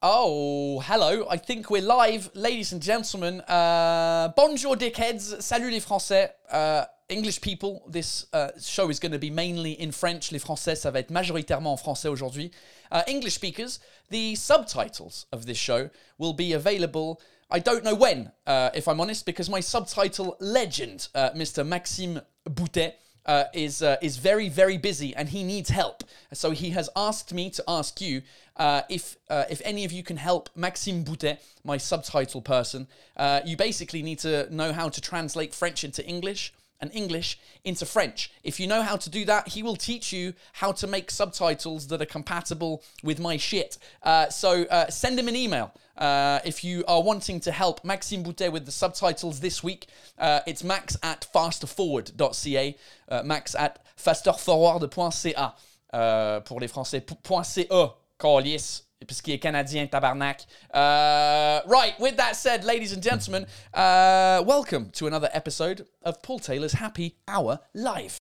Oh, 0.00 0.78
hello. 0.78 1.26
I 1.28 1.38
think 1.38 1.70
we're 1.70 1.82
live, 1.82 2.30
ladies 2.32 2.72
and 2.72 2.80
gentlemen. 2.80 3.40
Uh, 3.48 4.28
bonjour, 4.36 4.76
dickheads. 4.76 5.40
Salut 5.40 5.72
les 5.72 5.80
Français. 5.80 6.30
Uh, 6.48 6.84
English 7.08 7.40
people, 7.40 7.82
this 7.88 8.26
uh, 8.32 8.50
show 8.60 8.90
is 8.90 9.00
going 9.00 9.10
to 9.10 9.18
be 9.18 9.28
mainly 9.28 9.72
in 9.72 9.90
French. 9.90 10.30
Les 10.30 10.38
Français, 10.38 10.76
ça 10.76 10.92
va 10.92 11.00
être 11.00 11.10
majoritairement 11.10 11.72
en 11.72 11.76
français 11.76 12.06
aujourd'hui. 12.06 12.52
Uh, 12.92 13.02
English 13.08 13.34
speakers, 13.34 13.80
the 14.10 14.36
subtitles 14.36 15.26
of 15.32 15.46
this 15.46 15.58
show 15.58 15.90
will 16.16 16.32
be 16.32 16.52
available. 16.52 17.20
I 17.50 17.58
don't 17.58 17.82
know 17.82 17.96
when, 17.96 18.30
uh, 18.46 18.70
if 18.74 18.86
I'm 18.86 19.00
honest, 19.00 19.26
because 19.26 19.50
my 19.50 19.60
subtitle 19.60 20.36
legend, 20.38 21.08
uh, 21.16 21.30
Mr. 21.30 21.66
Maxime 21.66 22.20
Boutet, 22.48 22.94
uh, 23.28 23.44
is 23.52 23.82
uh, 23.82 23.96
is 24.02 24.16
very 24.16 24.48
very 24.48 24.78
busy 24.78 25.14
and 25.14 25.28
he 25.28 25.44
needs 25.44 25.70
help. 25.70 26.02
So 26.32 26.50
he 26.50 26.70
has 26.70 26.90
asked 26.96 27.32
me 27.32 27.50
to 27.50 27.62
ask 27.68 28.00
you 28.00 28.22
uh, 28.56 28.82
if 28.88 29.16
uh, 29.30 29.44
if 29.50 29.62
any 29.64 29.84
of 29.84 29.92
you 29.92 30.02
can 30.02 30.16
help 30.16 30.50
Maxime 30.56 31.04
Boutet, 31.04 31.38
my 31.62 31.76
subtitle 31.76 32.42
person. 32.42 32.88
Uh, 33.16 33.40
you 33.44 33.56
basically 33.56 34.02
need 34.02 34.18
to 34.20 34.52
know 34.52 34.72
how 34.72 34.88
to 34.88 35.00
translate 35.00 35.54
French 35.54 35.84
into 35.84 36.04
English 36.04 36.52
and 36.80 36.90
English 36.94 37.38
into 37.64 37.84
French. 37.84 38.30
If 38.44 38.60
you 38.60 38.66
know 38.66 38.82
how 38.82 38.96
to 38.96 39.10
do 39.10 39.24
that, 39.24 39.48
he 39.48 39.62
will 39.62 39.76
teach 39.76 40.12
you 40.12 40.34
how 40.54 40.72
to 40.72 40.86
make 40.86 41.10
subtitles 41.10 41.88
that 41.88 42.00
are 42.00 42.06
compatible 42.06 42.82
with 43.02 43.18
my 43.18 43.36
shit. 43.36 43.78
Uh, 44.02 44.28
so 44.28 44.64
uh, 44.64 44.88
send 44.88 45.18
him 45.18 45.28
an 45.28 45.36
email. 45.36 45.72
Uh, 45.98 46.38
if 46.44 46.62
you 46.62 46.84
are 46.86 47.02
wanting 47.02 47.40
to 47.40 47.50
help 47.50 47.84
Maxime 47.84 48.22
Boutet 48.22 48.52
with 48.52 48.64
the 48.64 48.72
subtitles 48.72 49.40
this 49.40 49.64
week, 49.64 49.88
uh, 50.18 50.40
it's 50.46 50.62
max 50.62 50.96
at 51.02 51.26
fasterforward.ca, 51.34 52.76
uh, 53.08 53.22
max 53.24 53.54
at 53.56 53.84
fasterforward.ca 53.96 55.54
euh, 55.94 56.40
pour 56.40 56.60
les 56.60 56.68
Français, 56.68 57.02
.ca, 57.02 57.94
calice, 58.18 58.82
puisqu'il 59.06 59.34
est 59.34 59.38
canadien, 59.38 59.86
tabarnak. 59.86 60.46
Uh, 60.72 61.60
right, 61.66 61.98
with 61.98 62.16
that 62.16 62.36
said, 62.36 62.64
ladies 62.64 62.92
and 62.92 63.02
gentlemen, 63.02 63.44
uh, 63.74 64.42
welcome 64.46 64.90
to 64.90 65.08
another 65.08 65.28
episode 65.32 65.84
of 66.02 66.22
Paul 66.22 66.38
Taylor's 66.38 66.74
Happy 66.74 67.16
Hour 67.26 67.58
Live. 67.74 68.18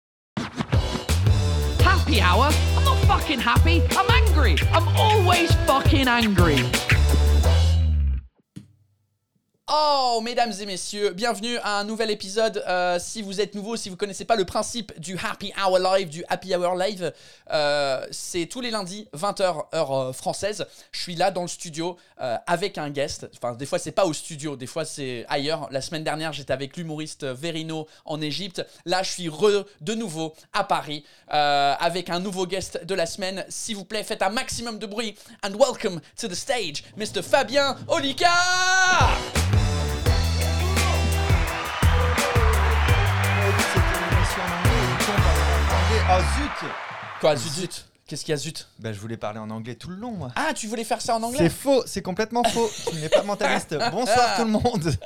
Happy 1.80 2.20
hour? 2.20 2.50
I'm 2.76 2.84
not 2.84 2.98
fucking 3.06 3.38
happy. 3.38 3.82
I'm 3.92 4.10
angry. 4.10 4.56
I'm 4.72 4.88
always 4.96 5.54
fucking 5.66 6.08
angry. 6.08 6.58
Oh, 9.74 10.20
mesdames 10.22 10.52
et 10.60 10.66
messieurs, 10.66 11.14
bienvenue 11.14 11.56
à 11.62 11.78
un 11.78 11.84
nouvel 11.84 12.10
épisode. 12.10 12.62
Euh, 12.68 12.98
si 13.00 13.22
vous 13.22 13.40
êtes 13.40 13.54
nouveau, 13.54 13.74
si 13.76 13.88
vous 13.88 13.96
connaissez 13.96 14.26
pas 14.26 14.36
le 14.36 14.44
principe 14.44 14.92
du 15.00 15.16
Happy 15.16 15.50
Hour 15.58 15.78
Live, 15.78 16.10
du 16.10 16.22
Happy 16.28 16.54
Hour 16.54 16.76
Live, 16.76 17.10
euh, 17.50 18.06
c'est 18.10 18.44
tous 18.44 18.60
les 18.60 18.70
lundis, 18.70 19.08
20h 19.16 19.64
heure 19.74 19.92
euh, 19.92 20.12
française. 20.12 20.66
Je 20.90 21.00
suis 21.00 21.14
là 21.14 21.30
dans 21.30 21.40
le 21.40 21.48
studio 21.48 21.96
avec 22.46 22.78
un 22.78 22.90
guest. 22.90 23.26
Enfin, 23.36 23.54
des 23.54 23.66
fois 23.66 23.80
c'est 23.80 23.90
pas 23.92 24.04
au 24.04 24.12
studio, 24.12 24.54
des 24.54 24.66
fois 24.66 24.84
c'est 24.84 25.24
ailleurs. 25.28 25.68
La 25.72 25.80
semaine 25.80 26.04
dernière, 26.04 26.32
j'étais 26.32 26.52
avec 26.52 26.76
l'humoriste 26.76 27.24
Verino 27.24 27.88
en 28.04 28.20
Égypte. 28.20 28.64
Là, 28.84 29.02
je 29.02 29.10
suis 29.10 29.28
re 29.28 29.64
de 29.80 29.94
nouveau 29.94 30.32
à 30.52 30.62
Paris 30.62 31.04
avec 31.26 32.10
un 32.10 32.20
nouveau 32.20 32.46
guest 32.46 32.84
de 32.84 32.94
la 32.94 33.06
semaine. 33.06 33.44
S'il 33.48 33.74
vous 33.74 33.84
plaît, 33.84 34.04
faites 34.04 34.22
un 34.22 34.30
maximum 34.30 34.78
de 34.78 34.86
bruit 34.86 35.16
and 35.42 35.56
welcome 35.58 36.00
to 36.16 36.28
the 36.28 36.34
stage, 36.34 36.84
Mr. 36.96 37.22
Fabien 37.22 37.76
Olicard. 37.88 39.41
Ah 46.14 46.20
zut 46.20 46.68
Quoi, 47.20 47.36
zut, 47.36 47.52
zut 47.52 47.91
Qu'est-ce 48.12 48.26
qu'il 48.26 48.32
y 48.32 48.34
a, 48.34 48.36
zut 48.36 48.68
Bah 48.78 48.92
je 48.92 49.00
voulais 49.00 49.16
parler 49.16 49.38
en 49.38 49.48
anglais 49.48 49.74
tout 49.74 49.88
le 49.88 49.96
long 49.96 50.10
moi. 50.10 50.28
Ah, 50.36 50.52
tu 50.54 50.66
voulais 50.66 50.84
faire 50.84 51.00
ça 51.00 51.16
en 51.16 51.20
C'est 51.20 51.24
anglais 51.24 51.48
faux, 51.48 51.82
c'est 51.86 52.02
complètement 52.02 52.44
faux. 52.44 52.68
Tu 52.90 52.96
n'es 52.96 53.08
pas 53.08 53.22
mentaliste. 53.22 53.74
Bonsoir 53.90 54.36
tout 54.36 54.44
le 54.44 54.50
monde. 54.50 54.92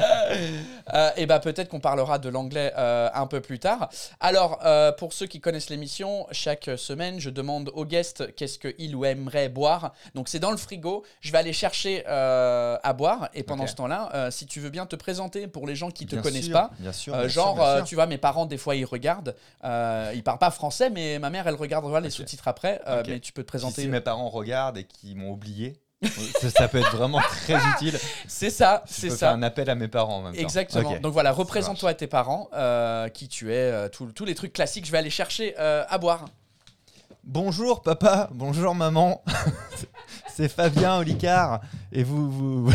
Euh, 0.94 1.10
Et 1.16 1.26
bah 1.26 1.40
peut-être 1.40 1.68
qu'on 1.68 1.80
parlera 1.80 2.20
de 2.20 2.28
l'anglais 2.28 2.72
euh, 2.78 3.08
un 3.12 3.26
peu 3.26 3.40
plus 3.40 3.58
tard. 3.58 3.88
Alors, 4.20 4.60
euh, 4.64 4.92
pour 4.92 5.12
ceux 5.12 5.26
qui 5.26 5.40
connaissent 5.40 5.68
l'émission, 5.68 6.28
chaque 6.30 6.70
semaine, 6.76 7.18
je 7.18 7.28
demande 7.28 7.72
au 7.74 7.84
guest 7.84 8.32
qu'est-ce 8.36 8.60
qu'il 8.60 8.94
ou 8.94 9.04
aimerait 9.04 9.48
boire. 9.48 9.92
Donc 10.14 10.28
c'est 10.28 10.38
dans 10.38 10.52
le 10.52 10.56
frigo. 10.56 11.04
Je 11.20 11.32
vais 11.32 11.38
aller 11.38 11.52
chercher 11.52 12.04
euh, 12.06 12.76
à 12.84 12.92
boire. 12.92 13.30
Et 13.34 13.42
pendant 13.42 13.66
ce 13.66 13.74
temps-là, 13.74 14.30
si 14.30 14.46
tu 14.46 14.60
veux 14.60 14.70
bien 14.70 14.86
te 14.86 14.94
présenter 14.94 15.48
pour 15.48 15.66
les 15.66 15.74
gens 15.74 15.90
qui 15.90 16.06
te 16.06 16.14
Bien 16.14 16.22
connaissent 16.22 16.44
sûr, 16.44 16.52
pas. 16.52 16.70
Bien 16.78 16.92
sûr. 16.92 17.16
Bien 17.16 17.26
genre, 17.26 17.56
bien 17.56 17.76
sûr. 17.78 17.84
tu 17.84 17.94
vois, 17.96 18.06
mes 18.06 18.18
parents, 18.18 18.46
des 18.46 18.58
fois, 18.58 18.76
ils 18.76 18.84
regardent. 18.84 19.34
Ils 19.64 20.22
parlent 20.24 20.38
pas 20.38 20.52
français, 20.52 20.88
mais 20.88 21.18
ma 21.18 21.30
mère, 21.30 21.48
elle 21.48 21.56
regardera 21.56 21.98
les 22.00 22.08
Ok. 22.08 22.12
sous-titres 22.14 22.46
après. 22.46 22.80
Euh, 22.96 23.00
Ok. 23.00 23.08
Mais 23.08 23.20
tu 23.20 23.32
peux 23.32 23.42
te 23.42 23.46
Puis 23.48 23.58
présenter. 23.58 23.82
Si 23.82 23.88
mes 23.88 24.00
parents 24.00 24.28
regardent 24.28 24.78
et 24.78 24.84
qu'ils 24.84 25.16
m'ont 25.16 25.30
oublié, 25.30 25.80
ça, 26.40 26.50
ça 26.50 26.68
peut 26.68 26.78
être 26.78 26.94
vraiment 26.96 27.20
très 27.20 27.54
utile. 27.74 27.98
C'est 28.28 28.50
ça, 28.50 28.82
c'est 28.86 29.10
ça. 29.10 29.16
faire 29.16 29.30
un 29.32 29.42
appel 29.42 29.68
à 29.70 29.74
mes 29.74 29.88
parents 29.88 30.18
en 30.18 30.22
même 30.22 30.34
temps. 30.34 30.40
Exactement. 30.40 30.98
Donc 31.00 31.12
voilà, 31.12 31.32
représente-toi 31.32 31.90
à 31.90 31.94
tes 31.94 32.06
parents, 32.06 32.48
euh, 32.54 33.08
qui 33.08 33.28
tu 33.28 33.52
es, 33.52 33.56
euh, 33.56 33.88
tous 33.88 34.24
les 34.24 34.34
trucs 34.34 34.52
classiques. 34.52 34.86
Je 34.86 34.92
vais 34.92 34.98
aller 34.98 35.10
chercher 35.10 35.54
euh, 35.58 35.84
à 35.88 35.98
boire. 35.98 36.26
Bonjour 37.24 37.82
papa, 37.82 38.28
bonjour 38.32 38.74
maman. 38.74 39.22
c'est 40.34 40.48
Fabien 40.48 40.98
Olicard 40.98 41.60
et 41.92 42.04
vous 42.04 42.30
vous 42.30 42.72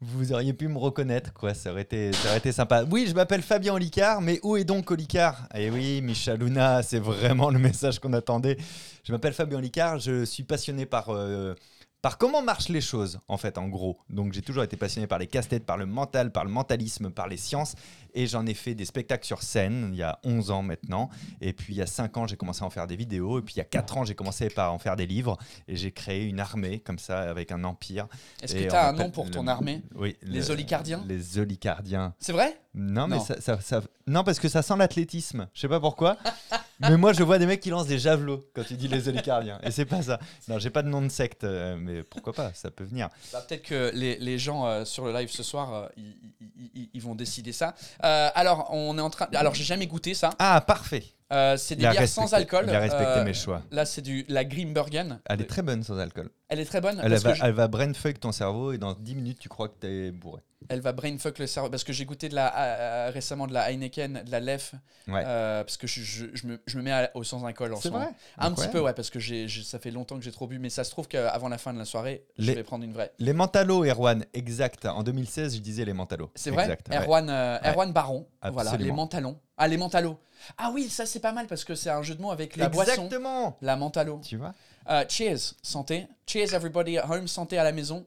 vous 0.00 0.32
auriez 0.32 0.52
pu 0.52 0.68
me 0.68 0.78
reconnaître 0.78 1.32
quoi, 1.32 1.54
ça 1.54 1.72
aurait 1.72 1.82
été 1.82 2.12
ça 2.12 2.28
aurait 2.28 2.38
été 2.38 2.52
sympa. 2.52 2.84
Oui, 2.90 3.06
je 3.08 3.14
m'appelle 3.14 3.42
Fabien 3.42 3.74
Olicard, 3.74 4.20
mais 4.20 4.40
où 4.42 4.56
est 4.56 4.64
donc 4.64 4.90
Olicard? 4.90 5.48
Eh 5.54 5.70
oui, 5.70 6.02
Michaluna, 6.02 6.82
c'est 6.82 6.98
vraiment 6.98 7.50
le 7.50 7.58
message 7.58 7.98
qu'on 7.98 8.12
attendait. 8.12 8.58
Je 9.04 9.12
m'appelle 9.12 9.32
Fabien 9.32 9.58
Olicard, 9.58 9.98
je 9.98 10.24
suis 10.24 10.42
passionné 10.42 10.84
par 10.84 11.08
euh, 11.08 11.54
par 12.02 12.18
comment 12.18 12.42
marchent 12.42 12.68
les 12.68 12.80
choses, 12.80 13.18
en 13.26 13.36
fait, 13.36 13.58
en 13.58 13.68
gros? 13.68 13.98
Donc, 14.10 14.32
j'ai 14.32 14.42
toujours 14.42 14.62
été 14.62 14.76
passionné 14.76 15.06
par 15.06 15.18
les 15.18 15.26
casse-têtes, 15.26 15.64
par 15.66 15.76
le 15.76 15.86
mental, 15.86 16.30
par 16.30 16.44
le 16.44 16.50
mentalisme, 16.50 17.10
par 17.10 17.26
les 17.26 17.36
sciences. 17.36 17.74
Et 18.14 18.26
j'en 18.26 18.46
ai 18.46 18.54
fait 18.54 18.74
des 18.74 18.84
spectacles 18.84 19.26
sur 19.26 19.42
scène 19.42 19.90
il 19.92 19.98
y 19.98 20.02
a 20.02 20.18
11 20.24 20.50
ans 20.50 20.62
maintenant. 20.62 21.10
Et 21.40 21.52
puis, 21.52 21.74
il 21.74 21.76
y 21.76 21.82
a 21.82 21.86
5 21.86 22.16
ans, 22.16 22.26
j'ai 22.26 22.36
commencé 22.36 22.62
à 22.62 22.66
en 22.66 22.70
faire 22.70 22.86
des 22.86 22.96
vidéos. 22.96 23.38
Et 23.40 23.42
puis, 23.42 23.54
il 23.54 23.58
y 23.58 23.60
a 23.60 23.64
4 23.64 23.96
ans, 23.98 24.04
j'ai 24.04 24.14
commencé 24.14 24.48
par 24.50 24.72
en 24.72 24.78
faire 24.78 24.94
des 24.96 25.06
livres. 25.06 25.36
Et 25.68 25.76
j'ai 25.76 25.90
créé 25.90 26.24
une 26.24 26.38
armée, 26.40 26.78
comme 26.80 26.98
ça, 26.98 27.18
avec 27.28 27.50
un 27.50 27.64
empire. 27.64 28.06
Est-ce 28.42 28.54
que 28.54 28.60
tu 28.68 28.68
as 28.70 28.88
un 28.88 28.92
nom 28.92 29.10
pour 29.10 29.24
le- 29.24 29.30
ton 29.32 29.46
armée? 29.48 29.82
Oui. 29.96 30.16
Les 30.22 30.40
le- 30.40 30.50
Olicardiens? 30.52 31.02
Les 31.08 31.38
Olicardiens. 31.38 32.14
C'est 32.20 32.32
vrai? 32.32 32.60
Non, 32.78 33.06
mais 33.08 33.16
Non. 33.16 33.24
Ça, 33.24 33.40
ça- 33.40 33.60
ça- 33.60 33.80
non, 34.06 34.22
parce 34.22 34.38
que 34.38 34.48
ça 34.50 34.60
sent 34.60 34.76
l'athlétisme. 34.76 35.48
Je 35.54 35.62
sais 35.62 35.68
pas 35.68 35.80
pourquoi. 35.80 36.18
mais 36.80 36.96
moi, 36.98 37.14
je 37.14 37.22
vois 37.22 37.38
des 37.38 37.46
mecs 37.46 37.60
qui 37.60 37.70
lancent 37.70 37.86
des 37.86 37.98
javelots 37.98 38.46
quand 38.54 38.64
tu 38.64 38.74
dis 38.76 38.86
les 38.86 39.08
Olicardiens. 39.08 39.58
Et 39.62 39.70
c'est 39.70 39.86
pas 39.86 40.02
ça. 40.02 40.20
Non, 40.46 40.58
j'ai 40.58 40.68
pas 40.68 40.82
de 40.82 40.88
nom 40.88 41.00
de 41.00 41.08
secte, 41.08 41.44
euh, 41.44 41.76
mais 41.78 42.02
pourquoi 42.02 42.34
pas 42.34 42.52
Ça 42.52 42.70
peut 42.70 42.84
venir. 42.84 43.08
Bah, 43.32 43.40
Peut-être 43.48 43.62
que 43.62 43.90
les, 43.94 44.18
les 44.18 44.38
gens 44.38 44.66
euh, 44.66 44.84
sur 44.84 45.06
le 45.06 45.12
live 45.14 45.30
ce 45.30 45.42
soir, 45.42 45.72
euh, 45.72 45.88
ils, 45.96 46.16
ils- 46.40 46.70
ils- 46.74 46.90
ils 46.92 47.02
vont 47.02 47.14
décider 47.14 47.52
ça. 47.52 47.74
Alors, 48.00 48.68
on 48.72 48.98
est 48.98 49.00
en 49.00 49.08
train. 49.10 49.26
Alors, 49.34 49.54
j'ai 49.54 49.64
jamais 49.64 49.86
goûté 49.86 50.12
ça. 50.12 50.30
Ah, 50.38 50.60
parfait. 50.60 51.04
Euh, 51.32 51.56
c'est 51.56 51.74
des 51.74 51.82
Il 51.82 51.86
a 51.86 51.90
bières 51.90 52.02
respecté- 52.02 52.28
sans 52.28 52.34
alcool. 52.34 52.66
Il 52.68 52.74
a 52.74 52.78
respecté 52.78 53.04
Euh, 53.04 53.24
mes 53.24 53.34
choix. 53.34 53.62
Là, 53.72 53.84
c'est 53.84 54.00
du 54.02 54.24
la 54.28 54.44
Grimbergen. 54.44 55.20
Elle 55.26 55.40
est 55.40 55.46
très 55.46 55.62
bonne 55.62 55.82
sans 55.82 55.98
alcool. 55.98 56.30
Elle 56.48 56.60
est 56.60 56.64
très 56.64 56.80
bonne. 56.80 57.00
Elle 57.02 57.10
parce 57.10 57.22
va, 57.24 57.32
que 57.32 57.38
je- 57.38 57.44
elle 57.44 57.52
va 57.52 57.66
brainfuck 57.66 58.20
ton 58.20 58.30
cerveau 58.30 58.72
et 58.72 58.78
dans 58.78 58.94
10 58.94 59.16
minutes, 59.16 59.38
tu 59.40 59.48
crois 59.48 59.68
que 59.68 59.74
t'es 59.80 60.12
bourré. 60.12 60.42
Elle 60.68 60.80
va 60.80 60.92
brainfuck 60.92 61.38
le 61.40 61.46
cerveau 61.48 61.68
parce 61.68 61.82
que 61.82 61.92
j'ai 61.92 62.04
goûté 62.04 62.28
de 62.28 62.34
la, 62.36 62.52
euh, 62.56 63.10
récemment 63.12 63.48
de 63.48 63.52
la 63.52 63.70
Heineken, 63.72 64.22
de 64.24 64.30
la 64.30 64.38
Lef, 64.40 64.74
Ouais. 65.08 65.22
euh, 65.26 65.64
parce 65.64 65.76
que 65.76 65.86
je, 65.88 66.00
je- 66.02 66.26
je 66.34 66.46
me, 66.46 66.60
je 66.66 66.76
me 66.78 66.82
mets 66.84 66.92
à- 66.92 67.10
au 67.14 67.24
sans 67.24 67.44
alcool 67.44 67.74
en 67.74 67.80
ce 67.80 67.88
moment. 67.88 68.12
Un 68.38 68.52
petit 68.52 68.68
peu, 68.68 68.78
ouais, 68.80 68.92
parce 68.94 69.10
que 69.10 69.18
j'ai, 69.18 69.48
ça 69.48 69.80
fait 69.80 69.90
longtemps 69.90 70.16
que 70.18 70.24
j'ai 70.24 70.30
trop 70.32 70.46
bu, 70.46 70.60
mais 70.60 70.70
ça 70.70 70.84
se 70.84 70.90
trouve 70.92 71.08
qu'avant 71.08 71.48
la 71.48 71.58
fin 71.58 71.72
de 71.74 71.78
la 71.78 71.84
soirée, 71.84 72.24
je 72.38 72.46
Les- 72.46 72.54
vais 72.54 72.62
prendre 72.62 72.84
une 72.84 72.92
vraie. 72.92 73.10
Les 73.18 73.32
Mentalos, 73.32 73.84
Erwan, 73.84 74.24
exact. 74.32 74.86
En 74.86 75.02
2016, 75.02 75.56
je 75.56 75.60
disais 75.60 75.84
les 75.84 75.92
Mentalos. 75.92 76.30
C'est 76.36 76.50
vrai 76.52 76.62
Exact. 76.64 76.88
Erwan, 76.92 77.28
euh, 77.28 77.58
Ouais. 77.60 77.68
Erwan 77.70 77.92
Baron, 77.92 78.26
voilà, 78.42 78.70
les 78.70 78.74
Absolument. 78.76 78.94
mentalons. 78.96 79.38
Ah, 79.58 79.68
les 79.68 79.78
mentalos. 79.78 80.18
Ah 80.58 80.70
oui, 80.72 80.88
ça 80.88 81.06
c'est 81.06 81.20
pas 81.20 81.32
mal 81.32 81.46
parce 81.46 81.64
que 81.64 81.74
c'est 81.74 81.90
un 81.90 82.02
jeu 82.02 82.14
de 82.14 82.22
mots 82.22 82.30
avec 82.30 82.56
la 82.56 82.68
boisson. 82.68 82.90
Exactement. 82.92 83.56
La 83.62 83.76
mentalo. 83.76 84.20
Tu 84.24 84.36
vois 84.36 84.54
Euh, 84.88 85.04
cheers, 85.08 85.54
santé. 85.62 86.06
Cheers 86.26 86.54
everybody 86.54 86.98
at 86.98 87.06
home, 87.10 87.26
santé 87.28 87.58
à 87.58 87.64
la 87.64 87.72
maison. 87.72 88.06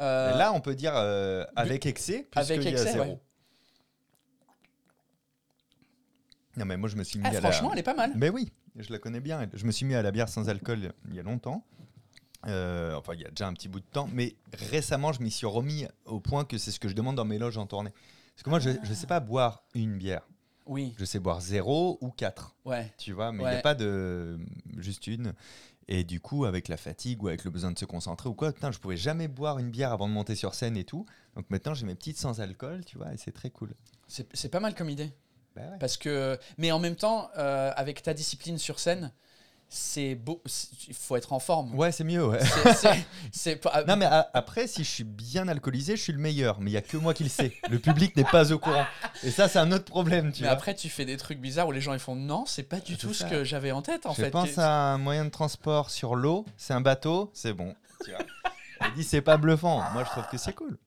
Euh, 0.00 0.34
Là, 0.36 0.52
on 0.52 0.60
peut 0.60 0.74
dire 0.74 0.92
euh, 0.96 1.44
avec 1.56 1.86
excès, 1.86 2.26
avec 2.34 2.60
puisqu'il 2.60 2.64
y 2.64 2.76
a 2.76 2.80
excès, 2.82 2.92
zéro. 2.94 3.04
ouais. 3.12 3.20
Non, 6.56 6.64
mais 6.64 6.76
moi, 6.76 6.88
je 6.88 6.96
me 6.96 7.02
suis 7.04 7.18
mis 7.18 7.24
Ah, 7.26 7.30
à 7.30 7.32
la... 7.32 7.40
franchement, 7.40 7.72
elle 7.72 7.78
est 7.80 7.82
pas 7.84 7.94
mal. 7.94 8.12
Mais 8.14 8.28
oui, 8.30 8.52
je 8.76 8.92
la 8.92 8.98
connais 8.98 9.20
bien. 9.20 9.46
Je 9.52 9.64
me 9.66 9.72
suis 9.72 9.84
mis 9.86 9.94
à 9.94 10.02
la 10.02 10.10
bière 10.12 10.28
sans 10.28 10.48
alcool 10.48 10.92
il 11.08 11.14
y 11.14 11.20
a 11.20 11.22
longtemps. 11.22 11.64
Euh, 12.46 12.94
enfin, 12.94 13.14
il 13.14 13.20
y 13.22 13.24
a 13.24 13.30
déjà 13.30 13.46
un 13.48 13.52
petit 13.54 13.68
bout 13.68 13.80
de 13.80 13.86
temps. 13.86 14.08
Mais 14.12 14.36
récemment, 14.52 15.12
je 15.12 15.20
m'y 15.22 15.30
suis 15.30 15.46
remis 15.46 15.86
au 16.04 16.20
point 16.20 16.44
que 16.44 16.58
c'est 16.58 16.70
ce 16.70 16.78
que 16.78 16.88
je 16.88 16.94
demande 16.94 17.16
dans 17.16 17.24
mes 17.24 17.38
loges 17.38 17.58
en 17.58 17.66
tournée. 17.66 17.90
Parce 18.34 18.42
que 18.44 18.50
moi, 18.50 18.58
je 18.60 18.70
ne 18.70 18.94
sais 18.94 19.06
pas 19.06 19.20
boire 19.20 19.62
une 19.74 19.96
bière. 19.96 20.26
Oui, 20.66 20.94
Je 20.98 21.04
sais 21.04 21.18
boire 21.18 21.40
zéro 21.40 21.98
ou 22.00 22.10
quatre. 22.10 22.54
ouais. 22.64 22.92
Tu 22.98 23.12
vois, 23.12 23.32
mais 23.32 23.42
il 23.44 23.48
n'y 23.48 23.54
a 23.56 23.60
pas 23.60 23.74
de 23.74 24.38
juste 24.78 25.06
une. 25.06 25.34
Et 25.86 26.02
du 26.04 26.18
coup, 26.20 26.46
avec 26.46 26.68
la 26.68 26.78
fatigue 26.78 27.22
ou 27.22 27.28
avec 27.28 27.44
le 27.44 27.50
besoin 27.50 27.70
de 27.70 27.78
se 27.78 27.84
concentrer 27.84 28.30
ou 28.30 28.34
quoi, 28.34 28.52
putain, 28.52 28.72
je 28.72 28.78
pouvais 28.78 28.96
jamais 28.96 29.28
boire 29.28 29.58
une 29.58 29.70
bière 29.70 29.92
avant 29.92 30.08
de 30.08 30.14
monter 30.14 30.34
sur 30.34 30.54
scène 30.54 30.78
et 30.78 30.84
tout. 30.84 31.04
Donc 31.36 31.50
maintenant, 31.50 31.74
j'ai 31.74 31.84
mes 31.84 31.94
petites 31.94 32.16
sans 32.16 32.40
alcool, 32.40 32.82
tu 32.86 32.96
vois, 32.96 33.12
et 33.12 33.18
c'est 33.18 33.32
très 33.32 33.50
cool. 33.50 33.74
C'est 34.08 34.26
c'est 34.34 34.48
pas 34.48 34.60
mal 34.60 34.74
comme 34.74 34.88
idée. 34.88 35.12
Bah 35.54 35.62
ouais. 35.70 35.78
Parce 35.78 35.98
que, 35.98 36.38
mais 36.56 36.72
en 36.72 36.78
même 36.78 36.96
temps, 36.96 37.28
euh, 37.36 37.70
avec 37.76 38.02
ta 38.02 38.14
discipline 38.14 38.56
sur 38.58 38.80
scène, 38.80 39.12
c'est 39.76 40.14
beau. 40.14 40.40
Il 40.86 40.94
faut 40.94 41.16
être 41.16 41.32
en 41.32 41.40
forme. 41.40 41.74
Ouais, 41.74 41.90
c'est 41.90 42.04
mieux, 42.04 42.24
ouais. 42.24 42.38
C'est- 43.32 43.56
pas. 43.56 43.82
Non, 43.84 43.96
mais 43.96 44.04
a- 44.04 44.30
après, 44.32 44.66
si 44.68 44.84
je 44.84 44.88
suis 44.88 45.04
bien 45.04 45.48
alcoolisé, 45.48 45.96
je 45.96 46.02
suis 46.02 46.12
le 46.12 46.20
meilleur. 46.20 46.60
Mais 46.60 46.70
il 46.70 46.74
y 46.74 46.76
a 46.76 46.82
que 46.82 46.96
moi 46.96 47.12
qui 47.12 47.24
le 47.24 47.28
sais. 47.28 47.52
Le 47.70 47.78
public 47.80 48.14
n'est 48.16 48.24
pas 48.24 48.52
au 48.52 48.58
courant. 48.58 48.86
Et 49.24 49.30
ça, 49.30 49.48
c'est 49.48 49.58
un 49.58 49.72
autre 49.72 49.84
problème, 49.86 50.32
tu 50.32 50.42
mais 50.42 50.48
vois. 50.48 50.54
après, 50.56 50.74
tu 50.74 50.88
fais 50.88 51.04
des 51.04 51.16
trucs 51.16 51.40
bizarres 51.40 51.66
où 51.68 51.72
les 51.72 51.80
gens 51.80 51.92
ils 51.92 51.98
font 51.98 52.14
non, 52.14 52.44
c'est 52.46 52.62
pas 52.62 52.78
du 52.78 52.92
C'est 52.92 52.98
tout 52.98 53.14
ce 53.14 53.24
que 53.24 53.42
j'avais 53.42 53.72
en 53.72 53.82
tête 53.82 54.06
en 54.06 54.12
je 54.14 54.22
fait. 54.22 54.30
pense 54.30 54.58
à 54.58 54.70
un 54.94 54.98
moyen 54.98 55.24
de 55.24 55.30
transport 55.30 55.90
sur 55.90 56.14
l'eau, 56.14 56.44
c'est 56.56 56.72
un 56.74 56.80
bateau, 56.80 57.30
c'est 57.34 57.52
bon. 57.52 57.74
Tu 58.04 58.10
vois. 58.12 58.20
Il 58.88 58.94
dit 58.94 59.04
c'est 59.04 59.22
pas 59.22 59.36
bluffant. 59.36 59.82
Moi, 59.92 60.04
je 60.04 60.10
trouve 60.10 60.24
que 60.30 60.36
c'est 60.38 60.52
cool. 60.52 60.78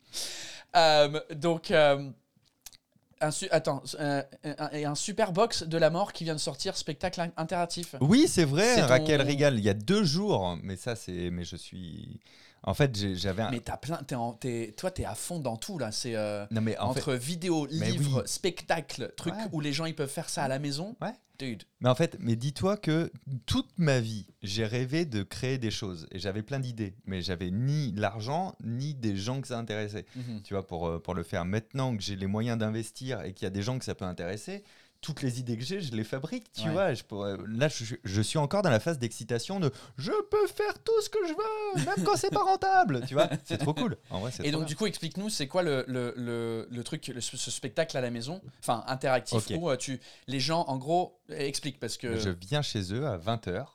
Euh, 0.75 1.19
donc, 1.36 1.72
euh, 1.72 2.10
un, 3.22 3.31
su- 3.31 3.48
attends, 3.52 3.81
euh, 4.00 4.22
un, 4.44 4.69
et 4.72 4.86
un 4.86 4.96
super 4.96 5.31
box 5.31 5.64
de 5.64 5.78
la 5.78 5.90
mort 5.90 6.14
qui 6.14 6.24
vient 6.24 6.36
de 6.36 6.40
sortir, 6.40 6.75
spectacle 6.78 7.22
in- 7.22 7.31
interactif. 7.38 7.96
Oui, 8.02 8.28
c'est 8.28 8.44
vrai, 8.46 8.75
C'est 8.75 8.81
ton- 8.81 8.88
Raquel 8.88 9.22
Rigal, 9.22 9.58
il 9.58 9.64
y 9.64 9.69
a 9.69 9.74
deux 9.74 10.04
jours. 10.04 10.58
Mais 10.64 10.75
ça, 10.75 10.96
c'est. 10.96 11.30
Mais 11.31 11.44
je 11.44 11.56
suis. 11.56 12.19
En 12.68 12.74
fait, 12.74 13.16
j'avais 13.16 13.42
un. 13.44 13.50
Mais 13.52 13.62
t'as 13.62 13.78
plein, 13.78 13.98
t'es 14.06 14.16
en- 14.16 14.34
t'es- 14.34 14.74
toi 14.78 14.92
t'es 14.92 15.06
à 15.06 15.16
fond 15.16 15.40
dans 15.40 15.56
tout 15.56 15.78
là. 15.80 15.92
C'est 15.94 16.16
euh, 16.16 16.46
Non, 16.52 16.60
mais 16.62 16.78
en 16.78 16.94
fait. 16.94 17.00
entre 17.00 17.14
vidéo, 17.14 17.66
Mais 17.72 17.92
livre, 17.92 18.18
oui. 18.22 18.28
spectacle, 18.28 19.14
truc 19.16 19.34
Ouais. 19.34 19.46
où 19.54 19.62
les 19.62 19.72
gens 19.74 19.86
ils 19.86 19.96
peuvent 19.96 20.10
faire 20.10 20.30
ça 20.30 20.44
à 20.44 20.48
la 20.48 20.60
maison. 20.60 20.96
Ouais. 21.02 21.14
Dude. 21.40 21.64
Mais 21.81 21.88
en 21.90 21.96
fait, 21.96 22.18
mais 22.19 22.36
dis-toi 22.36 22.78
que 22.78 23.12
toute 23.46 23.69
ma 23.78 24.00
vie, 24.00 24.25
j'ai 24.42 24.66
rêvé 24.66 25.06
de 25.06 25.22
créer 25.24 25.58
des 25.60 25.69
choses 25.72 26.08
et 26.12 26.18
j'avais 26.19 26.42
plein 26.42 26.60
d'idées, 26.60 26.96
mais 27.06 27.22
j'avais 27.22 27.52
ni 27.52 27.92
l'argent 27.94 28.56
ni 28.64 28.96
des 28.96 29.16
gens 29.16 29.40
que 29.40 29.48
ça 29.48 29.58
intéressait. 29.60 30.06
Mhm. 30.16 30.42
Tu 30.44 30.54
vois, 30.56 30.66
pour, 30.66 30.88
euh, 30.88 31.00
pour 31.00 31.14
le 31.14 31.22
faire. 31.24 31.46
Maintenant 31.46 31.96
que 31.96 32.02
j'ai 32.02 32.16
les 32.16 32.25
moyens 32.28 32.58
d'investir 32.58 33.22
et 33.22 33.34
qu'il 33.34 33.46
y 33.46 33.48
a 33.48 33.52
des 33.52 33.62
gens 33.62 33.78
que 33.80 33.86
ça 33.86 33.94
peut 33.96 34.04
intéresser, 34.06 34.64
toutes 35.07 35.21
les 35.21 35.39
idées 35.39 35.56
que 35.57 35.63
j'ai, 35.63 35.80
je 35.80 35.94
les 35.95 36.04
fabrique. 36.04 36.51
Tu 36.51 36.63
Ouais. 36.68 36.71
vois, 36.74 36.94
je 36.94 37.01
pourrais- 37.04 37.38
là, 37.48 37.69
je, 37.69 37.95
je 38.04 38.21
suis 38.21 38.38
encore 38.38 38.62
dans 38.62 38.69
la 38.69 38.81
phase 38.81 39.00
d'excitation 39.00 39.62
de 39.62 39.71
je 39.98 40.12
peux 40.30 40.48
faire 40.48 40.74
tout 40.83 41.01
ce 41.01 41.09
que 41.09 41.19
je 41.25 41.33
veux, 41.33 41.86
même 41.86 42.04
quand 42.06 42.18
c'est 42.18 42.30
pas 42.33 42.44
rentable. 42.44 43.06
Tu 43.07 43.13
vois, 43.13 43.30
c'est 43.45 43.57
trop 43.57 43.74
cool. 43.74 43.95
En 44.09 44.19
vrai, 44.19 44.31
c'est 44.33 44.45
Et 44.45 44.51
donc 44.51 44.62
bien. 44.62 44.68
du 44.68 44.75
coup 44.75 44.86
explique-nous 44.86 45.30
c'est 45.30 45.48
quoi 45.48 45.63
le, 45.63 45.86
le, 45.88 46.13
le, 46.18 46.68
le 46.69 46.83
truc, 46.83 47.07
le- 47.07 47.21
ce 47.21 47.50
spectacle 47.51 47.95
à 47.98 48.01
la 48.01 48.12
maison, 48.12 48.42
enfin 48.59 48.83
interactif 48.88 49.42
où 49.51 49.69
euh, 49.69 49.77
tu, 49.77 50.01
les 50.27 50.42
gens 50.42 50.65
en 50.68 50.75
gros 50.77 51.18
explique 51.30 51.80
parce 51.80 51.95
que 51.98 52.18
Je 52.18 52.30
viens 52.30 52.62
chez 52.62 52.94
eux 52.94 53.07
à 53.07 53.18
20h 53.18 53.65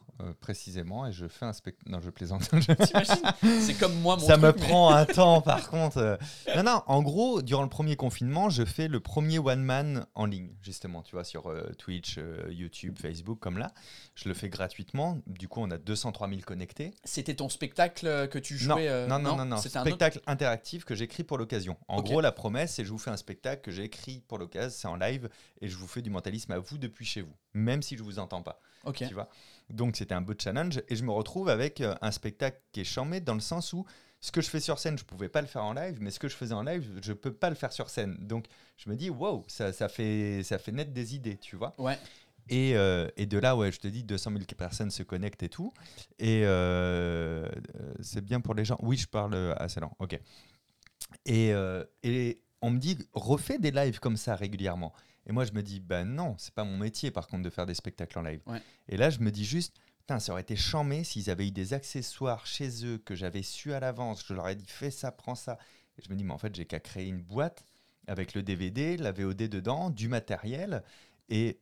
précisément 0.40 1.06
et 1.06 1.12
je 1.12 1.26
fais 1.26 1.44
un 1.46 1.52
spectacle. 1.52 1.90
Non, 1.90 2.00
je 2.00 2.10
plaisante. 2.10 2.42
c'est 3.60 3.74
comme 3.78 3.94
moi 4.00 4.16
mon 4.16 4.26
Ça 4.26 4.36
me 4.36 4.46
mais- 4.48 4.52
prend 4.52 4.90
un 4.94 5.04
temps 5.04 5.40
par 5.40 5.68
contre. 5.68 5.98
euh. 5.98 6.16
Non, 6.56 6.62
non, 6.62 6.82
en 6.86 7.02
gros, 7.02 7.42
durant 7.42 7.62
le 7.62 7.68
premier 7.68 7.96
confinement, 7.96 8.50
je 8.50 8.64
fais 8.64 8.88
le 8.88 9.00
premier 9.00 9.38
one-man 9.38 10.06
en 10.14 10.26
ligne, 10.26 10.50
justement, 10.62 11.02
tu 11.02 11.12
vois, 11.16 11.24
sur 11.24 11.46
euh, 11.50 11.72
Twitch, 11.78 12.16
euh, 12.18 12.46
YouTube, 12.50 12.98
Facebook, 13.00 13.38
comme 13.40 13.58
là. 13.58 13.72
Je 14.14 14.28
le 14.28 14.34
fais 14.34 14.48
gratuitement. 14.48 15.18
Du 15.26 15.48
coup, 15.48 15.60
on 15.60 15.70
a 15.70 15.78
203 15.78 16.28
000 16.28 16.40
connectés. 16.42 16.92
C'était 17.04 17.34
ton 17.34 17.48
spectacle 17.48 18.06
euh, 18.06 18.26
que 18.26 18.38
tu 18.38 18.54
Non, 18.66 18.74
jouais 18.74 18.88
euh, 18.88 19.06
non, 19.06 19.18
non, 19.18 19.36
non, 19.36 19.44
non. 19.44 19.56
C'était 19.56 19.78
un 19.78 19.80
autre. 19.82 19.90
Spectacle 19.90 20.20
interactif 20.26 20.84
que 20.84 20.94
j'écris 20.94 21.24
pour 21.24 21.38
l'occasion. 21.38 21.76
En 21.88 22.02
gros, 22.02 22.20
la 22.20 22.32
promesse, 22.32 22.74
c'est 22.74 22.84
je 22.84 22.90
vous 22.90 22.98
fais 22.98 23.10
un 23.10 23.16
spectacle 23.16 23.62
que 23.62 23.70
j'ai 23.70 23.84
écrit 23.84 24.22
pour 24.28 24.38
l'occasion, 24.38 24.70
c'est 24.70 24.88
en 24.88 24.96
live, 24.96 25.28
et 25.60 25.68
je 25.68 25.76
vous 25.76 25.86
fais 25.86 26.02
du 26.02 26.10
mentalisme 26.10 26.52
à 26.52 26.58
vous 26.58 26.78
depuis 26.78 27.04
chez 27.04 27.22
vous, 27.22 27.34
même 27.54 27.82
si 27.82 27.96
je 27.96 28.02
vous 28.02 28.18
entends 28.18 28.42
pas 28.42 28.60
Ok. 28.84 28.96
tu 29.08 29.14
vois? 29.14 29.28
Donc 29.70 29.96
c'était 30.02 30.14
un 30.14 30.20
beau 30.20 30.34
challenge 30.36 30.82
et 30.88 30.96
je 30.96 31.04
me 31.04 31.12
retrouve 31.12 31.48
avec 31.48 31.80
euh, 31.80 31.94
un 32.02 32.10
spectacle 32.10 32.60
qui 32.72 32.80
est 32.80 32.84
charmé 32.84 33.20
dans 33.20 33.34
le 33.34 33.40
sens 33.40 33.72
où 33.72 33.86
ce 34.20 34.30
que 34.30 34.40
je 34.40 34.48
fais 34.48 34.60
sur 34.60 34.78
scène, 34.78 34.96
je 34.98 35.04
pouvais 35.04 35.28
pas 35.28 35.40
le 35.40 35.48
faire 35.48 35.64
en 35.64 35.72
live, 35.72 35.98
mais 36.00 36.10
ce 36.10 36.18
que 36.20 36.28
je 36.28 36.36
faisais 36.36 36.54
en 36.54 36.62
live, 36.62 37.00
je 37.02 37.12
peux 37.12 37.32
pas 37.32 37.50
le 37.50 37.56
faire 37.56 37.72
sur 37.72 37.90
scène. 37.90 38.16
Donc 38.20 38.46
je 38.76 38.88
me 38.90 38.96
dis 38.96 39.10
wow, 39.10 39.44
ça, 39.48 39.72
ça 39.72 39.88
fait 39.88 40.42
ça 40.44 40.58
fait 40.58 40.72
naître 40.72 40.92
des 40.92 41.14
idées, 41.14 41.38
tu 41.38 41.56
vois. 41.56 41.74
Ouais. 41.78 41.98
Et, 42.48 42.76
euh, 42.76 43.08
et 43.16 43.26
de 43.26 43.38
là, 43.38 43.56
ouais, 43.56 43.70
je 43.70 43.78
te 43.78 43.88
dis, 43.88 44.02
200 44.02 44.32
000 44.32 44.44
personnes 44.56 44.90
se 44.90 45.02
connectent 45.02 45.44
et 45.44 45.48
tout. 45.48 45.72
Et 46.18 46.42
euh, 46.44 47.48
c'est 48.00 48.24
bien 48.24 48.40
pour 48.40 48.54
les 48.54 48.64
gens. 48.64 48.78
Oui, 48.80 48.96
je 48.96 49.06
parle 49.06 49.54
assez 49.58 49.80
lent. 49.80 49.94
Ok. 49.98 50.18
Et, 51.24 51.52
euh, 51.52 51.84
et 52.02 52.42
on 52.60 52.70
me 52.70 52.78
dit, 52.78 52.98
refais 53.12 53.58
des 53.58 53.70
lives 53.70 54.00
comme 54.00 54.16
ça 54.16 54.34
régulièrement. 54.34 54.92
Et 55.26 55.32
moi, 55.32 55.44
je 55.44 55.52
me 55.52 55.62
dis, 55.62 55.78
bah 55.78 56.04
non, 56.04 56.34
c'est 56.38 56.54
pas 56.54 56.64
mon 56.64 56.76
métier, 56.78 57.10
par 57.10 57.28
contre, 57.28 57.44
de 57.44 57.50
faire 57.50 57.66
des 57.66 57.74
spectacles 57.74 58.18
en 58.18 58.22
live. 58.22 58.40
Ouais. 58.46 58.60
Et 58.88 58.96
là, 58.96 59.10
je 59.10 59.20
me 59.20 59.30
dis 59.30 59.44
juste, 59.44 59.76
putain, 60.02 60.18
ça 60.18 60.32
aurait 60.32 60.42
été 60.42 60.56
chambé 60.56 61.04
s'ils 61.04 61.30
avaient 61.30 61.46
eu 61.46 61.52
des 61.52 61.74
accessoires 61.74 62.44
chez 62.44 62.84
eux 62.84 62.98
que 62.98 63.14
j'avais 63.14 63.44
su 63.44 63.72
à 63.72 63.78
l'avance. 63.78 64.24
Je 64.26 64.34
leur 64.34 64.48
ai 64.48 64.56
dit, 64.56 64.66
fais 64.66 64.90
ça, 64.90 65.12
prends 65.12 65.36
ça. 65.36 65.58
Et 65.96 66.02
je 66.02 66.10
me 66.10 66.16
dis, 66.16 66.24
mais 66.24 66.32
en 66.32 66.38
fait, 66.38 66.52
j'ai 66.56 66.66
qu'à 66.66 66.80
créer 66.80 67.06
une 67.06 67.22
boîte 67.22 67.64
avec 68.08 68.34
le 68.34 68.42
DVD, 68.42 68.96
la 68.96 69.12
VOD 69.12 69.36
dedans, 69.48 69.90
du 69.90 70.08
matériel. 70.08 70.82
Et 71.28 71.60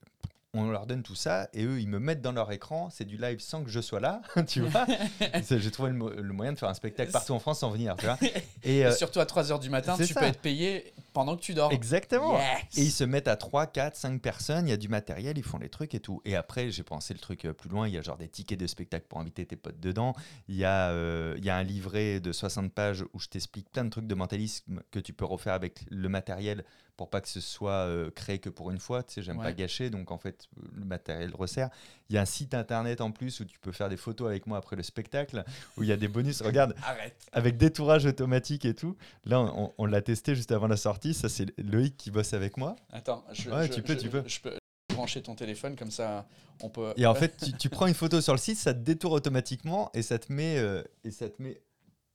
on 0.53 0.69
leur 0.71 0.87
donne 0.87 1.03
tout 1.05 1.15
ça 1.15 1.49
et 1.53 1.65
eux 1.65 1.81
ils 1.81 1.87
me 1.89 1.99
mettent 2.01 2.23
dans 2.23 2.33
leur 2.33 2.51
écran 2.51 2.91
c'est 2.91 3.05
du 3.05 3.17
live 3.17 3.39
sans 3.39 3.63
que 3.63 3.71
je 3.71 3.81
sois 3.81 4.01
là 4.01 4.21
tu 4.49 4.63
vois 4.63 4.85
j'ai 5.49 5.71
trouvé 5.71 5.91
le, 5.91 5.97
mo- 5.97 6.11
le 6.11 6.33
moyen 6.33 6.53
de 6.53 6.59
faire 6.59 6.69
un 6.69 6.75
spectacle 6.75 7.13
partout 7.13 7.33
en 7.33 7.39
France 7.39 7.61
sans 7.61 7.71
venir 7.71 7.95
tu 7.97 8.07
vois 8.07 8.19
et 8.23 8.33
Et 8.81 8.85
euh, 8.87 8.93
surtout 8.93 9.21
à 9.21 9.25
3h 9.25 9.61
du 9.61 9.71
matin, 9.71 9.97
tu 9.97 10.07
ça. 10.07 10.21
peux 10.21 10.27
être 10.27 10.41
payé 10.41 10.93
pendant 11.13 11.37
que 11.37 11.41
tu 11.43 11.55
dors. 11.55 11.73
exactement 11.73 12.37
Yes. 12.39 12.79
et 12.79 12.83
ils 12.83 12.91
se 12.91 13.05
mettent 13.05 13.27
à 13.29 13.37
3, 13.37 13.67
4, 13.67 13.97
5 13.97 14.21
personnes, 14.23 14.67
il 14.69 14.71
y 14.71 14.73
a 14.73 14.77
du 14.77 14.89
matériel, 14.89 15.37
ils 15.39 15.43
font 15.45 15.59
les 15.59 15.69
trucs 15.69 15.95
et 15.95 16.01
tout. 16.01 16.21
Et 16.25 16.37
après, 16.37 16.71
j'ai 16.71 16.83
pensé 16.85 17.13
le 17.15 17.19
truc 17.21 17.45
euh, 17.47 17.53
plus 17.53 17.69
loin, 17.69 17.89
il 17.89 17.95
y 17.95 17.99
a 17.99 18.03
genre 18.03 18.17
des 18.17 18.29
tickets 18.29 18.59
de 18.61 18.67
spectacle 18.69 19.07
pour 19.09 19.19
inviter 19.19 19.45
tes 19.47 19.57
potes 19.57 19.81
dedans. 19.81 20.15
Il 20.49 20.55
y, 20.57 20.65
a, 20.65 20.91
euh, 20.91 21.35
il 21.39 21.45
y 21.45 21.51
a 21.51 21.57
un 21.57 21.63
livret 21.65 22.21
de 22.21 22.31
60 22.33 22.73
pages 22.73 23.05
où 23.13 23.19
je 23.19 23.27
t'explique 23.29 23.69
plein 23.71 23.85
de 23.85 23.91
trucs 23.91 24.07
de 24.07 24.15
mentalisme 24.15 24.83
que 24.93 24.99
tu 25.01 25.13
peux 25.13 25.25
refaire 25.25 25.55
avec 25.55 25.81
le 25.91 26.09
matériel 26.09 26.65
pour 27.01 27.09
pas 27.09 27.23
que 27.23 27.29
ce 27.31 27.41
soit 27.41 27.87
euh, 27.87 28.11
créé 28.11 28.39
que 28.41 28.51
pour 28.51 28.71
une 28.71 28.79
fois. 28.79 29.03
Tu 29.03 29.15
sais, 29.15 29.23
j'aime 29.23 29.39
Ouais. 29.39 29.45
pas 29.45 29.53
gâcher, 29.55 29.89
donc 29.89 30.11
en 30.11 30.19
fait, 30.19 30.49
euh, 30.59 30.67
le 30.75 30.85
matériel 30.85 31.35
resserre. 31.35 31.71
Il 32.11 32.15
y 32.15 32.19
a 32.19 32.21
un 32.21 32.27
site 32.27 32.53
internet 32.53 33.01
en 33.01 33.11
plus 33.11 33.41
où 33.41 33.47
tu 33.47 33.59
peux 33.59 33.73
faire 33.73 33.89
des 33.89 33.97
photos 33.97 34.27
avec 34.29 34.47
moi 34.47 34.59
après 34.59 34.77
le 34.77 34.83
spectacle, 34.83 35.43
où 35.79 35.83
il 35.83 35.89
y 35.89 35.93
a 35.93 35.97
des 35.97 36.09
bonus. 36.09 36.43
Regarde, 36.43 36.75
Arrête. 36.85 37.17
avec 37.33 37.57
détourage 37.57 38.05
automatique 38.05 38.67
et 38.67 38.75
tout. 38.75 38.99
Là, 39.25 39.41
on, 39.41 39.73
on 39.79 39.87
l'a 39.87 40.03
testé 40.03 40.35
juste 40.35 40.53
avant 40.53 40.67
la 40.67 40.77
sortie. 40.77 41.15
Ça, 41.15 41.31
c'est 41.31 41.59
Loïc 41.59 41.97
qui 41.97 42.11
bosse 42.11 42.35
avec 42.35 42.59
moi. 42.59 42.77
Attends, 42.93 43.25
je, 43.33 43.49
Ouais, 43.49 43.67
je- 43.69 43.73
tu 43.73 43.81
peux, 43.83 43.95
je- 43.95 43.99
tu 44.01 44.11
peux. 44.11 44.23
Je 44.27 44.39
peux 44.41 44.59
brancher 44.93 45.23
ton 45.23 45.35
téléphone 45.35 45.77
comme 45.77 45.91
ça, 45.91 46.27
on 46.61 46.69
peut. 46.69 46.93
Et 46.99 47.07
en 47.07 47.15
fait, 47.15 47.35
tu, 47.39 47.53
tu 47.55 47.71
prends 47.71 47.87
une 47.87 47.95
photo 47.95 48.21
sur 48.21 48.35
le 48.35 48.39
site, 48.39 48.59
ça 48.59 48.75
te 48.75 48.81
détourne 48.81 49.15
automatiquement 49.15 49.91
et 49.95 50.03
ça 50.03 50.19
te 50.19 50.31
met, 50.31 50.59
euh, 50.59 50.83
et 51.03 51.11
ça 51.13 51.31
te 51.31 51.41
met 51.43 51.63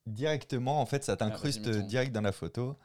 directement. 0.06 0.80
En 0.80 0.86
fait, 0.86 1.04
ça 1.04 1.18
t'incruste 1.18 1.66
mets 1.66 1.80
ton- 1.82 1.88
direct 1.88 2.12
dans 2.12 2.22
la 2.22 2.32
photo. 2.32 2.78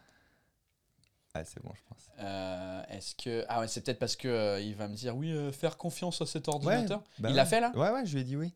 Ah, 1.35 1.45
c'est 1.45 1.63
bon, 1.63 1.71
je 1.75 1.81
pense. 1.89 2.09
Euh, 2.19 2.83
Est-ce 2.89 3.15
que 3.15 3.45
ah 3.49 3.61
ouais, 3.61 3.69
c'est 3.69 3.83
peut-être 3.83 4.01
parce 4.01 4.17
que 4.17 4.27
euh, 4.29 4.61
il 4.61 4.75
va 4.75 4.89
me 4.89 4.95
dire 4.97 5.17
oui, 5.17 5.31
euh, 5.31 5.53
faire 5.53 5.77
confiance 5.77 6.21
à 6.21 6.27
cet 6.27 6.49
ordinateur. 6.49 7.01
bah 7.19 7.29
il 7.29 7.33
ouais. 7.33 7.33
l'a 7.37 7.47
fait 7.47 7.61
là? 7.61 7.71
Ouais, 7.77 7.91
ouais, 7.91 8.05
je 8.05 8.15
lui 8.15 8.23
ai 8.23 8.25
dit 8.25 8.37
oui. 8.37 8.53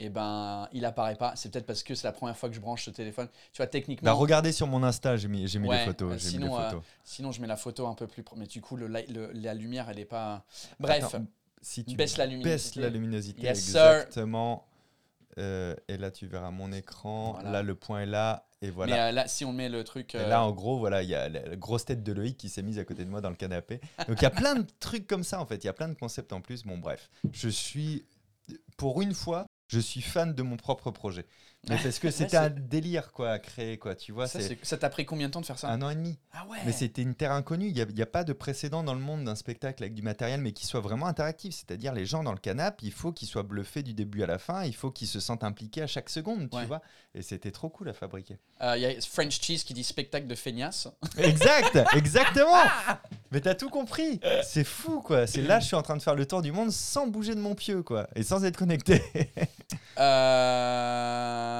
Et 0.00 0.08
ben, 0.10 0.68
il 0.72 0.84
apparaît 0.84 1.16
pas. 1.16 1.34
C'est 1.36 1.50
peut-être 1.52 1.66
parce 1.66 1.82
que 1.84 1.94
c'est 1.94 2.06
la 2.06 2.12
première 2.12 2.36
fois 2.36 2.48
que 2.48 2.54
je 2.54 2.60
branche 2.60 2.84
ce 2.84 2.90
téléphone. 2.90 3.28
Tu 3.52 3.58
vois, 3.58 3.66
techniquement. 3.68 4.06
Bah, 4.06 4.12
regardez 4.12 4.50
sur 4.52 4.66
mon 4.66 4.82
Insta, 4.82 5.16
j'ai 5.16 5.28
mis, 5.28 5.46
j'ai 5.48 5.58
mis 5.60 5.68
les 5.70 5.84
photos. 5.84 6.12
euh, 6.12 6.18
j'ai 6.18 6.26
mis 6.26 6.30
sinon, 6.32 6.46
les 6.56 6.62
euh, 6.62 6.68
photos. 6.70 6.82
Sinon, 7.04 7.32
je 7.32 7.40
mets 7.40 7.46
la 7.46 7.56
photo 7.56 7.86
un 7.86 7.94
peu 7.94 8.06
plus. 8.06 8.22
pro- 8.22 8.36
Mais 8.36 8.46
du 8.46 8.60
coup, 8.60 8.76
le, 8.76 8.86
la 8.88 9.54
lumière, 9.54 9.88
elle 9.88 9.98
est 10.00 10.04
pas. 10.04 10.44
Bref, 10.80 11.04
Attends, 11.04 11.24
si 11.62 11.84
tu 11.84 11.96
baisse 11.96 12.16
la 12.16 12.26
baisses 12.26 12.34
luminosité. 12.36 12.80
la 12.80 12.90
luminosité, 12.90 13.42
Yes, 13.42 13.60
sir. 13.60 13.82
exactement. 13.92 14.66
Euh, 15.38 15.74
et 15.88 15.96
là, 15.96 16.10
tu 16.10 16.26
verras 16.26 16.50
mon 16.50 16.72
écran. 16.72 17.32
Voilà. 17.34 17.50
Là, 17.50 17.62
le 17.62 17.74
point 17.74 18.00
est 18.02 18.06
là. 18.06 18.46
Et 18.64 18.70
voilà. 18.70 18.94
Mais 18.94 19.00
euh, 19.02 19.12
là, 19.12 19.28
si 19.28 19.44
on 19.44 19.52
met 19.52 19.68
le 19.68 19.84
truc. 19.84 20.14
Et 20.14 20.18
euh, 20.18 20.28
là, 20.28 20.42
en 20.42 20.50
gros, 20.50 20.78
voilà, 20.78 21.02
il 21.02 21.08
y 21.10 21.14
a 21.14 21.28
la 21.28 21.54
grosse 21.54 21.84
tête 21.84 22.02
de 22.02 22.12
Loïc 22.12 22.38
qui 22.38 22.48
s'est 22.48 22.62
mise 22.62 22.78
à 22.78 22.84
côté 22.84 23.04
de 23.04 23.10
moi 23.10 23.20
dans 23.20 23.28
le 23.28 23.36
canapé. 23.36 23.78
Donc, 24.08 24.16
il 24.18 24.22
y 24.22 24.26
a 24.26 24.30
plein 24.30 24.54
de 24.54 24.66
trucs 24.80 25.06
comme 25.06 25.22
ça, 25.22 25.38
en 25.38 25.44
fait. 25.44 25.56
Il 25.56 25.66
y 25.66 25.70
a 25.70 25.74
plein 25.74 25.88
de 25.88 25.94
concepts 25.94 26.32
en 26.32 26.40
plus. 26.40 26.64
Bon, 26.64 26.78
bref, 26.78 27.10
je 27.32 27.50
suis, 27.50 28.06
pour 28.78 29.02
une 29.02 29.12
fois, 29.12 29.46
je 29.68 29.80
suis 29.80 30.00
fan 30.00 30.32
de 30.32 30.42
mon 30.42 30.56
propre 30.56 30.90
projet. 30.90 31.26
Mais 31.68 31.78
parce 31.82 31.98
que 31.98 32.10
c'était 32.10 32.36
un 32.36 32.50
délire, 32.50 33.12
quoi, 33.12 33.30
à 33.32 33.38
créer, 33.38 33.78
quoi. 33.78 33.94
Tu 33.94 34.12
vois, 34.12 34.26
ça, 34.26 34.76
t'a 34.76 34.90
pris 34.90 35.04
combien 35.06 35.28
de 35.28 35.32
temps 35.32 35.40
de 35.40 35.46
faire 35.46 35.58
ça? 35.58 35.68
Un 35.70 35.82
an 35.82 35.90
et 35.90 35.94
demi. 35.94 36.18
Ah 36.32 36.46
ouais. 36.48 36.58
Mais 36.66 36.72
c'était 36.72 37.02
une 37.02 37.14
terre 37.14 37.32
inconnue. 37.32 37.68
Il 37.68 37.86
n'y 37.94 38.02
a, 38.02 38.06
pas 38.06 38.24
de 38.24 38.32
précédent 38.32 38.82
dans 38.82 38.94
le 38.94 39.00
monde 39.00 39.24
d'un 39.24 39.34
spectacle 39.34 39.82
avec 39.82 39.94
du 39.94 40.02
matériel, 40.02 40.40
mais 40.40 40.52
qui 40.52 40.66
soit 40.66 40.80
vraiment 40.80 41.06
interactif. 41.06 41.54
C'est-à-dire, 41.54 41.92
les 41.92 42.06
gens 42.06 42.22
dans 42.22 42.32
le 42.32 42.38
canapé, 42.38 42.86
il 42.86 42.92
faut 42.92 43.12
qu'ils 43.12 43.28
soient 43.28 43.42
bluffés 43.42 43.82
du 43.82 43.94
début 43.94 44.22
à 44.22 44.26
la 44.26 44.38
fin. 44.38 44.64
Il 44.64 44.74
faut 44.74 44.90
qu'ils 44.90 45.08
se 45.08 45.20
sentent 45.20 45.44
impliqués 45.44 45.82
à 45.82 45.86
chaque 45.86 46.10
seconde, 46.10 46.50
tu 46.50 46.56
Ouais. 46.56 46.66
vois. 46.66 46.82
Et 47.14 47.22
c'était 47.22 47.50
trop 47.52 47.68
cool 47.68 47.88
à 47.88 47.92
fabriquer. 47.92 48.38
Euh, 48.60 48.76
Il 48.76 48.82
y 48.82 48.86
a 48.86 49.00
French 49.00 49.40
Cheese 49.40 49.64
qui 49.64 49.72
dit 49.74 49.84
spectacle 49.84 50.26
de 50.26 50.34
feignasse. 50.34 50.88
Exact, 51.18 51.78
exactement. 51.94 52.62
Mais 53.30 53.40
t'as 53.40 53.54
tout 53.54 53.68
compris. 53.70 54.20
C'est 54.42 54.64
fou, 54.64 55.00
quoi. 55.00 55.26
C'est 55.26 55.42
là, 55.42 55.60
je 55.60 55.66
suis 55.66 55.76
en 55.76 55.82
train 55.82 55.96
de 55.96 56.02
faire 56.02 56.14
le 56.14 56.26
tour 56.26 56.42
du 56.42 56.52
monde 56.52 56.70
sans 56.70 57.06
bouger 57.06 57.34
de 57.34 57.40
mon 57.40 57.54
pieu, 57.54 57.82
quoi, 57.82 58.08
et 58.14 58.22
sans 58.22 58.44
être 58.44 58.56
connecté. 58.56 59.02
Euh, 59.98 61.53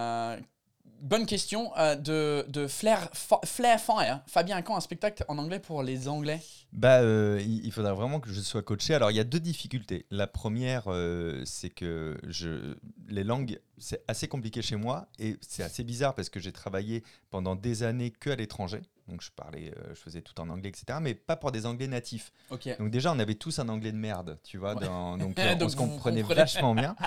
Bonne 1.05 1.27
question 1.27 1.71
euh, 1.77 1.97
de, 1.97 2.47
de 2.49 2.67
Flair, 2.67 3.11
Flair 3.45 3.79
Fire. 3.79 4.23
Fabien, 4.27 4.63
quand 4.63 4.75
un 4.75 4.81
spectacle 4.81 5.23
en 5.29 5.37
anglais 5.37 5.59
pour 5.59 5.83
les 5.83 6.09
Anglais? 6.09 6.41
Bah, 6.73 7.03
euh, 7.03 7.43
il 7.45 7.71
faudra 7.73 7.93
vraiment 7.93 8.21
que 8.21 8.31
je 8.31 8.41
sois 8.41 8.63
coaché. 8.63 8.95
Alors, 8.95 9.11
il 9.11 9.17
y 9.19 9.21
a 9.21 9.25
deux 9.25 9.39
difficultés. 9.39 10.07
La 10.11 10.27
première, 10.27 10.85
euh, 10.87 11.43
c'est 11.45 11.69
que 11.69 12.17
je, 12.27 12.75
les 13.07 13.23
langues 13.23 13.61
c'est 13.77 14.03
assez 14.09 14.29
compliqué 14.29 14.63
chez 14.63 14.77
moi 14.77 15.09
et 15.19 15.37
c'est 15.43 15.63
assez 15.63 15.85
bizarre 15.85 16.15
parce 16.15 16.31
que 16.31 16.41
j'ai 16.41 16.53
travaillé 16.53 17.03
pendant 17.29 17.55
des 17.55 17.83
années 17.83 18.11
que 18.11 18.31
à 18.31 18.37
l'étranger. 18.37 18.81
Donc 19.09 19.21
je 19.23 19.31
parlais, 19.31 19.71
euh, 19.77 19.91
je 19.95 20.01
faisais 20.01 20.23
tout 20.23 20.41
en 20.41 20.49
anglais, 20.49 20.71
etc. 20.71 20.99
Mais 21.03 21.15
pas 21.15 21.37
pour 21.37 21.53
des 21.53 21.67
anglais 21.67 21.87
natifs. 21.89 22.33
Donc 22.79 22.91
déjà, 22.91 23.13
on 23.13 23.19
avait 23.19 23.35
tous 23.35 23.59
un 23.59 23.69
anglais 23.69 23.93
de 23.93 23.99
merde, 23.99 24.39
tu 24.43 24.57
vois. 24.57 24.75
Ouais. 24.75 24.87
dans- 24.87 25.19
donc 25.19 25.39
euh, 25.39 25.53
on 25.55 25.59
Donc 25.59 25.71
se 25.71 25.77
comprenait 25.77 26.23
vachement 26.23 26.75
bien. 26.75 26.97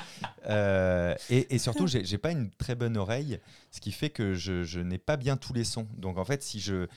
Euh, 0.49 1.13
et, 1.29 1.55
et 1.55 1.57
surtout, 1.57 1.87
j'ai 1.87 2.17
pas 2.17 2.31
une 2.31 2.49
très 2.51 2.75
bonne 2.75 2.95
oreille, 2.95 3.39
ce 3.71 3.81
qui 3.81 3.91
fait 3.91 4.09
que 4.09 4.33
je, 4.33 4.63
je 4.63 4.79
n'ai 4.79 4.97
pas 4.97 5.17
bien 5.17 5.35
tous 5.35 5.51
les 5.53 5.63
sons. 5.65 5.87
Donc 5.97 6.17
en 6.17 6.23
fait, 6.23 6.41
si 6.41 6.59
je 6.61 6.87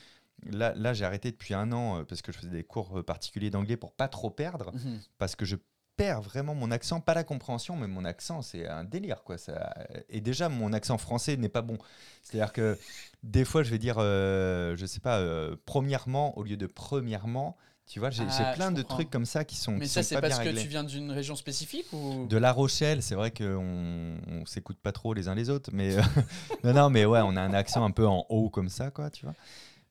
là, 0.49 0.73
là 0.75 0.93
j'ai 0.93 1.03
arrêté 1.03 1.31
depuis 1.31 1.53
un 1.53 1.71
an 1.73 1.99
euh, 1.99 2.03
parce 2.03 2.21
que 2.21 2.31
je 2.31 2.37
faisais 2.37 2.49
des 2.49 2.63
cours 2.63 3.03
particuliers 3.03 3.49
d'anglais 3.49 3.75
pour 3.77 3.91
pas 3.91 4.07
trop 4.07 4.29
perdre, 4.29 4.71
Mhm. 4.73 5.01
parce 5.17 5.35
que 5.35 5.43
je 5.43 5.57
perds 5.97 6.21
vraiment 6.21 6.55
mon 6.55 6.71
accent, 6.71 6.99
pas 7.01 7.13
la 7.13 7.23
compréhension, 7.23 7.75
mais 7.75 7.87
mon 7.87 8.05
accent, 8.05 8.41
c'est 8.41 8.67
un 8.67 8.83
délire, 8.83 9.23
quoi. 9.23 9.37
Ça... 9.37 9.73
Et 10.09 10.21
déjà, 10.21 10.49
mon 10.49 10.73
accent 10.73 10.97
français 10.97 11.37
n'est 11.37 11.49
pas 11.49 11.61
bon. 11.61 11.77
C'est-à-dire 12.23 12.53
que 12.53 12.77
des 13.23 13.45
fois, 13.45 13.63
je 13.63 13.69
vais 13.71 13.77
dire, 13.77 13.95
euh, 13.99 14.75
je 14.75 14.85
sais 14.85 14.99
pas, 14.99 15.19
euh, 15.19 15.55
premièrement 15.65 16.37
au 16.37 16.43
lieu 16.43 16.57
de 16.57 16.65
premièrement. 16.67 17.57
Tu 17.87 17.99
vois, 17.99 18.09
j'ai 18.09 18.23
Ah, 18.29 18.53
plein 18.55 18.71
de 18.71 18.83
trucs 18.83 19.09
comme 19.09 19.25
ça 19.25 19.43
qui 19.43 19.57
sont, 19.57 19.73
Mais 19.73 19.81
qui 19.81 19.87
ça, 19.89 20.01
c'est 20.01 20.15
parce 20.21 20.35
bien 20.35 20.37
que 20.43 20.43
réglés. 20.49 20.61
tu 20.61 20.67
viens 20.69 20.83
d'une 20.85 21.11
région 21.11 21.35
spécifique 21.35 21.91
ou? 21.91 22.25
De 22.29 22.37
La 22.37 22.53
Rochelle, 22.53 23.03
c'est 23.03 23.15
vrai 23.15 23.31
qu'on 23.31 24.17
on 24.27 24.45
s'écoute 24.45 24.77
pas 24.81 24.93
trop 24.93 25.13
les 25.13 25.27
uns 25.27 25.35
les 25.35 25.49
autres, 25.49 25.71
mais 25.73 25.97
euh, 25.97 26.01
non, 26.63 26.73
non, 26.73 26.89
mais 26.89 27.03
ouais, 27.03 27.19
on 27.21 27.35
a 27.35 27.41
un 27.41 27.53
accent 27.53 27.83
un 27.83 27.91
peu 27.91 28.07
en 28.07 28.25
haut 28.29 28.49
comme 28.49 28.69
ça, 28.69 28.91
quoi, 28.91 29.09
tu 29.09 29.25
vois. 29.25 29.35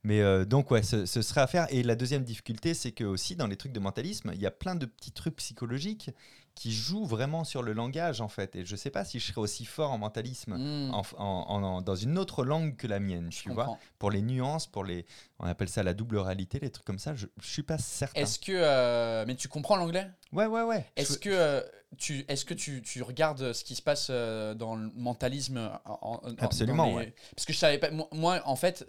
Mais 0.03 0.21
euh, 0.21 0.45
donc 0.45 0.71
ouais, 0.71 0.83
ce, 0.83 1.05
ce 1.05 1.23
serait 1.23 1.43
à 1.43 1.47
faire. 1.47 1.67
Et 1.71 1.83
la 1.83 1.95
deuxième 1.95 2.25
difficulté, 2.25 2.75
c'est 2.75 2.93
que 2.93 3.05
aussi 3.05 3.37
dans 3.37 3.47
les 3.47 3.57
trucs 3.57 3.73
de 3.73 3.81
mentalisme, 3.81 4.31
il 4.35 4.41
y 4.41 4.47
a 4.47 4.51
plein 4.51 4.75
de 4.75 4.87
petits 4.87 5.13
trucs 5.13 5.37
psychologiques 5.37 6.11
qui 6.55 6.73
jouent 6.73 7.07
vraiment 7.07 7.45
sur 7.45 7.63
le 7.63 7.73
langage 7.73 8.21
en 8.21 8.29
fait. 8.29 8.55
Et 8.57 8.65
je 8.67 8.77
sais 8.77 8.91
pas 8.91 9.05
si 9.05 9.19
je 9.19 9.27
serais 9.29 9.41
aussi 9.41 9.65
fort 9.65 9.93
en 9.93 9.99
mentalisme 9.99 10.55
Hmm, 10.57 10.93
en- 10.95 11.03
en- 11.19 11.63
en- 11.65 11.83
dans 11.83 11.95
une 11.97 12.19
autre 12.19 12.45
langue 12.45 12.77
que 12.77 12.87
la 12.87 13.01
mienne, 13.01 13.31
je 13.33 13.43
tu 13.43 13.51
vois. 13.51 13.65
comprends. 13.65 13.79
Pour 13.99 14.11
les 14.11 14.21
nuances, 14.21 14.67
pour 14.67 14.85
les, 14.85 15.07
on 15.39 15.47
appelle 15.47 15.69
ça 15.69 15.83
la 15.83 15.95
double 15.95 16.19
réalité, 16.19 16.59
les 16.61 16.71
trucs 16.71 16.85
comme 16.85 16.99
ça. 16.99 17.15
Je, 17.15 17.27
je 17.41 17.47
suis 17.49 17.63
pas 17.63 17.79
certain. 17.79 18.21
Est-ce 18.21 18.39
que. 18.39 18.53
euh, 18.55 19.25
Mais 19.27 19.37
tu 19.37 19.49
comprends 19.49 19.77
l'anglais? 19.77 20.07
Ouais, 20.33 20.47
ouais, 20.47 20.63
ouais. 20.63 20.87
Est-ce 20.97 21.15
Je- 21.15 21.19
que, 21.19 21.31
euh, 21.31 21.61
tu, 21.97 22.25
est-ce 22.29 22.45
que 22.45 22.55
tu, 22.55 22.83
tu 22.83 23.03
regardes 23.03 23.53
ce 23.53 23.65
qui 23.65 23.75
se 23.75 23.83
passe 23.83 24.09
euh, 24.11 24.55
dans 24.55 24.77
le 24.77 24.91
mentalisme 24.95 25.71
en- 25.87 25.99
en- 26.03 26.21
en- 26.29 26.35
Absolument, 26.39 26.87
les- 26.87 26.95
ouais. 26.95 27.15
Parce 27.35 27.47
que 27.47 27.53
je 27.53 27.59
savais 27.59 27.79
pas. 27.79 27.91
Moi, 28.13 28.41
en 28.45 28.57
fait, 28.57 28.87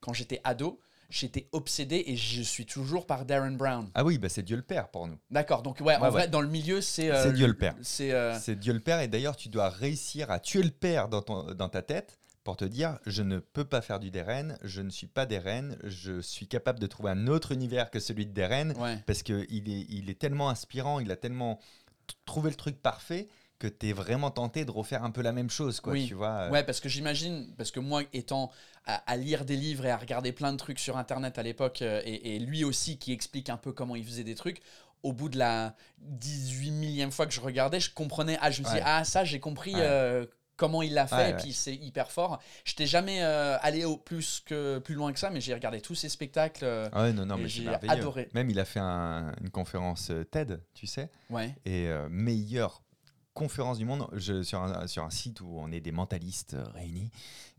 quand 0.00 0.12
j'étais 0.12 0.40
ado, 0.44 0.80
j'étais 1.10 1.48
obsédé 1.52 2.04
et 2.06 2.16
je 2.16 2.42
suis 2.42 2.66
toujours 2.66 3.06
par 3.06 3.24
Darren 3.24 3.52
Brown. 3.56 3.88
Ah 3.94 4.04
oui, 4.04 4.18
bah 4.18 4.28
c'est 4.28 4.42
Dieu 4.42 4.56
le 4.56 4.62
Père 4.62 4.88
pour 4.88 5.06
nous. 5.06 5.18
D'accord, 5.30 5.62
donc 5.62 5.80
ouais, 5.80 5.96
en 5.96 6.02
Ouais, 6.02 6.10
vrai, 6.10 6.28
dans 6.28 6.40
le 6.40 6.48
milieu, 6.48 6.80
c'est. 6.80 7.10
C'est 7.22 7.32
Dieu 7.32 7.46
le 7.46 7.56
Père. 7.56 7.74
C'est. 7.82 8.12
euh, 8.12 8.38
C'est 8.38 8.58
Dieu 8.58 8.72
le 8.72 8.80
Père, 8.80 9.00
et 9.00 9.08
d'ailleurs, 9.08 9.36
tu 9.36 9.48
dois 9.48 9.68
réussir 9.68 10.30
à 10.30 10.38
tuer 10.40 10.62
le 10.62 10.70
Père 10.70 11.08
dans, 11.08 11.22
ton, 11.22 11.54
dans 11.54 11.68
ta 11.68 11.82
tête 11.82 12.18
pour 12.42 12.56
te 12.58 12.64
dire 12.66 12.98
je 13.06 13.22
ne 13.22 13.38
peux 13.38 13.64
pas 13.64 13.80
faire 13.80 13.98
du 14.00 14.10
Deren, 14.10 14.58
je 14.62 14.82
ne 14.82 14.90
suis 14.90 15.06
pas 15.06 15.24
Deren, 15.24 15.78
je 15.84 16.20
suis 16.20 16.46
capable 16.46 16.78
de 16.78 16.86
trouver 16.86 17.10
un 17.10 17.26
autre 17.26 17.52
univers 17.52 17.90
que 17.90 18.00
celui 18.00 18.26
de 18.26 18.32
Deren, 18.32 18.74
ouais. 18.78 18.98
parce 19.06 19.22
qu'il 19.22 19.34
est, 19.70 19.86
il 19.88 20.10
est 20.10 20.18
tellement 20.18 20.50
inspirant, 20.50 21.00
il 21.00 21.10
a 21.10 21.16
tellement 21.16 21.58
trouvé 22.26 22.50
le 22.50 22.56
truc 22.56 22.82
parfait 22.82 23.28
que 23.58 23.68
tu 23.68 23.88
es 23.88 23.92
vraiment 23.92 24.30
tenté 24.30 24.64
de 24.64 24.70
refaire 24.70 25.04
un 25.04 25.10
peu 25.10 25.22
la 25.22 25.32
même 25.32 25.48
chose, 25.50 25.80
quoi, 25.80 25.92
Oui. 25.92 26.06
tu 26.08 26.14
vois. 26.14 26.28
euh. 26.30 26.50
Ouais, 26.50 26.64
parce 26.64 26.80
que 26.80 26.88
j'imagine, 26.88 27.54
parce 27.56 27.70
que 27.70 27.80
moi, 27.80 28.02
étant 28.12 28.50
à, 28.86 28.96
à 29.10 29.16
lire 29.16 29.44
des 29.44 29.56
livres 29.56 29.86
et 29.86 29.90
à 29.90 29.96
regarder 29.96 30.32
plein 30.32 30.52
de 30.52 30.58
trucs 30.58 30.78
sur 30.78 30.96
Internet 30.96 31.38
à 31.38 31.42
l'époque, 31.42 31.80
euh, 31.82 32.02
et, 32.04 32.36
et 32.36 32.38
lui 32.38 32.64
aussi 32.64 32.98
qui 32.98 33.12
explique 33.12 33.48
un 33.48 33.56
peu 33.56 33.72
comment 33.72 33.96
il 33.96 34.04
faisait 34.04 34.24
des 34.24 34.34
trucs, 34.34 34.60
au 35.02 35.12
bout 35.12 35.28
de 35.28 35.38
la 35.38 35.74
18 35.98 36.70
millième 36.70 37.10
fois 37.12 37.26
que 37.26 37.32
je 37.32 37.40
regardais, 37.40 37.80
je 37.80 37.92
comprenais, 37.92 38.38
ah, 38.40 38.50
je 38.50 38.62
me 38.62 38.68
Ouais. 38.68 38.80
ah, 38.84 39.04
ça, 39.04 39.24
j'ai 39.24 39.40
compris 39.40 39.74
Ouais. 39.74 39.80
euh, 39.82 40.26
comment 40.56 40.82
il 40.82 40.94
l'a 40.94 41.06
fait, 41.06 41.16
Ouais, 41.16 41.30
et 41.30 41.32
ouais. 41.34 41.38
puis 41.42 41.52
c'est 41.52 41.74
hyper 41.74 42.10
fort. 42.10 42.40
Je 42.64 42.74
t'ai 42.74 42.86
jamais 42.86 43.22
euh, 43.22 43.56
allé 43.60 43.84
au 43.84 43.96
plus, 43.96 44.40
que, 44.46 44.78
plus 44.78 44.94
loin 44.94 45.12
que 45.12 45.18
ça, 45.18 45.30
mais 45.30 45.40
j'ai 45.40 45.52
regardé 45.52 45.80
tous 45.80 45.94
ses 45.96 46.08
spectacles. 46.08 46.64
euh, 46.64 46.88
Ah 46.92 47.02
ouais, 47.02 47.12
non, 47.12 47.26
non, 47.26 47.36
mais 47.36 47.48
j'ai 47.48 47.66
adoré. 47.88 48.28
Même 48.34 48.50
il 48.50 48.58
a 48.60 48.64
fait 48.64 48.80
un- 48.80 49.32
une 49.40 49.50
conférence 49.50 50.10
TED, 50.30 50.62
tu 50.72 50.86
sais, 50.86 51.10
ouais. 51.30 51.54
et 51.64 51.88
euh, 51.88 52.08
meilleure 52.08 52.82
conférence 53.34 53.78
du 53.78 53.84
monde 53.84 54.08
je, 54.12 54.42
sur, 54.42 54.62
un, 54.62 54.86
sur 54.86 55.04
un 55.04 55.10
site 55.10 55.40
où 55.40 55.56
on 55.58 55.70
est 55.72 55.80
des 55.80 55.92
mentalistes 55.92 56.54
euh, 56.54 56.64
réunis. 56.72 57.10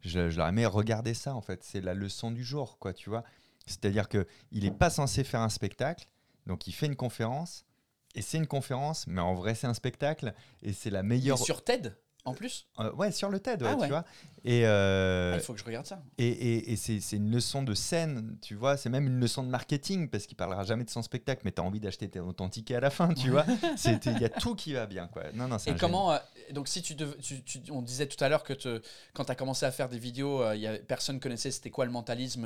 Je, 0.02 0.30
je 0.30 0.38
leur 0.38 0.48
ai 0.58 0.66
regardez 0.66 1.14
ça 1.14 1.36
en 1.36 1.42
fait, 1.42 1.64
c'est 1.64 1.82
la 1.82 1.94
leçon 1.94 2.32
du 2.32 2.44
jour, 2.44 2.80
quoi, 2.80 2.94
tu 2.94 3.10
vois. 3.10 3.24
C'est-à-dire 3.66 4.10
que 4.10 4.28
il 4.52 4.66
est 4.66 4.72
pas 4.72 4.90
censé 4.90 5.24
faire 5.24 5.42
un 5.42 5.50
spectacle, 5.50 6.08
donc 6.46 6.68
il 6.68 6.72
fait 6.72 6.86
une 6.86 6.96
conférence 6.96 7.66
et 8.14 8.22
c'est 8.22 8.38
une 8.38 8.48
conférence, 8.48 9.08
mais 9.08 9.22
en 9.22 9.34
vrai 9.34 9.56
c'est 9.56 9.68
un 9.68 9.74
spectacle 9.74 10.34
et 10.62 10.74
c'est 10.74 10.92
la 10.92 11.04
meilleure. 11.04 11.38
sur 11.38 11.64
TED, 11.64 11.98
en 12.26 12.34
plus, 12.34 12.68
Euh, 12.80 12.92
ouais, 12.94 13.12
sur 13.12 13.30
le 13.30 13.40
TED, 13.40 13.62
ouais, 13.62 13.70
Ah 13.72 13.76
ouais. 13.78 13.86
tu 13.88 13.92
vois. 13.92 14.04
Et, 14.44 14.66
euh, 14.66 15.32
Ah, 15.34 15.38
il 15.38 15.42
faut 15.42 15.54
que 15.54 15.60
je 15.60 15.64
regarde 15.66 15.86
ça. 15.86 16.02
et, 16.18 16.28
et- 16.28 16.72
et 16.74 16.76
c'est 16.76 17.00
une 17.16 17.32
leçon 17.32 17.64
de 17.64 17.74
scène, 17.74 18.38
tu 18.42 18.54
vois, 18.56 18.78
c'est 18.78 18.90
même 18.90 19.08
une 19.08 19.20
leçon 19.20 19.42
de 19.44 19.48
marketing 19.50 20.10
parce 20.10 20.26
qu'il 20.28 20.36
parlera 20.38 20.64
jamais 20.64 20.84
de 20.84 20.90
son 20.90 21.02
spectacle, 21.02 21.42
mais 21.46 21.52
tu 21.52 21.62
as 21.62 21.64
envie 21.64 21.80
d'acheter 21.80 22.10
ton 22.10 22.50
ticket 22.50 22.76
à 22.76 22.80
la 22.80 22.90
fin, 22.90 23.14
tu 23.14 23.30
vois. 23.32 23.46
Il 24.06 24.20
y 24.22 24.26
a 24.26 24.30
tout 24.30 24.56
qui 24.56 24.74
va 24.74 24.86
bien, 24.86 25.08
quoi. 25.08 25.24
Non, 25.34 25.48
non, 25.48 25.58
Et 25.66 25.74
comment, 25.76 26.12
euh, 26.14 26.18
donc 26.52 26.68
si 26.68 26.82
tu, 26.82 26.94
dev- 26.96 27.18
tu- 27.22 27.42
tu- 27.44 27.62
on 27.72 27.82
disait 27.82 28.08
tout 28.08 28.24
à 28.24 28.30
l'heure 28.30 28.44
que 28.44 28.54
te- 28.54 28.82
quand 29.14 29.26
tu 29.26 29.32
as 29.32 29.36
commencé 29.36 29.66
à 29.66 29.72
faire 29.72 29.90
des 29.90 30.00
vidéos, 30.00 30.52
il 30.54 30.60
y 30.62 30.68
a, 30.68 30.78
personne 30.78 31.20
connaissait 31.20 31.50
c'était 31.52 31.72
quoi 31.72 31.86
le 31.86 31.92
mentalisme 31.92 32.46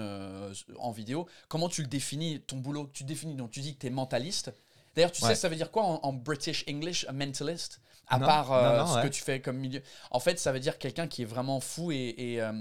en 0.77 0.91
vidéo. 0.91 1.27
Comment 1.47 1.69
tu 1.69 1.81
le 1.81 1.87
définis, 1.87 2.41
ton 2.41 2.57
boulot? 2.57 2.89
Tu 2.93 3.03
définis, 3.03 3.35
donc 3.35 3.51
tu 3.51 3.59
dis 3.61 3.75
que 3.75 3.79
tu 3.79 3.87
es 3.87 3.89
mentaliste. 3.89 4.53
D'ailleurs, 4.95 5.11
tu 5.11 5.23
Ouais. 5.23 5.29
sais, 5.29 5.35
ça 5.35 5.49
veut 5.49 5.55
dire 5.55 5.71
quoi 5.71 5.83
en, 5.83 5.99
en 6.03 6.13
British 6.13 6.65
English, 6.67 7.05
un 7.07 7.13
mentalist 7.13 7.79
À 8.09 8.17
Non, 8.17 8.25
part 8.25 8.51
euh, 8.51 8.77
non, 8.77 8.85
non, 8.85 8.95
ce 8.95 9.01
que 9.01 9.07
tu 9.07 9.21
fais 9.23 9.39
comme 9.39 9.57
milieu. 9.57 9.81
En 10.11 10.19
fait, 10.19 10.39
ça 10.39 10.51
veut 10.51 10.59
dire 10.59 10.77
quelqu'un 10.79 11.07
qui 11.07 11.21
est 11.21 11.25
vraiment 11.25 11.59
fou 11.59 11.91
et, 11.91 12.15
et, 12.17 12.41
euh, 12.41 12.51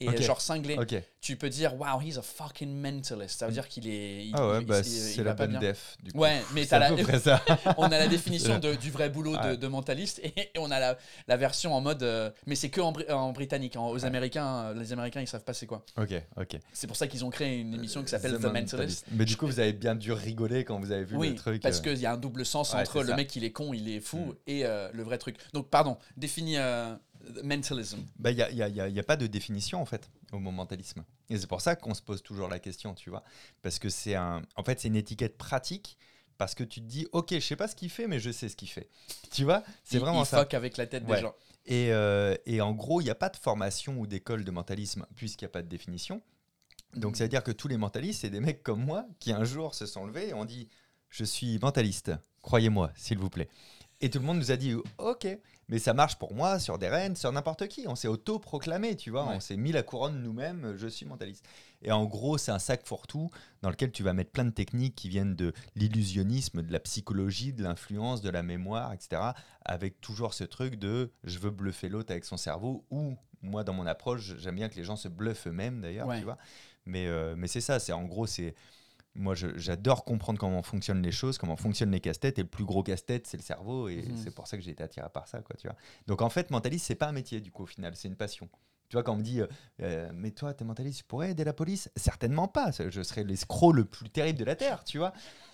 et 0.00 0.22
genre 0.22 0.40
cinglé. 0.40 0.76
Tu 1.20 1.36
peux 1.36 1.50
dire, 1.50 1.74
wow, 1.78 2.00
he's 2.00 2.16
a 2.16 2.22
fucking 2.22 2.74
mentalist. 2.80 3.38
Ça 3.40 3.46
veut 3.46 3.52
dire 3.52 3.68
qu'il 3.68 3.86
est. 3.86 4.24
il- 4.26 4.32
Ah 4.34 4.48
ouais, 4.48 4.60
il- 4.62 4.66
bah, 4.66 4.82
c'est 4.82 5.22
la 5.22 5.34
bonne 5.34 5.58
def. 5.58 5.96
Du 6.02 6.12
coup. 6.12 6.18
Ouais, 6.20 6.40
mais 6.54 6.72
à 6.72 6.78
la, 6.78 6.90
on 7.76 7.84
a 7.84 7.98
la 7.98 8.08
définition 8.08 8.58
de- 8.58 8.74
du 8.74 8.90
vrai 8.90 9.10
boulot 9.10 9.36
de, 9.36 9.66
mentaliste 9.66 10.20
et 10.24 10.48
on 10.56 10.70
a 10.70 10.80
la, 10.80 10.96
la 11.28 11.36
version 11.36 11.74
en 11.74 11.80
mode. 11.82 12.02
euh, 12.02 12.30
mais 12.46 12.54
c'est 12.54 12.70
que 12.70 12.80
en, 12.80 12.92
bri- 12.92 13.10
en 13.12 13.32
britannique. 13.32 13.76
hein. 13.76 13.82
Aux 13.82 14.04
Américains, 14.06 14.46
euh, 14.70 14.74
les 14.74 14.92
Américains, 14.94 15.20
ils 15.20 15.26
savent 15.28 15.44
pas 15.44 15.52
c'est 15.52 15.66
quoi. 15.66 15.84
ok, 15.98 16.14
ok. 16.38 16.56
C'est 16.72 16.86
pour 16.86 16.96
ça 16.96 17.06
qu'ils 17.06 17.24
ont 17.24 17.30
créé 17.30 17.58
une 17.58 17.74
émission 17.74 18.02
qui 18.02 18.08
s'appelle 18.08 18.38
The, 18.38 18.40
The 18.40 18.44
Mentalist. 18.52 19.04
Mais 19.12 19.26
du 19.26 19.36
coup, 19.36 19.46
vous 19.46 19.60
avez 19.60 19.74
bien 19.74 19.94
dû 19.94 20.12
rigoler 20.12 20.64
quand 20.64 20.80
vous 20.80 20.90
avez 20.90 21.04
vu 21.04 21.16
Oui, 21.16 21.30
le 21.30 21.34
truc. 21.34 21.62
parce 21.62 21.78
euh. 21.80 21.82
qu'il 21.82 21.98
y 21.98 22.06
a 22.06 22.12
un 22.12 22.16
double 22.16 22.46
sens 22.46 22.72
Ouais, 22.72 22.80
entre 22.80 23.02
le 23.02 23.08
ça. 23.08 23.16
mec 23.16 23.36
il 23.36 23.44
est 23.44 23.52
con, 23.52 23.74
il 23.74 23.88
est 23.90 24.00
fou 24.00 24.18
Mm. 24.18 24.32
et 24.46 24.64
euh, 24.64 24.88
le 24.94 25.02
vrai 25.02 25.18
truc. 25.18 25.36
Donc, 25.52 25.68
pardon, 25.68 25.98
définis 26.16 26.56
euh, 26.56 26.94
mentalism. 27.42 27.98
Bah, 28.18 28.30
il 28.30 28.36
n'y 28.36 28.42
a, 28.42 28.50
y 28.50 28.62
a- 28.62 28.68
y 28.68 28.80
a- 28.80 28.88
y 28.88 28.98
a 28.98 29.02
pas 29.02 29.16
de 29.16 29.26
définition 29.26 29.80
en 29.80 29.86
fait 29.86 30.08
au 30.32 30.38
mot 30.38 30.50
mentalisme. 30.50 31.04
Et 31.28 31.38
c'est 31.38 31.46
pour 31.46 31.60
ça 31.60 31.76
qu'on 31.76 31.94
se 31.94 32.02
pose 32.02 32.22
toujours 32.22 32.48
la 32.48 32.58
question, 32.58 32.94
tu 32.94 33.10
vois. 33.10 33.22
Parce 33.62 33.78
que 33.78 33.88
c'est 33.88 34.14
un, 34.14 34.42
en 34.56 34.64
fait, 34.64 34.80
c'est 34.80 34.88
une 34.88 34.96
étiquette 34.96 35.36
pratique. 35.38 35.96
Parce 36.38 36.54
que 36.54 36.64
tu 36.64 36.80
te 36.80 36.86
dis, 36.86 37.06
ok, 37.12 37.34
je 37.34 37.40
sais 37.40 37.54
pas 37.56 37.68
ce 37.68 37.76
qu'il 37.76 37.90
fait, 37.90 38.06
mais 38.06 38.18
je 38.18 38.30
sais 38.30 38.48
ce 38.48 38.56
qu'il 38.56 38.68
fait. 38.70 38.88
Tu 39.30 39.44
vois, 39.44 39.62
c'est 39.84 39.98
Il- 39.98 40.00
vraiment 40.00 40.22
il 40.22 40.26
ça. 40.26 40.38
fuck 40.38 40.54
avec 40.54 40.78
la 40.78 40.86
tête 40.86 41.04
Ouais. 41.06 41.16
des 41.16 41.20
gens. 41.22 41.34
Et, 41.66 41.92
euh, 41.92 42.34
et 42.46 42.62
en 42.62 42.72
gros, 42.72 43.02
il 43.02 43.04
n'y 43.04 43.10
a 43.10 43.14
pas 43.14 43.28
de 43.28 43.36
formation 43.36 43.98
ou 43.98 44.06
d'école 44.06 44.42
de 44.44 44.50
mentalisme 44.50 45.04
puisqu'il 45.16 45.44
n'y 45.44 45.50
a 45.50 45.52
pas 45.52 45.60
de 45.62 45.68
définition. 45.68 46.22
Donc, 46.96 47.16
ça 47.18 47.24
veut 47.24 47.28
dire 47.28 47.44
que 47.44 47.52
tous 47.52 47.68
les 47.68 47.76
mentalistes, 47.76 48.22
c'est 48.22 48.30
des 48.30 48.40
mecs 48.40 48.62
comme 48.62 48.82
moi 48.82 49.04
qui 49.18 49.32
un 49.32 49.44
jour 49.44 49.74
se 49.74 49.84
sont 49.84 50.06
levés 50.06 50.28
et 50.30 50.34
ont 50.34 50.46
dit 50.46 50.68
Je 51.10 51.24
suis 51.24 51.58
mentaliste, 51.58 52.10
croyez-moi, 52.40 52.90
s'il 52.96 53.18
vous 53.18 53.28
plaît. 53.30 53.48
Et 54.00 54.08
tout 54.08 54.18
le 54.18 54.24
monde 54.24 54.38
nous 54.38 54.50
a 54.50 54.56
dit 54.56 54.74
Ok, 54.96 55.28
mais 55.70 55.78
ça 55.78 55.94
marche 55.94 56.16
pour 56.18 56.34
moi, 56.34 56.58
sur 56.58 56.76
des 56.78 56.88
rennes, 56.88 57.16
sur 57.16 57.32
n'importe 57.32 57.66
qui. 57.68 57.86
On 57.88 57.94
s'est 57.94 58.08
auto-proclamé, 58.08 58.96
tu 58.96 59.10
vois. 59.10 59.26
Ouais. 59.26 59.36
On 59.36 59.40
s'est 59.40 59.56
mis 59.56 59.72
la 59.72 59.82
couronne 59.82 60.22
nous-mêmes 60.22 60.74
Je 60.76 60.86
suis 60.88 61.06
mentaliste. 61.06 61.46
Et 61.82 61.92
en 61.92 62.04
gros, 62.04 62.36
c'est 62.36 62.50
un 62.50 62.58
sac 62.58 62.84
fourre-tout 62.86 63.30
dans 63.62 63.70
lequel 63.70 63.90
tu 63.92 64.02
vas 64.02 64.12
mettre 64.12 64.32
plein 64.32 64.44
de 64.44 64.50
techniques 64.50 64.94
qui 64.96 65.08
viennent 65.08 65.34
de 65.34 65.54
l'illusionnisme, 65.76 66.60
de 66.62 66.72
la 66.72 66.80
psychologie, 66.80 67.52
de 67.52 67.62
l'influence, 67.62 68.20
de 68.20 68.28
la 68.30 68.42
mémoire, 68.42 68.92
etc. 68.92 69.22
Avec 69.64 70.00
toujours 70.00 70.34
ce 70.34 70.44
truc 70.44 70.74
de 70.76 71.10
je 71.24 71.38
veux 71.38 71.50
bluffer 71.50 71.88
l'autre 71.88 72.10
avec 72.12 72.24
son 72.24 72.36
cerveau 72.36 72.84
ou 72.90 73.14
moi 73.42 73.64
dans 73.64 73.72
mon 73.72 73.86
approche 73.86 74.36
j'aime 74.36 74.56
bien 74.56 74.68
que 74.68 74.74
les 74.76 74.84
gens 74.84 74.96
se 74.96 75.08
bluffent 75.08 75.46
eux-mêmes 75.46 75.80
d'ailleurs 75.80 76.06
Ouais. 76.08 76.18
tu 76.18 76.24
vois 76.24 76.36
mais, 76.84 77.06
euh, 77.06 77.34
mais 77.38 77.46
c'est 77.48 77.62
ça 77.62 77.78
c'est 77.78 77.92
en 77.92 78.04
gros 78.04 78.26
c'est 78.26 78.54
moi 79.14 79.34
j'adore 79.34 80.04
comprendre 80.04 80.38
comment 80.38 80.62
fonctionnent 80.62 81.02
les 81.02 81.10
choses 81.12 81.36
comment 81.36 81.56
fonctionnent 81.56 81.90
les 81.90 82.00
casse-têtes 82.00 82.38
et 82.38 82.42
le 82.42 82.48
plus 82.48 82.64
gros 82.64 82.82
casse-tête 82.82 83.26
c'est 83.26 83.36
le 83.36 83.42
cerveau 83.42 83.88
et 83.88 84.02
Mhm. 84.02 84.16
c'est 84.16 84.34
pour 84.34 84.46
ça 84.46 84.56
que 84.56 84.62
j'ai 84.62 84.70
été 84.70 84.82
attiré 84.84 85.08
par 85.12 85.26
ça 85.26 85.40
quoi 85.40 85.56
tu 85.56 85.66
vois 85.66 85.76
donc 86.06 86.22
en 86.22 86.30
fait 86.30 86.50
mentaliste 86.50 86.86
c'est 86.86 86.94
pas 86.94 87.08
un 87.08 87.12
métier 87.12 87.40
du 87.40 87.50
coup 87.50 87.64
au 87.64 87.66
final 87.66 87.96
c'est 87.96 88.06
une 88.08 88.16
passion 88.16 88.48
tu 88.90 88.96
vois, 88.96 89.02
quand 89.02 89.14
on 89.14 89.16
me 89.16 89.22
dit, 89.22 89.40
euh, 89.40 89.46
euh, 89.82 90.10
mais 90.12 90.32
toi, 90.32 90.52
t'es 90.52 90.64
mentaliste, 90.64 90.98
tu 90.98 91.04
pourrais 91.04 91.30
aider 91.30 91.44
la 91.44 91.52
police? 91.52 91.88
Certainement 91.96 92.48
pas. 92.48 92.70
Je 92.88 93.02
serais 93.02 93.24
l'escroc 93.24 93.72
le 93.72 93.84
plus 93.84 94.10
terrible 94.10 94.38
de 94.40 94.44
la 94.44 94.56
Terre, 94.56 94.84
tu 94.84 94.98
vois. 94.98 95.12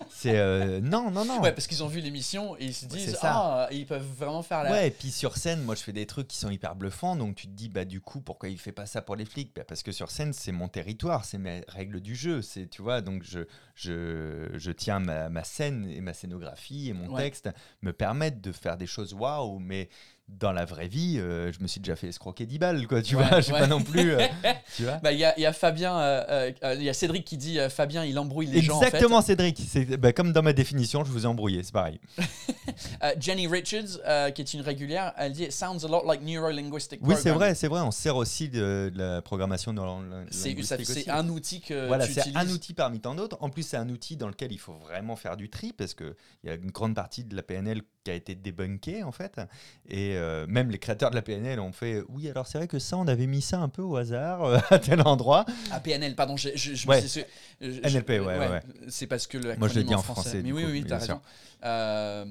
C'est. 0.09 0.37
euh, 0.37 0.81
non, 0.83 1.11
non, 1.11 1.23
non. 1.23 1.41
Ouais, 1.41 1.51
parce 1.53 1.67
qu'ils 1.67 1.83
ont 1.83 1.87
vu 1.87 1.99
l'émission 2.01 2.57
et 2.57 2.65
ils 2.65 2.73
se 2.73 2.87
disent. 2.87 3.17
Ah, 3.21 3.69
ils 3.71 3.85
peuvent 3.85 4.01
vraiment 4.17 4.41
faire 4.41 4.63
la. 4.63 4.71
Ouais, 4.71 4.87
et 4.87 4.91
puis 4.91 5.11
sur 5.11 5.37
scène, 5.37 5.61
moi 5.63 5.75
je 5.75 5.83
fais 5.83 5.93
des 5.93 6.07
trucs 6.07 6.27
qui 6.27 6.37
sont 6.37 6.49
hyper 6.49 6.75
bluffants, 6.75 7.15
donc 7.15 7.35
tu 7.35 7.45
te 7.47 7.51
dis, 7.53 7.69
bah 7.69 7.85
du 7.85 8.01
coup, 8.01 8.21
pourquoi 8.21 8.49
il 8.49 8.57
fait 8.57 8.71
pas 8.71 8.85
ça 8.87 9.01
pour 9.03 9.15
les 9.15 9.25
flics? 9.25 9.53
Bah, 9.55 9.63
Parce 9.65 9.83
que 9.83 9.91
sur 9.91 10.09
scène, 10.09 10.33
c'est 10.33 10.51
mon 10.51 10.67
territoire, 10.67 11.23
c'est 11.23 11.37
mes 11.37 11.63
règles 11.67 12.01
du 12.01 12.15
jeu, 12.15 12.41
c'est, 12.41 12.67
tu 12.67 12.81
vois, 12.81 13.01
donc 13.01 13.23
je, 13.23 13.41
je, 13.75 14.49
je 14.55 14.71
tiens 14.71 14.99
ma, 14.99 15.29
ma 15.29 15.43
scène 15.43 15.87
et 15.89 16.01
ma 16.01 16.13
scénographie 16.13 16.89
et 16.89 16.93
mon 16.93 17.07
Ouais. 17.13 17.23
texte 17.23 17.49
me 17.81 17.93
permettent 17.93 18.41
de 18.41 18.51
faire 18.51 18.77
des 18.77 18.87
choses 18.87 19.13
waouh, 19.13 19.59
mais 19.59 19.89
dans 20.27 20.51
la 20.51 20.65
vraie 20.65 20.87
vie, 20.89 21.17
euh, 21.19 21.51
je 21.53 21.59
me 21.61 21.67
suis 21.67 21.79
déjà 21.79 21.95
fait 21.95 22.07
escroquer 22.09 22.45
10 22.45 22.59
balles, 22.59 22.87
quoi. 22.87 23.01
Tu 23.01 23.15
Ouais, 23.15 23.23
vois, 23.27 23.39
je 23.41 23.51
ouais. 23.53 23.59
pas 23.59 23.67
non 23.67 23.81
plus. 23.81 24.11
euh, 24.11 24.25
tu 24.75 24.83
vois. 24.83 24.97
Bah, 24.97 25.11
il 25.13 25.19
y, 25.19 25.23
a, 25.25 25.39
y 25.39 25.45
a 25.45 25.53
Fabien, 25.53 25.97
euh, 25.97 26.51
il 26.75 26.83
y 26.83 26.89
a 26.89 26.93
Cédric 26.93 27.23
qui 27.25 27.37
dit 27.37 27.57
Fabien, 27.69 28.03
il 28.03 28.19
embrouille 28.19 28.47
les 28.47 28.61
gens. 28.61 28.75
en 28.77 28.79
fait. 28.81 28.87
Exactement, 28.87 29.21
Cédric. 29.21 29.57
C'est 29.67 29.97
bah, 29.97 30.11
comme 30.13 30.33
dans 30.33 30.43
ma 30.43 30.53
définition, 30.53 31.05
je 31.05 31.11
vous 31.11 31.23
ai 31.23 31.27
embrouillé, 31.27 31.63
c'est 31.63 31.71
pareil. 31.73 31.99
Jenny 33.19 33.47
Richards, 33.47 34.33
qui 34.33 34.41
est 34.41 34.53
une 34.53 34.61
régulière, 34.61 35.13
elle 35.17 35.31
dit 35.31 35.43
It 35.45 35.51
sounds 35.53 35.85
a 35.85 35.87
lot 35.87 36.03
like 36.05 36.21
neuro-linguistic 36.21 36.99
Oui, 37.03 37.15
c'est 37.17 37.31
vrai, 37.31 37.55
c'est 37.55 37.67
vrai. 37.67 37.81
On 37.81 37.91
sert 37.91 38.15
aussi 38.15 38.49
de, 38.49 38.91
de 38.93 38.97
la 38.97 39.21
programmation 39.21 39.73
dans 39.73 40.01
C'est 40.31 40.55
c'est 40.83 41.09
un 41.09 41.27
outil 41.29 41.61
que 41.61 41.87
Voilà, 41.87 42.05
c'est 42.05 42.35
un 42.35 42.49
outil 42.49 42.73
parmi 42.73 42.99
tant 42.99 43.15
d'autres. 43.15 43.37
En 43.41 43.49
plus, 43.49 43.63
c'est 43.63 43.77
un 43.77 43.89
outil 43.89 44.17
dans 44.17 44.27
lequel 44.27 44.51
il 44.51 44.59
faut 44.59 44.73
vraiment 44.73 45.15
faire 45.15 45.37
du 45.37 45.49
tri 45.49 45.73
parce 45.73 45.93
qu'il 45.93 46.13
y 46.43 46.49
a 46.49 46.55
une 46.55 46.71
grande 46.71 46.95
partie 46.95 47.23
de 47.23 47.35
la 47.35 47.43
PNL 47.43 47.81
qui 48.07 48.11
a 48.11 48.13
été 48.13 48.35
débunkée 48.35 49.03
en 49.03 49.11
fait. 49.11 49.41
Et 49.89 50.15
euh, 50.15 50.45
même 50.47 50.71
les 50.71 50.77
créateurs 50.79 51.09
de 51.09 51.15
la 51.15 51.21
PNL 51.21 51.59
ont 51.59 51.73
fait 51.73 52.01
Oui, 52.07 52.29
alors 52.29 52.47
c'est 52.47 52.57
vrai 52.57 52.67
que 52.69 52.79
ça, 52.79 52.95
on 52.95 53.05
avait 53.05 53.27
mis 53.27 53.41
ça 53.41 53.59
un 53.59 53.67
peu 53.67 53.81
au 53.81 53.97
hasard 53.97 54.45
euh, 54.45 54.59
à 54.69 54.79
tel 54.79 55.01
endroit. 55.01 55.45
Ah, 55.71 55.81
PNL, 55.81 56.15
pardon, 56.15 56.37
je, 56.37 56.49
je, 56.55 56.73
je 56.73 56.87
me 56.87 56.91
Ouais. 56.93 57.01
je- 57.01 57.19
je- 57.59 57.81
NLP, 57.81 58.09
ouais, 58.11 58.19
ouais, 58.21 58.37
ouais. 58.47 58.61
C'est 58.87 59.07
parce 59.07 59.27
que 59.27 59.37
le 59.37 59.57
Moi, 59.57 59.67
je 59.67 59.73
l'ai 59.73 59.83
dit 59.83 59.93
en 59.93 60.01
français. 60.01 60.21
français, 60.21 60.41
Mais 60.41 60.53
oui, 60.53 60.63
coup, 60.63 60.69
oui, 60.71 60.85
t'as 60.87 60.99
raison. 60.99 61.19
Euh, 61.65 62.25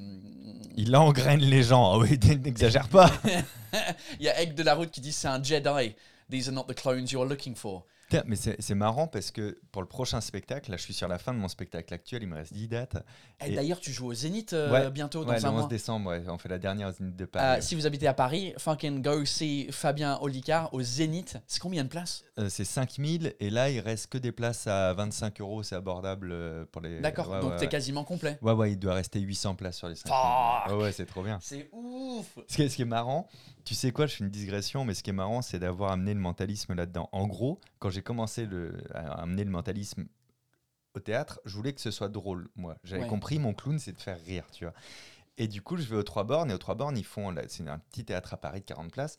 Il 0.78 0.96
engraine 0.96 1.40
les 1.40 1.62
gens. 1.62 1.92
Ah 1.92 1.98
oui, 1.98 2.18
n'exagère 2.42 2.88
pas. 2.88 3.10
Il 4.18 4.24
y 4.24 4.28
a 4.30 4.40
Egg 4.40 4.54
de 4.54 4.62
la 4.62 4.74
Route 4.74 4.90
qui 4.90 5.02
dit 5.02 5.12
c'est 5.12 5.28
un 5.28 5.42
Jedi. 5.42 5.94
These 6.30 6.48
are 6.48 6.54
not 6.54 6.64
the 6.68 6.74
clones 6.74 7.08
you're 7.12 7.26
looking 7.28 7.54
for. 7.54 7.84
Mais 8.26 8.36
c'est 8.36 8.74
marrant 8.74 9.06
parce 9.08 9.30
que 9.30 9.58
pour 9.72 9.82
le 9.82 9.88
prochain 9.88 10.20
spectacle, 10.20 10.70
là 10.70 10.76
je 10.76 10.82
suis 10.82 10.94
sur 10.94 11.08
la 11.08 11.18
fin 11.18 11.32
de 11.34 11.38
mon 11.38 11.48
spectacle 11.48 11.92
actuel, 11.92 12.22
il 12.22 12.28
me 12.28 12.36
reste 12.36 12.52
10 12.52 12.68
dates. 12.68 12.96
Et 13.44 13.52
Et- 13.52 13.54
D'ailleurs, 13.56 13.80
tu 13.80 13.92
joues 13.92 14.06
au 14.06 14.14
Zénith 14.14 14.52
euh, 14.52 14.70
Ouais, 14.70 14.90
bientôt 14.90 15.24
dans 15.24 15.30
Ouais, 15.32 15.40
le 15.40 15.44
un 15.44 15.50
11 15.50 15.58
mois. 15.60 15.68
décembre, 15.68 16.10
ouais, 16.10 16.22
on 16.28 16.38
fait 16.38 16.48
la 16.48 16.58
dernière 16.58 16.92
Zénith 16.92 17.16
de 17.16 17.24
Euh, 17.24 17.26
Paris. 17.26 17.62
si 17.62 17.74
vous 17.74 17.86
habitez 17.86 18.06
à 18.06 18.14
Paris, 18.14 18.54
fucking 18.58 19.02
go 19.02 19.24
see 19.24 19.66
Fabien 19.70 20.18
Olicard 20.20 20.72
au 20.72 20.82
Zénith. 20.82 21.38
C'est 21.46 21.60
combien 21.60 21.84
de 21.84 21.88
places? 21.88 22.22
Euh, 22.38 22.48
c'est 22.48 22.64
5000 22.64 23.34
et 23.40 23.50
là 23.50 23.70
il 23.70 23.80
reste 23.80 24.06
que 24.08 24.18
des 24.18 24.32
places 24.32 24.66
à 24.66 24.92
25 24.94 25.40
euros, 25.40 25.62
c'est 25.62 25.74
abordable 25.74 26.30
euh, 26.32 26.64
pour 26.70 26.82
les. 26.82 27.00
D'accord, 27.00 27.40
donc 27.40 27.56
t'es 27.56 27.68
quasiment 27.68 28.04
complet. 28.04 28.38
Ouais, 28.42 28.52
ouais, 28.52 28.72
il 28.72 28.78
doit 28.78 28.94
rester 28.94 29.20
800 29.20 29.54
places 29.56 29.76
sur 29.78 29.88
les 29.88 29.96
5000. 29.96 30.12
Fuck. 30.14 30.76
Ouais, 30.78 30.84
ouais, 30.84 30.92
c'est 30.92 31.06
trop 31.06 31.22
bien. 31.22 31.38
C'est 31.42 31.68
ouf 31.72 32.38
Ce 32.46 32.56
qui, 32.56 32.62
est, 32.62 32.68
ce 32.68 32.76
qui 32.76 32.82
est 32.82 32.86
marrant, 32.86 33.28
tu 33.66 33.74
sais 33.74 33.90
quoi, 33.92 34.06
je 34.06 34.14
fais 34.14 34.24
une 34.24 34.30
digression, 34.30 34.84
mais 34.86 34.94
ce 34.94 35.02
qui 35.02 35.10
est 35.10 35.12
marrant, 35.12 35.42
c'est 35.42 35.58
d'avoir 35.58 35.92
amené 35.92 36.14
le 36.14 36.20
mentalisme 36.20 36.72
là-dedans. 36.74 37.08
En 37.12 37.26
gros, 37.26 37.60
quand 37.78 37.90
j'ai 37.90 38.00
commencé 38.02 38.46
le, 38.46 38.78
à 38.94 39.20
amener 39.22 39.44
le 39.44 39.50
mentalisme 39.50 40.06
au 40.94 41.00
théâtre, 41.00 41.40
je 41.44 41.54
voulais 41.54 41.74
que 41.74 41.80
ce 41.82 41.90
soit 41.90 42.08
drôle, 42.08 42.48
moi. 42.56 42.78
J'avais 42.84 43.02
Ouais. 43.02 43.08
compris, 43.08 43.38
mon 43.38 43.52
clown, 43.52 43.78
c'est 43.78 43.92
de 43.92 44.00
faire 44.00 44.18
rire, 44.24 44.46
tu 44.50 44.64
vois. 44.64 44.72
Et 45.36 45.48
du 45.48 45.60
coup, 45.60 45.76
je 45.76 45.82
vais 45.82 45.96
aux 45.96 46.02
Trois 46.02 46.24
Bornes, 46.24 46.50
et 46.50 46.54
aux 46.54 46.58
Trois 46.58 46.76
Bornes, 46.76 46.96
ils 46.96 47.04
font, 47.04 47.34
c'est 47.48 47.68
un 47.68 47.78
petit 47.78 48.04
théâtre 48.06 48.32
à 48.32 48.36
Paris 48.38 48.60
de 48.60 48.64
40 48.64 48.90
places, 48.90 49.18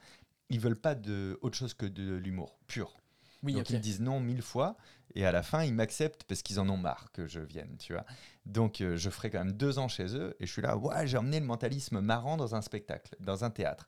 ils 0.49 0.59
veulent 0.59 0.79
pas 0.79 0.95
de 0.95 1.37
autre 1.41 1.57
chose 1.57 1.73
que 1.75 1.85
de 1.85 2.15
l'humour 2.15 2.57
pur. 2.67 2.97
Oui, 3.43 3.53
Donc 3.53 3.69
ils 3.69 3.79
disent 3.81 4.01
non 4.01 4.19
mille 4.19 4.41
fois 4.41 4.77
et 5.13 5.23
à 5.23 5.31
la 5.31 5.43
fin 5.43 5.63
ils 5.63 5.73
m'acceptent 5.73 6.23
parce 6.23 6.41
qu'ils 6.41 6.59
en 6.59 6.67
ont 6.69 6.77
marre 6.77 7.11
que 7.11 7.27
je 7.27 7.39
vienne, 7.39 7.75
tu 7.77 7.93
vois. 7.93 8.03
Donc 8.47 8.81
euh, 8.81 8.97
je 8.97 9.11
ferai 9.11 9.29
quand 9.29 9.37
même 9.37 9.51
deux 9.51 9.77
ans 9.77 9.87
chez 9.87 10.15
eux 10.15 10.35
et 10.39 10.47
je 10.47 10.51
suis 10.51 10.61
là, 10.63 10.75
ouais, 10.75 11.05
j'ai 11.05 11.17
emmené 11.19 11.39
le 11.39 11.45
mentalisme 11.45 11.99
marrant 12.01 12.35
dans 12.35 12.55
un 12.55 12.61
spectacle, 12.61 13.15
dans 13.19 13.43
un 13.43 13.51
théâtre. 13.51 13.85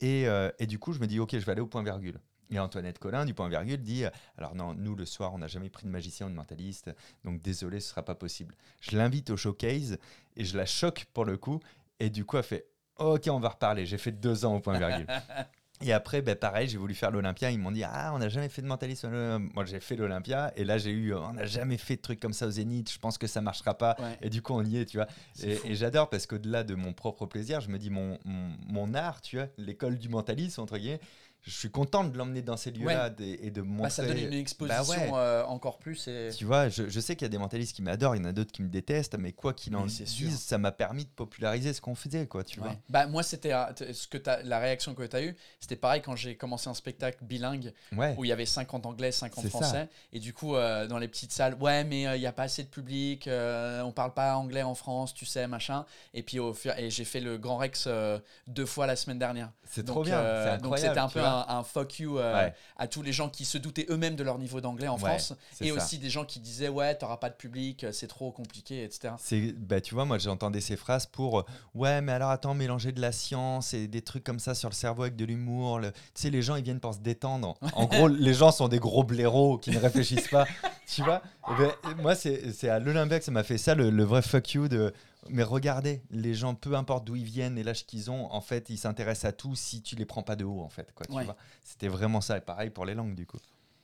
Et, 0.00 0.26
euh, 0.28 0.50
et 0.58 0.66
du 0.66 0.78
coup 0.78 0.92
je 0.92 1.00
me 1.00 1.06
dis, 1.06 1.18
ok, 1.18 1.32
je 1.32 1.44
vais 1.44 1.52
aller 1.52 1.60
au 1.60 1.66
point 1.66 1.82
virgule. 1.82 2.20
Et 2.52 2.58
Antoinette 2.58 2.98
Collin 2.98 3.24
du 3.24 3.34
point 3.34 3.48
virgule 3.48 3.80
dit, 3.80 4.04
alors 4.36 4.54
non, 4.54 4.74
nous 4.74 4.96
le 4.96 5.06
soir 5.06 5.32
on 5.34 5.38
n'a 5.38 5.46
jamais 5.46 5.70
pris 5.70 5.86
de 5.86 5.90
magicien 5.90 6.26
ou 6.26 6.30
de 6.30 6.34
mentaliste, 6.34 6.90
donc 7.24 7.40
désolé, 7.40 7.80
ce 7.80 7.90
sera 7.90 8.02
pas 8.02 8.14
possible. 8.14 8.54
Je 8.80 8.96
l'invite 8.96 9.30
au 9.30 9.36
showcase 9.36 9.98
et 10.36 10.44
je 10.44 10.56
la 10.56 10.66
choque 10.66 11.06
pour 11.12 11.24
le 11.24 11.36
coup 11.36 11.60
et 12.00 12.10
du 12.10 12.24
coup 12.24 12.36
elle 12.38 12.42
fait, 12.42 12.66
ok, 12.98 13.28
on 13.30 13.40
va 13.40 13.50
reparler. 13.50 13.86
J'ai 13.86 13.98
fait 13.98 14.12
deux 14.12 14.44
ans 14.44 14.56
au 14.56 14.60
point 14.60 14.78
virgule. 14.78 15.06
Et 15.82 15.92
après, 15.92 16.20
ben, 16.20 16.36
pareil, 16.36 16.68
j'ai 16.68 16.76
voulu 16.76 16.94
faire 16.94 17.10
l'Olympia. 17.10 17.50
Ils 17.50 17.58
m'ont 17.58 17.70
dit 17.70 17.84
Ah, 17.84 18.12
on 18.14 18.18
n'a 18.18 18.28
jamais 18.28 18.48
fait 18.48 18.60
de 18.62 18.66
mentalisme. 18.66 19.10
l'Olympia. 19.10 19.50
Moi, 19.54 19.64
j'ai 19.64 19.80
fait 19.80 19.96
l'Olympia. 19.96 20.52
Et 20.56 20.64
là, 20.64 20.76
j'ai 20.78 20.90
eu 20.90 21.14
euh, 21.14 21.20
On 21.20 21.32
n'a 21.32 21.46
jamais 21.46 21.78
fait 21.78 21.96
de 21.96 22.02
trucs 22.02 22.20
comme 22.20 22.32
ça 22.32 22.46
au 22.46 22.50
Zénith. 22.50 22.92
Je 22.92 22.98
pense 22.98 23.16
que 23.18 23.26
ça 23.26 23.40
marchera 23.40 23.76
pas. 23.76 23.96
Ouais. 23.98 24.18
Et 24.22 24.30
du 24.30 24.42
coup, 24.42 24.52
on 24.52 24.64
y 24.64 24.76
est, 24.76 24.84
tu 24.84 24.98
vois. 24.98 25.06
Et 25.42 25.74
j'adore 25.74 26.10
parce 26.10 26.26
qu'au-delà 26.26 26.64
de 26.64 26.74
mon 26.74 26.92
propre 26.92 27.26
plaisir, 27.26 27.60
je 27.60 27.68
me 27.68 27.78
dis 27.78 27.90
Mon, 27.90 28.18
mon, 28.24 28.50
mon 28.68 28.94
art, 28.94 29.20
tu 29.22 29.36
vois, 29.36 29.46
l'école 29.56 29.98
du 29.98 30.08
mentalisme, 30.08 30.60
entre 30.60 30.76
guillemets, 30.76 31.00
je 31.42 31.50
suis 31.50 31.70
content 31.70 32.04
de 32.04 32.16
l'emmener 32.18 32.42
dans 32.42 32.56
ces 32.56 32.70
lieux-là 32.70 33.10
et 33.20 33.50
de 33.50 33.62
montrer. 33.62 33.82
Bah, 33.84 33.90
ça 33.90 34.04
donne 34.06 34.18
une 34.18 34.32
exposition 34.34 34.82
Bah 34.84 34.88
ouais. 34.90 35.10
euh, 35.14 35.44
encore 35.46 35.78
plus. 35.78 36.06
Et... 36.08 36.30
Tu 36.36 36.44
vois, 36.44 36.68
je, 36.68 36.88
je 36.88 37.00
sais 37.00 37.16
qu'il 37.16 37.24
y 37.24 37.26
a 37.26 37.30
des 37.30 37.38
mentalistes 37.38 37.74
qui 37.74 37.82
m'adorent, 37.82 38.14
il 38.16 38.18
y 38.22 38.26
en 38.26 38.28
a 38.28 38.32
d'autres 38.32 38.52
qui 38.52 38.62
me 38.62 38.68
détestent, 38.68 39.16
mais 39.18 39.32
quoi 39.32 39.54
qu'il 39.54 39.74
en 39.76 39.88
c'est 39.88 40.06
sûr. 40.06 40.28
dise, 40.28 40.38
ça 40.40 40.58
m'a 40.58 40.70
permis 40.72 41.04
de 41.04 41.10
populariser 41.10 41.72
ce 41.72 41.80
qu'on 41.80 41.94
faisait, 41.94 42.26
quoi, 42.26 42.44
tu 42.44 42.60
Ouais. 42.60 42.66
vois. 42.68 42.76
Bah, 42.90 43.06
moi, 43.06 43.22
c'était 43.22 43.52
euh, 43.52 43.64
ce 43.92 44.06
que 44.06 44.18
la 44.44 44.58
réaction 44.58 44.94
que 44.94 45.02
tu 45.04 45.16
as 45.16 45.22
eue. 45.22 45.34
C'était 45.60 45.76
pareil 45.76 46.02
quand 46.02 46.14
j'ai 46.16 46.36
commencé 46.36 46.68
un 46.68 46.74
spectacle 46.74 47.24
bilingue 47.24 47.72
où 48.16 48.24
il 48.24 48.28
y 48.28 48.32
avait 48.32 48.46
50 48.46 48.84
anglais, 48.86 49.12
50 49.12 49.42
C'est 49.44 49.50
ça. 49.50 49.58
français. 49.58 49.88
Et 50.12 50.18
du 50.20 50.32
coup, 50.34 50.56
euh, 50.56 50.86
dans 50.86 50.98
les 50.98 51.08
petites 51.08 51.32
salles, 51.32 51.54
ouais, 51.54 51.84
mais 51.84 52.06
euh, 52.06 52.16
il 52.16 52.20
n'y 52.20 52.26
a 52.26 52.32
pas 52.32 52.42
assez 52.44 52.62
de 52.62 52.68
public, 52.68 53.26
euh, 53.28 53.80
on 53.82 53.92
parle 53.92 54.12
pas 54.14 54.36
anglais 54.36 54.62
en 54.62 54.74
France, 54.74 55.14
tu 55.14 55.24
sais, 55.26 55.46
machin. 55.46 55.86
Et 56.14 56.22
puis, 56.22 56.38
au 56.38 56.52
fur- 56.52 56.74
et 56.78 56.90
j'ai 56.90 57.04
fait 57.04 57.20
le 57.20 57.38
Grand 57.38 57.56
Rex 57.56 57.84
euh, 57.86 58.18
deux 58.46 58.66
fois 58.66 58.86
la 58.86 58.96
semaine 58.96 59.18
dernière. 59.18 59.50
C'est 59.64 59.84
trop 59.86 60.02
bien. 60.02 60.18
euh, 60.18 60.56
c'est 60.56 60.62
donc 60.62 60.76
c'était 60.78 60.98
un 60.98 61.08
peu. 61.08 61.20
Un, 61.30 61.58
un 61.58 61.62
fuck 61.62 61.98
you 61.98 62.18
euh, 62.18 62.34
Ouais. 62.34 62.54
à 62.76 62.86
tous 62.86 63.02
les 63.02 63.12
gens 63.12 63.28
qui 63.28 63.44
se 63.44 63.58
doutaient 63.58 63.86
eux-mêmes 63.90 64.16
de 64.16 64.22
leur 64.22 64.38
niveau 64.38 64.60
d'anglais 64.60 64.88
en 64.88 64.94
Ouais, 64.98 65.00
France. 65.18 65.32
Et 65.60 65.68
ça. 65.68 65.74
aussi 65.74 65.98
des 65.98 66.10
gens 66.10 66.24
qui 66.24 66.40
disaient, 66.40 66.68
ouais, 66.68 66.94
t'auras 66.94 67.16
pas 67.18 67.28
de 67.30 67.34
public, 67.34 67.84
euh, 67.84 67.92
c'est 67.92 68.06
trop 68.06 68.30
compliqué, 68.32 68.84
etc. 68.84 69.14
C'est, 69.18 69.52
bah, 69.52 69.80
tu 69.80 69.94
vois, 69.94 70.04
moi 70.04 70.18
j'entendais 70.18 70.60
ces 70.60 70.76
phrases 70.76 71.06
pour 71.06 71.40
euh, 71.40 71.44
Ouais, 71.74 72.00
mais 72.00 72.12
alors 72.12 72.30
attends, 72.30 72.54
mélanger 72.54 72.92
de 72.92 73.00
la 73.00 73.12
science 73.12 73.74
et 73.74 73.86
des 73.88 74.02
trucs 74.02 74.24
comme 74.24 74.38
ça 74.38 74.54
sur 74.54 74.68
le 74.68 74.74
cerveau 74.74 75.02
avec 75.02 75.16
de 75.16 75.24
l'humour. 75.24 75.78
le- 75.78 75.92
Tu 75.92 75.98
sais, 76.14 76.30
les 76.30 76.42
gens 76.42 76.56
ils 76.56 76.64
viennent 76.64 76.80
pour 76.80 76.94
se 76.94 76.98
détendre. 77.00 77.54
En 77.74 77.86
gros, 77.86 78.08
les 78.08 78.34
gens 78.34 78.52
sont 78.52 78.68
des 78.68 78.78
gros 78.78 79.04
blaireaux 79.04 79.58
qui 79.58 79.70
ne 79.70 79.78
réfléchissent 79.78 80.28
pas. 80.28 80.46
Tu 80.86 81.02
vois? 81.02 81.22
Ben, 81.58 81.70
Moi, 82.02 82.14
c'est, 82.14 82.68
à 82.68 82.78
l'Olympia 82.78 83.18
que 83.18 83.24
ça 83.24 83.30
m'a 83.30 83.44
fait 83.44 83.58
ça, 83.58 83.74
le, 83.74 83.90
le 83.90 84.04
vrai 84.04 84.22
fuck 84.22 84.52
you 84.54 84.68
de. 84.68 84.92
Mais 85.28 85.42
regardez, 85.42 86.02
les 86.10 86.34
gens, 86.34 86.54
peu 86.54 86.74
importe 86.74 87.04
d'où 87.04 87.16
ils 87.16 87.24
viennent 87.24 87.58
et 87.58 87.62
l'âge 87.62 87.86
qu'ils 87.86 88.10
ont, 88.10 88.32
en 88.32 88.40
fait, 88.40 88.70
ils 88.70 88.78
s'intéressent 88.78 89.28
à 89.28 89.32
tout 89.32 89.54
si 89.54 89.82
tu 89.82 89.96
les 89.96 90.06
prends 90.06 90.22
pas 90.22 90.36
de 90.36 90.44
haut, 90.44 90.60
en 90.62 90.68
fait. 90.68 90.92
Quoi, 90.94 91.06
Ouais. 91.10 91.26
C'était 91.62 91.88
vraiment 91.88 92.20
ça. 92.20 92.38
Et 92.38 92.40
pareil 92.40 92.70
pour 92.70 92.86
les 92.86 92.94
langues, 92.94 93.14
du 93.14 93.26
coup. 93.26 93.38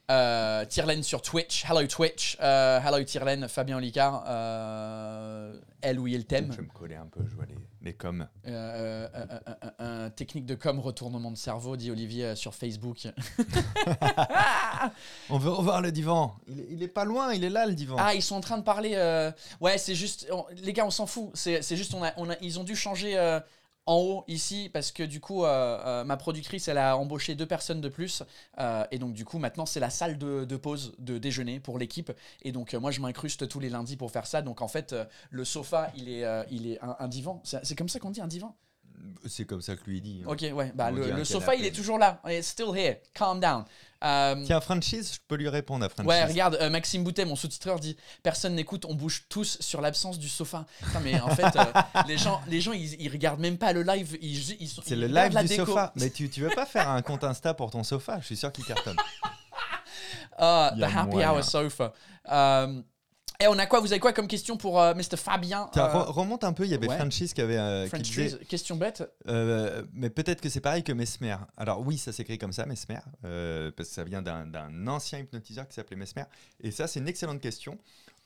Euh, 0.09 0.65
Tyrlène 0.67 1.03
sur 1.03 1.21
Twitch. 1.21 1.65
Hello 1.69 1.85
Twitch. 1.87 2.37
Euh, 2.41 2.79
hello 2.81 3.03
Tyrlène, 3.03 3.49
Fabien 3.49 3.81
Licard. 3.81 4.23
Euh, 4.29 5.59
elle 5.81 5.99
ou 5.99 6.07
il 6.07 6.25
t'aime. 6.27 6.53
Je 6.53 6.59
vais 6.59 6.63
me 6.63 6.69
coller 6.73 6.95
un 6.95 7.07
peu, 7.07 7.21
je 7.29 7.35
vois 7.35 7.47
les, 7.47 7.57
les 7.83 7.93
coms. 7.93 8.29
Euh, 8.47 10.09
technique 10.11 10.47
de 10.47 10.55
com, 10.55 10.79
retournement 10.79 11.33
de 11.33 11.37
cerveau, 11.37 11.77
dit 11.77 11.91
Olivier 11.91 12.37
sur 12.37 12.55
Facebook. 12.55 13.09
On 15.31 15.39
veut 15.39 15.51
revoir 15.51 15.81
le 15.83 15.91
divan. 15.91 16.37
Il 16.47 16.61
est, 16.61 16.67
il 16.71 16.83
est 16.85 16.89
pas 16.89 17.05
loin, 17.05 17.35
il 17.35 17.43
est 17.43 17.51
là, 17.51 17.67
le 17.67 17.75
divan. 17.75 17.97
Ah, 17.99 18.15
ils 18.15 18.23
sont 18.23 18.37
en 18.37 18.41
train 18.41 18.59
de 18.59 18.63
parler. 18.63 18.95
Ouais, 19.61 19.77
c'est 19.77 19.97
juste. 19.97 20.29
on- 20.31 20.47
Les 20.63 20.73
gars, 20.73 20.87
on 20.87 20.91
s'en 20.91 21.07
fout. 21.07 21.31
C'est 21.35 21.63
c'est 21.63 21.77
juste, 21.77 21.95
on 21.95 22.05
a, 22.05 22.13
on 22.17 22.31
a, 22.31 22.35
ils 22.43 22.61
ont 22.61 22.65
dû 22.65 22.77
changer 22.77 23.17
en 23.87 23.97
haut 23.97 24.25
ici 24.29 24.69
parce 24.73 24.91
que 24.93 25.03
du 25.03 25.21
coup, 25.21 25.45
euh, 25.45 25.79
euh, 25.87 26.05
ma 26.05 26.17
productrice, 26.17 26.69
elle 26.69 26.79
a 26.79 26.97
embauché 26.97 27.35
deux 27.35 27.47
personnes 27.47 27.81
de 27.81 27.89
plus. 27.89 28.23
euh, 28.59 28.85
et 28.91 28.99
donc, 28.99 29.13
du 29.15 29.25
coup, 29.25 29.39
maintenant, 29.39 29.67
c'est 29.67 29.81
la 29.81 29.91
salle 29.91 30.19
de, 30.19 30.45
de 30.45 30.57
pause 30.57 30.95
de 30.99 31.19
déjeuner 31.19 31.61
pour 31.61 31.79
l'équipe. 31.79 32.13
Et 32.43 32.53
donc, 32.53 32.75
moi, 32.75 32.91
je 32.91 33.01
m'incruste 33.01 33.49
tous 33.49 33.61
les 33.61 33.69
lundis 33.71 33.97
pour 33.97 34.11
faire 34.11 34.27
ça. 34.27 34.43
Donc, 34.43 34.61
en 34.61 34.69
fait, 34.69 34.95
le 35.31 35.45
sofa, 35.45 35.91
il 35.97 36.09
est, 36.09 36.25
il 36.51 36.67
est 36.71 36.83
un, 36.83 36.97
un 36.99 37.09
divan. 37.09 37.41
C'est 37.45 37.77
comme 37.77 37.89
ça 37.89 37.99
qu'on 38.01 38.11
dit 38.11 38.21
un 38.21 38.27
divan? 38.27 38.57
C'est 39.27 39.45
comme 39.45 39.61
ça 39.63 39.77
que 39.77 39.85
lui 39.89 40.01
dit. 40.01 40.23
hein. 40.25 40.31
Ok, 40.31 40.45
ouais. 40.53 40.73
Bah, 40.75 40.91
le, 40.91 41.11
le 41.13 41.25
sofa, 41.25 41.55
il 41.55 41.65
est 41.65 41.71
toujours 41.71 41.99
là. 41.99 42.21
It's 42.29 42.49
still 42.49 42.75
here. 42.75 42.97
Calm 43.15 43.41
down. 43.41 43.65
Euh, 44.07 44.43
Tiens, 44.45 44.61
franchise, 44.61 45.15
je 45.15 45.19
peux 45.27 45.35
lui 45.35 45.49
répondre 45.49 45.85
à 45.85 45.89
franchise. 45.89 46.09
Ouais, 46.09 46.25
regarde, 46.25 46.57
euh, 46.61 46.71
Maxime 46.71 47.03
Boutet, 47.03 47.25
mon 47.25 47.35
sous-titreur, 47.35 47.81
dit 47.81 47.97
Personne 48.23 48.55
n'écoute, 48.55 48.85
on 48.89 48.95
bouge 48.95 49.25
tous 49.29 49.59
sur 49.61 49.81
l'absence 49.81 50.19
du 50.19 50.29
sofa. 50.29 50.65
Putain, 50.81 51.01
mais 51.01 51.21
en 51.21 51.31
fait, 51.35 51.57
euh, 51.57 51.65
les 52.07 52.17
gens, 52.17 52.41
les 52.47 52.61
gens 52.61 52.73
ils, 52.73 53.01
ils 53.01 53.11
regardent 53.11 53.41
même 53.41 53.59
pas 53.59 53.73
le 53.73 53.83
live. 53.83 54.17
Ils, 54.23 54.53
ils, 54.61 54.69
C'est 54.69 54.91
ils 54.91 55.01
le 55.01 55.07
live 55.09 55.33
la 55.33 55.43
du 55.43 55.49
déco. 55.49 55.67
sofa. 55.67 55.93
Mais 55.97 56.11
tu, 56.11 56.31
tu 56.31 56.41
veux 56.43 56.51
pas 56.55 56.67
faire 56.67 56.89
un 56.89 57.03
compte 57.03 57.25
Insta 57.25 57.53
pour 57.55 57.71
ton 57.71 57.83
sofa? 57.83 58.19
Je 58.21 58.27
suis 58.27 58.37
sûr 58.37 58.53
qu'il 58.53 58.65
cartonne. 58.65 58.97
Ah, 60.39 60.73
the 60.79 60.83
Happy 60.83 61.09
moyen. 61.11 61.33
Hour 61.33 61.43
Sofa. 61.45 61.93
Et 63.41 63.47
on 63.49 63.59
a 63.59 63.67
quoi? 63.67 63.81
Vous 63.81 63.93
avez 63.93 64.01
quoi 64.01 64.13
comme 64.13 64.27
question 64.29 64.57
pour 64.57 64.81
euh, 64.81 64.95
Mr. 64.95 65.17
Fabien 65.17 65.69
Euh, 65.77 65.81
re- 65.81 66.11
remonte 66.11 66.45
un 66.45 66.53
peu, 66.53 66.65
il 66.65 66.71
y 66.71 66.75
avait 66.75 66.89
ouais. 66.89 66.97
Franchise 66.97 67.35
qui 67.35 67.41
avait 67.41 67.59
euh, 67.59 67.85
qui 67.85 67.91
French 67.91 68.03
disait, 68.03 68.31
Trees, 68.31 68.47
question 68.47 68.77
bête. 68.77 69.03
euh, 69.29 69.85
mais 69.93 70.11
peut-être 70.11 70.41
que 70.41 70.49
c'est 70.49 70.61
pareil 70.61 70.83
que 70.83 70.93
Mesmer. 70.93 71.37
Alors 71.57 71.81
oui, 71.87 71.99
ça 71.99 72.13
s'écrit 72.13 72.39
comme 72.39 72.53
ça, 72.53 72.67
Mesmer, 72.67 72.99
euh, 73.25 73.71
parce 73.77 73.89
que 73.91 73.95
ça 73.95 74.05
vient 74.05 74.23
d'un 74.23 74.47
d'un 74.47 74.87
ancien 74.89 75.19
hypnotiseur 75.19 75.67
qui 75.69 75.75
s'appelait 75.75 75.97
Mesmer. 75.97 76.25
Et 76.61 76.71
ça, 76.71 76.87
c'est 76.87 77.01
une 77.01 77.09
excellente 77.09 77.41
question. 77.41 77.79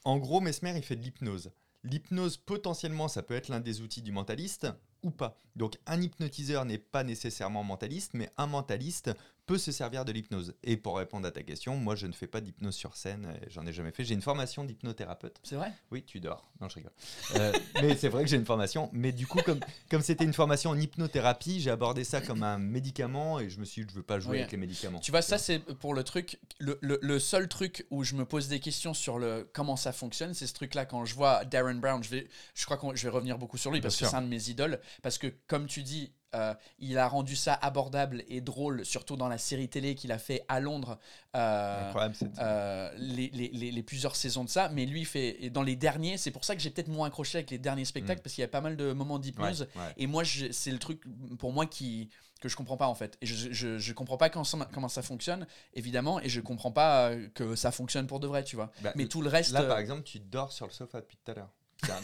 En 0.05 0.17
gros, 0.19 0.41
Mesmer, 0.41 0.73
il 0.77 0.83
fait 0.83 0.97
de 0.97 1.03
l'hypnose. 1.03 1.51
L'hypnose, 1.83 2.37
potentiellement, 2.37 3.09
ça 3.09 3.23
peut 3.23 3.35
être 3.35 3.49
l'un 3.49 3.61
des 3.61 3.81
outils 3.81 4.03
du 4.03 4.13
mentaliste 4.13 4.67
ou 5.03 5.11
pas. 5.11 5.41
Donc, 5.57 5.79
un 5.87 6.01
hypnotiseur 6.03 6.67
n'est 6.67 6.77
pas 6.79 7.05
nécessairement 7.05 7.65
mentaliste, 7.65 8.13
mais 8.13 8.29
un 8.37 8.47
mentaliste 8.47 9.11
peut 9.51 9.59
se 9.59 9.73
servir 9.73 10.05
de 10.05 10.13
l'hypnose. 10.13 10.55
Et 10.63 10.77
pour 10.77 10.97
répondre 10.99 11.27
à 11.27 11.33
ta 11.33 11.43
question, 11.43 11.77
moi, 11.77 11.97
je 11.97 12.07
ne 12.07 12.13
fais 12.13 12.29
pas 12.29 12.41
d'hypnose 12.41 12.75
sur 12.77 12.97
scène. 12.97 13.35
et 13.45 13.51
J'en 13.51 13.67
ai 13.67 13.73
jamais 13.73 13.91
fait. 13.91 14.05
J'ai 14.05 14.15
une 14.15 14.23
formation 14.23 14.63
d'hypnothérapeute. 14.65 15.41
C'est 15.43 15.57
vrai? 15.57 15.73
Oui, 15.91 16.05
tu 16.05 16.21
dors. 16.21 16.49
Non, 16.61 16.69
je 16.69 16.77
rigole. 16.77 16.93
Euh, 17.35 17.53
mais 17.83 17.97
c'est 17.97 18.09
vrai 18.09 18.23
que 18.23 18.29
j'ai 18.31 18.37
une 18.37 18.45
formation. 18.47 18.89
Mais 18.93 19.11
du 19.11 19.27
coup, 19.27 19.41
comme 19.43 19.59
comme 19.91 20.03
c'était 20.03 20.23
une 20.25 20.33
formation 20.33 20.71
en 20.71 20.79
hypnothérapie, 20.79 21.61
j'ai 21.61 21.71
abordé 21.71 22.05
ça 22.05 22.21
comme 22.21 22.45
un 22.45 22.59
médicament 22.59 23.41
et 23.41 23.51
je 23.51 23.59
me 23.59 23.65
suis 23.65 23.83
dit, 23.85 23.89
je 23.91 23.97
veux 23.97 24.03
pas 24.05 24.21
jouer 24.21 24.33
Oui. 24.33 24.39
avec 24.39 24.53
les 24.53 24.59
médicaments. 24.59 25.01
Tu 25.01 25.11
vois, 25.11 25.23
ça 25.23 25.37
c'est 25.37 25.59
pour 25.59 25.95
le 25.95 26.05
truc, 26.05 26.39
le, 26.61 26.79
le- 26.81 27.01
le 27.03 27.19
seul 27.19 27.49
truc 27.49 27.87
où 27.91 28.05
je 28.05 28.15
me 28.15 28.25
pose 28.25 28.47
des 28.47 28.61
questions 28.61 28.95
sur 28.95 29.19
le 29.19 29.51
comment 29.53 29.75
ça 29.77 29.91
fonctionne, 29.93 30.33
c'est 30.33 30.47
ce 30.47 30.55
truc-là. 30.55 30.85
Quand 30.87 31.05
je 31.05 31.15
vois 31.17 31.45
Darren 31.45 31.75
Brown, 31.81 32.03
je 32.05 32.11
vais, 32.11 32.29
je 32.55 32.65
crois 32.67 32.77
que 32.77 32.95
je 32.97 33.03
vais 33.03 33.09
revenir 33.11 33.37
beaucoup 33.37 33.59
sur 33.59 33.73
lui 33.73 33.81
Bien 33.81 33.89
parce 33.89 33.97
que 33.97 34.07
c'est 34.07 34.15
un 34.15 34.23
de 34.23 34.29
mes 34.29 34.49
idoles. 34.49 34.79
Parce 35.03 35.19
que 35.19 35.27
comme 35.49 35.67
tu 35.67 35.83
dis, 35.83 36.13
euh, 36.35 36.55
il 36.79 36.97
a 36.99 37.09
rendu 37.09 37.37
ça 37.37 37.55
abordable 37.55 38.23
et 38.29 38.41
drôle, 38.41 38.85
surtout 38.85 39.17
dans 39.17 39.29
la 39.29 39.39
série 39.39 39.69
télé 39.69 39.95
qu'il 39.95 40.13
a 40.13 40.19
fait 40.19 40.45
à 40.49 40.61
Londres. 40.61 40.99
euh, 41.37 41.93
euh, 42.41 42.91
les, 42.97 43.29
les- 43.33 43.49
les- 43.53 43.71
les 43.71 43.83
plusieurs 43.83 44.17
saisons 44.17 44.45
de 44.45 44.49
ça, 44.49 44.69
mais 44.71 44.85
lui 44.87 45.05
fait 45.05 45.37
et 45.45 45.51
dans 45.51 45.63
les 45.63 45.77
derniers, 45.77 46.19
c'est 46.19 46.31
pour 46.31 46.45
ça 46.45 46.55
que 46.57 46.61
j'ai 46.63 46.71
peut-être 46.71 46.89
moins 46.89 47.07
accroché 47.09 47.39
avec 47.39 47.51
les 47.51 47.59
derniers 47.59 47.85
spectacles 47.85 48.21
Mm. 48.21 48.23
parce 48.23 48.35
qu'il 48.35 48.43
y 48.43 48.45
a 48.45 48.49
pas 48.49 48.61
mal 48.61 48.77
de 48.77 48.93
moments 48.93 49.19
d'hypnose 49.19 49.63
Ouais, 49.77 49.83
ouais. 49.83 49.95
et 49.97 50.07
moi, 50.07 50.23
c'est 50.25 50.71
le 50.73 50.79
truc 50.79 51.03
pour 51.39 51.53
moi 51.53 51.67
qui 51.67 52.09
que 52.41 52.49
je 52.49 52.57
comprends 52.57 52.79
pas 52.79 52.87
en 52.89 52.95
fait. 52.95 53.19
Et 53.21 53.27
je, 53.27 53.53
je, 53.53 53.79
je 53.79 53.93
comprends 53.93 54.17
pas 54.17 54.31
quand 54.31 54.43
comment 54.73 54.89
ça 54.89 55.03
fonctionne, 55.03 55.47
évidemment, 55.75 56.21
et 56.21 56.29
je 56.31 56.41
comprends 56.41 56.73
pas 56.73 57.11
que 57.35 57.55
ça 57.55 57.71
fonctionne 57.71 58.07
pour 58.07 58.19
de 58.19 58.27
vrai, 58.27 58.45
tu 58.45 58.57
vois. 58.57 58.73
Bah, 58.81 58.93
Mais 58.97 59.07
tout 59.07 59.21
le 59.21 59.29
reste. 59.29 59.53
Là, 59.53 59.63
par 59.65 59.79
exemple, 59.79 60.03
tu 60.05 60.21
dors 60.21 60.51
sur 60.53 60.67
le 60.67 60.73
sofa 60.73 61.01
depuis 61.01 61.19
tout 61.23 61.31
à 61.33 61.35
l'heure. 61.35 61.51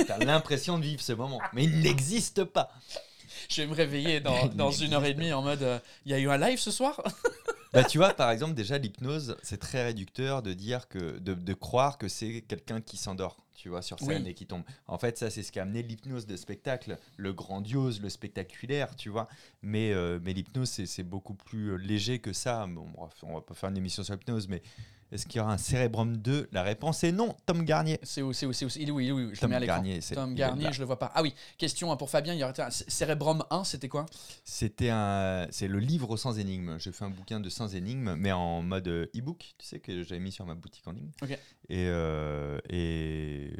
T'as 0.06 0.18
l'impression 0.18 0.78
de 0.78 0.84
vivre 0.84 1.00
ce 1.02 1.12
moment, 1.14 1.40
mais 1.54 1.64
il 1.64 1.80
n'existe 1.82 2.44
pas. 2.44 2.70
je 3.48 3.62
vais 3.62 3.68
me 3.68 3.74
réveiller 3.74 4.20
dans, 4.54 4.70
une 4.70 4.94
heure 4.94 5.04
et 5.04 5.14
demie 5.14 5.32
en 5.32 5.42
mode 5.42 5.62
euh, 5.62 5.78
il 6.04 6.12
y 6.12 6.14
a 6.14 6.18
eu 6.18 6.28
un 6.28 6.38
live 6.38 6.58
ce 6.58 6.70
soir 6.70 7.02
Bah, 7.72 7.84
tu 7.84 7.98
vois, 7.98 8.14
par 8.14 8.30
exemple, 8.30 8.54
déjà, 8.54 8.78
l'hypnose, 8.78 9.36
c'est 9.42 9.58
très 9.58 9.84
réducteur 9.84 10.42
de 10.42 10.54
dire 10.54 10.88
que, 10.88 11.18
de, 11.18 11.34
de 11.34 11.52
croire 11.52 11.98
que 11.98 12.08
c'est 12.08 12.40
quelqu'un 12.40 12.80
qui 12.80 12.96
s'endort, 12.96 13.36
tu 13.54 13.68
vois, 13.68 13.82
sur 13.82 13.98
scène 13.98 14.22
Oui. 14.22 14.30
et 14.30 14.34
qui 14.34 14.46
tombe. 14.46 14.62
En 14.86 14.96
fait, 14.96 15.18
ça, 15.18 15.28
c'est 15.28 15.42
ce 15.42 15.52
qui 15.52 15.58
a 15.58 15.62
amené 15.62 15.82
l'hypnose 15.82 16.26
de 16.26 16.36
spectacle, 16.36 16.96
le 17.18 17.34
grandiose, 17.34 18.00
le 18.00 18.08
spectaculaire, 18.08 18.96
tu 18.96 19.10
vois. 19.10 19.28
Mais, 19.60 19.92
euh, 19.92 20.18
mais 20.22 20.32
l'hypnose, 20.32 20.70
c'est 20.70 20.86
c'est 20.86 21.02
beaucoup 21.02 21.34
plus 21.34 21.72
euh, 21.72 21.76
léger 21.76 22.18
que 22.18 22.32
ça. 22.32 22.66
Bon, 22.66 22.86
bref, 22.96 23.12
on 23.22 23.34
va 23.34 23.40
pas 23.42 23.52
faire 23.52 23.68
une 23.68 23.76
émission 23.76 24.02
sur 24.02 24.14
l'hypnose, 24.14 24.48
mais 24.48 24.62
est-ce 25.12 25.26
qu'il 25.26 25.38
y 25.38 25.40
aura 25.40 25.52
un 25.52 25.58
Cérébrum 25.58 26.16
2 26.16 26.48
La 26.50 26.62
réponse 26.62 27.04
est 27.04 27.12
non, 27.12 27.36
Tom 27.46 27.64
Garnier. 27.64 28.00
C'est 28.02 28.22
où, 28.22 28.32
c'est 28.32 28.44
où, 28.44 28.52
c'est 28.52 28.64
où 28.64 28.68
Il 28.76 28.88
est 28.88 28.90
où, 28.90 29.00
il 29.00 29.08
est 29.08 29.12
où 29.12 29.18
Je 29.18 29.30
le 29.30 29.36
Tom 29.36 29.50
mets 29.50 29.56
à 29.56 29.60
l'écran. 29.60 29.76
Garnier, 29.76 30.00
Tom 30.00 30.34
Garnier, 30.34 30.72
je 30.72 30.80
le 30.80 30.84
vois 30.84 30.98
pas. 30.98 31.12
Ah 31.14 31.22
oui, 31.22 31.32
question 31.58 31.92
hein, 31.92 31.96
pour 31.96 32.10
Fabien, 32.10 32.34
il 32.34 32.40
y 32.40 32.44
aurait 32.44 32.58
un 32.60 32.70
Cérébrum 32.70 33.44
1, 33.50 33.62
c'était 33.64 33.88
quoi? 33.88 34.06
C'était 34.44 34.90
un, 34.90 35.46
c'est 35.50 35.68
le 35.68 35.78
livre 35.78 36.16
sans 36.16 36.38
énigmes. 36.38 36.76
J'ai 36.78 36.90
fait 36.90 37.04
un 37.04 37.10
bouquin 37.10 37.38
de 37.38 37.48
sans 37.48 37.76
énigmes, 37.76 38.16
mais 38.16 38.32
en 38.32 38.62
mode 38.62 38.88
euh, 38.88 39.06
e-book, 39.16 39.54
tu 39.58 39.66
sais, 39.66 39.78
que 39.78 40.02
j'avais 40.02 40.20
mis 40.20 40.32
sur 40.32 40.44
ma 40.44 40.54
boutique 40.54 40.86
en 40.88 40.92
ligne. 40.92 41.10
Ok. 41.22 41.30
Et 41.68 41.86
euh, 41.88 42.58
et 42.68 43.52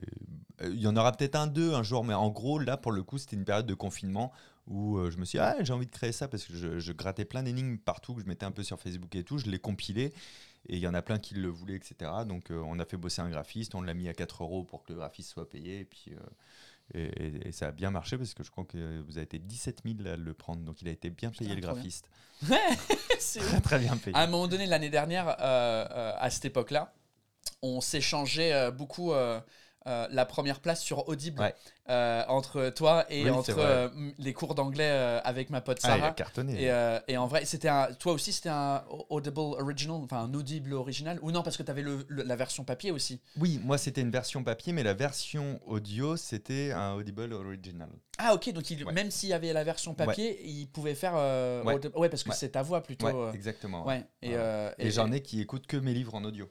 euh, 0.62 0.70
il 0.72 0.80
y 0.80 0.88
en 0.88 0.96
aura 0.96 1.12
peut-être 1.12 1.37
un, 1.37 1.46
deux 1.46 1.74
un 1.74 1.85
jour, 1.85 2.04
mais 2.04 2.14
en 2.14 2.30
gros, 2.30 2.59
là, 2.59 2.76
pour 2.76 2.90
le 2.90 3.04
coup, 3.04 3.18
c'était 3.18 3.37
une 3.37 3.44
période 3.44 3.66
de 3.66 3.74
confinement 3.74 4.32
où 4.66 4.98
je 5.11 5.16
me 5.18 5.24
suis 5.24 5.38
dit, 5.38 5.44
ah, 5.44 5.54
j'ai 5.61 5.72
envie 5.72 5.87
de 5.87 5.92
créer 5.92 6.11
ça 6.11 6.26
parce 6.26 6.42
que 6.42 6.56
je, 6.56 6.80
je 6.80 6.92
grattais 6.92 7.24
plein 7.24 7.44
d'énigmes 7.44 7.78
partout, 7.78 8.14
que 8.14 8.20
je 8.20 8.26
mettais 8.26 8.46
un 8.46 8.50
peu 8.50 8.64
sur 8.64 8.80
Facebook 8.80 9.14
et 9.14 9.22
tout, 9.22 9.38
je 9.38 9.46
les 9.46 9.61
compilais. 9.61 10.12
Et 10.68 10.76
il 10.76 10.81
y 10.81 10.87
en 10.88 10.94
a 10.94 11.02
plein 11.02 11.18
qui 11.18 11.35
le 11.35 11.48
voulaient, 11.48 11.76
etc. 11.76 12.11
Donc, 12.26 12.50
euh, 12.50 12.61
on 12.66 12.79
a 12.79 12.85
fait 12.85 12.96
bosser 12.96 13.22
un 13.22 13.29
graphiste, 13.31 13.74
on 13.74 13.83
l'a 13.83 13.94
mis 13.94 14.09
à 14.09 14.14
4 14.14 14.42
euros 14.42 14.64
pour 14.64 14.83
que 14.85 14.92
le 14.92 14.98
graphiste 14.98 15.31
soit 15.31 15.48
payé. 15.48 15.81
Et 15.81 15.85
puis. 15.85 16.12
euh, 16.12 16.18
et, 16.94 17.02
et- 17.26 17.48
et 17.48 17.52
ça 17.52 17.66
a 17.66 17.70
bien 17.72 17.90
marché 17.90 18.16
parce 18.16 18.33
que 18.33 18.44
je 18.44 18.50
crois 18.52 18.64
que 18.64 19.00
vous 19.00 19.16
avez 19.18 19.24
été 19.24 19.40
17 19.40 19.83
000 19.85 20.09
à 20.09 20.16
le 20.16 20.35
prendre, 20.35 20.62
donc 20.62 20.83
il 20.83 20.88
a 20.88 20.92
été 20.92 21.11
bien 21.11 21.31
payé 21.31 21.50
Putain, 21.50 21.55
le 21.57 21.61
bien. 21.61 21.72
graphiste. 21.72 22.09
C'est 23.18 23.40
Très 23.40 23.61
très 23.61 23.79
bien 23.81 23.96
payé. 23.96 24.16
À 24.16 24.20
un 24.20 24.26
moment 24.29 24.46
donné, 24.46 24.66
l'année 24.66 24.88
dernière, 24.90 25.29
euh, 25.29 25.35
euh, 25.90 26.12
à 26.16 26.31
cette 26.31 26.44
époque-là, 26.44 26.94
on 27.62 27.81
s'échangeait 27.81 28.52
euh, 28.52 28.70
beaucoup 28.70 29.12
euh, 29.87 30.07
la 30.11 30.25
première 30.27 30.61
place 30.61 30.83
sur 30.83 31.09
Audible 31.09 31.40
Ouais. 31.40 31.55
euh, 31.90 32.22
entre 32.29 32.70
toi 32.70 33.05
et 33.09 33.25
Oui, 33.25 33.31
entre 33.31 33.55
euh, 33.59 33.88
les 34.18 34.33
cours 34.33 34.55
d'anglais 34.55 34.88
avec 35.25 35.51
ma 35.51 35.61
pote 35.61 35.79
Ah, 35.83 35.88
il 35.88 35.90
a 35.90 35.96
Sarah. 35.99 36.11
cartonné. 36.12 36.62
et, 36.64 36.99
et 37.09 37.16
en 37.16 37.27
vrai, 37.27 37.44
c'était 37.44 37.68
un. 37.68 37.92
Toi 37.94 38.12
aussi, 38.12 38.33
c'était 38.33 38.49
un 38.49 38.83
Audible 39.11 39.38
original, 39.40 39.96
enfin 40.03 40.18
un 40.25 40.35
Audible 40.35 40.72
original? 40.75 41.18
Ou 41.22 41.31
non, 41.31 41.42
parce 41.42 41.57
que 41.57 41.62
tu 41.62 41.70
avais 41.70 41.83
le, 41.83 42.05
le- 42.09 42.22
la 42.22 42.37
version 42.37 42.64
papier 42.64 42.90
aussi? 42.90 43.20
Oui, 43.38 43.61
moi 43.62 43.79
c'était 43.79 44.01
une 44.01 44.11
version 44.11 44.42
papier, 44.42 44.72
mais 44.72 44.83
la 44.83 44.94
version 44.94 45.61
audio 45.66 46.16
c'était 46.16 46.72
un 46.72 46.94
Audible 46.94 47.33
Original. 47.33 47.88
Ah, 48.18 48.35
ok, 48.35 48.53
donc 48.53 48.68
il- 48.70 48.85
Ouais. 48.85 48.92
même 48.92 49.11
s'il 49.11 49.29
y 49.29 49.33
avait 49.35 49.53
la 49.53 49.62
version 49.64 49.94
papier, 49.94 50.40
il 50.46 50.66
pouvait 50.68 50.94
faire. 50.94 51.14
Ouais. 51.64 52.09
Parce 52.09 52.25
que 52.25 52.35
c'est 52.35 52.51
ta 52.51 52.62
voix 52.62 52.83
plutôt. 52.83 53.07
Ouais, 53.07 53.35
exactement. 53.35 53.87
ouais. 53.87 54.05
Et, 54.22 54.33
Et, 54.79 54.90
j'en 54.90 55.12
ai 55.12 55.20
qui 55.22 55.40
écoutent 55.40 55.66
que 55.66 55.77
mes 55.77 55.94
livres 55.94 56.14
en 56.14 56.25
audio, 56.25 56.51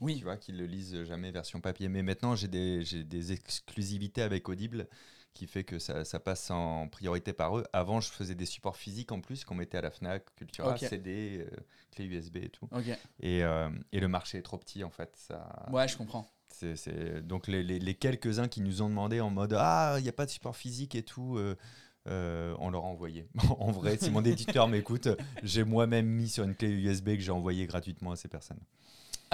Oui. 0.00 0.18
tu 0.18 0.24
vois, 0.24 0.36
qui 0.36 0.52
le 0.52 0.66
lisent 0.66 1.04
jamais 1.04 1.30
version 1.30 1.60
papier. 1.60 1.88
Mais 1.88 2.02
maintenant 2.02 2.34
j'ai 2.34 2.48
des, 2.48 3.32
exclusivités 3.32 4.22
avec 4.22 4.48
Audible 4.48 4.88
qui 5.34 5.46
fait 5.46 5.64
que 5.64 5.78
ça, 5.78 6.04
ça 6.04 6.18
passe 6.18 6.50
en 6.50 6.88
priorité 6.88 7.32
par 7.32 7.56
eux. 7.58 7.64
Avant, 7.72 8.00
je 8.00 8.10
faisais 8.10 8.34
des 8.34 8.46
supports 8.46 8.76
physiques 8.76 9.12
en 9.12 9.20
plus 9.20 9.44
qu'on 9.44 9.54
mettait 9.54 9.78
à 9.78 9.82
la 9.82 9.90
Fnac, 9.90 10.34
Cultura, 10.34 10.72
Ok. 10.72 10.78
CD, 10.78 11.38
euh, 11.40 11.56
clé 11.92 12.06
USB 12.06 12.38
et 12.38 12.48
tout. 12.48 12.68
Et, 13.20 13.44
euh, 13.44 13.68
et 13.92 14.00
le 14.00 14.08
marché 14.08 14.38
est 14.38 14.42
trop 14.42 14.58
petit 14.58 14.82
en 14.82 14.90
fait. 14.90 15.14
Ça, 15.16 15.66
Ouais, 15.70 15.86
je 15.86 15.96
comprends. 15.96 16.26
Donc 17.22 17.46
les, 17.46 17.62
les- 17.62 17.78
les 17.78 17.94
quelques-uns 17.94 18.48
qui 18.48 18.60
nous 18.62 18.82
ont 18.82 18.88
demandé 18.88 19.20
en 19.20 19.30
mode 19.30 19.54
Ah, 19.56 19.96
il 19.98 20.02
n'y 20.02 20.08
a 20.08 20.12
pas 20.12 20.26
de 20.26 20.30
support 20.30 20.56
physique 20.56 20.94
et 20.94 21.02
tout, 21.04 21.36
euh, 21.36 21.56
euh, 22.08 22.56
on 22.58 22.70
leur 22.70 22.84
a 22.84 22.88
envoyé. 22.88 23.28
en 23.58 23.70
vrai, 23.70 23.96
si 23.98 24.10
mon 24.10 24.24
éditeur 24.24 24.66
m'écoute, 24.68 25.08
j'ai 25.42 25.62
moi-même 25.64 26.06
mis 26.06 26.28
sur 26.28 26.44
une 26.44 26.54
clé 26.54 26.68
USB 26.68 27.10
que 27.10 27.20
j'ai 27.20 27.30
envoyé 27.30 27.66
gratuitement 27.66 28.12
à 28.12 28.16
ces 28.16 28.28
personnes. 28.28 28.60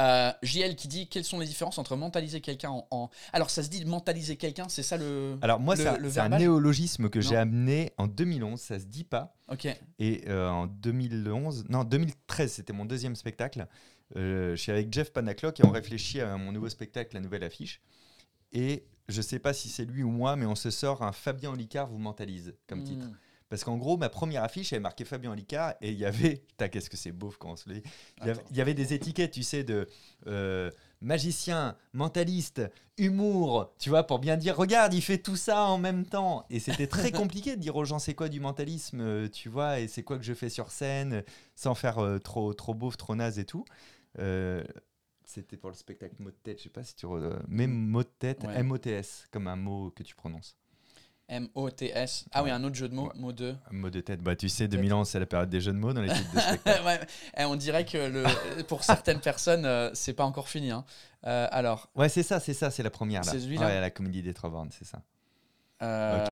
Euh, 0.00 0.32
JL 0.42 0.74
qui 0.76 0.88
dit 0.88 1.08
quelles 1.08 1.24
sont 1.24 1.38
les 1.38 1.46
différences 1.46 1.78
entre 1.78 1.94
mentaliser 1.96 2.40
quelqu'un 2.40 2.70
en, 2.70 2.86
en- 2.90 3.10
Alors 3.32 3.48
ça 3.50 3.62
se 3.62 3.68
dit 3.68 3.84
mentaliser 3.84 4.36
quelqu'un, 4.36 4.68
c'est 4.68 4.82
ça 4.82 4.96
le. 4.96 5.36
Alors 5.42 5.60
moi, 5.60 5.76
c'est 5.76 5.86
un- 6.18 6.28
néologisme 6.30 7.08
que 7.08 7.20
j'ai 7.20 7.36
amené 7.36 7.92
en 7.96 8.06
2011, 8.08 8.60
ça 8.60 8.78
se 8.80 8.86
dit 8.86 9.04
pas. 9.04 9.36
Ok. 9.48 9.68
Et 9.98 10.24
euh, 10.28 10.48
en 10.50 10.66
2011, 10.66 11.64
non, 11.68 11.84
2013, 11.84 12.52
c'était 12.52 12.72
mon 12.72 12.84
deuxième 12.84 13.14
spectacle. 13.16 13.66
Euh, 14.16 14.50
je 14.56 14.60
suis 14.60 14.72
avec 14.72 14.92
Jeff 14.92 15.12
Panaclock 15.12 15.60
et 15.60 15.64
on 15.66 15.70
réfléchit 15.70 16.20
à 16.20 16.36
mon 16.36 16.52
nouveau 16.52 16.68
spectacle, 16.68 17.14
la 17.14 17.20
nouvelle 17.20 17.44
affiche. 17.44 17.80
Et 18.52 18.84
je 19.08 19.20
sais 19.22 19.38
pas 19.38 19.52
si 19.52 19.68
c'est 19.68 19.84
lui 19.84 20.02
ou 20.02 20.10
moi, 20.10 20.36
mais 20.36 20.46
on 20.46 20.54
se 20.54 20.70
sort 20.70 21.02
un 21.02 21.12
Fabien 21.12 21.50
Olicard 21.52 21.88
vous 21.88 21.98
mentalise 21.98 22.54
comme 22.66 22.80
Hmm. 22.80 22.84
titre. 22.84 23.06
Parce 23.50 23.62
qu'en 23.62 23.76
gros, 23.76 23.96
ma 23.96 24.08
première 24.08 24.42
affiche, 24.42 24.72
elle 24.72 24.80
marqué 24.80 25.04
Fabien 25.04 25.30
Olicard 25.30 25.74
et 25.80 25.90
il 25.92 25.98
y 25.98 26.04
avait. 26.04 26.36
Putain, 26.48 26.68
qu'est-ce 26.68 26.90
que 26.90 26.96
c'est 26.96 27.12
beauf 27.12 27.36
quand 27.36 27.52
on 27.52 27.56
se 27.56 27.68
le 27.68 27.76
dit. 27.76 27.82
Il 28.18 28.26
y 28.26 28.30
avait, 28.30 28.40
Attends. 28.40 28.48
il 28.50 28.56
y 28.56 28.60
avait 28.60 28.74
des 28.74 28.94
étiquettes, 28.94 29.32
tu 29.32 29.42
sais, 29.42 29.62
de 29.64 29.86
euh, 30.26 30.70
magicien, 31.00 31.76
mentaliste, 31.92 32.62
humour, 32.96 33.72
tu 33.78 33.90
vois, 33.90 34.04
pour 34.04 34.18
bien 34.18 34.36
dire, 34.36 34.56
regarde, 34.56 34.94
il 34.94 35.02
fait 35.02 35.18
tout 35.18 35.36
ça 35.36 35.64
en 35.66 35.78
même 35.78 36.06
temps. 36.06 36.46
Et 36.50 36.58
c'était 36.58 36.86
très 36.86 37.12
compliqué 37.12 37.54
de 37.56 37.60
dire 37.60 37.76
aux 37.76 37.84
gens, 37.84 37.98
c'est 37.98 38.14
quoi 38.14 38.28
du 38.28 38.40
mentalisme, 38.40 39.00
euh, 39.00 39.28
tu 39.28 39.48
vois, 39.48 39.78
et 39.80 39.88
c'est 39.88 40.02
quoi 40.02 40.16
que 40.18 40.24
je 40.24 40.32
fais 40.34 40.48
sur 40.48 40.70
scène, 40.70 41.22
sans 41.54 41.74
faire 41.74 41.98
euh, 41.98 42.18
trop, 42.18 42.54
trop 42.54 42.72
beauf, 42.74 42.96
trop 42.96 43.14
naze 43.14 43.38
et 43.38 43.44
tout. 43.44 43.64
Euh, 44.18 44.64
c'était 45.26 45.56
pour 45.56 45.70
le 45.70 45.76
spectacle 45.76 46.14
mot 46.18 46.30
de 46.30 46.36
tête, 46.42 46.58
je 46.58 46.64
sais 46.64 46.68
pas 46.70 46.82
si 46.84 46.94
tu. 46.94 47.06
re- 47.06 47.38
Mais 47.48 47.66
mot 47.66 48.02
de 48.02 48.08
tête, 48.18 48.44
Ouais. 48.44 48.58
M-O-T-S, 48.58 49.26
comme 49.30 49.48
un 49.48 49.56
mot 49.56 49.90
que 49.90 50.02
tu 50.02 50.14
prononces. 50.14 50.56
M-O-T-S. 51.28 52.26
Ah 52.32 52.42
oui, 52.42 52.50
un 52.50 52.62
autre 52.64 52.74
jeu 52.76 52.88
de 52.88 52.94
mots, 52.94 53.06
Ouais. 53.08 53.18
mot 53.20 53.32
2. 53.32 53.56
Un 53.70 53.74
mot 53.74 53.90
de 53.90 54.00
tête, 54.00 54.20
bah 54.20 54.36
tu 54.36 54.48
sais, 54.48 54.68
2011, 54.68 55.08
c'est 55.08 55.18
la 55.18 55.26
période 55.26 55.48
des 55.48 55.60
jeux 55.60 55.72
de 55.72 55.78
mots 55.78 55.92
dans 55.92 56.02
les 56.02 56.12
titres 56.12 56.32
de 56.34 56.38
spectacle. 56.40 56.84
ouais, 56.84 57.00
et 57.38 57.44
on 57.44 57.56
dirait 57.56 57.84
que 57.84 57.96
le, 57.98 58.62
pour 58.64 58.84
certaines 58.84 59.20
personnes, 59.20 59.64
euh, 59.64 59.90
c'est 59.94 60.12
pas 60.12 60.24
encore 60.24 60.48
fini. 60.48 60.70
hein. 60.70 60.84
Euh, 61.26 61.48
alors, 61.50 61.88
Ouais, 61.94 62.08
c'est 62.08 62.22
ça, 62.22 62.40
c'est 62.40 62.52
ça, 62.54 62.70
c'est 62.70 62.82
la 62.82 62.90
première. 62.90 63.24
C'est 63.24 63.40
celui-là 63.40 63.66
Ouais, 63.66 63.80
la 63.80 63.90
comédie 63.90 64.22
des 64.22 64.34
trois 64.34 64.50
bornes, 64.50 64.70
c'est 64.70 64.84
ça. 64.84 65.00
euh, 65.82 66.24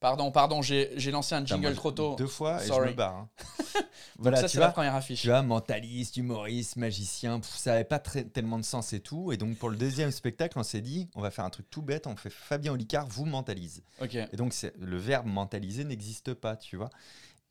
pardon, 0.00 0.30
pardon, 0.30 0.62
j'ai 0.62 1.10
lancé 1.10 1.34
un 1.34 1.44
jingle 1.44 1.74
trop 1.74 1.92
tôt. 1.92 2.14
Deux 2.16 2.26
fois 2.26 2.62
et 2.64 2.66
je 2.68 2.72
me 2.72 2.92
barre. 2.92 3.16
hein. 3.16 3.28
Voilà, 4.20 4.40
ça, 4.40 4.48
c'est 4.48 4.58
la 4.58 4.70
première 4.70 4.96
affiche. 4.96 5.20
tu 5.20 5.28
vois, 5.28 5.42
mentaliste, 5.42 6.16
humoriste, 6.16 6.74
magicien, 6.76 7.38
pff, 7.38 7.54
ça 7.54 7.70
n'avait 7.72 7.84
pas 7.84 8.00
très- 8.00 8.24
tellement 8.24 8.58
de 8.58 8.64
sens 8.64 8.92
et 8.92 8.98
tout. 9.00 9.30
Et 9.30 9.36
donc 9.36 9.56
pour 9.58 9.70
le 9.70 9.76
deuxième 9.76 10.10
spectacle, 10.10 10.58
on 10.58 10.64
s'est 10.64 10.80
dit, 10.80 11.08
on 11.14 11.20
va 11.20 11.30
faire 11.30 11.44
un 11.44 11.50
truc 11.50 11.70
tout 11.70 11.82
bête, 11.82 12.06
on 12.08 12.16
fait 12.16 12.30
Fabien 12.30 12.72
Olicard 12.72 13.06
vous 13.06 13.26
mentalise. 13.26 13.82
Et 14.02 14.36
donc 14.36 14.52
le 14.78 14.96
verbe 14.96 15.26
mentaliser 15.26 15.84
n'existe 15.84 16.34
pas, 16.34 16.56
tu 16.56 16.76
vois. 16.76 16.90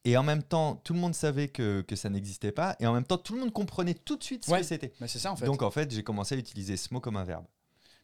Et 0.03 0.15
en 0.17 0.23
même 0.23 0.43
temps, 0.43 0.75
tout 0.83 0.93
le 0.93 0.99
monde 0.99 1.15
savait 1.15 1.47
que, 1.47 1.81
que 1.81 1.95
ça 1.95 2.09
n'existait 2.09 2.51
pas, 2.53 2.75
et 2.79 2.87
en 2.87 2.93
même 2.93 3.03
temps, 3.05 3.17
tout 3.17 3.33
le 3.33 3.39
monde 3.41 3.51
comprenait 3.53 3.93
tout 3.93 4.15
de 4.17 4.23
suite 4.23 4.45
ce 4.45 4.51
Ouais. 4.51 4.59
que 4.59 4.65
c'était. 4.65 4.93
Mais 5.01 5.07
c'est 5.07 5.19
ça 5.19 5.31
en 5.31 5.35
fait. 5.35 5.45
Donc 5.45 5.61
en 5.61 5.71
fait, 5.71 5.89
j'ai 5.91 6.03
commencé 6.03 6.35
à 6.35 6.37
utiliser 6.37 6.75
ce 6.77 6.93
mot 6.93 6.99
comme 6.99 7.17
un 7.17 7.23
verbe. 7.25 7.45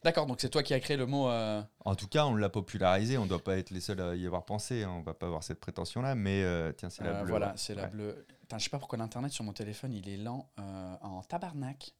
D'accord, 0.04 0.26
donc 0.26 0.40
c'est 0.40 0.50
toi 0.50 0.62
qui 0.62 0.74
as 0.74 0.80
créé 0.80 0.96
le 0.96 1.06
mot. 1.06 1.28
euh, 1.28 1.62
En 1.84 1.94
tout 1.94 2.06
cas, 2.06 2.26
on 2.26 2.36
l'a 2.36 2.50
popularisé, 2.50 3.18
on 3.18 3.24
ne 3.24 3.28
doit 3.28 3.42
pas 3.42 3.56
être 3.56 3.70
les 3.70 3.80
seuls 3.80 4.00
à 4.00 4.14
y 4.14 4.26
avoir 4.26 4.44
pensé, 4.44 4.82
hein, 4.82 4.92
on 4.98 5.00
va 5.00 5.14
pas 5.14 5.26
avoir 5.26 5.42
cette 5.42 5.58
prétention-là, 5.60 6.14
mais 6.14 6.42
euh, 6.42 6.72
tiens, 6.72 6.90
c'est 6.90 7.02
la 7.02 7.10
euh, 7.10 7.22
bleue. 7.22 7.30
voilà, 7.30 7.46
ouais. 7.48 7.52
c'est 7.56 7.74
la 7.74 7.86
bleue. 7.86 8.26
Putain, 8.42 8.58
je 8.58 8.64
sais 8.64 8.70
pas 8.70 8.78
pourquoi 8.78 8.98
l'internet 8.98 9.32
sur 9.32 9.44
mon 9.44 9.54
téléphone 9.54 9.92
il 9.94 10.08
est 10.08 10.18
lent 10.18 10.50
en 10.56 11.22
tabarnak. 11.22 11.94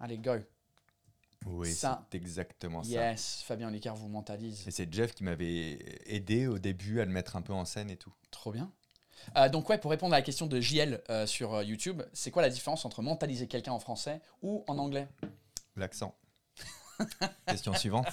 Allez, 0.00 0.18
go. 0.18 0.32
Oui, 1.46 1.70
Ça. 1.70 2.06
c'est 2.10 2.16
exactement 2.16 2.82
ça. 2.82 2.90
Yes, 2.90 3.42
Fabien 3.46 3.70
Licard 3.70 3.96
vous 3.96 4.08
mentalise. 4.08 4.66
Et 4.66 4.70
c'est 4.70 4.92
Jeff 4.92 5.14
qui 5.14 5.24
m'avait 5.24 5.78
aidé 6.06 6.46
au 6.46 6.58
début 6.58 7.00
à 7.00 7.04
le 7.04 7.10
mettre 7.12 7.36
un 7.36 7.42
peu 7.42 7.52
en 7.52 7.64
scène 7.64 7.90
et 7.90 7.96
tout. 7.96 8.12
Trop 8.30 8.50
bien. 8.50 8.72
Euh, 9.36 9.48
donc 9.48 9.68
ouais, 9.68 9.78
pour 9.78 9.90
répondre 9.90 10.14
à 10.14 10.18
la 10.18 10.22
question 10.22 10.46
de 10.46 10.60
JL 10.60 11.02
euh, 11.08 11.26
sur 11.26 11.54
euh, 11.54 11.64
YouTube, 11.64 12.02
c'est 12.12 12.30
quoi 12.30 12.42
la 12.42 12.48
différence 12.48 12.84
entre 12.84 13.02
mentaliser 13.02 13.46
quelqu'un 13.46 13.72
en 13.72 13.78
français 13.78 14.20
ou 14.42 14.64
en 14.66 14.78
anglais? 14.78 15.06
L'accent. 15.76 16.16
Question 17.46 17.74
suivante. 17.74 18.06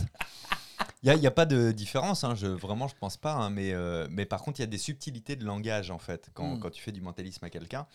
Il 1.04 1.12
n'y 1.14 1.28
a, 1.28 1.32
pas 1.32 1.46
de 1.48 1.72
différence, 1.72 2.24
hein, 2.24 2.36
je, 2.36 2.46
vraiment, 2.48 2.88
je 2.88 2.96
pense 3.00 3.18
pas. 3.18 3.34
hein, 3.34 3.50
mais, 3.50 3.74
euh, 3.74 4.08
mais 4.12 4.26
par 4.26 4.42
contre, 4.42 4.60
il 4.60 4.64
y 4.64 4.66
a 4.66 4.68
des 4.68 4.78
subtilités 4.78 5.36
de 5.36 5.44
langage, 5.46 5.90
en 5.90 5.98
fait, 5.98 6.30
quand, 6.34 6.56
Mm. 6.56 6.60
quand 6.60 6.70
tu 6.70 6.82
fais 6.82 6.92
du 6.92 7.02
mentalisme 7.02 7.44
à 7.46 7.50
quelqu'un. 7.50 7.82
A 7.82 7.88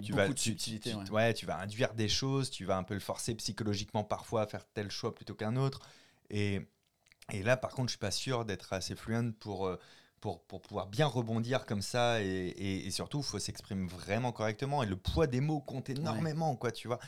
beaucoup 0.12 0.16
vas, 0.16 0.28
de 0.28 0.38
subtilités. 0.38 0.90
tu- 0.90 0.96
ouais. 0.96 1.10
ouais, 1.10 1.34
tu 1.34 1.44
vas 1.46 1.58
induire 1.60 1.92
des 1.94 2.08
choses, 2.08 2.50
tu 2.50 2.64
vas 2.64 2.76
un 2.76 2.82
peu 2.82 2.94
le 2.94 3.00
forcer 3.00 3.34
psychologiquement 3.34 4.04
parfois 4.04 4.42
à 4.42 4.46
faire 4.46 4.64
tel 4.74 4.90
choix 4.90 5.14
plutôt 5.14 5.34
qu'un 5.34 5.54
autre. 5.56 5.80
Et, 6.30 6.60
et 7.32 7.42
là, 7.42 7.56
par 7.56 7.70
contre, 7.72 7.88
je 7.88 7.92
suis 7.92 7.98
pas 7.98 8.10
sûr 8.10 8.44
d'être 8.44 8.72
assez 8.72 8.96
fluent 8.96 9.32
pour, 9.38 9.66
euh, 9.66 9.78
pour, 10.20 10.42
pour 10.44 10.60
pouvoir 10.62 10.86
bien 10.86 11.06
rebondir 11.06 11.66
comme 11.66 11.82
ça. 11.82 12.20
Et, 12.22 12.26
et- 12.26 12.86
et 12.86 12.90
surtout, 12.90 13.18
il 13.18 13.24
faut 13.24 13.38
s'exprimer 13.38 13.86
vraiment 13.86 14.32
correctement. 14.32 14.82
Et 14.82 14.86
le 14.86 14.96
poids 14.96 15.26
des 15.26 15.40
mots 15.40 15.60
compte 15.60 15.88
énormément, 15.90 16.56
quoi, 16.56 16.72
tu 16.72 16.88
vois. 16.88 16.98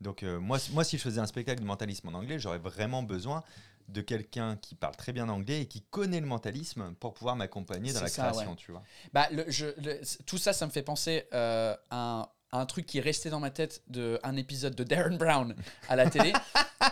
Donc, 0.00 0.22
euh, 0.22 0.38
moi, 0.40 0.58
si- 0.58 0.72
moi, 0.72 0.84
si 0.84 0.98
je 0.98 1.02
faisais 1.02 1.20
un 1.20 1.26
spectacle 1.26 1.60
de 1.60 1.66
mentalisme 1.66 2.08
en 2.08 2.14
anglais, 2.14 2.38
j'aurais 2.38 2.58
vraiment 2.58 3.02
besoin 3.02 3.42
de 3.88 4.00
quelqu'un 4.00 4.56
qui 4.56 4.74
parle 4.74 4.96
très 4.96 5.12
bien 5.12 5.28
anglais 5.28 5.60
et 5.62 5.66
qui 5.66 5.82
connaît 5.82 6.20
le 6.20 6.26
mentalisme 6.26 6.94
pour 7.00 7.12
pouvoir 7.14 7.36
m'accompagner 7.36 7.92
dans 7.92 8.00
la 8.00 8.08
ça, 8.08 8.22
création, 8.30 8.50
ouais. 8.50 8.56
tu 8.56 8.72
vois. 8.72 8.82
Bah, 9.12 9.28
le- 9.30 9.44
je- 9.48 9.66
le- 9.78 10.00
tout 10.26 10.38
ça, 10.38 10.52
ça 10.52 10.64
me 10.66 10.70
fait 10.70 10.82
penser 10.82 11.28
euh, 11.34 11.76
à, 11.90 11.96
un, 11.96 12.20
à 12.50 12.60
un 12.60 12.66
truc 12.66 12.86
qui 12.86 12.98
est 12.98 13.02
resté 13.02 13.28
dans 13.30 13.40
ma 13.40 13.50
tête 13.50 13.82
d'un 13.88 14.36
épisode 14.36 14.74
de 14.74 14.84
Darren 14.84 15.16
Brown 15.18 15.54
à 15.88 15.96
la 15.96 16.08
télé. 16.10 16.32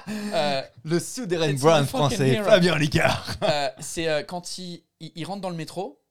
Euh, 0.08 0.62
Le 0.84 0.98
souterrain 0.98 1.48
It's 1.48 1.60
Brown 1.60 1.86
français. 1.86 2.42
Fabien 2.42 2.76
Licard. 2.78 3.36
c'est 3.78 4.24
quand 4.26 4.56
il, 4.58 4.82
il, 5.00 5.12
il 5.14 5.24
rentre 5.26 5.42
dans 5.42 5.50
le 5.50 5.56
métro 5.56 6.01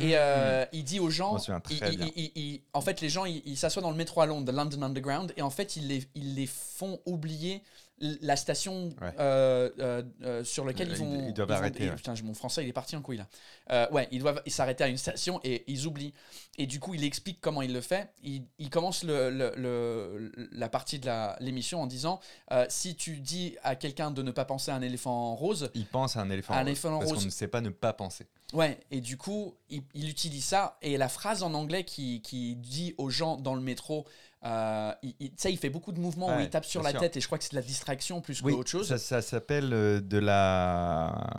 et 0.00 0.12
euh, 0.16 0.64
il 0.72 0.84
dit 0.84 1.00
aux 1.00 1.10
gens, 1.10 1.36
il- 1.70 2.12
il- 2.16 2.32
il- 2.34 2.62
en 2.72 2.80
fait, 2.80 3.00
les 3.00 3.08
gens, 3.08 3.24
ils 3.24 3.56
s'assoient 3.56 3.82
dans 3.82 3.90
le 3.90 3.96
métro 3.96 4.20
à 4.20 4.26
Londres, 4.26 4.50
London 4.52 4.82
Underground, 4.82 5.32
et 5.36 5.42
en 5.42 5.50
fait, 5.50 5.76
ils 5.76 5.86
les, 5.88 6.04
ils 6.14 6.34
les 6.34 6.46
font 6.46 7.00
oublier 7.06 7.62
la 8.20 8.34
station 8.34 8.88
Ouais. 9.00 9.12
euh, 9.20 10.02
euh, 10.22 10.42
sur 10.42 10.64
laquelle 10.64 10.88
ils 10.88 10.96
vont. 10.96 11.14
ils- 11.20 11.28
ils 11.28 11.34
doivent 11.34 11.48
vont- 11.50 11.54
arrêter, 11.54 11.84
et- 11.84 11.90
ouais. 11.90 11.94
Putain, 11.94 12.14
mon 12.24 12.34
français, 12.34 12.64
il 12.64 12.68
est 12.68 12.72
parti 12.72 12.96
en 12.96 13.02
couille 13.02 13.18
là. 13.68 13.88
Ouais, 13.92 14.08
ils 14.10 14.18
doivent 14.18 14.42
s'arrêter 14.48 14.82
à 14.82 14.88
une 14.88 14.96
station 14.96 15.38
et 15.44 15.62
ils 15.68 15.86
oublient. 15.86 16.12
Et 16.58 16.66
du 16.66 16.80
coup, 16.80 16.94
il 16.94 17.04
explique 17.04 17.40
comment 17.40 17.62
il 17.62 17.72
le 17.72 17.80
fait. 17.80 18.10
Il, 18.24 18.70
commence 18.70 19.04
le, 19.04 19.30
le- 19.30 19.52
le- 19.56 20.32
la 20.52 20.68
partie 20.68 20.98
de 20.98 21.08
l'émission 21.44 21.80
en 21.80 21.86
disant 21.86 22.18
si 22.68 22.96
tu 22.96 23.18
dis 23.20 23.56
à 23.62 23.76
quelqu'un 23.76 24.10
de 24.10 24.22
ne 24.22 24.32
pas 24.32 24.46
penser 24.46 24.72
à 24.72 24.74
un 24.74 24.82
éléphant 24.82 25.36
rose, 25.36 25.70
Il 25.74 25.86
pense 25.86 26.16
à 26.16 26.22
un 26.22 26.30
éléphant 26.30 26.54
Un 26.54 26.58
rose, 26.58 26.66
éléphant 26.66 26.98
parce 26.98 27.12
qu'on 27.12 27.20
ne 27.20 27.30
sait 27.30 27.46
pas 27.48 27.60
ne 27.60 27.70
pas 27.70 27.92
penser. 27.92 28.26
Ouais, 28.52 28.78
et 28.90 29.00
du 29.00 29.16
coup, 29.16 29.54
il, 29.70 29.82
il 29.94 30.08
utilise 30.08 30.44
ça. 30.44 30.76
Et 30.82 30.96
la 30.96 31.08
phrase 31.08 31.42
en 31.42 31.54
anglais 31.54 31.84
qui, 31.84 32.20
qui 32.22 32.56
dit 32.56 32.94
aux 32.98 33.10
gens 33.10 33.36
dans 33.36 33.54
le 33.54 33.60
métro, 33.62 34.06
euh, 34.44 34.92
il, 35.20 35.56
fait 35.58 35.70
beaucoup 35.70 35.92
de 35.92 36.00
mouvements 36.00 36.36
où 36.36 36.40
il 36.40 36.50
tape 36.50 36.64
sur 36.64 36.82
la 36.82 36.90
sûr. 36.90 37.00
tête, 37.00 37.16
et 37.16 37.20
je 37.20 37.26
crois 37.26 37.38
que 37.38 37.44
c'est 37.44 37.52
de 37.52 37.56
la 37.56 37.62
distraction 37.62 38.20
plus 38.20 38.42
Oui, 38.42 38.54
qu'autre 38.54 38.68
chose. 38.70 38.88
ça, 38.88 38.98
ça 38.98 39.22
s'appelle 39.22 39.72
euh, 39.72 40.00
de 40.00 40.18
la. 40.18 41.30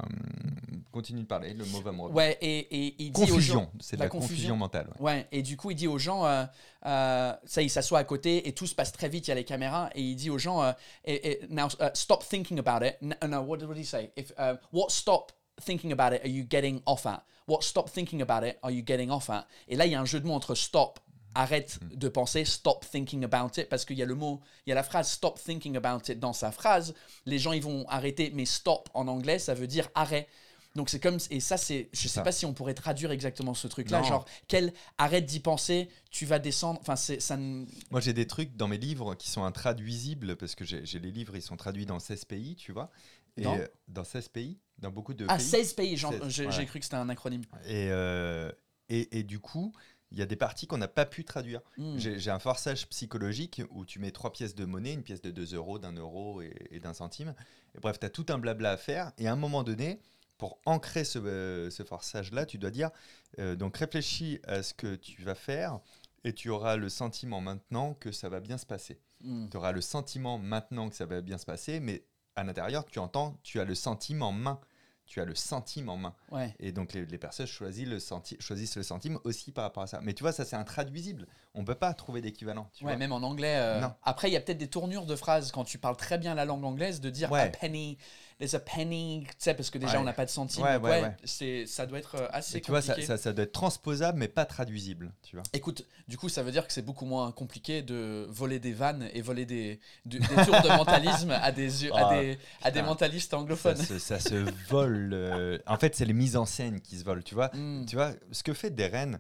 Continue 0.92 1.22
de 1.22 1.26
parler, 1.26 1.54
le 1.56 1.66
mot 1.66 1.82
va 1.82 1.92
me 1.92 2.02
revenir. 2.02 2.16
Ouais, 2.16 2.38
et, 2.40 2.60
et 2.60 2.96
il 3.00 3.12
dit 3.12 3.22
gens. 3.26 3.28
Confusion, 3.34 3.72
c'est 3.80 3.96
de 3.96 4.00
la 4.02 4.06
la 4.06 4.10
confusion, 4.10 4.36
confusion. 4.36 4.56
mentale. 4.58 4.88
ouais. 5.00 5.12
Ouais, 5.12 5.28
et 5.32 5.42
du 5.42 5.58
coup, 5.58 5.72
il 5.72 5.76
dit 5.76 5.88
aux 5.88 5.98
gens, 5.98 6.24
euh, 6.26 6.46
euh, 6.86 7.34
ça, 7.46 7.62
il 7.64 7.70
s'assoit 7.72 7.98
à 8.00 8.04
côté 8.04 8.48
et 8.48 8.54
tout 8.54 8.68
se 8.68 8.76
passe 8.76 8.92
très 8.92 9.10
vite, 9.10 9.28
il 9.28 9.32
y 9.32 9.32
a 9.32 9.36
les 9.36 9.44
caméras, 9.44 9.90
et 9.96 10.02
il 10.02 10.16
dit 10.16 10.30
aux 10.30 10.38
gens, 10.38 10.62
euh, 10.62 10.72
et- 11.04 11.32
et, 11.32 11.48
now, 11.50 11.66
uh, 11.82 11.86
stop 11.96 12.24
thinking 12.24 12.60
about 12.60 12.86
it. 12.86 12.96
N- 13.02 13.18
no, 13.28 13.40
what, 13.42 13.58
what 13.58 13.74
did 13.74 13.78
he 13.78 13.86
say? 13.86 14.12
If, 14.16 14.32
uh, 14.38 14.54
what 14.72 14.90
stop 14.90 15.32
thinking 15.62 15.92
about 15.92 16.14
it 16.16 16.22
are 16.24 16.30
you 16.30 16.46
getting 16.50 16.82
off 16.86 17.06
at? 17.06 17.24
What 17.48 17.62
stop 17.62 17.90
thinking 17.90 18.22
about 18.22 18.44
it 18.48 18.58
are 18.64 18.72
you 18.72 18.84
getting 18.86 19.10
off 19.12 19.30
at? 19.30 19.48
Et 19.68 19.76
là, 19.76 19.86
il 19.86 19.92
y 19.92 19.96
a 19.96 20.02
un 20.02 20.06
jeu 20.06 20.20
de 20.20 20.26
mots 20.28 20.34
entre 20.36 20.56
stop, 20.56 21.00
arrête 21.36 21.80
Hmm. 21.82 21.96
de 21.96 22.08
penser, 22.10 22.46
stop 22.46 22.86
thinking 22.90 23.24
about 23.24 23.60
it, 23.60 23.68
parce 23.70 23.86
qu'il 23.86 23.98
y 23.98 24.02
a 24.04 24.06
le 24.06 24.16
mot, 24.16 24.40
il 24.66 24.70
y 24.70 24.72
a 24.72 24.76
la 24.76 24.84
phrase 24.84 25.10
stop 25.10 25.40
thinking 25.44 25.76
about 25.76 26.10
it 26.12 26.20
dans 26.20 26.34
sa 26.34 26.52
phrase. 26.52 26.94
Les 27.26 27.40
gens, 27.40 27.54
ils 27.54 27.62
vont 27.64 27.86
arrêter, 27.90 28.32
mais 28.34 28.46
stop 28.46 28.90
en 28.94 29.08
anglais, 29.08 29.40
ça 29.40 29.54
veut 29.54 29.68
dire 29.68 29.90
arrêt. 29.96 30.28
Donc 30.76 30.90
c'est 30.90 31.00
comme 31.00 31.18
et 31.30 31.40
ça 31.40 31.56
c'est 31.56 31.88
je 31.94 32.00
sais 32.02 32.08
ça. 32.08 32.24
pas 32.24 32.32
si 32.32 32.48
on 32.48 32.54
pourrait 32.56 32.74
traduire 32.74 33.12
exactement 33.12 33.54
ce 33.54 33.68
truc 33.68 33.92
là 33.92 34.00
Non. 34.02 34.08
genre 34.08 34.26
quel 34.48 34.74
arrête 34.98 35.24
d'y 35.24 35.40
penser 35.40 35.88
tu 36.10 36.26
vas 36.26 36.40
descendre 36.40 36.80
enfin 36.82 36.96
c'est 36.96 37.20
ça 37.20 37.38
ne- 37.38 37.68
Moi, 37.92 38.02
j'ai 38.02 38.14
des 38.14 38.26
trucs 38.26 38.56
dans 38.58 38.68
mes 38.68 38.80
livres 38.80 39.14
qui 39.14 39.30
sont 39.30 39.44
intraduisibles 39.44 40.36
parce 40.36 40.56
que 40.56 40.66
j'ai 40.66 40.84
j'ai 40.84 40.98
les 40.98 41.12
livres, 41.12 41.36
ils 41.36 41.44
sont 41.44 41.58
traduits 41.58 41.86
dans 41.86 42.00
16 42.00 42.26
pays, 42.26 42.56
tu 42.56 42.72
vois. 42.72 42.90
Et 43.38 43.44
Dans? 43.44 43.58
euh, 43.58 43.68
dans 43.88 44.04
16 44.04 44.30
pays, 44.30 44.60
dans 44.78 44.92
beaucoup 44.92 45.14
de 45.14 45.26
ah 45.28 45.38
pays. 45.38 45.46
16 45.46 45.74
pays 45.74 45.98
genre, 45.98 46.14
16, 46.14 46.50
j'ai 46.52 46.66
cru 46.66 46.80
que 46.80 46.86
c'était 46.86 46.98
un 46.98 47.10
acronyme 47.10 47.42
Et, 47.66 47.90
euh, 47.90 48.52
et, 48.90 49.20
et 49.20 49.24
du 49.24 49.40
coup, 49.40 49.74
il 50.12 50.20
y 50.20 50.22
a 50.22 50.28
des 50.28 50.36
parties 50.36 50.68
qu'on 50.68 50.78
n'a 50.78 50.88
pas 50.88 51.06
pu 51.06 51.26
traduire. 51.26 51.62
Hmm. 51.78 51.98
J'ai 51.98 52.30
un 52.30 52.40
forçage 52.40 52.88
psychologique 52.90 53.62
où 53.72 53.86
tu 53.86 53.98
mets 53.98 54.12
trois 54.12 54.32
pièces 54.32 54.54
de 54.54 54.66
monnaie, 54.66 54.94
une 54.94 55.02
pièce 55.02 55.22
de 55.22 55.32
2 55.32 55.56
euros, 55.56 55.80
d'un 55.80 55.94
euro 55.94 56.42
et, 56.42 56.54
et 56.70 56.80
d'un 56.80 56.94
centime. 56.94 57.34
Et 57.76 57.80
bref, 57.80 58.00
tu 58.00 58.06
as 58.06 58.12
tout 58.12 58.26
un 58.30 58.38
blabla 58.38 58.72
à 58.72 58.78
faire. 58.78 59.12
Et 59.18 59.28
à 59.28 59.34
un 59.34 59.36
moment 59.36 59.64
donné, 59.64 60.00
pour 60.38 60.60
ancrer 60.66 61.04
ce, 61.04 61.20
euh, 61.20 61.70
ce 61.70 61.84
forçage-là, 61.84 62.46
tu 62.46 62.58
dois 62.58 62.70
dire 62.70 62.92
euh, 63.40 63.56
donc 63.56 63.78
réfléchis 63.78 64.40
à 64.44 64.62
ce 64.62 64.74
que 64.74 64.96
tu 64.96 65.24
vas 65.24 65.36
faire 65.36 65.80
et 66.24 66.34
tu 66.34 66.50
auras 66.50 66.76
le 66.76 66.90
sentiment 66.90 67.42
maintenant 67.42 67.94
que 67.94 68.12
ça 68.12 68.30
va 68.30 68.40
bien 68.40 68.58
se 68.58 68.66
passer. 68.66 69.00
Hmm. 69.22 69.48
Tu 69.50 69.58
auras 69.58 69.72
le 69.72 69.82
sentiment 69.82 70.38
maintenant 70.38 70.90
que 70.90 70.96
ça 70.96 71.06
va 71.06 71.22
bien 71.22 71.38
se 71.38 71.46
passer, 71.46 71.80
mais 71.80 72.04
à 72.36 72.44
l'intérieur, 72.44 72.86
tu 72.86 73.00
entends, 73.00 73.38
tu 73.44 73.60
as 73.60 73.66
le 73.66 73.76
sentiment 73.76 74.30
en 74.30 74.32
main. 74.34 74.60
Tu 75.06 75.20
as 75.20 75.26
le 75.26 75.36
centime 75.36 75.90
en 75.90 75.98
main. 75.98 76.16
ouais 76.32 76.56
Et 76.62 76.72
donc 76.72 76.94
les, 76.94 77.06
les 77.06 77.18
personnes 77.18 77.46
choisissent 77.46 77.90
le, 77.90 77.98
centi- 78.00 78.40
choisissent 78.42 78.78
le 78.78 78.84
centime 78.84 79.20
aussi 79.26 79.52
par 79.52 79.66
rapport 79.66 79.84
à 79.84 79.88
ça. 79.88 80.00
Mais 80.02 80.14
tu 80.14 80.24
vois, 80.24 80.32
ça 80.32 80.46
c'est 80.46 80.56
intraduisible. 80.56 81.28
On 81.54 81.60
ne 81.62 81.66
peut 81.66 81.76
pas 81.76 81.94
trouver 81.94 82.22
d'équivalent. 82.22 82.70
ouais 82.82 82.96
même 82.96 83.12
en 83.12 83.18
anglais 83.22 83.58
euh, 83.58 83.86
après 84.04 84.30
il 84.30 84.34
y 84.34 84.38
a 84.38 84.40
peut-être 84.40 84.58
des 84.58 84.70
tournures 84.70 85.06
de 85.06 85.18
phrases 85.18 85.52
quand 85.52 85.66
tu 85.66 85.78
parles 85.78 85.98
très 85.98 86.18
bien 86.18 86.36
la 86.36 86.46
langue 86.46 86.64
anglaise 86.64 87.02
de 87.02 87.10
dire 87.10 87.30
Ouais. 87.32 87.42
a 87.42 87.48
penny 87.50 87.98
there's 88.46 88.56
a 88.56 88.60
penny 88.60 89.24
tu 89.30 89.36
sais 89.40 89.54
parce 89.54 89.70
que 89.70 89.78
déjà 89.78 89.94
Ouais. 89.94 90.00
on 90.00 90.04
n'a 90.04 90.14
pas 90.14 90.26
de 90.26 90.30
centime 90.30 90.64
Ouais, 90.64 90.78
ouais, 90.78 91.16
c'est 91.24 91.66
ça 91.66 91.86
doit 91.86 92.00
être 92.00 92.16
euh, 92.16 92.28
assez 92.32 92.58
Et 92.58 92.62
tu 92.62 92.72
vois, 92.72 92.82
ça, 92.82 93.00
ça, 93.02 93.18
ça 93.18 93.32
doit 93.34 93.44
être 93.46 93.52
transposable, 93.52 94.18
mais 94.20 94.28
pas 94.28 94.46
traduisible. 94.46 95.14
Tu 95.24 95.36
vois. 95.36 95.44
Écoute, 95.54 95.86
du 96.08 96.18
coup, 96.18 96.30
ça 96.30 96.44
veut 96.44 96.52
dire 96.52 96.68
que 96.68 96.74
c'est 96.74 96.82
beaucoup 96.82 97.06
moins 97.06 97.32
compliqué 97.32 97.82
de 97.82 98.26
voler 98.30 98.60
des 98.60 98.74
vannes 98.74 99.10
et 99.14 99.22
voler 99.22 99.46
des, 99.46 99.80
du- 100.06 100.20
des 100.20 100.28
tours 100.28 100.62
de 100.62 100.76
mentalisme 100.78 101.32
à 101.32 101.52
des, 101.52 101.92
à 101.92 101.96
Ah, 102.10 102.14
des, 102.20 102.38
à 102.64 102.72
des 102.72 102.82
mentalistes 102.82 103.34
anglophones. 103.34 103.78
ça 103.78 104.20
se 104.20 104.36
vole. 104.70 105.12
euh, 105.14 105.58
En 105.68 105.78
fait, 105.78 105.96
c'est 105.96 106.06
les 106.06 106.14
mises 106.14 106.36
en 106.38 106.46
scène 106.46 106.82
qui 106.82 106.98
se 106.98 107.04
volent. 107.04 107.22
Tu 107.24 107.36
vois, 107.36 107.50
Hmm. 107.54 107.86
tu 107.86 107.96
vois 107.96 108.14
ce 108.32 108.44
que 108.44 108.54
fait 108.54 108.70
Deren, 108.72 109.20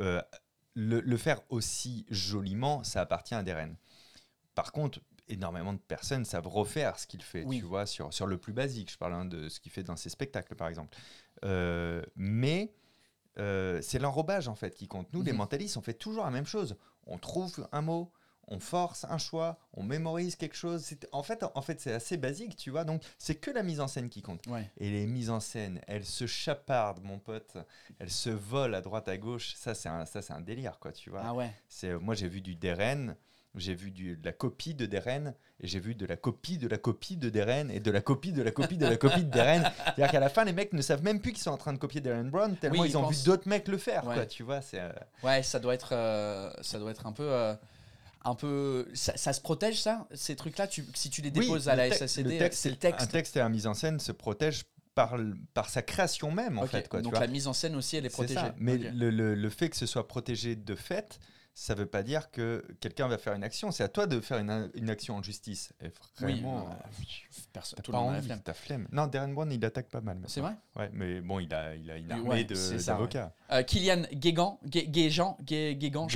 euh, 0.00 0.20
le, 0.74 1.00
le 1.00 1.16
faire 1.16 1.40
aussi 1.48 2.04
joliment, 2.10 2.82
ça 2.84 3.00
appartient 3.00 3.34
à 3.34 3.42
Deren. 3.42 3.76
Par 4.54 4.72
contre, 4.72 5.00
énormément 5.28 5.72
de 5.72 5.78
personnes 5.78 6.24
savent 6.24 6.46
refaire 6.46 6.98
ce 6.98 7.06
qu'il 7.06 7.22
fait, 7.22 7.44
Oui. 7.44 7.58
tu 7.58 7.64
vois, 7.64 7.86
sur, 7.86 8.12
sur 8.12 8.26
le 8.26 8.38
plus 8.38 8.52
basique. 8.52 8.90
Je 8.92 8.98
parle 8.98 9.14
hein, 9.14 9.24
de 9.24 9.48
ce 9.48 9.60
qu'il 9.60 9.72
fait 9.72 9.82
dans 9.82 9.96
ses 9.96 10.08
spectacles, 10.10 10.54
par 10.54 10.68
exemple. 10.68 10.96
Euh, 11.44 12.02
mais 12.16 12.72
euh, 13.38 13.80
c'est 13.82 13.98
l'enrobage, 13.98 14.48
en 14.48 14.54
fait, 14.54 14.74
qui 14.74 14.88
compte. 14.88 15.12
Nous, 15.12 15.22
les 15.22 15.32
Mhm. 15.32 15.38
mentalistes, 15.38 15.76
on 15.76 15.82
fait 15.82 15.94
toujours 15.94 16.24
la 16.24 16.30
même 16.30 16.46
chose. 16.46 16.76
On 17.06 17.18
trouve 17.18 17.68
un 17.72 17.82
mot, 17.82 18.10
on 18.48 18.60
force 18.60 19.04
un 19.10 19.18
choix, 19.18 19.58
on 19.74 19.82
mémorise 19.82 20.36
quelque 20.36 20.56
chose. 20.56 20.88
En 21.12 21.22
fait, 21.22 21.44
en 21.54 21.62
fait 21.62 21.80
c'est 21.80 21.92
assez 21.92 22.16
basique, 22.16 22.56
tu 22.56 22.70
vois. 22.70 22.84
Donc, 22.84 23.02
c'est 23.18 23.34
que 23.34 23.50
la 23.50 23.62
mise 23.64 23.80
en 23.80 23.88
scène 23.88 24.08
qui 24.08 24.22
compte. 24.22 24.46
Ouais. 24.46 24.70
Et 24.78 24.88
les 24.90 25.06
mises 25.06 25.30
en 25.30 25.40
scène, 25.40 25.80
elles 25.88 26.04
se 26.06 26.26
chapardent, 26.26 27.02
mon 27.02 27.18
pote. 27.18 27.56
Elles 27.98 28.10
se 28.10 28.30
volent 28.30 28.76
à 28.78 28.80
droite, 28.80 29.08
à 29.08 29.18
gauche. 29.18 29.54
Ça, 29.56 29.74
c'est 29.74 29.88
un, 29.88 30.06
ça, 30.06 30.20
un 30.34 30.40
délire, 30.40 30.78
quoi, 30.78 30.92
tu 30.92 31.10
vois. 31.10 31.22
Ah 31.24 31.34
ouais. 31.34 31.52
Moi, 32.00 32.14
j'ai 32.14 32.28
vu 32.28 32.40
du 32.40 32.54
Deren, 32.54 33.16
j'ai 33.56 33.74
vu 33.74 33.90
du, 33.90 34.16
de 34.16 34.24
la 34.24 34.32
copie 34.32 34.74
de 34.74 34.86
Deren, 34.86 35.34
et 35.60 35.66
j'ai 35.66 35.80
vu 35.80 35.94
de 35.94 36.04
la 36.06 36.16
copie 36.16 36.58
de 36.58 36.68
la 36.68 36.78
copie 36.78 37.16
de 37.16 37.30
Deren, 37.30 37.70
et 37.70 37.80
de 37.80 37.90
la 37.90 38.00
copie 38.00 38.32
de 38.32 38.42
la 38.42 38.50
copie 38.50 38.76
de 38.76 38.86
la 38.86 38.96
copie 38.96 39.24
de 39.24 39.30
Deren. 39.30 39.62
C'est-à-dire 39.84 40.10
qu'à 40.10 40.20
la 40.20 40.28
fin, 40.28 40.44
les 40.44 40.52
mecs 40.52 40.72
ne 40.72 40.82
savent 40.82 41.02
même 41.02 41.20
plus 41.20 41.32
qu'ils 41.32 41.42
sont 41.42 41.50
en 41.50 41.56
train 41.56 41.72
de 41.72 41.78
copier 41.78 42.00
Darren 42.00 42.24
Brown, 42.30 42.56
tellement 42.56 42.82
Oui, 42.82 42.88
ils, 42.88 42.90
ils 42.92 42.96
ont 42.96 43.02
pensent- 43.02 43.18
vu 43.20 43.24
d'autres 43.24 43.48
mecs 43.48 43.68
le 43.68 43.78
faire, 43.78 44.06
Ouais. 44.06 44.14
quoi, 44.14 44.26
tu 44.26 44.42
vois. 44.42 44.60
C'est, 44.60 44.80
euh, 44.80 44.90
Ouais, 45.22 45.42
ça 45.42 45.58
doit 45.58 45.74
être, 45.74 45.90
euh, 45.92 46.50
ça 46.60 46.78
doit 46.78 46.90
être 46.90 47.06
un 47.06 47.12
peu. 47.12 47.24
euh, 47.30 47.54
un 48.24 48.34
peu 48.34 48.88
ça, 48.92 49.16
ça 49.16 49.32
se 49.32 49.40
protège, 49.40 49.80
ça 49.80 50.08
Ces 50.12 50.34
trucs-là, 50.34 50.66
tu, 50.66 50.84
si 50.94 51.10
tu 51.10 51.22
les 51.22 51.28
Oui, 51.30 51.40
déposes 51.46 51.68
à 51.68 51.76
la 51.76 51.90
SACD, 51.92 52.24
le 52.32 52.38
texte, 52.38 52.60
c'est 52.60 52.68
le 52.70 52.74
Un 52.74 52.78
texte. 52.78 53.10
texte 53.12 53.36
et 53.36 53.38
la 53.38 53.48
mise 53.48 53.68
en 53.68 53.74
scène 53.74 54.00
se 54.00 54.10
protègent 54.10 54.64
par, 54.96 55.16
par 55.54 55.68
sa 55.70 55.80
création 55.82 56.32
même, 56.32 56.58
en 56.58 56.66
fait. 56.66 56.88
Quoi, 56.88 56.98
tu 57.00 57.04
Donc 57.04 57.12
vois. 57.12 57.20
la 57.20 57.26
mise 57.28 57.46
en 57.46 57.52
scène 57.52 57.76
aussi, 57.76 57.96
elle 57.96 58.04
est 58.06 58.08
protégée. 58.10 58.34
ça. 58.40 58.52
Mais 58.58 58.78
le- 58.78 59.10
le 59.36 59.50
fait 59.50 59.68
que 59.70 59.76
ce 59.76 59.86
soit 59.86 60.08
protégé 60.08 60.56
de 60.56 60.74
fait, 60.74 61.20
ça 61.58 61.74
veut 61.74 61.86
pas 61.86 62.02
dire 62.02 62.30
que 62.30 62.62
quelqu'un 62.80 63.08
va 63.08 63.16
faire 63.16 63.32
une 63.32 63.42
action. 63.42 63.70
C'est 63.72 63.82
à 63.82 63.88
toi 63.88 64.06
de 64.06 64.20
faire 64.20 64.36
une, 64.38 64.70
une 64.74 64.90
action 64.90 65.16
en 65.16 65.22
justice. 65.22 65.72
Et 65.80 65.86
Oui, 65.86 65.90
vraiment, 66.34 66.58
euh, 66.58 66.70
euh, 66.70 67.34
Personne, 67.50 67.76
t'as 67.78 67.82
tout 67.82 67.92
pas 67.92 67.96
le 67.98 68.02
monde 68.02 68.10
a 68.10 68.12
la 68.12 68.18
envie, 68.18 68.26
flemme. 68.26 68.40
t'as 68.44 68.52
flemme. 68.52 68.88
Non, 68.92 69.06
Darren 69.06 69.32
Brown, 69.32 69.50
il 69.50 69.64
attaque 69.64 69.88
pas 69.88 70.02
mal. 70.02 70.20
C'est 70.26 70.42
vrai 70.42 70.52
Ouais, 70.76 70.90
mais 70.92 71.22
bon, 71.22 71.40
il 71.40 71.52
a, 71.54 71.74
il 71.74 71.90
a 71.90 71.96
une 71.96 72.12
armée 72.12 72.28
ouais, 72.28 72.44
de- 72.44 72.54
c'est 72.54 72.78
ça, 72.78 72.92
d'avocats. 72.92 73.32
Euh, 73.52 73.62
Kylian 73.62 74.02
Guégan, 74.12 74.60
Gué- 74.66 74.86
Guégan, 74.86 75.38
Gué- 75.42 75.74
Guégan, 75.76 76.06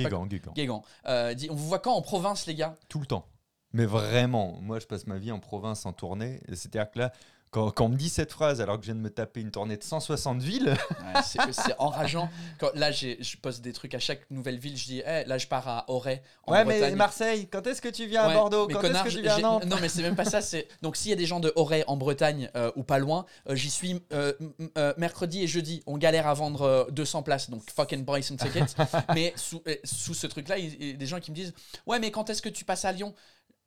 Guégan, 0.55 0.83
euh, 1.07 1.33
dit 1.33 1.49
On 1.51 1.55
vous 1.55 1.69
voit 1.69 1.79
quand 1.79 1.95
en 1.95 2.03
province, 2.03 2.45
les 2.47 2.55
gars? 2.55 2.77
Tout 2.91 3.01
le 3.01 3.07
temps. 3.07 3.27
Mais 3.73 3.87
vraiment, 3.87 4.59
moi, 4.61 4.79
je 4.79 4.87
passe 4.87 5.07
ma 5.07 5.17
vie 5.17 5.33
en 5.33 5.39
province 5.41 5.87
en 5.87 5.95
tournée. 5.95 6.43
C'est-à-dire 6.49 6.91
que 6.91 6.99
là, 6.99 7.13
quand, 7.51 7.71
quand 7.73 7.87
on 7.87 7.89
me 7.89 7.97
dit 7.97 8.09
cette 8.09 8.33
phrase 8.33 8.61
alors 8.61 8.77
que 8.79 8.83
je 8.83 8.93
viens 8.93 8.95
de 8.95 9.01
me 9.01 9.11
taper 9.11 9.41
une 9.41 9.51
tournée 9.51 9.77
de 9.77 9.83
160 9.83 10.41
villes, 10.41 10.69
Ouais, 10.91 11.21
c'est 11.25 11.41
c'est 11.53 11.75
enrageant. 11.79 12.31
Quand, 12.59 12.71
là, 12.75 12.93
je 12.93 13.37
poste 13.37 13.61
des 13.61 13.73
trucs 13.73 13.95
à 13.95 13.99
chaque 13.99 14.31
nouvelle 14.31 14.59
ville. 14.59 14.77
Je 14.77 14.85
dis, 14.85 15.03
Eh, 15.05 15.25
là, 15.25 15.39
je 15.39 15.47
pars 15.47 15.67
à 15.67 15.85
Auray, 15.89 16.23
en 16.45 16.53
ouais, 16.53 16.65
Bretagne. 16.65 16.91
mais 16.91 16.97
Marseille, 16.97 17.49
quand 17.51 17.67
est-ce 17.67 17.83
que 17.83 17.89
tu 17.89 18.07
viens 18.07 18.27
Ouais, 18.27 18.33
à 18.33 18.35
Bordeaux 18.35 18.69
Quand 18.69 18.83
est-ce 18.83 19.03
que 19.03 19.09
tu 19.09 19.23
viens 19.23 19.37
à 19.37 19.41
Nantes 19.41 19.67
Non, 19.67 19.77
mais 19.81 19.89
c'est 19.89 20.03
même 20.03 20.17
pas 20.17 20.25
ça. 20.25 20.41
Donc 20.83 20.97
s'il 20.97 21.11
y 21.11 21.13
a 21.13 21.17
des 21.17 21.27
gens 21.27 21.41
de 21.41 21.53
Auray 21.57 21.85
en 21.87 21.97
Bretagne 21.97 22.51
euh, 22.57 22.71
ou 22.77 22.83
pas 22.85 22.99
loin, 22.99 23.27
euh, 23.49 23.55
j'y 23.57 23.71
suis 23.71 24.01
euh, 24.13 24.33
mercredi 24.97 25.43
et 25.43 25.47
jeudi. 25.47 25.83
On 25.87 25.99
galère 25.99 26.27
à 26.27 26.35
vendre 26.35 26.63
euh, 26.63 26.85
200 26.91 27.23
places, 27.23 27.51
donc 27.51 27.63
fucking 27.71 28.05
buy 28.05 28.23
some 28.23 28.37
tickets. 28.37 28.77
mais 29.15 29.33
sous, 29.37 29.63
sous 29.85 30.15
ce 30.15 30.27
truc-là, 30.27 30.59
il 30.59 30.91
y 30.91 30.91
a 30.93 30.97
des 30.97 31.07
gens 31.07 31.21
qui 31.21 31.31
me 31.31 31.37
disent, 31.37 31.53
ouais, 31.87 31.99
mais 31.99 32.11
quand 32.11 32.31
est-ce 32.31 32.43
que 32.43 32.49
tu 32.49 32.65
passes 32.65 32.85
à 32.85 32.93
Lyon? 32.93 33.15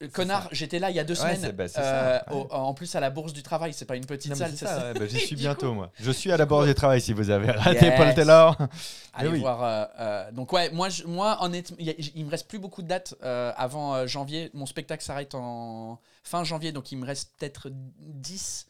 Connard, 0.07 0.49
j'étais 0.51 0.79
là 0.79 0.89
il 0.89 0.95
y 0.95 0.99
a 0.99 1.03
deux 1.03 1.19
Ouais, 1.21 1.35
semaines. 1.35 1.51
bah, 1.53 1.63
euh, 1.63 1.67
ça, 1.67 2.25
ouais. 2.31 2.35
au- 2.35 2.47
en 2.53 2.73
plus 2.73 2.93
à 2.95 2.99
la 2.99 3.09
bourse 3.09 3.33
du 3.33 3.43
travail, 3.43 3.73
c'est 3.73 3.85
pas 3.85 3.95
une 3.95 4.05
petite 4.05 4.31
Non, 4.31 4.37
salle. 4.37 4.51
c'est 4.55 4.65
ça, 4.65 4.91
ouais, 4.91 4.99
bah, 4.99 5.05
j'y 5.07 5.19
suis 5.25 5.35
bientôt, 5.35 5.69
coup- 5.69 5.73
moi. 5.75 5.91
Je 5.99 6.11
suis 6.11 6.31
à 6.31 6.37
la 6.37 6.45
Bourse 6.45 6.65
du 6.67 6.73
Travail 6.75 7.01
si 7.01 7.13
vous 7.13 7.29
avez 7.29 7.51
raté 7.51 7.85
Yes. 7.85 7.97
Paul 7.97 8.13
Taylor. 8.13 8.57
Allez 9.13 9.29
oui. 9.29 9.39
voir. 9.39 9.63
euh, 9.63 9.85
euh, 9.99 10.31
donc 10.31 10.51
ouais, 10.53 10.69
moi, 10.71 10.89
je- 10.89 11.03
moi 11.05 11.37
honnêtement, 11.41 11.77
il 11.79 11.93
il 12.15 12.25
me 12.25 12.31
reste 12.31 12.47
plus 12.47 12.59
beaucoup 12.59 12.81
de 12.81 12.87
dates 12.87 13.15
avant 13.21 14.05
janvier. 14.07 14.49
Mon 14.53 14.65
spectacle 14.65 15.03
s'arrête 15.03 15.35
en 15.35 15.99
fin 16.23 16.43
janvier, 16.43 16.71
donc 16.71 16.91
il 16.91 16.97
me 16.97 17.05
reste 17.05 17.31
peut-être 17.37 17.69
10, 17.71 18.67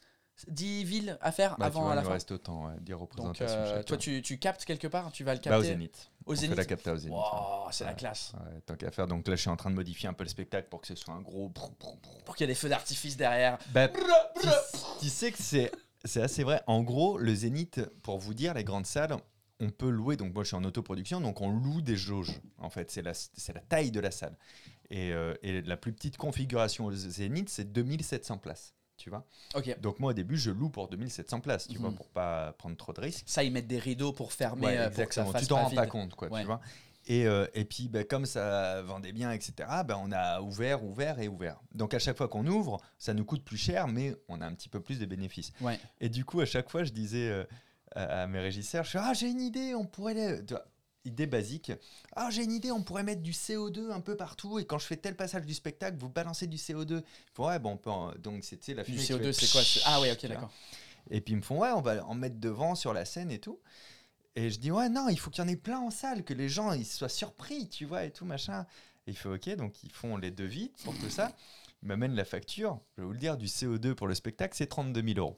10 0.48 0.84
villes 0.84 1.16
à 1.20 1.30
faire 1.32 1.56
Bah, 1.58 1.66
avant 1.66 1.82
vois, 1.82 1.92
à 1.92 1.94
la 1.94 2.02
il 2.02 2.06
fin. 2.06 2.12
reste 2.12 2.32
autant, 2.32 2.66
ouais, 2.66 2.72
10 2.80 2.90
Donc 2.92 3.00
représentations 3.02 3.64
chacun. 3.66 3.82
toi, 3.84 3.96
tu, 3.96 4.20
tu 4.22 4.38
captes 4.38 4.64
quelque 4.64 4.88
part 4.88 5.12
Tu 5.12 5.22
vas 5.24 5.32
le 5.34 5.38
capter 5.40 5.58
au 5.58 5.62
Zénith. 5.62 6.10
Au 6.26 6.32
On 6.32 6.34
fait 6.34 6.42
Zénith 6.42 6.56
la 6.56 6.64
capta 6.64 6.92
au 6.92 6.96
Zénith. 6.96 7.16
Wow, 7.16 7.70
c'est 7.70 7.84
la 7.84 7.94
classe. 7.94 8.32
Ouais, 8.34 8.60
tant 8.64 8.76
qu'à 8.76 8.90
faire. 8.90 9.06
Donc 9.06 9.28
là, 9.28 9.36
je 9.36 9.40
suis 9.42 9.50
en 9.50 9.56
train 9.56 9.70
de 9.70 9.74
modifier 9.74 10.08
un 10.08 10.14
peu 10.14 10.24
le 10.24 10.30
spectacle 10.30 10.68
pour 10.68 10.80
que 10.80 10.86
ce 10.86 10.94
soit 10.94 11.14
un 11.14 11.20
gros. 11.20 11.50
Pour 11.50 12.34
qu'il 12.34 12.44
y 12.46 12.50
ait 12.50 12.52
des 12.52 12.58
feux 12.58 12.68
d'artifice 12.68 13.16
derrière. 13.16 13.58
Bah, 13.72 13.88
tu, 13.88 14.48
tu 15.00 15.08
sais 15.08 15.30
que 15.32 15.42
c'est 15.42 15.70
c'est 16.04 16.22
assez 16.22 16.44
vrai. 16.44 16.62
En 16.66 16.82
gros, 16.82 17.18
le 17.18 17.34
Zénith, 17.34 17.80
pour 18.02 18.18
vous 18.18 18.34
dire, 18.34 18.54
les 18.54 18.64
grandes 18.64 18.86
salles, 18.86 19.16
on 19.60 19.70
peut 19.70 19.88
louer. 19.88 20.16
Donc 20.16 20.34
moi, 20.34 20.44
je 20.44 20.48
suis 20.48 20.56
en 20.56 20.64
autoproduction, 20.64 21.20
donc 21.20 21.40
on 21.40 21.50
loue 21.50 21.80
des 21.80 21.96
jauges. 21.96 22.40
En 22.58 22.70
fait, 22.70 22.90
c'est 22.90 23.02
la, 23.02 23.14
c'est 23.14 23.54
la 23.54 23.60
taille 23.60 23.90
de 23.90 24.00
la 24.00 24.10
salle. 24.10 24.36
Et, 24.90 25.12
euh, 25.12 25.34
et 25.42 25.62
la 25.62 25.76
plus 25.76 25.92
petite 25.92 26.16
configuration 26.16 26.86
au 26.86 26.92
Zénith, 26.92 27.48
c'est 27.48 27.72
2700 27.72 28.38
places. 28.38 28.74
Tu 28.96 29.10
vois 29.10 29.26
Ok. 29.54 29.76
Donc 29.80 29.98
moi, 29.98 30.10
au 30.10 30.14
début, 30.14 30.36
je 30.36 30.50
loue 30.50 30.70
pour 30.70 30.88
2700 30.88 31.40
places, 31.40 31.66
tu 31.68 31.74
Mhm. 31.74 31.80
vois, 31.80 31.90
pour 31.92 32.08
pas 32.08 32.52
prendre 32.52 32.76
trop 32.76 32.92
de 32.92 33.00
risques. 33.00 33.24
Ça, 33.26 33.42
ils 33.42 33.52
mettent 33.52 33.66
des 33.66 33.78
rideaux 33.78 34.12
pour 34.12 34.32
fermer, 34.32 34.66
Ouais, 34.66 34.78
euh, 34.78 34.90
pour 34.90 35.06
que 35.08 35.14
ça 35.14 35.22
exactement. 35.22 35.32
fasse 35.32 35.42
tu 35.42 35.48
t'en 35.48 35.62
rends 35.64 35.70
pas 35.74 35.86
compte, 35.86 36.14
quoi, 36.14 36.28
Ouais. 36.28 36.40
tu 36.40 36.46
vois. 36.46 36.60
Et, 37.06 37.26
euh, 37.26 37.46
et 37.52 37.66
puis, 37.66 37.88
bah, 37.88 38.04
comme 38.04 38.24
ça 38.24 38.80
vendait 38.82 39.12
bien, 39.12 39.30
etc., 39.32 39.52
bah, 39.84 39.98
on 40.02 40.10
a 40.10 40.40
ouvert, 40.40 40.82
ouvert 40.84 41.18
et 41.20 41.28
ouvert. 41.28 41.60
Donc, 41.74 41.92
à 41.92 41.98
chaque 41.98 42.16
fois 42.16 42.28
qu'on 42.28 42.46
ouvre, 42.46 42.80
ça 42.98 43.12
nous 43.12 43.24
coûte 43.26 43.44
plus 43.44 43.58
cher, 43.58 43.88
mais 43.88 44.14
on 44.28 44.40
a 44.40 44.46
un 44.46 44.54
petit 44.54 44.70
peu 44.70 44.80
plus 44.80 44.98
de 44.98 45.04
bénéfices. 45.04 45.52
Ouais. 45.60 45.78
Et 46.00 46.08
du 46.08 46.24
coup, 46.24 46.40
à 46.40 46.46
chaque 46.46 46.70
fois, 46.70 46.84
je 46.84 46.92
disais 46.92 47.28
euh, 47.28 47.44
à, 47.94 48.26
mes 48.26 48.40
régisseurs, 48.40 48.84
je 48.84 48.90
suis, 48.90 48.98
ah, 48.98 49.12
j'ai 49.12 49.28
une 49.28 49.40
idée, 49.42 49.74
on 49.74 49.84
pourrait... 49.84 50.14
les- 50.14 50.40
Idée 51.04 51.26
basique. 51.26 51.70
Ah, 52.16 52.30
j'ai 52.30 52.44
une 52.44 52.52
idée, 52.52 52.70
on 52.70 52.82
pourrait 52.82 53.02
mettre 53.02 53.20
du 53.20 53.32
CO2 53.32 53.90
un 53.90 54.00
peu 54.00 54.16
partout, 54.16 54.58
et 54.58 54.64
quand 54.64 54.78
je 54.78 54.86
fais 54.86 54.96
tel 54.96 55.14
passage 55.16 55.44
du 55.44 55.52
spectacle, 55.52 55.98
vous 55.98 56.08
balancez 56.08 56.46
du 56.46 56.56
CO2. 56.56 56.98
Ils 57.00 57.04
font, 57.34 57.46
ouais, 57.48 57.58
bon, 57.58 57.72
on 57.72 57.76
peut 57.76 57.90
en- 57.90 58.12
donc 58.14 58.42
sais, 58.44 58.72
la 58.72 58.82
Du 58.84 58.92
fumée 58.92 59.04
qui 59.04 59.12
CO2, 59.12 59.32
fait 59.32 59.46
c'est 59.46 59.52
quoi 59.52 59.60
Ah 59.84 60.00
ouais, 60.00 60.12
ok, 60.12 60.26
d'accord. 60.26 60.50
et 61.10 61.20
puis 61.20 61.34
ils 61.34 61.36
me 61.36 61.42
font 61.42 61.58
ouais, 61.58 61.70
on 61.72 61.82
va 61.82 62.04
en 62.06 62.14
mettre 62.14 62.36
devant 62.40 62.74
sur 62.74 62.94
la 62.94 63.04
scène 63.04 63.30
et 63.30 63.38
tout. 63.38 63.58
Et 64.36 64.48
je 64.50 64.58
dis 64.58 64.70
ouais, 64.70 64.88
non, 64.88 65.08
il 65.10 65.18
faut 65.18 65.30
qu'il 65.30 65.44
y 65.44 65.46
en 65.46 65.48
ait 65.50 65.56
plein 65.56 65.78
en 65.78 65.90
salle, 65.90 66.24
que 66.24 66.32
les 66.34 66.48
gens 66.48 66.72
ils 66.72 66.86
soient 66.86 67.08
surpris, 67.10 67.68
tu 67.68 67.84
vois, 67.84 68.04
et 68.04 68.10
tout 68.10 68.24
machin. 68.24 68.66
Et 69.06 69.10
il 69.10 69.16
fait 69.16 69.28
ok, 69.28 69.50
donc 69.56 69.82
ils 69.84 69.92
font 69.92 70.16
les 70.16 70.30
devis 70.30 70.72
pour 70.84 70.96
tout 70.98 71.10
ça. 71.10 71.32
Ils 71.82 71.88
m'amènent 71.88 72.14
la 72.14 72.24
facture, 72.24 72.80
je 72.96 73.02
vais 73.02 73.06
vous 73.06 73.12
le 73.12 73.18
dire, 73.18 73.36
du 73.36 73.44
CO2 73.46 73.94
pour 73.94 74.08
le 74.08 74.14
spectacle, 74.14 74.56
c'est 74.56 74.66
32 74.68 75.02
000 75.06 75.18
euros. 75.18 75.36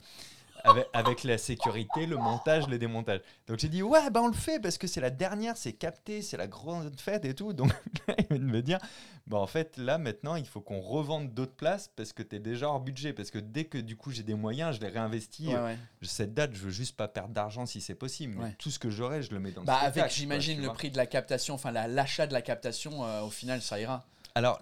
Avec, 0.68 0.88
avec 0.92 1.24
la 1.24 1.38
sécurité, 1.38 2.06
le 2.06 2.16
montage, 2.16 2.66
le 2.68 2.78
démontage. 2.78 3.20
Donc 3.46 3.58
j'ai 3.58 3.68
dit 3.68 3.82
ouais, 3.82 4.10
ben 4.10 4.20
on 4.22 4.26
le 4.28 4.32
fait 4.34 4.58
parce 4.60 4.78
que 4.78 4.86
c'est 4.86 5.00
la 5.00 5.10
dernière, 5.10 5.56
c'est 5.56 5.72
capté, 5.72 6.22
c'est 6.22 6.36
la 6.36 6.46
grande 6.46 6.98
fête 7.00 7.24
et 7.24 7.34
tout. 7.34 7.52
Donc 7.52 7.70
là, 8.08 8.14
il 8.18 8.26
vient 8.28 8.38
de 8.38 8.44
me 8.50 8.62
dire 8.62 8.78
bah 9.26 9.38
en 9.38 9.46
fait 9.46 9.76
là 9.76 9.98
maintenant 9.98 10.36
il 10.36 10.46
faut 10.46 10.60
qu'on 10.60 10.80
revende 10.80 11.32
d'autres 11.34 11.54
places 11.54 11.90
parce 11.94 12.12
que 12.12 12.22
tu 12.22 12.36
es 12.36 12.38
déjà 12.40 12.68
hors 12.68 12.80
budget. 12.80 13.12
Parce 13.12 13.30
que 13.30 13.38
dès 13.38 13.64
que 13.64 13.78
du 13.78 13.96
coup 13.96 14.10
j'ai 14.10 14.22
des 14.22 14.34
moyens, 14.34 14.76
je 14.76 14.80
les 14.80 14.88
réinvestis. 14.88 15.48
Ouais, 15.48 15.54
ouais. 15.62 15.78
Cette 16.02 16.34
date, 16.34 16.52
je 16.54 16.64
veux 16.64 16.70
juste 16.70 16.96
pas 16.96 17.08
perdre 17.08 17.32
d'argent 17.34 17.64
si 17.66 17.80
c'est 17.80 17.94
possible. 17.94 18.36
Mais 18.38 18.52
tout 18.58 18.70
ce 18.70 18.78
que 18.78 18.90
j'aurai, 18.90 19.22
je 19.22 19.32
le 19.32 19.40
mets 19.40 19.52
dans 19.52 19.60
le 19.62 19.66
Bah, 19.66 19.74
spectacle, 19.80 20.00
avec, 20.00 20.12
j'imagine, 20.12 20.60
le 20.62 20.68
prix 20.72 20.90
de 20.90 20.96
la 20.96 21.06
captation, 21.06 21.54
enfin 21.54 21.70
la- 21.70 21.86
l'achat 21.88 22.26
de 22.26 22.32
la 22.32 22.42
captation, 22.42 23.04
euh, 23.04 23.22
au 23.22 23.30
final, 23.30 23.62
ça 23.62 23.78
ira. 23.80 24.04
Alors, 24.34 24.60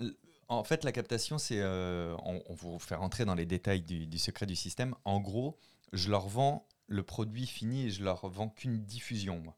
en 0.48 0.62
fait, 0.64 0.84
la 0.84 0.92
captation, 0.92 1.38
c'est. 1.38 1.58
euh, 1.60 2.14
on, 2.24 2.42
on 2.48 2.54
vous 2.54 2.78
fait 2.78 2.94
rentrer 2.94 3.24
dans 3.24 3.34
les 3.34 3.46
détails 3.46 3.80
du, 3.80 4.06
du 4.06 4.18
secret 4.18 4.44
du 4.46 4.54
système. 4.56 4.94
En 5.04 5.18
gros, 5.20 5.56
je 5.94 6.11
leur 6.11 6.28
vends 6.28 6.66
le 6.87 7.02
produit 7.02 7.46
fini 7.46 7.87
et 7.87 7.90
je 7.90 8.04
leur 8.04 8.28
vends 8.28 8.48
qu'une 8.50 8.85
diffusion, 8.85 9.38
moi. 9.40 9.57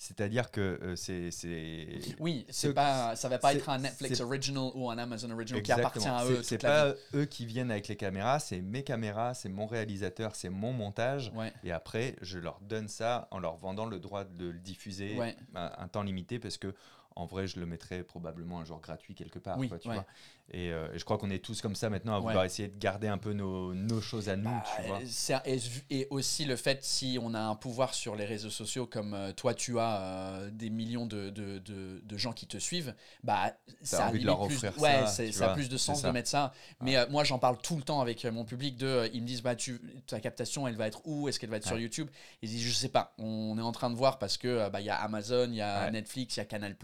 C'est-à-dire 0.00 0.52
que 0.52 0.60
euh, 0.80 0.94
c'est. 0.94 1.32
c'est- 1.32 1.98
Oui, 2.20 2.46
c'est 2.50 2.68
Ce- 2.68 2.72
pas, 2.72 3.16
ça 3.16 3.28
va 3.28 3.38
pas 3.40 3.50
c'est- 3.50 3.58
être 3.58 3.68
un 3.68 3.78
Netflix 3.78 4.18
c'est- 4.18 4.22
original 4.22 4.70
ou 4.76 4.88
un 4.88 4.96
Amazon 4.98 5.28
original 5.32 5.60
qui 5.60 5.72
appartient 5.72 6.06
à 6.06 6.20
C'est- 6.24 6.32
eux 6.32 6.42
C'est 6.44 6.62
la 6.62 6.92
pas 6.92 6.98
eux 7.14 7.24
qui 7.24 7.46
viennent 7.46 7.72
avec 7.72 7.88
les 7.88 7.96
caméras, 7.96 8.38
c'est 8.38 8.60
mes 8.60 8.84
caméras, 8.84 9.34
c'est 9.34 9.48
mon 9.48 9.66
réalisateur, 9.66 10.36
c'est 10.36 10.50
mon 10.50 10.72
montage. 10.72 11.32
Ouais, 11.34 11.52
Et 11.64 11.72
après, 11.72 12.14
je 12.22 12.38
leur 12.38 12.60
donne 12.60 12.86
ça 12.86 13.26
en 13.32 13.40
leur 13.40 13.56
vendant 13.56 13.86
le 13.86 13.98
droit 13.98 14.22
de 14.22 14.46
le 14.46 14.60
diffuser 14.60 15.16
Ouais. 15.16 15.34
un, 15.56 15.72
un 15.76 15.88
temps 15.88 16.02
limité 16.04 16.38
parce 16.38 16.58
que 16.58 16.72
en 17.16 17.26
vrai, 17.26 17.48
je 17.48 17.58
le 17.58 17.66
mettrai 17.66 18.04
probablement 18.04 18.60
un 18.60 18.64
jour 18.64 18.80
gratuit 18.80 19.16
quelque 19.16 19.40
part. 19.40 19.58
Oui, 19.58 19.68
quoi, 19.68 19.80
tu 19.80 19.88
ouais. 19.88 19.94
vois. 19.94 20.06
Et, 20.50 20.72
euh, 20.72 20.88
et 20.94 20.98
je 20.98 21.04
crois 21.04 21.18
qu'on 21.18 21.30
est 21.30 21.44
tous 21.44 21.60
comme 21.60 21.74
ça 21.74 21.90
maintenant 21.90 22.14
à 22.14 22.18
Ouais. 22.20 22.26
vouloir 22.26 22.44
essayer 22.44 22.68
de 22.68 22.78
garder 22.78 23.06
un 23.08 23.18
peu 23.18 23.32
nos, 23.34 23.74
nos 23.74 24.00
choses 24.00 24.28
à 24.30 24.36
nous. 24.36 24.44
Bah, 24.50 24.64
tu 24.76 24.82
vois. 24.88 25.42
et, 25.46 25.58
et 25.90 26.06
aussi 26.10 26.44
le 26.46 26.56
fait 26.56 26.82
si 26.82 27.18
on 27.22 27.34
a 27.34 27.40
un 27.40 27.54
pouvoir 27.54 27.92
sur 27.92 28.16
les 28.16 28.24
réseaux 28.24 28.48
sociaux 28.50 28.86
comme 28.86 29.12
euh, 29.14 29.32
toi 29.32 29.52
tu 29.54 29.78
as 29.78 30.00
euh, 30.00 30.50
des 30.50 30.70
millions 30.70 31.04
de, 31.06 31.28
de, 31.30 31.58
de- 31.58 32.00
de 32.02 32.16
gens 32.16 32.32
qui 32.32 32.46
te 32.46 32.56
suivent 32.58 32.94
bah 33.22 33.52
ça 33.82 34.06
a 34.06 34.08
envie 34.08 34.20
de 34.20 34.24
limite 34.26 34.38
leur 34.38 34.46
plus 34.46 34.64
offrir 34.64 34.82
ouais 34.82 35.06
ça, 35.06 35.50
a 35.50 35.54
plus 35.54 35.68
de 35.68 35.76
sens 35.76 36.02
de 36.02 36.10
mettre 36.10 36.28
ça 36.28 36.52
mais 36.80 36.96
moi 37.10 37.24
j'en 37.24 37.38
parle 37.38 37.58
tout 37.58 37.76
le 37.76 37.82
temps 37.82 38.00
avec 38.00 38.24
mon 38.24 38.44
public 38.44 38.76
de 38.76 39.10
ils 39.12 39.22
me 39.22 39.26
disent 39.26 39.42
bah 39.42 39.54
tu 39.54 39.80
ta 40.06 40.20
captation 40.20 40.66
elle 40.66 40.76
va 40.76 40.86
être 40.86 41.02
où? 41.04 41.28
Est-ce 41.28 41.38
qu'elle 41.38 41.50
va 41.50 41.58
être 41.58 41.66
sur. 41.66 41.78
YouTube? 41.78 42.08
Ils 42.42 42.48
disent 42.48 42.62
je 42.66 42.72
sais 42.72 42.88
pas 42.88 43.14
on 43.18 43.58
est 43.58 43.62
en 43.62 43.72
train 43.72 43.90
de 43.90 43.96
voir 43.96 44.18
parce 44.18 44.36
que 44.38 44.68
bah 44.70 44.80
il 44.80 44.86
y 44.86 44.90
a 44.90 44.96
Amazon 44.96 45.48
il 45.50 45.56
y 45.56 45.60
a. 45.62 45.90
Netflix 45.90 46.36
il 46.36 46.40
y 46.40 46.42
a 46.42 46.44
Canal 46.46 46.76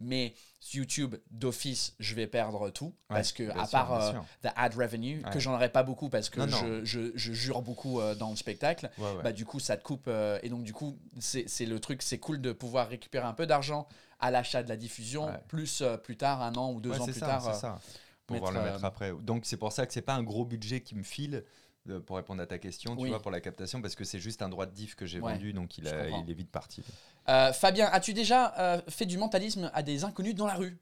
mais 0.00 0.34
YouTube 0.72 1.16
d'office 1.30 1.94
je 1.98 2.14
vais 2.14 2.26
perdre 2.26 2.70
tout 2.70 2.94
parce 3.08 3.32
que 3.32 3.50
à 3.50 3.66
sûr, 3.66 3.70
part 3.70 3.92
euh, 3.92 4.12
the 4.42 4.48
ad 4.56 4.74
revenue 4.74 5.22
que 5.32 5.38
j'en 5.38 5.54
aurai 5.54 5.68
pas 5.68 5.82
beaucoup 5.82 6.08
parce 6.08 6.30
que 6.30 6.40
Non, 6.40 6.46
non. 6.46 6.80
Je, 6.84 7.10
je, 7.14 7.32
jure 7.32 7.62
beaucoup 7.62 8.00
euh, 8.00 8.14
dans 8.14 8.30
le 8.30 8.36
spectacle 8.36 8.90
Ouais, 8.98 9.22
bah 9.22 9.32
du 9.32 9.44
coup 9.44 9.60
ça 9.60 9.76
te 9.76 9.82
coupe 9.82 10.06
euh, 10.08 10.38
et 10.42 10.48
donc 10.48 10.62
du 10.62 10.72
coup 10.72 10.96
c'est 11.18 11.66
le 11.66 11.80
truc 11.80 12.02
c'est 12.02 12.18
cool 12.18 12.40
de 12.40 12.52
pouvoir 12.52 12.88
récupérer 12.88 13.26
un 13.26 13.34
peu 13.34 13.46
d'argent 13.46 13.86
à 14.20 14.30
l'achat 14.30 14.62
de 14.62 14.68
la 14.68 14.76
diffusion 14.76 15.30
plus 15.48 15.82
euh, 15.82 15.96
plus 15.96 16.16
tard 16.16 16.42
un 16.42 16.54
an 16.54 16.72
ou 16.72 16.80
deux 16.80 16.98
ans 16.98 17.04
plus 17.04 17.12
ça, 17.12 17.26
tard 17.26 17.54
ça. 17.54 17.78
Pouvoir 18.26 18.52
mettre, 18.52 18.64
le 18.64 18.72
mettre 18.72 18.84
après. 18.86 19.12
Donc 19.20 19.44
c'est 19.44 19.58
pour 19.58 19.70
ça 19.72 19.86
que 19.86 19.92
c'est 19.92 20.00
pas 20.00 20.14
un 20.14 20.22
gros 20.22 20.46
budget 20.46 20.80
qui 20.80 20.94
me 20.94 21.02
file. 21.02 21.44
Pour 22.06 22.16
répondre 22.16 22.42
à 22.42 22.46
ta 22.46 22.58
question, 22.58 22.96
tu 22.96 23.08
vois, 23.08 23.20
pour 23.20 23.30
la 23.30 23.40
captation, 23.40 23.82
parce 23.82 23.94
que 23.94 24.04
c'est 24.04 24.18
juste 24.18 24.40
un 24.40 24.48
droit 24.48 24.64
de 24.64 24.72
diff 24.72 24.94
que 24.94 25.04
j'ai 25.04 25.20
Ouais, 25.20 25.32
vendu, 25.34 25.52
donc 25.52 25.70
a- 25.84 26.08
il 26.08 26.30
est 26.30 26.34
vite 26.34 26.50
parti. 26.50 26.82
Euh, 27.28 27.52
Fabien 27.52 27.86
as-tu 27.92 28.14
déjà 28.14 28.54
euh, 28.58 28.80
fait 28.88 29.04
du 29.04 29.18
mentalisme 29.18 29.70
à 29.74 29.82
des 29.82 30.02
inconnus 30.04 30.34
dans 30.34 30.46
la 30.46 30.54
rue? 30.54 30.78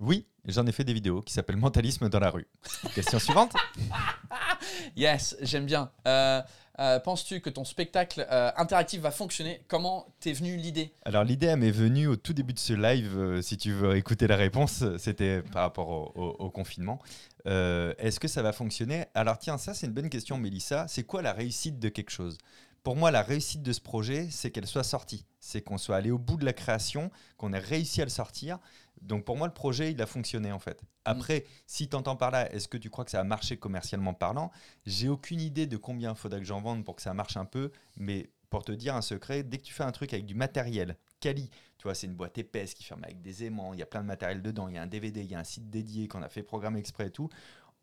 Oui, 0.00 0.26
j'en 0.44 0.64
ai 0.66 0.72
fait 0.72 0.84
des 0.84 0.92
vidéos 0.92 1.22
qui 1.22 1.32
s'appellent 1.32 1.56
Mentalisme 1.56 2.08
dans 2.08 2.20
la 2.20 2.30
rue. 2.30 2.46
Question 2.94 3.18
suivante. 3.18 3.52
Yes 4.96 5.36
j'aime 5.40 5.66
bien. 5.66 5.90
Euh, 6.06 6.42
euh, 6.78 6.98
penses-tu 7.00 7.40
que 7.40 7.50
ton 7.50 7.64
spectacle 7.64 8.26
euh, 8.30 8.50
interactif 8.56 9.00
va 9.00 9.10
fonctionner? 9.10 9.62
Comment 9.68 10.06
t'es 10.20 10.32
venu 10.32 10.56
l'idée? 10.56 10.92
Alors 11.04 11.24
l'idée 11.24 11.54
m'est 11.56 11.70
venue 11.70 12.06
au 12.06 12.16
tout 12.16 12.32
début 12.32 12.52
de 12.52 12.58
ce 12.58 12.72
live, 12.72 13.16
euh, 13.16 13.42
si 13.42 13.56
tu 13.56 13.72
veux 13.72 13.96
écouter 13.96 14.26
la 14.26 14.36
réponse, 14.36 14.84
c'était 14.98 15.42
par 15.42 15.62
rapport 15.62 15.88
au, 15.88 16.36
au- 16.38 16.50
confinement. 16.50 17.00
Est-ce 17.46 18.18
que 18.18 18.28
ça 18.28 18.42
va 18.42 18.52
fonctionner? 18.52 19.04
Alors 19.14 19.38
tiens, 19.38 19.58
ça 19.58 19.74
c'est 19.74 19.86
une 19.86 19.92
bonne 19.92 20.08
question 20.08 20.38
Mélissa, 20.38 20.86
c'est 20.88 21.04
quoi 21.04 21.20
la 21.22 21.32
réussite 21.32 21.78
de 21.78 21.88
quelque 21.88 22.10
chose? 22.10 22.38
Pour 22.82 22.96
moi 22.96 23.10
la 23.10 23.22
réussite 23.22 23.62
de 23.62 23.72
ce 23.72 23.80
projet, 23.80 24.28
c'est 24.30 24.50
qu'elle 24.50 24.66
soit 24.66 24.84
sortie, 24.84 25.24
c'est 25.40 25.62
qu'on 25.62 25.78
soit 25.78 25.96
allé 25.96 26.10
au 26.10 26.18
bout 26.18 26.36
de 26.36 26.44
la 26.44 26.52
création, 26.52 27.10
qu'on 27.38 27.52
ait 27.54 27.58
réussi 27.58 28.02
à 28.02 28.04
le 28.04 28.10
sortir. 28.10 28.58
Donc 29.04 29.24
pour 29.24 29.36
moi 29.36 29.46
le 29.46 29.54
projet 29.54 29.92
il 29.92 30.00
a 30.02 30.06
fonctionné 30.06 30.50
en 30.52 30.58
fait. 30.58 30.82
Après, 31.04 31.44
si 31.66 31.88
tu 31.88 31.96
entends 31.96 32.16
par 32.16 32.30
là, 32.30 32.50
est-ce 32.52 32.68
que 32.68 32.78
tu 32.78 32.90
crois 32.90 33.04
que 33.04 33.10
ça 33.10 33.20
a 33.20 33.24
marché 33.24 33.56
commercialement 33.56 34.14
parlant? 34.14 34.50
J'ai 34.86 35.08
aucune 35.08 35.40
idée 35.40 35.66
de 35.66 35.76
combien 35.76 36.12
il 36.12 36.16
faudrait 36.16 36.40
que 36.40 36.46
j'en 36.46 36.60
vende 36.60 36.84
pour 36.84 36.96
que 36.96 37.02
ça 37.02 37.14
marche 37.14 37.36
un 37.36 37.44
peu, 37.44 37.70
mais 37.96 38.30
pour 38.50 38.64
te 38.64 38.72
dire 38.72 38.94
un 38.94 39.02
secret, 39.02 39.42
dès 39.42 39.58
que 39.58 39.64
tu 39.64 39.74
fais 39.74 39.82
un 39.82 39.92
truc 39.92 40.12
avec 40.12 40.26
du 40.26 40.34
matériel, 40.34 40.96
quali, 41.20 41.50
tu 41.76 41.84
vois, 41.84 41.94
c'est 41.94 42.06
une 42.06 42.14
boîte 42.14 42.38
épaisse 42.38 42.72
qui 42.72 42.84
ferme 42.84 43.02
avec 43.04 43.20
des 43.20 43.44
aimants, 43.44 43.74
il 43.74 43.80
y 43.80 43.82
a 43.82 43.86
plein 43.86 44.00
de 44.00 44.06
matériel 44.06 44.42
dedans, 44.42 44.68
il 44.68 44.76
y 44.76 44.78
a 44.78 44.82
un 44.82 44.86
DVD, 44.86 45.22
il 45.22 45.30
y 45.30 45.34
a 45.34 45.40
un 45.40 45.44
site 45.44 45.68
dédié 45.70 46.08
qu'on 46.08 46.22
a 46.22 46.28
fait 46.28 46.42
programme 46.42 46.76
exprès 46.76 47.08
et 47.08 47.10
tout. 47.10 47.28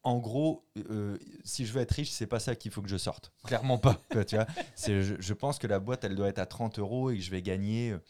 En 0.04 0.18
gros, 0.18 0.66
euh, 0.90 1.18
si 1.44 1.66
je 1.66 1.74
veux 1.74 1.82
être 1.82 1.92
riche, 1.92 2.10
c'est 2.10 2.26
pas 2.26 2.40
ça 2.40 2.56
qu'il 2.56 2.72
faut 2.72 2.82
que 2.82 2.90
je 2.90 2.98
sorte. 2.98 3.32
Clairement 3.44 3.78
pas. 3.78 4.02
tu 4.28 4.36
vois. 4.36 4.48
Je 4.88 5.34
pense 5.34 5.60
que 5.60 5.68
la 5.68 5.80
boîte, 5.80 6.04
elle 6.04 6.16
doit 6.16 6.30
être 6.30 6.40
à 6.40 6.48
30 6.48 6.80
euros 6.80 7.12
et 7.12 7.18
que 7.18 7.22
je 7.22 7.30
vais 7.30 7.44
gagner 7.44 7.92
euh, 7.92 8.02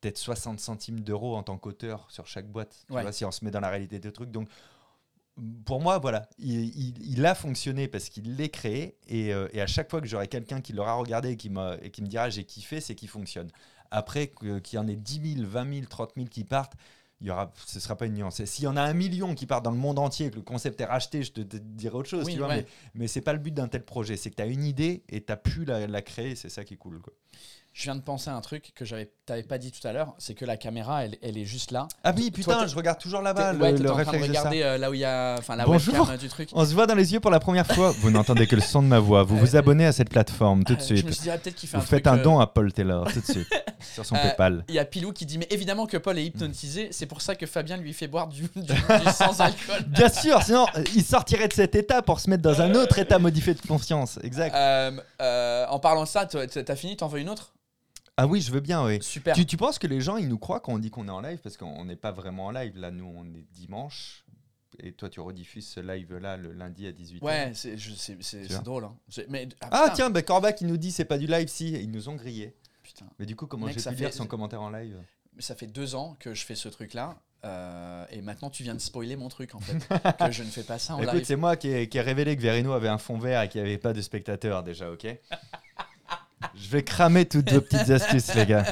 peut-être 0.00 0.18
60 0.18 0.60
centimes 0.60 1.00
d'euros 1.00 1.36
en 1.36 1.42
tant 1.42 1.58
qu'auteur 1.58 2.06
sur 2.10 2.26
chaque 2.26 2.48
boîte. 2.48 2.84
Tu 2.88 2.92
Ouais. 2.94 3.02
vois, 3.02 3.12
si 3.12 3.24
on 3.24 3.30
se 3.30 3.44
met 3.44 3.50
dans 3.50 3.60
la 3.60 3.68
réalité 3.70 3.98
des 3.98 4.12
trucs. 4.12 4.30
Donc, 4.30 4.48
pour 5.64 5.80
moi, 5.80 5.98
voilà, 5.98 6.28
il, 6.38 6.66
il- 6.78 7.12
il 7.12 7.24
a 7.26 7.34
fonctionné 7.34 7.88
parce 7.88 8.08
qu'il 8.08 8.36
l'est 8.36 8.50
créé. 8.50 8.96
Et, 9.08 9.32
euh, 9.32 9.48
et 9.52 9.60
à 9.60 9.66
chaque 9.66 9.90
fois 9.90 10.00
que 10.00 10.06
j'aurai 10.06 10.28
quelqu'un 10.28 10.60
qui 10.60 10.72
l'aura 10.72 10.94
regardé 10.94 11.30
et 11.30 11.36
qui, 11.36 11.48
et 11.48 11.50
me 11.52 12.06
dira 12.06 12.28
j'ai 12.30 12.44
kiffé, 12.44 12.80
c'est 12.80 12.94
qu'il 12.94 13.08
fonctionne. 13.08 13.50
Après, 13.90 14.28
qu'il 14.28 14.60
y 14.74 14.78
en 14.78 14.86
ait 14.86 14.96
10 14.96 15.34
000, 15.36 15.48
20 15.48 15.74
000, 15.74 15.86
30 15.86 16.12
000 16.16 16.28
qui 16.28 16.44
partent, 16.44 16.74
il 17.22 17.26
y 17.26 17.30
aura, 17.30 17.52
ce 17.66 17.76
ne 17.78 17.80
sera 17.80 17.96
pas 17.96 18.06
une 18.06 18.14
nuance. 18.14 18.40
Et 18.40 18.46
S'il 18.46 18.64
y 18.64 18.66
en 18.68 18.76
a 18.76 18.82
un 18.82 18.94
million 18.94 19.34
qui 19.34 19.46
partent 19.46 19.64
dans 19.64 19.70
le 19.70 19.76
monde 19.76 19.98
entier, 19.98 20.30
que 20.30 20.36
le 20.36 20.42
concept 20.42 20.80
est 20.80 20.84
racheté, 20.86 21.22
je 21.22 21.32
te, 21.32 21.40
te 21.42 21.56
dirai 21.56 21.94
autre 21.96 22.08
chose. 22.08 22.24
Oui, 22.24 22.32
tu 22.32 22.38
vois, 22.38 22.48
ouais. 22.48 22.56
mais 22.62 22.66
mais 22.94 23.08
c'est 23.08 23.20
pas 23.20 23.32
le 23.32 23.38
but 23.38 23.52
d'un 23.52 23.68
tel 23.68 23.84
projet. 23.84 24.16
C'est 24.16 24.30
que 24.30 24.36
tu 24.36 24.42
as 24.42 24.46
une 24.46 24.64
idée 24.64 25.02
et 25.08 25.22
tu 25.22 25.32
as 25.32 25.36
pu 25.36 25.64
la, 25.64 25.86
la 25.86 26.02
créer. 26.02 26.34
C'est 26.34 26.48
ça 26.48 26.64
qui 26.64 26.74
est 26.74 26.78
cool. 26.78 27.00
Quoi. 27.00 27.12
Je 27.80 27.86
viens 27.86 27.96
de 27.96 28.02
penser 28.02 28.28
à 28.28 28.34
un 28.34 28.42
truc 28.42 28.72
que 28.74 28.84
j'avais, 28.84 29.10
t'avais 29.24 29.42
pas 29.42 29.56
dit 29.56 29.72
tout 29.72 29.88
à 29.88 29.94
l'heure, 29.94 30.12
c'est 30.18 30.34
que 30.34 30.44
la 30.44 30.58
caméra, 30.58 31.02
elle, 31.06 31.16
elle 31.22 31.38
est 31.38 31.46
juste 31.46 31.70
là. 31.70 31.88
Ah 32.04 32.12
oui, 32.14 32.30
putain, 32.30 32.66
je 32.66 32.76
regarde 32.76 32.98
toujours 32.98 33.22
là-bas 33.22 33.54
le, 33.54 33.58
ouais, 33.58 33.72
le 33.72 33.78
t'es 33.78 33.88
en 33.88 33.92
train 33.94 34.02
de 34.02 34.10
réflexe 34.10 34.28
de 34.28 34.34
ça. 34.34 34.40
regarder 34.40 34.62
euh, 34.62 34.76
là 34.76 34.90
où 34.90 34.92
il 34.92 35.00
y 35.00 35.04
a, 35.06 35.36
enfin 35.38 35.56
la 35.56 35.64
Bonjour. 35.64 35.94
webcam 35.94 36.14
euh, 36.14 36.18
du 36.18 36.28
truc. 36.28 36.50
On 36.52 36.62
se 36.66 36.74
voit 36.74 36.86
dans 36.86 36.94
les 36.94 37.14
yeux 37.14 37.20
pour 37.20 37.30
la 37.30 37.40
première 37.40 37.66
fois. 37.66 37.90
Vous 38.00 38.10
n'entendez 38.10 38.46
que 38.46 38.54
le 38.54 38.60
son 38.60 38.82
de 38.82 38.88
ma 38.88 38.98
voix. 38.98 39.22
Vous 39.22 39.38
vous 39.38 39.56
abonnez 39.56 39.86
à 39.86 39.92
cette 39.92 40.10
plateforme 40.10 40.62
tout 40.64 40.74
de 40.74 40.80
Euh, 40.82 40.84
suite. 40.84 40.98
Je 40.98 41.06
me 41.06 41.10
suis 41.10 41.22
dit 41.22 41.30
ah, 41.30 41.38
peut-être 41.38 41.54
qu'il 41.56 41.70
fait 41.70 41.78
Vous 41.78 41.82
un 41.82 41.86
faites 41.86 42.04
truc, 42.04 42.14
un 42.14 42.18
euh, 42.18 42.22
don 42.22 42.38
à 42.38 42.46
Paul 42.48 42.70
Taylor 42.70 43.10
tout 43.10 43.20
de 43.20 43.24
suite 43.24 43.48
sur 43.94 44.04
son 44.04 44.14
Euh, 44.14 44.18
PayPal. 44.24 44.62
Il 44.68 44.74
y 44.74 44.78
a 44.78 44.84
Pilou 44.84 45.14
qui 45.14 45.24
dit 45.24 45.38
mais 45.38 45.46
évidemment 45.48 45.86
que 45.86 45.96
Paul 45.96 46.18
est 46.18 46.26
hypnotisé, 46.26 46.88
c'est 46.90 47.06
pour 47.06 47.22
ça 47.22 47.34
que 47.34 47.46
Fabien 47.46 47.78
lui 47.78 47.94
fait 47.94 48.08
boire 48.08 48.26
du, 48.28 48.42
du- 48.42 48.48
du 48.56 49.10
sans 49.14 49.40
alcool. 49.40 49.84
Bien 49.86 50.10
sûr, 50.10 50.42
sinon 50.42 50.66
euh, 50.76 50.84
il 50.94 51.02
sortirait 51.02 51.48
de 51.48 51.54
cet 51.54 51.74
état 51.74 52.02
pour 52.02 52.20
se 52.20 52.28
mettre 52.28 52.42
dans 52.42 52.60
un 52.60 52.74
autre 52.74 52.98
état 52.98 53.18
modifié 53.18 53.54
de 53.54 53.60
conscience. 53.66 54.18
Exact. 54.22 54.54
Euh, 54.54 54.90
euh, 55.22 55.64
en 55.70 55.78
parlant 55.78 56.02
de 56.02 56.08
ça, 56.08 56.26
t'as 56.26 56.76
fini, 56.76 56.94
t'en 56.98 57.08
veux 57.08 57.20
une 57.20 57.30
autre? 57.30 57.54
Ah 58.20 58.26
oui, 58.26 58.40
je 58.40 58.50
veux 58.52 58.60
bien, 58.60 58.84
oui. 58.84 59.02
Super. 59.02 59.34
Tu, 59.34 59.46
tu 59.46 59.56
penses 59.56 59.78
que 59.78 59.86
les 59.86 60.00
gens 60.00 60.16
ils 60.16 60.28
nous 60.28 60.38
croient 60.38 60.60
quand 60.60 60.72
on 60.72 60.78
dit 60.78 60.90
qu'on 60.90 61.08
est 61.08 61.10
en 61.12 61.20
live? 61.20 61.38
Parce 61.42 61.56
qu'on 61.56 61.84
n'est 61.84 61.96
pas 61.96 62.12
vraiment 62.12 62.46
en 62.46 62.50
live 62.50 62.76
là 62.78 62.90
nous 62.90 63.10
on 63.16 63.24
est 63.34 63.44
dimanche 63.52 64.24
et 64.78 64.92
toi 64.92 65.08
tu 65.08 65.20
rediffuses 65.20 65.66
ce 65.68 65.80
live 65.80 66.14
là 66.16 66.36
le 66.36 66.52
lundi 66.52 66.86
à 66.86 66.92
18h. 66.92 67.22
Ouais, 67.22 67.52
c'est 67.54 67.76
je- 67.78 67.92
c'est- 67.94 68.62
drôle. 68.62 68.84
hein. 68.84 68.96
C'est- 69.08 69.26
Mais, 69.28 69.48
Ah 69.60 69.82
putain, 69.84 69.94
tiens, 69.94 70.10
bah, 70.10 70.22
Corbac 70.22 70.60
il 70.60 70.66
nous 70.66 70.76
dit 70.76 70.92
c'est 70.92 71.04
pas 71.04 71.18
du 71.18 71.26
live 71.26 71.48
si 71.48 71.70
ils 71.72 71.90
nous 71.90 72.08
ont 72.08 72.14
grillé. 72.16 72.54
putain. 72.82 73.06
Mais 73.18 73.26
du 73.26 73.36
coup 73.36 73.46
comment 73.46 73.66
Mec, 73.66 73.74
j'ai 73.74 73.80
ça 73.80 73.90
pu 73.90 73.96
fait- 73.96 74.04
lire 74.04 74.14
son 74.14 74.26
commentaire 74.26 74.60
en 74.62 74.70
live? 74.70 74.96
Mais 75.34 75.42
ça 75.42 75.54
fait 75.54 75.66
deux 75.66 75.94
ans 75.94 76.16
que 76.20 76.34
je 76.34 76.44
fais 76.44 76.54
ce 76.56 76.68
truc-là. 76.68 77.16
euh, 77.44 78.04
et 78.10 78.20
maintenant, 78.20 78.50
tu 78.50 78.62
viens 78.64 78.74
de 78.74 78.80
spoiler 78.80 79.16
mon 79.16 79.30
truc, 79.30 79.54
en 79.54 79.60
fait. 79.60 79.78
que 80.26 80.30
je 80.30 80.42
ne 80.42 80.48
fais 80.50 80.62
pas 80.62 80.78
ça 80.78 80.94
en 80.94 80.98
Écoute, 81.02 81.14
live. 81.14 81.24
c'est 81.24 81.36
moi 81.36 81.56
qui 81.56 81.68
ai, 81.68 81.88
qui 81.88 81.96
ai 81.96 82.02
révélé 82.02 82.36
que 82.36 82.42
Verino 82.42 82.72
avait 82.72 82.88
un 82.88 82.98
fond 82.98 83.16
vert 83.16 83.40
et 83.40 83.48
qu'il 83.48 83.62
n'y 83.62 83.66
avait 83.66 83.78
pas 83.78 83.94
de 83.94 84.02
spectateurs 84.02 84.62
déjà, 84.62 84.90
ok? 84.92 85.06
Je 86.54 86.68
vais 86.70 86.82
cramer 86.82 87.26
toutes 87.26 87.50
vos 87.52 87.60
petites 87.60 87.90
astuces, 87.90 88.34
les 88.34 88.46
gars. 88.46 88.64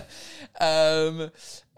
Euh, 0.60 1.28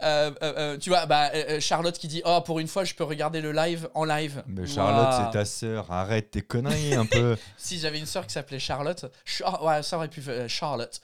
euh, 0.02 0.30
euh, 0.42 0.78
tu 0.78 0.88
vois, 0.90 1.06
bah, 1.06 1.30
Charlotte 1.60 1.98
qui 1.98 2.08
dit 2.08 2.22
Oh, 2.24 2.40
pour 2.44 2.60
une 2.60 2.68
fois, 2.68 2.84
je 2.84 2.94
peux 2.94 3.04
regarder 3.04 3.40
le 3.40 3.52
live 3.52 3.88
en 3.94 4.04
live. 4.04 4.42
Mais 4.46 4.66
Charlotte, 4.66 5.14
c'est 5.26 5.38
ta 5.38 5.44
sœur. 5.44 5.90
Arrête 5.92 6.30
tes 6.30 6.42
conneries 6.42 6.94
un 6.94 7.06
peu. 7.06 7.36
Si 7.56 7.78
j'avais 7.78 7.98
une 7.98 8.06
sœur 8.06 8.26
qui 8.26 8.32
s'appelait 8.32 8.58
Charlotte, 8.58 9.04
Char- 9.24 9.62
ouais, 9.64 9.82
ça 9.82 9.96
aurait 9.96 10.08
pu 10.08 10.22
faire 10.22 10.48
Charlotte. 10.48 11.00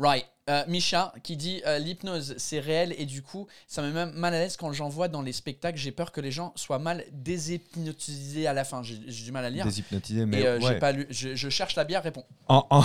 Right. 0.00 0.24
Euh, 0.48 0.64
Misha 0.66 1.12
qui 1.22 1.36
dit 1.36 1.62
euh, 1.64 1.78
l'hypnose 1.78 2.34
c'est 2.38 2.58
réel 2.58 2.92
et 2.98 3.06
du 3.06 3.22
coup 3.22 3.46
ça 3.68 3.82
me 3.82 3.88
met 3.88 3.92
même 4.06 4.12
mal 4.14 4.34
à 4.34 4.38
l'aise 4.40 4.56
quand 4.56 4.72
j'en 4.72 4.88
vois 4.88 5.06
dans 5.06 5.22
les 5.22 5.32
spectacles. 5.32 5.78
J'ai 5.78 5.92
peur 5.92 6.10
que 6.10 6.20
les 6.20 6.32
gens 6.32 6.52
soient 6.56 6.78
mal 6.80 7.04
déshypnotisés 7.12 8.46
à 8.48 8.52
la 8.52 8.64
fin. 8.64 8.82
J'ai 8.82 8.98
j'ai 9.06 9.24
du 9.24 9.30
mal 9.32 9.44
à 9.44 9.50
lire. 9.50 9.64
Déshypnotisé, 9.64 10.26
mais 10.26 10.40
et 10.40 10.46
euh, 10.46 10.58
j'ai 10.60 10.66
ouais. 10.66 10.78
pas 10.78 10.90
lu. 10.92 11.06
Je, 11.10 11.34
je 11.36 11.48
cherche 11.50 11.76
la 11.76 11.84
bière. 11.84 12.02
Réponds. 12.02 12.24
En, 12.48 12.66
en- 12.70 12.82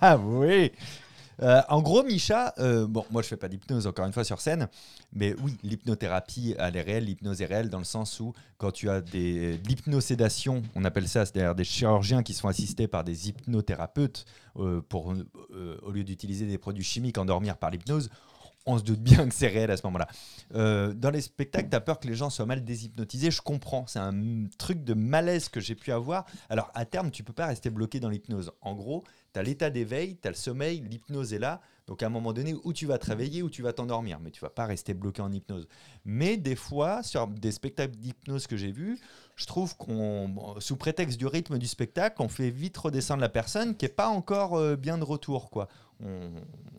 Ah 0.00 0.16
oui. 0.22 0.72
Euh, 1.42 1.60
en 1.68 1.82
gros, 1.82 2.02
Micha, 2.02 2.54
euh, 2.58 2.86
bon, 2.86 3.04
moi 3.10 3.22
je 3.22 3.28
fais 3.28 3.36
pas 3.36 3.48
d'hypnose 3.48 3.86
encore 3.86 4.06
une 4.06 4.12
fois 4.12 4.24
sur 4.24 4.40
scène, 4.40 4.68
mais 5.12 5.34
oui, 5.42 5.56
l'hypnothérapie, 5.62 6.54
elle 6.58 6.76
est 6.76 6.82
réelle, 6.82 7.04
l'hypnose 7.04 7.42
est 7.42 7.46
réelle 7.46 7.68
dans 7.68 7.78
le 7.78 7.84
sens 7.84 8.20
où 8.20 8.32
quand 8.58 8.70
tu 8.70 8.88
as 8.88 9.00
des 9.00 9.58
de 9.58 9.68
l'hypnosédation, 9.68 10.62
on 10.74 10.84
appelle 10.84 11.08
ça, 11.08 11.26
c'est-à-dire 11.26 11.54
des 11.54 11.64
chirurgiens 11.64 12.22
qui 12.22 12.34
sont 12.34 12.48
assistés 12.48 12.88
par 12.88 13.04
des 13.04 13.28
hypnothérapeutes 13.28 14.24
euh, 14.56 14.80
pour, 14.88 15.14
au 15.82 15.90
lieu 15.90 16.04
d'utiliser 16.04 16.46
des 16.46 16.58
produits 16.58 16.84
chimiques, 16.84 17.18
endormir 17.18 17.56
par 17.58 17.70
l'hypnose, 17.70 18.08
on 18.68 18.78
se 18.78 18.82
doute 18.82 19.00
bien 19.00 19.28
que 19.28 19.34
c'est 19.34 19.46
réel 19.46 19.70
à 19.70 19.76
ce 19.76 19.86
moment-là. 19.86 20.08
Dans 20.94 21.10
les 21.10 21.20
spectacles, 21.20 21.68
tu 21.70 21.76
as 21.76 21.80
peur 21.80 22.00
que 22.00 22.08
les 22.08 22.16
gens 22.16 22.30
soient 22.30 22.46
mal 22.46 22.64
déshypnotisés. 22.64 23.30
Je 23.30 23.40
comprends. 23.40 23.86
C'est 23.86 24.00
un 24.00 24.46
truc 24.58 24.82
de 24.82 24.92
malaise 24.92 25.48
que 25.48 25.60
j'ai 25.60 25.76
pu 25.76 25.92
avoir. 25.92 26.26
Alors, 26.50 26.72
à 26.74 26.84
terme, 26.84 27.12
tu 27.12 27.22
peux 27.22 27.32
pas 27.32 27.46
rester 27.46 27.70
bloqué 27.70 28.00
dans 28.00 28.08
l'hypnose. 28.08 28.50
En 28.62 28.74
gros, 28.74 29.04
tu 29.40 29.42
l'état 29.42 29.70
d'éveil, 29.70 30.16
tu 30.20 30.28
as 30.28 30.30
le 30.30 30.36
sommeil, 30.36 30.80
l'hypnose 30.80 31.32
est 31.32 31.38
là. 31.38 31.60
Donc, 31.86 32.02
à 32.02 32.06
un 32.06 32.10
moment 32.10 32.32
donné, 32.32 32.54
où 32.64 32.72
tu 32.72 32.86
vas 32.86 32.98
te 32.98 33.06
réveiller, 33.06 33.42
ou 33.42 33.50
tu 33.50 33.62
vas 33.62 33.72
t'endormir. 33.72 34.18
Mais 34.18 34.30
tu 34.30 34.40
vas 34.40 34.50
pas 34.50 34.66
rester 34.66 34.94
bloqué 34.94 35.22
en 35.22 35.32
hypnose. 35.32 35.68
Mais 36.04 36.36
des 36.36 36.56
fois, 36.56 37.02
sur 37.02 37.28
des 37.28 37.52
spectacles 37.52 37.96
d'hypnose 37.96 38.46
que 38.46 38.56
j'ai 38.56 38.72
vus, 38.72 38.98
je 39.36 39.46
trouve 39.46 39.76
qu'on, 39.76 40.56
sous 40.58 40.76
prétexte 40.76 41.18
du 41.18 41.26
rythme 41.26 41.58
du 41.58 41.66
spectacle, 41.66 42.16
on 42.20 42.28
fait 42.28 42.50
vite 42.50 42.76
redescendre 42.76 43.20
la 43.20 43.28
personne 43.28 43.76
qui 43.76 43.84
est 43.84 43.90
pas 43.90 44.08
encore 44.08 44.54
euh, 44.54 44.74
bien 44.74 44.98
de 44.98 45.04
retour. 45.04 45.50
quoi. 45.50 45.68
On, 46.00 46.30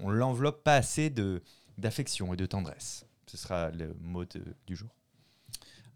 on 0.01 0.09
l'enveloppe 0.09 0.63
pas 0.63 0.75
assez 0.75 1.09
de 1.09 1.41
d'affection 1.77 2.33
et 2.33 2.37
de 2.37 2.47
tendresse. 2.47 3.05
Ce 3.27 3.37
sera 3.37 3.69
le 3.69 3.93
mot 4.01 4.23
du 4.65 4.75
jour. 4.75 4.89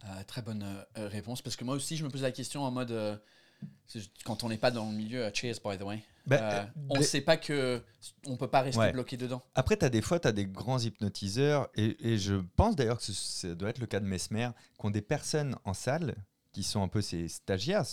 Euh, 0.05 0.24
très 0.28 0.43
bonne 0.43 0.64
euh, 0.64 1.07
réponse 1.07 1.41
parce 1.41 1.55
que 1.55 1.64
moi 1.64 1.74
aussi 1.74 1.97
je 1.97 2.03
me 2.03 2.09
pose 2.09 2.22
la 2.22 2.32
question 2.32 2.64
en 2.64 2.70
mode 2.70 2.91
quand 4.26 4.43
on 4.43 4.49
n'est 4.49 4.57
pas 4.57 4.72
dans 4.72 4.89
le 4.89 4.95
milieu. 4.95 5.26
euh, 5.26 5.32
cheers 5.34 5.55
by 5.64 5.78
the 5.78 5.82
way. 5.84 6.03
Bah, 6.28 6.38
Euh, 6.39 6.59
euh, 6.62 6.66
on 6.89 6.97
ne 6.99 7.03
sait 7.03 7.22
pas 7.22 7.36
que 7.36 7.82
on 8.28 8.38
peut 8.38 8.47
pas 8.47 8.62
rester 8.62 8.80
Ouais. 8.80 8.91
bloqué 8.91 9.18
dedans. 9.18 9.41
Après, 9.55 9.76
tu 9.76 9.86
as 9.86 9.89
des 9.89 10.01
fois, 10.03 10.20
tu 10.20 10.28
as 10.28 10.32
des 10.32 10.45
grands 10.45 10.78
hypnotiseurs, 10.80 11.68
et, 11.76 11.97
et 12.14 12.18
je 12.20 12.36
pense 12.55 12.76
d'ailleurs 12.76 12.97
que 12.99 13.03
ce- 13.03 13.12
ça 13.14 13.55
doit 13.55 13.70
être 13.70 13.80
le 13.80 13.88
cas 13.88 13.99
de 13.99 14.05
Mesmer, 14.05 14.49
qui 14.80 14.86
ont 14.86 14.91
des 14.91 15.01
personnes 15.01 15.55
en 15.66 15.74
salle 15.74 16.16
qui 16.52 16.64
sont 16.64 16.82
un 16.84 16.88
peu 16.88 17.02
ces 17.02 17.28
stagiaires, 17.30 17.84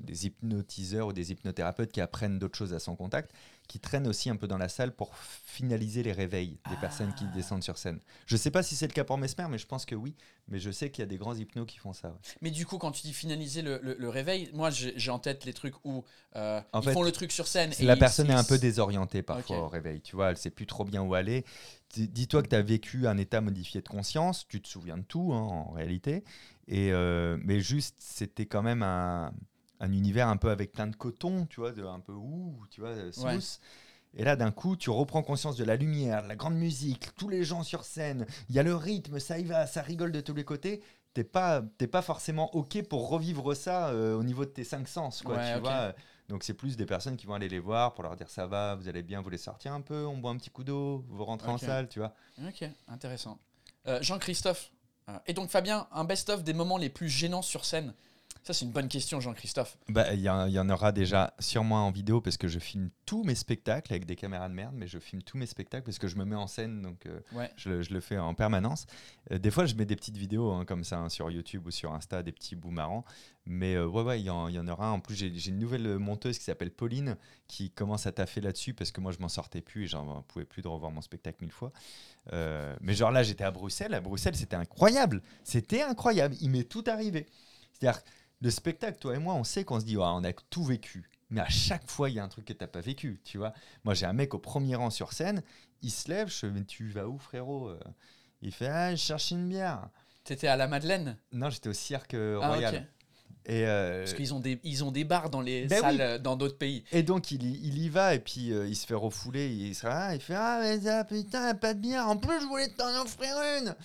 des 0.00 0.26
hypnotiseurs 0.26 1.08
ou 1.08 1.12
des 1.12 1.32
hypnothérapeutes 1.32 1.92
qui 1.92 2.00
apprennent 2.00 2.38
d'autres 2.38 2.56
choses 2.56 2.72
à 2.72 2.78
son 2.78 2.96
contact, 2.96 3.30
qui 3.68 3.78
traînent 3.80 4.06
aussi 4.06 4.30
un 4.30 4.36
peu 4.36 4.46
dans 4.46 4.58
la 4.58 4.68
salle 4.68 4.94
pour 4.94 5.14
finaliser 5.16 6.02
les 6.02 6.12
réveils 6.12 6.58
des 6.66 6.76
personnes 6.76 7.12
qui 7.12 7.24
descendent 7.28 7.62
sur 7.64 7.76
scène. 7.78 8.00
Je 8.26 8.36
sais 8.36 8.50
pas 8.50 8.62
si 8.62 8.76
c'est 8.76 8.86
le 8.86 8.92
cas 8.92 9.04
pour 9.04 9.18
Mesmer, 9.18 9.46
mais 9.50 9.58
je 9.58 9.66
pense 9.66 9.84
que 9.84 9.94
oui. 9.94 10.14
Mais 10.48 10.60
je 10.60 10.70
sais 10.70 10.90
qu'il 10.90 11.02
y 11.02 11.02
a 11.02 11.06
des 11.06 11.16
grands 11.16 11.34
hypnos 11.34 11.66
qui 11.66 11.78
font 11.78 11.92
ça. 11.92 12.08
ouais. 12.08 12.14
Mais 12.40 12.50
du 12.52 12.64
coup, 12.64 12.78
quand 12.78 12.92
tu 12.92 13.02
dis 13.02 13.12
finaliser 13.12 13.62
le, 13.62 13.80
le- 13.82 13.96
le 13.98 14.08
réveil, 14.08 14.48
moi 14.54 14.70
j'ai 14.70 15.10
en 15.10 15.18
tête 15.18 15.44
les 15.44 15.52
trucs 15.52 15.74
où 15.84 16.04
euh, 16.36 16.60
ils 16.74 16.82
fait, 16.82 16.92
font 16.92 17.02
le 17.02 17.10
truc 17.10 17.32
sur 17.32 17.48
scène. 17.48 17.72
Et 17.80 17.84
la 17.84 17.94
ils- 17.96 17.98
personne 17.98 18.30
est 18.30 18.34
un 18.34 18.44
peu 18.44 18.56
désorientée 18.56 19.22
parfois 19.22 19.58
au 19.64 19.68
réveil, 19.68 20.00
tu 20.00 20.14
vois, 20.14 20.30
elle 20.30 20.36
sait 20.36 20.50
plus 20.50 20.66
trop 20.66 20.84
bien 20.84 21.02
où 21.02 21.14
aller. 21.14 21.44
Dis- 21.94 22.08
Dis-toi 22.08 22.42
que 22.44 22.48
tu 22.48 22.54
as 22.56 22.62
vécu 22.62 23.08
un 23.08 23.18
état 23.18 23.40
modifié 23.40 23.80
de 23.80 23.88
conscience, 23.88 24.46
tu 24.48 24.60
te 24.62 24.68
souviens 24.68 24.98
de 24.98 25.02
tout 25.04 25.32
hein, 25.32 25.40
en 25.40 25.70
réalité, 25.72 26.22
et, 26.68 26.92
euh, 26.92 27.36
mais 27.42 27.60
juste 27.60 27.96
c'était 27.98 28.46
quand 28.46 28.62
même 28.62 28.82
un, 28.82 29.32
un 29.80 29.92
univers 29.92 30.28
un 30.28 30.36
peu 30.36 30.50
avec 30.50 30.72
plein 30.72 30.86
de 30.86 30.96
coton, 30.96 31.46
tu 31.46 31.60
vois, 31.60 31.72
de, 31.72 31.84
un 31.84 32.00
peu 32.00 32.12
ouh, 32.12 32.56
tu 32.70 32.80
vois, 32.80 32.90
euh, 32.90 33.12
smooth. 33.12 33.60
Et 34.14 34.24
là, 34.24 34.34
d'un 34.34 34.50
coup, 34.50 34.76
tu 34.76 34.88
reprends 34.88 35.22
conscience 35.22 35.56
de 35.56 35.64
la 35.64 35.76
lumière, 35.76 36.22
de 36.22 36.28
la 36.28 36.36
grande 36.36 36.54
musique, 36.56 37.14
tous 37.16 37.28
les 37.28 37.44
gens 37.44 37.62
sur 37.62 37.84
scène, 37.84 38.26
il 38.48 38.54
y 38.54 38.58
a 38.58 38.62
le 38.62 38.74
rythme, 38.74 39.18
ça 39.18 39.38
y 39.38 39.44
va, 39.44 39.66
ça 39.66 39.82
rigole 39.82 40.10
de 40.10 40.20
tous 40.20 40.34
les 40.34 40.44
côtés. 40.44 40.82
T'es 41.12 41.24
pas, 41.24 41.62
t'es 41.78 41.86
pas 41.86 42.02
forcément 42.02 42.54
OK 42.54 42.82
pour 42.88 43.08
revivre 43.08 43.54
ça 43.54 43.88
euh, 43.88 44.14
au 44.14 44.22
niveau 44.22 44.44
de 44.44 44.50
tes 44.50 44.64
cinq 44.64 44.88
sens, 44.88 45.22
quoi, 45.22 45.36
Ouais, 45.36 45.54
tu 45.54 45.60
vois. 45.60 45.94
Donc 46.28 46.42
c'est 46.42 46.54
plus 46.54 46.76
des 46.76 46.86
personnes 46.86 47.16
qui 47.16 47.26
vont 47.26 47.34
aller 47.34 47.48
les 47.48 47.60
voir 47.60 47.94
pour 47.94 48.02
leur 48.02 48.16
dire 48.16 48.28
ça 48.28 48.46
va, 48.46 48.74
vous 48.74 48.88
allez 48.88 49.02
bien, 49.02 49.20
vous 49.20 49.30
les 49.30 49.38
sortir 49.38 49.72
un 49.72 49.80
peu, 49.80 50.04
on 50.06 50.18
boit 50.18 50.30
un 50.30 50.36
petit 50.36 50.50
coup 50.50 50.64
d'eau, 50.64 51.04
vous 51.08 51.24
rentrez 51.24 51.50
en 51.50 51.58
salle, 51.58 51.88
tu 51.88 52.00
vois. 52.00 52.14
Ok, 52.46 52.68
intéressant. 52.88 53.38
Euh, 53.86 53.98
Jean-Christophe. 54.02 54.72
Euh, 55.08 55.18
et 55.26 55.32
donc 55.32 55.50
Fabien, 55.50 55.86
un 55.92 56.04
best-of 56.04 56.42
des 56.42 56.52
moments 56.52 56.78
les 56.78 56.88
plus 56.88 57.08
gênants 57.08 57.42
sur 57.42 57.64
scène. 57.64 57.94
Ça 58.46 58.52
c'est 58.52 58.64
une 58.64 58.70
bonne 58.70 58.86
question, 58.86 59.18
Jean-Christophe. 59.18 59.76
Bah, 59.88 60.14
il 60.14 60.20
y, 60.20 60.30
en- 60.30 60.46
il 60.46 60.52
y 60.52 60.60
en 60.60 60.70
aura 60.70 60.92
déjà 60.92 61.34
sûrement 61.40 61.84
en 61.88 61.90
vidéo 61.90 62.20
parce 62.20 62.36
que 62.36 62.46
je 62.46 62.60
filme 62.60 62.90
tous 63.04 63.24
mes 63.24 63.34
spectacles 63.34 63.92
avec 63.92 64.06
des 64.06 64.14
caméras 64.14 64.48
de 64.48 64.54
merde, 64.54 64.72
mais 64.76 64.86
je 64.86 65.00
filme 65.00 65.20
tous 65.22 65.36
mes 65.36 65.46
spectacles 65.46 65.82
parce 65.82 65.98
que 65.98 66.06
je 66.06 66.14
me 66.14 66.24
mets 66.24 66.36
en 66.36 66.46
scène, 66.46 66.80
donc 66.80 67.06
euh, 67.06 67.18
Ouais. 67.32 67.50
je, 67.56 67.70
le, 67.70 67.82
je 67.82 67.92
le 67.92 67.98
fais 67.98 68.18
en 68.18 68.34
permanence. 68.34 68.86
Euh, 69.32 69.38
des 69.38 69.50
fois, 69.50 69.66
je 69.66 69.74
mets 69.74 69.84
des 69.84 69.96
petites 69.96 70.16
vidéos 70.16 70.52
hein, 70.52 70.64
comme 70.64 70.84
ça 70.84 70.98
hein, 71.00 71.08
sur 71.08 71.28
YouTube 71.28 71.66
ou 71.66 71.72
sur 71.72 71.92
Insta, 71.92 72.22
des 72.22 72.30
petits 72.30 72.54
bouts 72.54 72.70
marrants. 72.70 73.04
Mais 73.46 73.74
euh, 73.74 73.84
ouais, 73.88 74.02
ouais, 74.04 74.20
il 74.20 74.22
y, 74.22 74.26
y 74.26 74.30
en 74.30 74.68
aura. 74.68 74.92
En 74.92 75.00
plus, 75.00 75.16
j'ai 75.16 75.32
j'ai 75.34 75.50
une 75.50 75.58
nouvelle 75.58 75.98
monteuse 75.98 76.38
qui 76.38 76.44
s'appelle 76.44 76.70
Pauline 76.70 77.16
qui 77.48 77.72
commence 77.72 78.06
à 78.06 78.12
taffer 78.12 78.40
là-dessus 78.40 78.74
parce 78.74 78.92
que 78.92 79.00
moi, 79.00 79.10
je 79.10 79.18
m'en 79.18 79.28
sortais 79.28 79.60
plus 79.60 79.84
et 79.84 79.88
j'en 79.88 80.22
pouvais 80.22 80.44
plus 80.44 80.62
de 80.62 80.68
revoir 80.68 80.92
mon 80.92 81.00
spectacle 81.00 81.38
mille 81.40 81.50
fois. 81.52 81.72
Euh, 82.32 82.76
mais 82.80 82.94
genre 82.94 83.10
là, 83.10 83.24
j'étais 83.24 83.42
à 83.44 83.50
Bruxelles. 83.50 83.92
À 83.94 84.00
Bruxelles, 84.00 84.36
c'était 84.36 84.54
incroyable. 84.56 85.20
C'était 85.42 85.82
incroyable. 85.82 86.36
Il 86.40 86.50
m'est 86.50 86.62
tout 86.68 86.84
arrivé. 86.86 87.26
C'est-à-dire, 87.72 88.00
le 88.40 88.50
spectacle, 88.50 88.98
toi 88.98 89.14
et 89.14 89.18
moi, 89.18 89.34
on 89.34 89.44
sait 89.44 89.64
qu'on 89.64 89.80
se 89.80 89.84
dit, 89.84 89.96
Ah, 89.96 90.12
on 90.14 90.24
a 90.24 90.32
tout 90.32 90.64
vécu. 90.64 91.08
Mais 91.30 91.40
à 91.40 91.48
chaque 91.48 91.90
fois, 91.90 92.08
il 92.08 92.14
y 92.16 92.20
a 92.20 92.24
un 92.24 92.28
truc 92.28 92.44
que 92.44 92.52
t'as 92.52 92.68
pas 92.68 92.80
vécu, 92.80 93.20
tu 93.24 93.36
vois. 93.38 93.52
Moi, 93.84 93.94
j'ai 93.94 94.06
un 94.06 94.12
mec 94.12 94.32
au 94.34 94.38
premier 94.38 94.76
rang 94.76 94.90
sur 94.90 95.12
scène. 95.12 95.42
Il 95.82 95.90
se 95.90 96.08
lève. 96.08 96.28
Je 96.28 96.34
fais, 96.36 96.64
tu 96.64 96.88
vas 96.88 97.08
où, 97.08 97.18
frérot 97.18 97.70
Euh, 97.70 97.80
Il 98.42 98.52
fait, 98.52 98.68
ah, 98.68 98.94
je 98.94 99.00
cherche 99.00 99.32
une 99.32 99.48
bière. 99.48 99.88
T'étais 100.24 100.46
à 100.46 100.56
la 100.56 100.68
Madeleine? 100.68 101.16
Non, 101.32 101.50
j'étais 101.50 101.68
au 101.68 101.72
cirque 101.72 102.14
euh, 102.14 102.38
Ah, 102.42 102.48
royal. 102.48 102.88
Et, 103.48 103.64
euh, 103.64 104.00
Parce 104.02 104.14
qu'ils 104.14 104.34
ont 104.34 104.40
des, 104.40 104.60
ils 104.64 104.82
ont 104.82 104.90
des 104.90 105.04
bars 105.04 105.30
dans 105.30 105.40
les 105.40 105.66
Ben 105.66 105.80
salles 105.80 106.14
oui. 106.16 106.20
dans 106.20 106.36
d'autres 106.36 106.58
pays. 106.58 106.82
et 106.90 107.04
donc 107.04 107.30
il, 107.30 107.44
y- 107.44 107.60
il 107.68 107.78
y 107.78 107.88
va 107.88 108.14
et 108.14 108.18
puis 108.18 108.52
euh, 108.52 108.66
il 108.66 108.74
se 108.74 108.84
fait 108.86 108.94
refouler. 108.94 109.48
Il, 109.54 109.72
se, 109.74 109.86
ah, 109.86 110.14
il 110.16 110.20
fait 110.20 110.34
Ah, 110.36 110.58
mais 110.62 110.80
ça, 110.80 111.04
putain, 111.04 111.54
pas 111.54 111.72
de 111.74 111.78
bière. 111.80 112.08
En 112.08 112.16
plus, 112.16 112.40
je 112.40 112.46
voulais 112.46 112.68
t'en 112.70 113.02
offrir 113.02 113.36
une. 113.60 113.76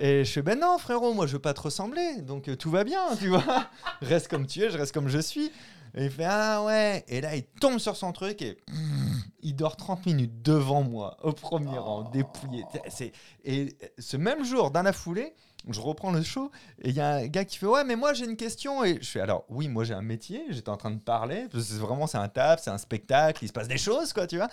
Et 0.00 0.24
je 0.24 0.30
fais, 0.32 0.42
ben 0.42 0.58
non, 0.60 0.78
frérot, 0.78 1.12
moi 1.12 1.26
je 1.26 1.32
veux 1.32 1.38
pas 1.40 1.54
te 1.54 1.60
ressembler, 1.60 2.22
donc 2.22 2.48
euh, 2.48 2.56
tout 2.56 2.70
va 2.70 2.84
bien, 2.84 3.00
tu 3.18 3.28
vois. 3.28 3.42
reste 4.00 4.28
comme 4.28 4.46
tu 4.46 4.62
es, 4.62 4.70
je 4.70 4.78
reste 4.78 4.92
comme 4.92 5.08
je 5.08 5.18
suis. 5.18 5.50
Et 5.94 6.04
il 6.04 6.10
fait, 6.10 6.24
ah 6.26 6.62
ouais. 6.64 7.04
Et 7.08 7.20
là, 7.20 7.34
il 7.34 7.42
tombe 7.44 7.78
sur 7.78 7.96
son 7.96 8.12
truc 8.12 8.40
et 8.42 8.58
il 9.42 9.56
dort 9.56 9.76
30 9.76 10.06
minutes 10.06 10.42
devant 10.42 10.82
moi, 10.82 11.16
au 11.22 11.32
premier 11.32 11.78
rang, 11.78 12.02
dépouillé. 12.10 12.62
C'est- 12.88 13.12
Et 13.44 13.76
ce 13.98 14.16
même 14.16 14.44
jour, 14.44 14.70
dans 14.70 14.82
la 14.82 14.92
foulée, 14.92 15.34
je 15.72 15.80
reprends 15.80 16.10
le 16.10 16.22
show 16.22 16.50
et 16.82 16.90
il 16.90 16.94
y 16.94 17.00
a 17.00 17.16
un 17.16 17.26
gars 17.26 17.44
qui 17.44 17.58
fait 17.58 17.66
ouais 17.66 17.84
mais 17.84 17.96
moi 17.96 18.12
j'ai 18.12 18.24
une 18.24 18.36
question. 18.36 18.84
Et 18.84 18.98
je 19.00 19.08
fais 19.08 19.20
alors 19.20 19.44
oui 19.48 19.68
moi 19.68 19.84
j'ai 19.84 19.94
un 19.94 20.02
métier 20.02 20.42
j'étais 20.50 20.68
en 20.68 20.76
train 20.76 20.90
de 20.90 20.98
parler. 20.98 21.46
Vraiment 21.52 22.06
c'est 22.06 22.18
un 22.18 22.28
taf 22.28 22.62
c'est 22.62 22.70
un 22.70 22.78
spectacle 22.78 23.44
il 23.44 23.48
se 23.48 23.52
passe 23.52 23.68
des 23.68 23.78
choses 23.78 24.12
quoi 24.12 24.26
tu 24.26 24.36
vois. 24.36 24.48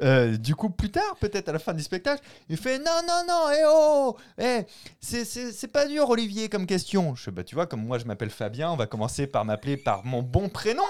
Euh, 0.00 0.36
du 0.36 0.54
coup 0.54 0.70
plus 0.70 0.90
tard 0.90 1.16
peut-être 1.20 1.48
à 1.48 1.52
la 1.52 1.58
fin 1.58 1.74
du 1.74 1.82
spectacle 1.82 2.22
il 2.48 2.56
fait 2.56 2.78
non 2.78 3.00
non 3.06 3.22
non 3.26 3.44
eh 3.52 3.62
oh 3.66 4.16
eh 4.38 4.66
c'est 5.00 5.72
pas 5.72 5.86
dur 5.86 6.08
Olivier 6.10 6.48
comme 6.48 6.66
question. 6.66 7.14
Je 7.14 7.24
fais 7.24 7.30
bah 7.30 7.44
tu 7.44 7.54
vois 7.54 7.66
comme 7.66 7.84
moi 7.84 7.98
je 7.98 8.04
m'appelle 8.04 8.30
Fabien 8.30 8.70
on 8.70 8.76
va 8.76 8.86
commencer 8.86 9.26
par 9.26 9.44
m'appeler 9.44 9.76
par 9.76 10.04
mon 10.04 10.22
bon 10.22 10.48
prénom 10.48 10.82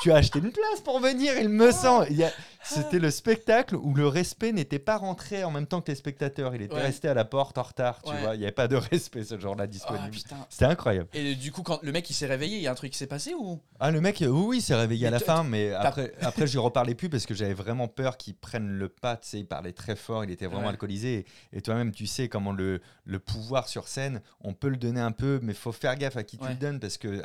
tu 0.00 0.12
as 0.12 0.16
acheté 0.16 0.38
une 0.38 0.52
place 0.52 0.80
pour 0.84 1.00
venir 1.00 1.32
il 1.38 1.48
me 1.48 1.70
semble. 1.72 2.06
A- 2.22 2.30
c'était 2.64 2.98
le 2.98 3.10
spectacle 3.10 3.76
où 3.76 3.94
le 3.94 4.06
respect 4.06 4.52
n'était 4.52 4.78
pas 4.80 4.96
rentré 4.98 5.42
en 5.44 5.50
même 5.50 5.66
temps 5.66 5.80
que 5.80 5.90
les 5.90 5.94
spectateurs. 5.96 6.54
Il 6.54 6.62
était 6.62 6.74
Ouais. 6.74 6.82
resté 6.82 7.08
à 7.08 7.14
la 7.14 7.24
porte 7.24 7.56
en 7.56 7.62
retard 7.62 8.02
tu 8.02 8.10
Ouais. 8.10 8.20
vois. 8.20 8.34
Il 8.34 8.38
n'y 8.38 8.44
avait 8.44 8.52
pas 8.52 8.68
de 8.68 8.76
respect 8.76 9.24
ce 9.24 9.38
jour-là 9.38 9.64
Ah, 9.64 9.66
disponible. 9.66 10.16
c'était 10.50 10.64
incroyable. 10.66 11.08
Et 11.14 11.34
du 11.34 11.50
coup, 11.52 11.62
quand 11.62 11.80
le 11.82 11.92
mec 11.92 12.08
il 12.10 12.14
s'est 12.14 12.26
réveillé, 12.26 12.56
il 12.58 12.62
y 12.62 12.66
a 12.66 12.72
un 12.72 12.74
truc 12.74 12.92
qui 12.92 12.98
s'est 12.98 13.06
passé 13.06 13.32
ou? 13.34 13.60
Ah 13.80 13.90
le 13.90 14.00
mec 14.00 14.22
oui 14.28 14.58
il 14.58 14.60
s'est 14.62 14.74
réveillé 14.74 15.06
à 15.06 15.10
la 15.10 15.20
fin 15.20 15.44
mais 15.44 15.72
après 15.72 16.12
après 16.20 16.46
je 16.46 16.52
lui 16.52 16.58
reparlais 16.58 16.94
plus 16.94 17.08
parce 17.08 17.26
que 17.26 17.34
j'avais 17.34 17.54
vraiment 17.54 17.88
peur 17.88 18.16
qu'il 18.16 18.34
prenne 18.34 18.68
le 18.68 18.88
pas 18.88 19.16
tu 19.16 19.28
sais 19.28 19.38
il 19.38 19.46
parlait 19.46 19.72
très 19.72 19.96
fort 19.96 20.24
il 20.24 20.30
était 20.30 20.46
vraiment 20.46 20.62
Ouais. 20.64 20.68
alcoolisé. 20.70 21.26
Et, 21.52 21.58
et 21.58 21.60
toi-même 21.62 21.92
tu 21.92 22.06
sais 22.06 22.28
comment 22.28 22.52
le, 22.52 22.80
le 23.04 23.18
pouvoir 23.18 23.68
sur 23.68 23.88
scène 23.88 24.20
on 24.40 24.52
peut 24.52 24.68
le 24.68 24.76
donner 24.76 25.00
un 25.00 25.12
peu 25.12 25.38
mais 25.42 25.54
faut 25.54 25.72
faire 25.72 25.96
gaffe 25.96 26.16
à 26.16 26.22
qui 26.24 26.36
tu 26.38 26.46
le 26.48 26.54
donnes 26.54 26.80
parce 26.80 26.98
que 26.98 27.22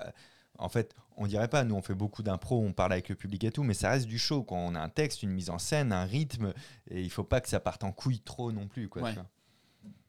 en 0.57 0.69
fait, 0.69 0.93
on 1.17 1.27
dirait 1.27 1.47
pas, 1.47 1.63
nous 1.63 1.75
on 1.75 1.81
fait 1.81 1.93
beaucoup 1.95 2.23
d'impro, 2.23 2.59
on 2.61 2.73
parle 2.73 2.93
avec 2.93 3.09
le 3.09 3.15
public 3.15 3.43
et 3.43 3.51
tout, 3.51 3.63
mais 3.63 3.73
ça 3.73 3.89
reste 3.89 4.07
du 4.07 4.17
show 4.19 4.43
quand 4.43 4.57
on 4.57 4.75
a 4.75 4.79
un 4.79 4.89
texte, 4.89 5.23
une 5.23 5.31
mise 5.31 5.49
en 5.49 5.57
scène, 5.59 5.91
un 5.91 6.05
rythme, 6.05 6.53
et 6.89 7.01
il 7.01 7.09
faut 7.09 7.23
pas 7.23 7.41
que 7.41 7.49
ça 7.49 7.59
parte 7.59 7.83
en 7.83 7.91
couille 7.91 8.19
trop 8.19 8.51
non 8.51 8.67
plus. 8.67 8.87
Quoi, 8.89 9.01
Ouais. 9.03 9.15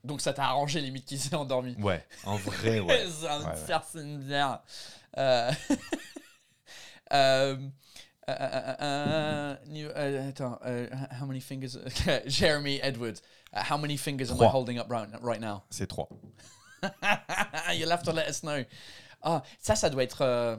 Donc 0.04 0.20
ça 0.20 0.34
t'a 0.34 0.44
arrangé 0.44 0.80
limite 0.82 1.06
qu'il 1.06 1.18
s'est 1.18 1.34
endormi. 1.34 1.74
Ouais, 1.80 2.04
en 2.24 2.36
vrai, 2.36 2.78
ouais. 2.80 3.06
C'est 3.10 3.26
un 3.26 3.40
Ouais, 3.40 3.46
ouais. 3.46 3.66
personne 3.66 4.18
bien. 4.22 4.60
Euh, 5.16 5.52
euh, 7.12 7.56
euh, 8.28 8.32
euh, 8.32 8.74
euh, 8.80 9.56
new- 9.68 9.88
euh, 9.94 10.28
attends, 10.30 10.58
how 11.20 11.26
many 11.26 11.40
fingers? 11.40 11.78
Jeremy 12.26 12.80
Edwards. 12.82 13.20
Uh, 13.52 13.60
how 13.70 13.76
many 13.78 13.96
fingers 13.96 14.30
am 14.30 14.36
I 14.36 14.40
Trois. 14.40 14.50
holding 14.52 14.78
up 14.78 14.90
right, 14.90 15.08
right 15.22 15.40
now? 15.40 15.62
C'est 15.70 15.86
trois. 15.86 16.08
You'll 17.74 17.90
have 17.92 18.02
to 18.02 18.12
let 18.12 18.26
us 18.28 18.42
know. 18.42 18.64
Ah, 19.24 19.42
ça, 19.58 19.74
ça 19.74 19.90
doit 19.90 20.04
être 20.04 20.22
euh, 20.22 20.56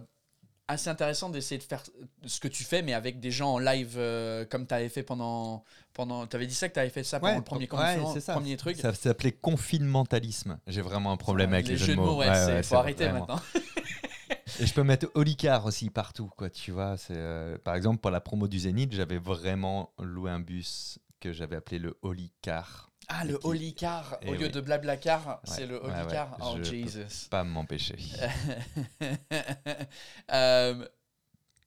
assez 0.68 0.90
intéressant 0.90 1.30
d'essayer 1.30 1.58
de 1.58 1.64
faire 1.64 1.84
ce 2.26 2.40
que 2.40 2.48
tu 2.48 2.64
fais, 2.64 2.82
mais 2.82 2.94
avec 2.94 3.20
des 3.20 3.32
gens 3.32 3.54
en 3.54 3.60
live 3.60 3.96
euh, 3.98 4.46
comme 4.46 4.66
tu 4.68 4.74
avais 4.74 4.90
fait 4.90 5.04
pendant. 5.04 5.64
pendant 5.94 6.28
tu 6.28 6.36
avais 6.36 6.48
dit 6.48 6.56
ça 6.56 6.68
que 6.68 6.74
tu 6.74 6.80
avais 6.80 6.90
fait 6.90 7.04
ça 7.04 7.20
pendant 7.20 7.38
le 7.38 7.44
premier, 7.44 7.68
confinement, 7.68 8.14
c'est 8.14 8.22
ça. 8.22 8.34
premier 8.34 8.58
truc. 8.58 8.78
Ça 8.78 8.94
s'appelait 8.94 9.32
confinementalisme. 9.32 10.60
J'ai 10.68 10.82
vraiment 10.82 11.12
un 11.12 11.18
problème 11.18 11.54
avec 11.54 11.68
les, 11.68 11.78
jeux 11.78 11.96
de 11.96 12.00
mots. 12.00 12.18
ouais, 12.18 12.28
Ouais, 12.30 12.64
faut 12.64 12.76
arrêter 12.76 13.06
vraiment. 13.06 13.28
maintenant. 13.28 13.42
Et 14.60 14.66
je 14.66 14.74
peux 14.74 14.84
mettre 14.84 15.08
Olicard 15.16 15.66
aussi 15.66 15.90
partout, 15.90 16.30
quoi, 16.38 16.50
tu 16.50 16.72
vois. 16.72 16.98
C'est, 16.98 17.18
euh, 17.18 17.58
par 17.58 17.76
exemple, 17.76 18.00
pour 18.00 18.12
la 18.12 18.22
promo 18.22 18.48
du 18.48 18.60
Zénith, 18.60 18.94
j'avais 18.94 19.18
vraiment 19.18 19.94
loué 20.00 20.32
un 20.32 20.40
bus 20.40 21.00
que 21.20 21.34
j'avais 21.34 21.56
appelé 21.58 21.80
le 21.80 21.98
Olicar. 22.04 22.92
Ah, 23.08 23.24
le 23.26 23.38
qui- 23.38 23.48
Olicar, 23.48 24.18
Eh 24.22 24.30
au 24.30 24.34
lieu 24.34 24.46
oui. 24.48 24.52
de 24.52 24.62
Blablacar, 24.62 25.40
c'est 25.44 25.62
Ouais, 25.62 25.68
le 25.68 25.84
ouais, 25.84 25.90
ouais, 25.92 26.00
Olicar. 26.02 26.38
oh, 26.42 26.54
je 26.54 26.58
peux 26.58 26.64
Jesus. 26.64 27.28
Pas 27.30 27.44
m'empêcher. 27.44 27.98
Euh, 30.32 30.86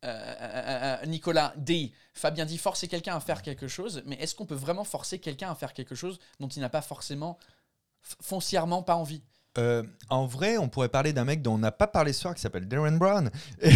euh, 0.04 0.96
euh, 1.02 1.06
Nicolas 1.06 1.52
D. 1.56 1.92
Fabien 2.14 2.44
dit 2.44 2.58
forcer 2.58 2.88
quelqu'un 2.88 3.16
à 3.16 3.20
faire 3.20 3.42
quelque 3.42 3.68
chose, 3.68 4.02
mais 4.06 4.16
est-ce 4.16 4.34
qu'on 4.34 4.46
peut 4.46 4.54
vraiment 4.54 4.84
forcer 4.84 5.18
quelqu'un 5.20 5.50
à 5.50 5.54
faire 5.54 5.72
quelque 5.72 5.94
chose 5.94 6.18
dont 6.40 6.48
il 6.48 6.60
n'a 6.60 6.68
pas 6.68 6.82
forcément, 6.82 7.38
foncièrement 8.22 8.82
pas 8.82 8.96
envie? 8.96 9.22
Euh, 9.56 9.82
en 10.08 10.26
vrai, 10.26 10.56
on 10.58 10.68
pourrait 10.68 10.88
parler 10.88 11.12
d'un 11.12 11.24
mec 11.24 11.42
dont 11.42 11.54
on 11.54 11.58
n'a 11.58 11.72
pas 11.72 11.86
parlé 11.88 12.12
ce 12.12 12.20
soir 12.20 12.34
qui 12.34 12.40
s'appelle 12.40 12.68
Darren 12.68 12.92
Brown 12.96 13.30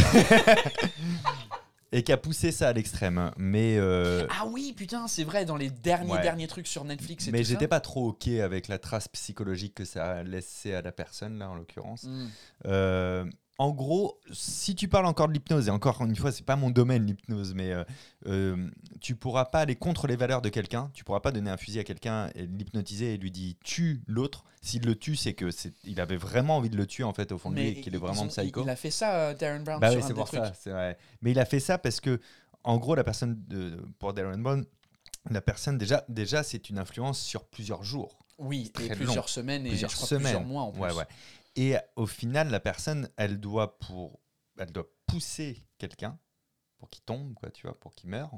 et, 1.92 2.02
qui 2.02 2.12
a 2.12 2.16
poussé 2.16 2.50
ça 2.52 2.68
à 2.68 2.72
l'extrême. 2.72 3.18
hein. 3.18 3.32
Mais, 3.36 3.76
euh, 3.78 4.26
Ah 4.30 4.46
oui, 4.46 4.72
putain, 4.76 5.06
c'est 5.08 5.24
vrai, 5.24 5.44
dans 5.44 5.56
les 5.56 5.70
derniers, 5.70 6.12
Ouais. 6.12 6.22
derniers 6.22 6.46
trucs 6.48 6.66
sur 6.66 6.84
Netflix 6.84 7.28
et 7.28 7.32
mais 7.32 7.44
j'étais 7.44 7.68
pas 7.68 7.80
trop 7.80 8.08
OK 8.08 8.28
avec 8.28 8.68
la 8.68 8.78
trace 8.78 9.08
psychologique 9.08 9.74
que 9.74 9.84
ça 9.84 10.04
a 10.06 10.22
laissé 10.22 10.74
à 10.74 10.82
la 10.82 10.92
personne, 10.92 11.38
là, 11.38 11.50
en 11.50 11.54
l'occurrence. 11.54 12.04
Hmm. 12.04 12.26
Euh, 12.66 13.24
en 13.62 13.70
gros, 13.70 14.18
si 14.32 14.74
tu 14.74 14.88
parles 14.88 15.06
encore 15.06 15.28
de 15.28 15.32
l'hypnose, 15.34 15.68
et 15.68 15.70
encore 15.70 16.00
une 16.02 16.16
fois, 16.16 16.32
c'est 16.32 16.44
pas 16.44 16.56
mon 16.56 16.70
domaine 16.70 17.06
l'hypnose, 17.06 17.54
mais 17.54 17.70
euh, 17.72 17.84
euh, 18.26 18.68
tu 19.00 19.14
pourras 19.14 19.44
pas 19.44 19.60
aller 19.60 19.76
contre 19.76 20.06
les 20.08 20.16
valeurs 20.16 20.42
de 20.42 20.48
quelqu'un, 20.48 20.90
tu 20.94 21.04
pourras 21.04 21.20
pas 21.20 21.30
donner 21.30 21.50
un 21.50 21.56
fusil 21.56 21.78
à 21.78 21.84
quelqu'un 21.84 22.28
et 22.34 22.46
l'hypnotiser 22.46 23.14
et 23.14 23.16
lui 23.18 23.30
dire 23.30 23.54
tue 23.62 24.02
l'autre. 24.08 24.44
S'il 24.62 24.82
le 24.84 24.96
tue, 24.96 25.16
c'est 25.16 25.34
que 25.34 25.50
c'est, 25.50 25.72
il 25.84 26.00
avait 26.00 26.16
vraiment 26.16 26.56
envie 26.56 26.70
de 26.70 26.76
le 26.76 26.86
tuer 26.86 27.04
en 27.04 27.12
fait 27.12 27.30
au 27.30 27.38
fond 27.38 27.50
de 27.50 27.56
lui, 27.60 27.80
qu'il 27.80 27.94
est 27.94 27.98
vraiment 27.98 28.22
ont- 28.22 28.28
psycho. 28.28 28.62
Il 28.64 28.70
a 28.70 28.76
fait 28.76 28.90
ça, 28.90 29.14
euh, 29.14 29.34
Darren 29.34 29.60
Brown, 29.62 29.78
Bah 29.80 29.90
sur 29.90 29.98
oui, 29.98 30.02
un 30.04 30.06
c'est 30.08 30.12
des 30.12 30.18
pour 30.18 30.26
trucs. 30.28 30.40
ça, 30.40 30.52
c'est 30.58 30.70
vrai. 30.70 30.98
Mais 31.22 31.30
il 31.30 31.38
a 31.38 31.44
fait 31.44 31.60
ça 31.60 31.78
parce 31.78 32.00
que, 32.00 32.20
en 32.64 32.78
gros, 32.78 32.94
la 32.96 33.04
personne 33.04 33.42
de, 33.48 33.76
pour 33.98 34.12
Darren 34.12 34.38
Brown, 34.38 34.64
la 35.30 35.40
personne 35.40 35.78
déjà, 35.78 36.04
déjà, 36.08 36.42
c'est 36.42 36.68
une 36.68 36.78
influence 36.78 37.20
sur 37.20 37.44
plusieurs 37.44 37.84
jours 37.84 38.18
Oui, 38.38 38.72
et 38.80 38.88
plusieurs 38.90 39.16
long. 39.16 39.26
semaines 39.28 39.66
et 39.66 39.70
plusieurs 39.70 39.90
je 39.90 39.96
crois 39.96 40.08
semaines. 40.08 40.22
plusieurs 40.22 40.44
mois 40.44 40.62
en 40.62 40.72
plus. 40.72 40.80
Ouais, 40.80 40.92
ouais. 40.92 41.04
Et 41.56 41.76
au 41.96 42.06
final, 42.06 42.48
la 42.50 42.60
personne, 42.60 43.08
elle 43.16 43.38
doit 43.40 43.78
pour, 43.78 44.20
elle 44.58 44.72
doit 44.72 44.86
pousser 45.06 45.62
quelqu'un 45.78 46.18
pour 46.78 46.88
qu'il 46.88 47.02
tombe, 47.04 47.34
quoi, 47.34 47.50
tu 47.50 47.66
vois, 47.66 47.78
pour 47.78 47.94
qu'il 47.94 48.08
meure. 48.10 48.30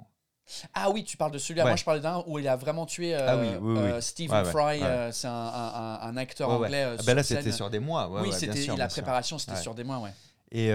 Ah 0.74 0.90
oui, 0.90 1.04
tu 1.04 1.16
parles 1.16 1.32
de 1.32 1.38
celui-là. 1.38 1.64
Ouais. 1.64 1.70
Moi, 1.70 1.76
je 1.76 1.84
parlais 1.84 2.00
d'un 2.00 2.22
où 2.26 2.38
il 2.38 2.46
a 2.48 2.56
vraiment 2.56 2.84
tué 2.84 3.14
euh, 3.14 3.26
Ah 3.26 3.36
oui, 3.38 3.48
oui, 3.60 3.72
oui. 3.72 3.78
euh, 3.78 4.00
Stephen 4.00 4.44
Ouais, 4.44 4.50
Fry. 4.50 4.80
ouais. 4.80 4.82
euh, 4.82 5.12
c'est 5.12 5.26
un, 5.28 5.32
un- 5.32 6.16
acteur 6.18 6.50
anglais. 6.50 6.82
Ah 6.98 7.02
ben 7.06 7.14
là, 7.14 7.22
c'était 7.22 7.52
sur 7.52 7.70
des 7.70 7.78
mois. 7.78 8.10
oui, 8.22 8.32
c'était 8.32 8.66
la 8.76 8.88
préparation, 8.88 9.38
c'était 9.38 9.56
sur 9.56 9.74
des 9.74 9.84
mois, 9.84 9.98
ouais. 10.00 10.12
Et, 10.50 10.68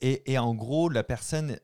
et, 0.00 0.32
et 0.32 0.38
en 0.38 0.54
gros, 0.54 0.88
la 0.88 1.02
personne, 1.04 1.58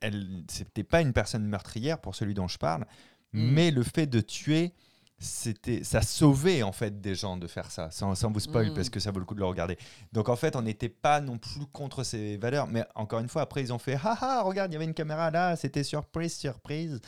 elle, 0.00 0.44
c'était 0.48 0.84
pas 0.84 1.00
une 1.02 1.12
personne 1.12 1.44
meurtrière 1.46 2.00
pour 2.00 2.14
celui 2.14 2.34
dont 2.34 2.48
je 2.48 2.58
parle, 2.58 2.86
Mm. 3.32 3.50
mais 3.50 3.70
le 3.72 3.82
fait 3.82 4.06
de 4.06 4.20
tuer, 4.20 4.72
c'était, 5.18 5.82
ça 5.82 6.02
sauvait 6.02 6.62
en 6.62 6.72
fait 6.72 7.00
des 7.00 7.14
gens 7.14 7.36
de 7.38 7.46
faire 7.46 7.70
ça, 7.70 7.90
sans, 7.90 8.14
sans 8.14 8.30
vous 8.30 8.40
spoil 8.40 8.70
Mm. 8.70 8.74
parce 8.74 8.90
que 8.90 9.00
ça 9.00 9.10
vaut 9.10 9.18
le 9.18 9.24
coup 9.24 9.34
de 9.34 9.40
le 9.40 9.46
regarder. 9.46 9.78
Donc 10.12 10.28
en 10.28 10.36
fait, 10.36 10.56
on 10.56 10.62
n'était 10.62 10.90
pas 10.90 11.20
non 11.22 11.38
plus 11.38 11.64
contre 11.72 12.04
ces 12.04 12.36
valeurs, 12.36 12.66
mais 12.66 12.84
encore 12.94 13.20
une 13.20 13.28
fois, 13.28 13.42
après 13.42 13.62
ils 13.62 13.72
ont 13.72 13.78
fait, 13.78 13.94
haha, 13.94 14.42
regarde, 14.42 14.70
il 14.70 14.74
y 14.74 14.76
avait 14.76 14.84
une 14.84 14.92
caméra 14.94 15.30
là, 15.30 15.56
c'était 15.56 15.84
surprise, 15.84 16.36
surprise. 16.36 17.00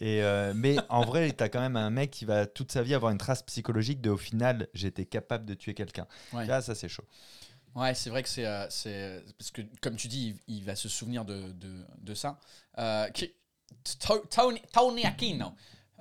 Et 0.00 0.22
euh, 0.22 0.52
mais 0.56 0.76
en 0.88 1.04
vrai, 1.04 1.32
tu 1.36 1.44
as 1.44 1.48
quand 1.50 1.60
même 1.60 1.76
un 1.76 1.90
mec 1.90 2.10
qui 2.10 2.24
va 2.24 2.46
toute 2.46 2.72
sa 2.72 2.82
vie 2.82 2.94
avoir 2.94 3.12
une 3.12 3.18
trace 3.18 3.42
psychologique 3.42 4.00
de, 4.00 4.10
au 4.10 4.16
final, 4.16 4.66
j'étais 4.72 5.04
capable 5.04 5.44
de 5.44 5.54
tuer 5.54 5.74
quelqu'un. 5.74 6.06
Ouais. 6.32 6.46
Là, 6.46 6.62
ça 6.62 6.74
c'est 6.74 6.88
chaud. 6.88 7.04
Ouais, 7.76 7.94
c'est 7.94 8.10
vrai 8.10 8.22
que 8.22 8.28
c'est. 8.28 8.46
euh, 8.46 9.20
parce 9.38 9.50
que, 9.52 9.62
comme 9.80 9.94
tu 9.96 10.08
dis, 10.08 10.36
il, 10.48 10.56
il 10.56 10.64
va 10.64 10.74
se 10.74 10.88
souvenir 10.88 11.24
de, 11.24 11.52
de, 11.52 11.84
de 12.00 12.14
ça. 12.14 12.40
Euh, 12.78 13.08
qui- 13.10 13.32
Tony, 14.30 14.60
Tony 14.72 15.04
Aquino. 15.04 15.52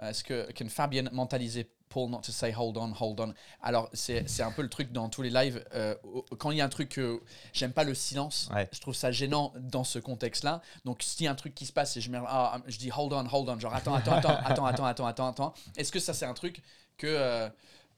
Est-ce 0.01 0.23
que 0.23 0.49
can 0.53 0.67
Fabien 0.69 1.03
mentaliser 1.11 1.69
Paul 1.89 2.09
not 2.11 2.21
to 2.21 2.31
say 2.31 2.53
hold 2.55 2.77
on, 2.77 2.93
hold 2.99 3.19
on? 3.19 3.33
Alors, 3.63 3.89
c'est 3.93 4.23
un 4.41 4.51
peu 4.51 4.61
le 4.61 4.69
truc 4.69 4.91
dans 4.91 5.09
tous 5.09 5.21
les 5.23 5.29
lives. 5.31 5.63
euh, 5.73 5.95
quand 6.37 6.51
il 6.51 6.57
y 6.57 6.61
a 6.61 6.65
un 6.65 6.69
truc. 6.69 6.89
que 6.89 7.19
J'aime 7.51 7.73
pas 7.73 7.83
le 7.83 7.93
silence. 7.95 8.49
Ouais. 8.53 8.69
Je 8.71 8.79
trouve 8.79 8.93
ça 8.95 9.11
gênant 9.11 9.51
dans 9.59 9.83
ce 9.83 9.97
contexte-là. 9.99 10.61
Donc, 10.85 11.01
s'il 11.03 11.23
y 11.25 11.27
a 11.27 11.31
un 11.31 11.35
truc 11.35 11.55
qui 11.55 11.65
se 11.65 11.73
passe 11.73 11.97
et 11.97 12.01
je, 12.01 12.11
me, 12.11 12.19
ah, 12.27 12.61
je 12.67 12.77
dis 12.77 12.91
hold 12.95 13.11
on, 13.13 13.25
hold 13.31 13.49
on, 13.49 13.59
genre 13.59 13.73
attends, 13.73 13.95
attends, 13.95 14.13
attends, 14.13 14.29
attends, 14.45 14.65
attends, 14.65 14.85
attends, 14.85 15.05
attends, 15.07 15.27
attends. 15.27 15.53
Est-ce 15.77 15.91
que 15.91 15.99
ça, 15.99 16.13
c'est 16.13 16.25
un 16.25 16.33
truc 16.33 16.61
que. 16.97 17.07
euh, 17.07 17.49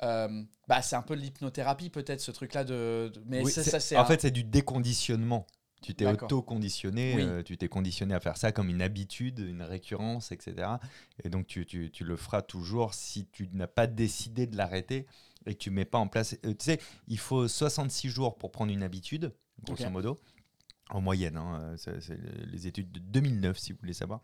euh, 0.04 0.44
bah, 0.68 0.82
c'est 0.82 0.96
un 0.96 1.04
peu 1.04 1.16
de 1.16 1.22
l'hypnothérapie, 1.22 1.90
peut-être, 1.92 2.22
ce 2.22 2.32
truc-là. 2.32 2.64
De, 2.64 3.12
de- 3.14 3.22
Mais 3.28 3.44
Oui, 3.44 3.52
ça, 3.52 3.64
c'est- 3.64 3.70
ça, 3.70 3.80
c'est 3.80 3.98
en 3.98 4.02
un- 4.02 4.06
fait, 4.06 4.22
c'est 4.22 4.32
du 4.32 4.44
déconditionnement. 4.44 5.46
Tu 5.82 5.96
t'es 5.96 6.06
auto-conditionné, 6.06 7.14
Oui. 7.16 7.24
euh, 7.24 7.44
tu 7.44 7.58
t'es 7.58 7.68
conditionné 7.68 8.14
à 8.14 8.20
faire 8.20 8.38
ça 8.38 8.52
comme 8.52 8.70
une 8.70 8.82
habitude, 8.82 9.40
une 9.40 9.64
récurrence, 9.64 10.32
etc. 10.32 10.68
Et 11.24 11.30
donc, 11.30 11.48
tu, 11.48 11.66
tu- 11.66 11.90
tu 11.92 12.04
le 12.04 12.16
feras 12.18 12.42
toujours 12.42 12.94
si 12.94 13.26
tu 13.28 13.50
n'as 13.54 13.68
pas 13.68 13.88
décidé 13.88 14.46
de 14.48 14.56
l'arrêter 14.58 15.08
et 15.48 15.54
que 15.56 15.60
tu 15.60 15.72
mets 15.72 15.86
pas 15.86 15.98
en 15.98 16.08
place. 16.08 16.36
euh, 16.46 16.50
tu 16.54 16.66
sais, 16.66 16.80
il 17.08 17.18
faut 17.18 17.48
66 17.48 18.10
jours 18.10 18.38
pour 18.38 18.52
prendre 18.52 18.72
une 18.72 18.84
habitude, 18.84 19.34
grosso 19.64 19.90
modo. 19.90 20.20
En 20.92 21.00
moyenne, 21.00 21.38
hein, 21.38 21.76
euh, 21.78 21.78
c'est 22.00 22.20
les 22.52 22.68
études 22.68 22.92
de 22.92 23.00
2009, 23.00 23.58
si 23.58 23.72
vous 23.72 23.80
voulez 23.80 23.94
savoir. 23.94 24.20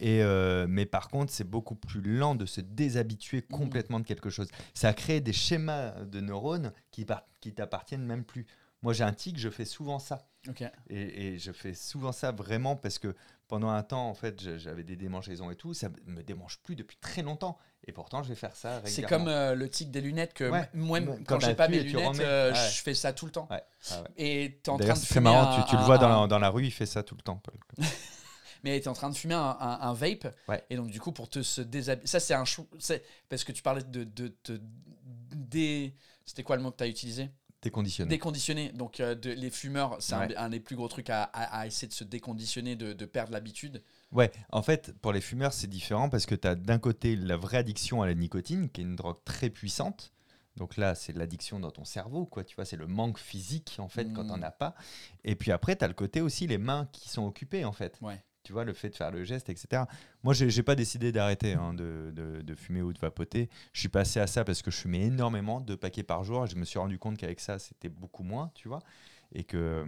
Et, 0.00 0.22
euh, 0.22 0.66
mais 0.68 0.84
par 0.84 1.08
contre, 1.08 1.32
c'est 1.32 1.48
beaucoup 1.48 1.74
plus 1.74 2.02
lent 2.02 2.34
de 2.34 2.44
se 2.44 2.60
déshabituer 2.60 3.38
Mhm. 3.50 3.56
complètement 3.56 4.00
de 4.00 4.04
quelque 4.06 4.28
chose. 4.28 4.48
Ça 4.74 4.92
crée 4.92 5.20
des 5.22 5.32
schémas 5.32 5.92
de 6.04 6.20
neurones 6.20 6.72
qui, 6.90 7.06
qui 7.40 7.54
t'appartiennent 7.54 8.04
même 8.04 8.24
plus. 8.24 8.46
Moi, 8.82 8.92
j'ai 8.92 9.02
un 9.04 9.14
tic, 9.14 9.38
je 9.38 9.48
fais 9.48 9.64
souvent 9.64 9.98
ça. 9.98 10.26
Et, 10.88 11.26
et 11.34 11.38
je 11.38 11.52
fais 11.52 11.74
souvent 11.74 12.12
ça 12.12 12.32
vraiment 12.32 12.74
parce 12.76 12.98
que 12.98 13.14
pendant 13.48 13.68
un 13.70 13.82
temps, 13.82 14.08
en 14.08 14.14
fait, 14.14 14.58
j'avais 14.58 14.84
des 14.84 14.96
démangeaisons 14.96 15.50
et 15.50 15.56
tout. 15.56 15.74
Ça 15.74 15.88
me 16.06 16.22
démange 16.22 16.58
plus 16.62 16.76
depuis 16.76 16.96
très 16.98 17.22
longtemps. 17.22 17.58
Et 17.86 17.92
pourtant, 17.92 18.22
je 18.22 18.28
vais 18.28 18.34
faire 18.34 18.54
ça 18.54 18.80
C'est 18.84 19.00
régulièrement. 19.02 19.24
comme 19.24 19.28
euh, 19.34 19.54
le 19.54 19.68
tic 19.68 19.90
des 19.90 20.00
lunettes 20.00 20.34
que 20.34 20.48
Ouais. 20.48 20.68
moi, 20.74 21.00
Quand 21.00 21.16
quand 21.26 21.40
j'ai 21.40 21.54
pas 21.54 21.66
mes 21.68 21.78
et 21.78 21.80
tu 21.86 21.96
lunettes, 21.96 22.20
euh, 22.20 22.52
Ouais. 22.52 22.56
je 22.70 22.82
fais 22.82 22.94
ça 22.94 23.12
tout 23.12 23.26
le 23.26 23.32
temps. 23.32 23.48
Ouais, 23.50 23.62
ah. 23.90 24.04
Et 24.16 24.60
en 24.68 24.76
train 24.78 24.92
de 24.94 24.98
c'est 24.98 25.14
fumer 25.14 25.24
marrant, 25.30 25.50
un- 25.58 25.62
tu, 25.62 25.70
tu 25.70 25.76
le 25.76 25.82
un- 25.82 25.84
vois 25.86 25.98
dans 25.98 26.20
la, 26.22 26.26
dans 26.26 26.38
la 26.38 26.50
rue, 26.50 26.64
il 26.66 26.70
fait 26.70 26.86
ça 26.86 27.02
tout 27.02 27.14
le 27.16 27.22
temps, 27.22 27.36
Paul. 27.36 27.54
mais 28.62 28.78
t'es 28.80 28.88
en 28.88 28.92
train 28.92 29.08
de 29.10 29.16
fumer 29.16 29.34
un, 29.34 29.92
vape. 29.94 30.28
Et 30.68 30.76
donc, 30.76 30.90
du 30.90 31.00
coup, 31.00 31.12
pour 31.12 31.28
te 31.28 31.42
se 31.42 31.60
déshabiller. 31.62 32.06
Ça, 32.06 32.20
c'est 32.20 32.34
un 32.34 32.44
chou. 32.44 32.66
c'est- 32.78 33.02
Parce 33.28 33.44
que 33.44 33.52
tu 33.52 33.62
parlais 33.62 33.82
de. 33.82 34.04
de, 34.04 34.34
de, 34.44 34.60
dé- 35.34 35.94
C'était 36.26 36.42
quoi 36.44 36.56
le 36.56 36.62
mot 36.62 36.70
que 36.70 36.76
tu 36.76 36.84
as 36.84 36.88
utilisé? 36.88 37.30
T'es 37.60 37.70
conditionné. 37.70 38.08
Déconditionner. 38.08 38.72
Donc, 38.72 39.00
euh, 39.00 39.14
de- 39.14 39.30
les 39.32 39.50
fumeurs, 39.50 39.96
c'est 40.00 40.14
un, 40.14 40.20
Ouais. 40.28 40.36
un 40.36 40.48
des 40.48 40.60
plus 40.60 40.76
gros 40.76 40.88
trucs 40.88 41.10
à, 41.10 41.24
à- 41.24 41.60
à 41.60 41.66
essayer 41.66 41.88
de 41.88 41.92
se 41.92 42.04
déconditionner, 42.04 42.74
de, 42.74 42.94
de 42.94 43.04
perdre 43.04 43.32
l'habitude. 43.32 43.82
Ouais, 44.12 44.30
en 44.50 44.62
fait, 44.62 44.94
pour 45.02 45.12
les 45.12 45.20
fumeurs, 45.20 45.52
c'est 45.52 45.66
différent 45.66 46.08
parce 46.08 46.24
que 46.24 46.34
tu 46.34 46.48
as 46.48 46.54
d'un 46.54 46.78
côté 46.78 47.16
la 47.16 47.36
vraie 47.36 47.58
addiction 47.58 48.00
à 48.00 48.06
la 48.06 48.14
nicotine, 48.14 48.70
qui 48.70 48.80
est 48.80 48.84
une 48.84 48.96
drogue 48.96 49.18
très 49.26 49.50
puissante. 49.50 50.12
Donc 50.56 50.76
là, 50.78 50.94
c'est 50.94 51.12
l'addiction 51.16 51.60
dans 51.60 51.70
ton 51.70 51.84
cerveau, 51.84 52.24
quoi. 52.26 52.44
Tu 52.44 52.56
vois, 52.56 52.64
c'est 52.64 52.76
le 52.76 52.86
manque 52.86 53.18
physique, 53.18 53.76
en 53.78 53.88
fait, 53.88 54.10
quand 54.12 54.24
Mm. 54.24 54.28
t'en 54.28 54.42
as 54.42 54.50
pas. 54.50 54.74
Et 55.24 55.36
puis 55.36 55.52
après, 55.52 55.76
tu 55.76 55.84
as 55.84 55.88
le 55.88 55.94
côté 55.94 56.20
aussi 56.22 56.46
les 56.46 56.58
mains 56.58 56.88
qui 56.92 57.08
sont 57.10 57.24
occupées, 57.26 57.64
en 57.64 57.72
fait. 57.72 57.98
Ouais. 58.00 58.22
Tu 58.42 58.52
vois, 58.52 58.64
le 58.64 58.72
fait 58.72 58.88
de 58.88 58.96
faire 58.96 59.10
le 59.10 59.22
geste, 59.22 59.50
etc. 59.50 59.86
Moi, 60.22 60.32
j'ai 60.32 60.48
j'ai 60.48 60.62
pas 60.62 60.74
décidé 60.74 61.12
d'arrêter 61.12 61.52
hein, 61.54 61.74
de, 61.74 62.10
de- 62.14 62.40
de 62.40 62.54
fumer 62.54 62.80
ou 62.82 62.92
de 62.92 62.98
vapoter. 62.98 63.50
Je 63.74 63.80
suis 63.80 63.88
passé 63.90 64.18
à 64.18 64.26
ça 64.26 64.44
parce 64.44 64.62
que 64.62 64.70
je 64.70 64.76
fumais 64.78 65.02
énormément, 65.02 65.60
deux 65.60 65.76
paquets 65.76 66.02
par 66.02 66.24
jour. 66.24 66.46
Je 66.46 66.56
me 66.56 66.64
suis 66.64 66.78
rendu 66.78 66.98
compte 66.98 67.18
qu'avec 67.18 67.38
ça, 67.40 67.58
c'était 67.58 67.90
beaucoup 67.90 68.22
moins, 68.22 68.50
tu 68.54 68.68
vois. 68.68 68.80
Et 69.32 69.44
que 69.44 69.84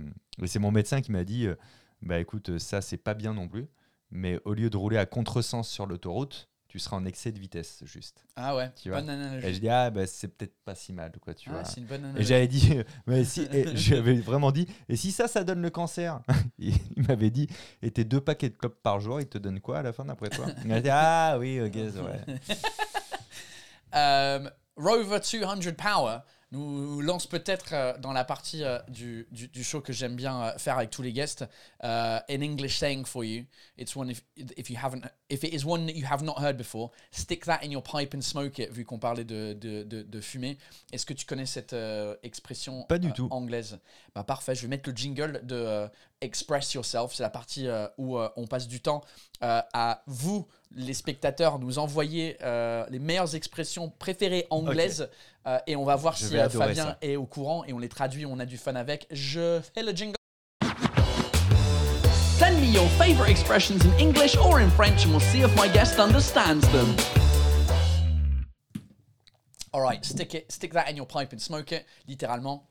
c'est 0.46 0.58
mon 0.58 0.70
médecin 0.70 1.00
qui 1.00 1.12
m'a 1.12 1.24
dit, 1.24 1.46
euh, 1.46 1.54
bah 2.02 2.18
écoute, 2.20 2.58
ça, 2.58 2.80
c'est 2.82 2.98
pas 2.98 3.14
bien 3.14 3.32
non 3.34 3.48
plus. 3.48 3.66
Mais 4.10 4.38
au 4.44 4.52
lieu 4.54 4.68
de 4.70 4.76
rouler 4.76 4.98
à 4.98 5.06
contresens 5.06 5.68
sur 5.68 5.86
l'autoroute, 5.86 6.50
tu 6.72 6.78
seras 6.78 6.96
en 6.96 7.04
excès 7.04 7.32
de 7.32 7.38
vitesse, 7.38 7.82
juste. 7.84 8.24
Ah 8.34 8.56
ouais, 8.56 8.72
Tu 8.82 8.88
vois. 8.88 9.00
bonne 9.02 9.10
analogie. 9.10 9.46
Et 9.46 9.52
je 9.52 9.60
dis, 9.60 9.68
ah, 9.68 9.90
bah, 9.90 10.06
c'est 10.06 10.28
peut-être 10.28 10.54
pas 10.64 10.74
si 10.74 10.94
mal, 10.94 11.12
quoi, 11.20 11.34
tu 11.34 11.50
Ah, 11.50 11.56
vois. 11.56 11.64
c'est 11.66 11.80
une 11.80 11.86
bonne 11.86 12.00
Et 12.00 12.04
analogie. 12.04 12.26
j'avais 12.26 12.48
dit, 12.48 12.72
mais 13.06 13.24
si, 13.26 13.42
et 13.52 13.66
j'avais 13.76 14.14
vraiment 14.20 14.50
dit, 14.52 14.66
et 14.88 14.96
si 14.96 15.12
ça, 15.12 15.28
ça 15.28 15.44
donne 15.44 15.60
le 15.60 15.68
cancer? 15.68 16.22
Il 16.58 16.72
m'avait 16.96 17.28
dit, 17.28 17.46
et 17.82 17.90
tes 17.90 18.04
deux 18.04 18.22
paquets 18.22 18.48
de 18.48 18.56
clopes 18.56 18.82
par 18.82 19.00
jour, 19.00 19.20
ils 19.20 19.26
te 19.28 19.36
donnent 19.36 19.60
quoi 19.60 19.80
à 19.80 19.82
la 19.82 19.92
fin 19.92 20.06
d'après 20.06 20.30
toi? 20.30 20.46
Il 20.62 20.68
m'a 20.68 20.80
dit, 20.80 20.88
ah 20.90 21.36
oui, 21.38 21.60
ok, 21.60 21.76
vrai. 21.76 22.24
Euh, 23.94 24.48
Rover 24.76 25.18
200 25.20 25.74
Power 25.76 26.18
nous 26.52 27.00
lance 27.00 27.26
peut-être 27.26 27.72
euh, 27.72 27.96
dans 27.98 28.12
la 28.12 28.24
partie 28.24 28.62
euh, 28.62 28.78
du, 28.88 29.26
du, 29.30 29.48
du 29.48 29.64
show 29.64 29.80
que 29.80 29.92
j'aime 29.92 30.14
bien 30.14 30.42
euh, 30.42 30.58
faire 30.58 30.76
avec 30.76 30.90
tous 30.90 31.02
les 31.02 31.12
guests 31.12 31.44
euh, 31.82 32.18
an 32.28 32.42
English 32.42 32.78
saying 32.78 33.04
for 33.04 33.24
you. 33.24 33.44
It's 33.78 33.96
one 33.96 34.10
if, 34.10 34.22
if 34.36 34.70
you 34.70 34.76
haven't 34.76 35.02
if 35.30 35.42
it 35.44 35.54
is 35.54 35.64
one 35.64 35.86
that 35.86 35.94
you 35.96 36.06
have 36.06 36.22
not 36.22 36.38
heard 36.38 36.56
before, 36.58 36.90
stick 37.10 37.44
that 37.46 37.60
in 37.64 37.70
your 37.72 37.82
pipe 37.82 38.14
and 38.14 38.20
smoke 38.20 38.58
it. 38.58 38.70
Vu 38.70 38.84
qu'on 38.84 38.98
parlait 38.98 39.24
de, 39.24 39.54
de, 39.54 39.82
de, 39.82 40.02
de 40.02 40.20
fumer, 40.20 40.58
est-ce 40.92 41.06
que 41.06 41.14
tu 41.14 41.24
connais 41.26 41.46
cette 41.46 41.72
euh, 41.72 42.14
expression 42.22 42.82
Pas 42.84 42.98
du 42.98 43.08
euh, 43.08 43.12
tout. 43.12 43.28
anglaise? 43.30 43.78
Bah 44.14 44.22
parfait. 44.22 44.54
Je 44.54 44.62
vais 44.62 44.68
mettre 44.68 44.88
le 44.90 44.94
jingle 44.94 45.40
de 45.44 45.88
Express 46.22 46.72
Yourself. 46.74 47.12
C'est 47.12 47.22
la 47.22 47.30
partie 47.30 47.68
euh, 47.68 47.86
où 47.98 48.16
euh, 48.16 48.28
on 48.36 48.46
passe 48.46 48.66
du 48.68 48.80
temps 48.80 49.02
euh, 49.42 49.60
à 49.74 50.02
vous, 50.06 50.46
les 50.74 50.94
spectateurs, 50.94 51.58
nous 51.58 51.78
envoyer 51.78 52.38
euh, 52.42 52.86
les 52.88 52.98
meilleures 52.98 53.34
expressions 53.34 53.90
préférées 53.90 54.46
anglaises 54.48 55.10
euh, 55.46 55.58
et 55.66 55.76
on 55.76 55.84
va 55.84 55.96
voir 55.96 56.16
Je 56.16 56.24
si 56.26 56.38
euh, 56.38 56.48
Fabien 56.48 56.84
ça. 56.86 56.98
est 57.02 57.16
au 57.16 57.26
courant 57.26 57.64
et 57.64 57.72
on 57.74 57.78
les 57.78 57.88
traduit, 57.90 58.24
on 58.24 58.38
a 58.38 58.46
du 58.46 58.56
fun 58.56 58.74
avec. 58.76 59.06
Je 59.10 59.60
fais 59.74 59.82
le 59.82 59.92
jingle. 59.92 60.14
Send 62.38 62.58
me 62.60 62.66
your 62.72 62.88
favourite 62.98 63.30
expressions 63.30 63.78
in 63.84 63.92
English 64.00 64.36
or 64.36 64.58
in 64.60 64.70
French 64.70 65.04
and 65.04 65.10
we'll 65.10 65.20
see 65.20 65.42
if 65.42 65.54
my 65.56 65.68
guest 65.68 65.98
understands 65.98 66.66
them. 66.72 66.94
All 69.74 69.80
right, 69.80 70.04
stick 70.04 70.34
it, 70.34 70.52
stick 70.52 70.72
that 70.74 70.90
in 70.90 70.96
your 70.96 71.06
pipe 71.06 71.32
and 71.32 71.38
smoke 71.40 71.72
it. 71.72 71.86
Littéralement, 72.06 72.66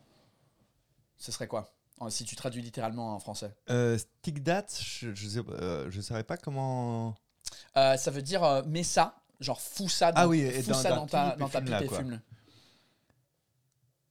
ce 1.17 1.31
serait 1.31 1.47
quoi? 1.47 1.67
Si 2.09 2.25
tu 2.25 2.35
traduis 2.35 2.61
littéralement 2.61 3.13
en 3.15 3.19
français. 3.19 3.53
Euh, 3.69 3.97
stick 3.97 4.43
that, 4.43 4.65
je, 4.79 5.13
je, 5.13 5.27
sais, 5.27 5.39
euh, 5.49 5.89
je 5.89 6.01
savais 6.01 6.23
pas 6.23 6.37
comment. 6.37 7.15
Euh, 7.77 7.97
ça 7.97 8.11
veut 8.11 8.21
dire 8.21 8.43
euh, 8.43 8.63
mets 8.65 8.83
ça, 8.83 9.21
genre 9.39 9.61
fous 9.61 9.89
ça 9.89 10.11
dans, 10.11 10.21
Ah 10.21 10.27
oui, 10.27 10.39
et 10.41 10.61
fous 10.63 10.71
dans- 10.71 10.77
ça 10.77 10.89
dans 10.95 11.05
ta, 11.05 11.31
pipe 11.31 11.35
et 11.35 11.39
dans 11.39 11.49
ta 11.49 11.61
pipe 11.61 11.81
et 11.81 11.95
fume-le. 11.95 12.19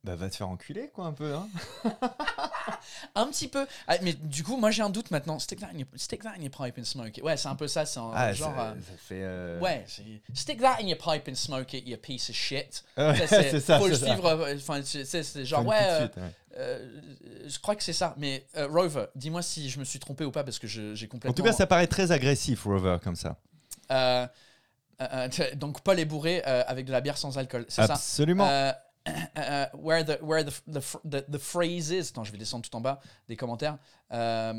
Bah, 0.03 0.17
va 0.17 0.31
te 0.31 0.37
faire 0.37 0.49
enculer, 0.49 0.89
quoi, 0.89 1.07
un 1.07 1.13
peu, 1.13 1.35
hein. 1.35 1.49
Un 3.15 3.27
petit 3.27 3.49
peu. 3.49 3.67
Ah, 3.89 3.97
mais 4.03 4.13
du 4.13 4.43
coup, 4.45 4.57
moi 4.57 4.71
j'ai 4.71 4.83
un 4.83 4.91
doute 4.91 5.11
maintenant. 5.11 5.39
Stick 5.39 5.61
that 5.61 5.69
in 5.75 5.79
your, 5.79 5.89
stick 5.97 6.23
that 6.23 6.35
in 6.39 6.43
your 6.43 6.51
pipe 6.51 6.79
and 6.79 6.85
smoke 6.85 7.17
it. 7.19 7.23
Ouais, 7.25 7.37
c'est 7.37 7.49
un 7.49 7.55
peu 7.57 7.67
ça. 7.69 7.85
C'est 7.87 7.99
un 8.01 8.11
Ah, 8.15 8.33
genre. 8.33 8.55
ça, 8.55 8.75
euh, 8.75 8.75
euh, 9.13 9.61
Ouais, 9.61 9.85
c'est- 9.89 10.03
stick 10.35 10.61
that 10.61 10.77
in 10.81 10.87
your 10.87 10.99
pipe 10.99 11.29
and 11.29 11.35
smoke 11.35 11.73
it, 11.75 11.87
you 11.89 11.97
piece 11.97 12.31
of 12.31 12.37
shit. 12.37 12.85
Ouais, 12.97 13.17
Ça, 13.27 13.27
c'est 13.43 13.61
ça, 13.61 13.79
Faut 13.79 13.89
le 13.89 13.95
c'est 13.97 14.07
suivre. 14.07 14.27
euh, 14.27 14.55
Enfin, 14.57 14.81
c'est 14.85 15.05
c'est- 15.05 15.23
c'est 15.23 15.45
genre, 15.45 15.67
ouais, 15.67 15.77
euh, 15.81 16.01
suite, 16.07 16.17
ouais. 16.17 16.23
euh, 16.59 17.01
je 17.49 17.59
crois 17.59 17.75
que 17.77 17.83
c'est 17.83 17.93
ça. 17.93 18.15
Mais 18.17 18.47
Rover, 18.57 19.07
dis-moi 19.15 19.43
si 19.43 19.69
je 19.71 19.79
me 19.81 19.85
suis 19.85 19.99
trompé 19.99 20.25
ou 20.25 20.31
pas 20.31 20.45
parce 20.45 20.59
que 20.59 20.67
j'ai 20.67 21.07
complètement. 21.09 21.31
En 21.31 21.35
tout 21.35 21.43
cas, 21.43 21.53
ça 21.53 21.67
paraît 21.67 21.87
très 21.89 22.13
agressif, 22.13 22.65
Rover, 22.65 22.99
comme 23.03 23.17
ça. 23.17 23.37
Euh, 23.91 24.27
euh, 25.03 25.07
euh, 25.13 25.29
donc, 25.57 25.81
Paul 25.81 25.99
est 25.99 26.05
bourré 26.05 26.43
euh, 26.47 26.63
avec 26.67 26.87
de 26.87 26.93
la 26.93 27.01
bière 27.01 27.19
sans 27.19 27.39
alcool, 27.39 27.65
c'est 27.69 27.87
ça? 27.87 27.95
Absolument. 27.95 28.47
Euh, 28.49 28.73
euh, 29.09 29.67
where 29.75 30.05
the, 30.05 30.19
where 30.23 30.43
the, 30.45 30.53
the, 30.67 30.81
the, 31.05 31.25
the 31.31 31.39
phrase 31.39 31.91
is. 31.91 32.11
Attends, 32.11 32.25
je 32.25 32.33
vais 32.33 32.39
descendre 32.39 32.69
tout 32.69 32.77
en 32.77 32.81
bas 32.81 33.01
des 33.29 33.37
commentaires. 33.37 33.79
Euh, 34.13 34.55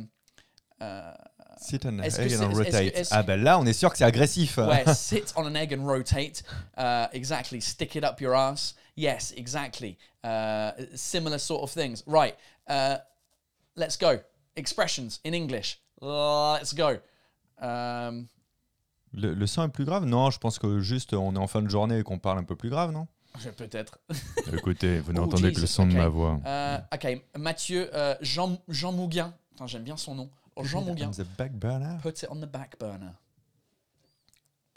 euh, 0.82 1.14
Sit 1.58 1.86
on 1.86 1.98
que 1.98 2.04
egg 2.04 2.34
and 2.42 2.50
que- 2.50 2.56
rotate. 2.58 3.08
Ah, 3.12 3.22
ben 3.22 3.42
là, 3.44 3.60
on 3.60 3.66
est 3.66 3.74
sûr 3.74 3.92
que 3.92 3.98
c'est 3.98 4.04
agressif. 4.04 4.58
ouais, 4.58 4.84
sit 4.96 5.32
on 5.36 5.46
an 5.46 5.54
egg 5.56 5.74
and 5.74 5.86
rotate. 5.86 6.42
Uh, 6.76 7.08
exactly. 7.14 7.62
Stick 7.62 7.96
it 7.96 8.04
up 8.04 8.20
your 8.20 8.34
ass. 8.34 8.74
Yes, 8.96 9.32
exactly. 9.38 9.98
Uh, 10.24 10.72
similar 10.96 11.38
sort 11.38 11.62
of 11.62 11.72
things. 11.72 12.04
Right. 12.08 12.36
Uh, 12.68 12.98
let's 13.76 13.96
go. 13.96 14.20
Expressions 14.56 15.20
in 15.24 15.34
English. 15.34 15.80
Let's 16.02 16.74
go. 16.74 16.98
Um, 17.62 18.28
Le, 19.14 19.34
le 19.34 19.46
sang 19.46 19.66
est 19.66 19.70
plus 19.74 19.84
grave? 19.86 20.06
Non, 20.06 20.32
je 20.32 20.40
pense 20.40 20.58
que 20.58 20.80
juste 20.80 21.14
on 21.14 21.36
est 21.36 21.38
en 21.40 21.48
fin 21.48 21.62
de 21.62 21.70
journée 21.70 22.00
et 22.00 22.04
qu'on 22.04 22.18
parle 22.18 22.40
un 22.40 22.44
peu 22.44 22.56
plus 22.56 22.70
grave, 22.70 22.92
non? 22.92 23.08
Peut-être. 23.58 23.98
Écoutez, 24.54 25.00
vous 25.00 25.12
Oh, 25.12 25.14
n'entendez 25.14 25.52
que 25.54 25.62
le 25.62 25.68
son 25.68 25.88
de 25.88 25.94
ma 25.94 26.08
voix. 26.08 26.40
Euh, 26.46 26.78
ok, 26.94 27.22
Mathieu, 27.38 27.90
euh, 27.96 28.16
Jean, 28.22 28.58
Jean 28.68 28.92
Mouguin. 28.92 29.34
Attends, 29.56 29.68
j'aime 29.68 29.84
bien 29.84 29.98
son 29.98 30.16
nom. 30.16 30.30
Oh, 30.56 30.64
Jean 30.64 30.82
Mouguin. 30.82 31.08
On 31.08 31.12
the 31.12 31.26
back 31.38 31.54
burner? 31.54 31.98
Put 32.02 32.10
it 32.22 32.28
on 32.30 32.36
the 32.36 32.46
back 32.46 32.78
burner. 32.80 33.12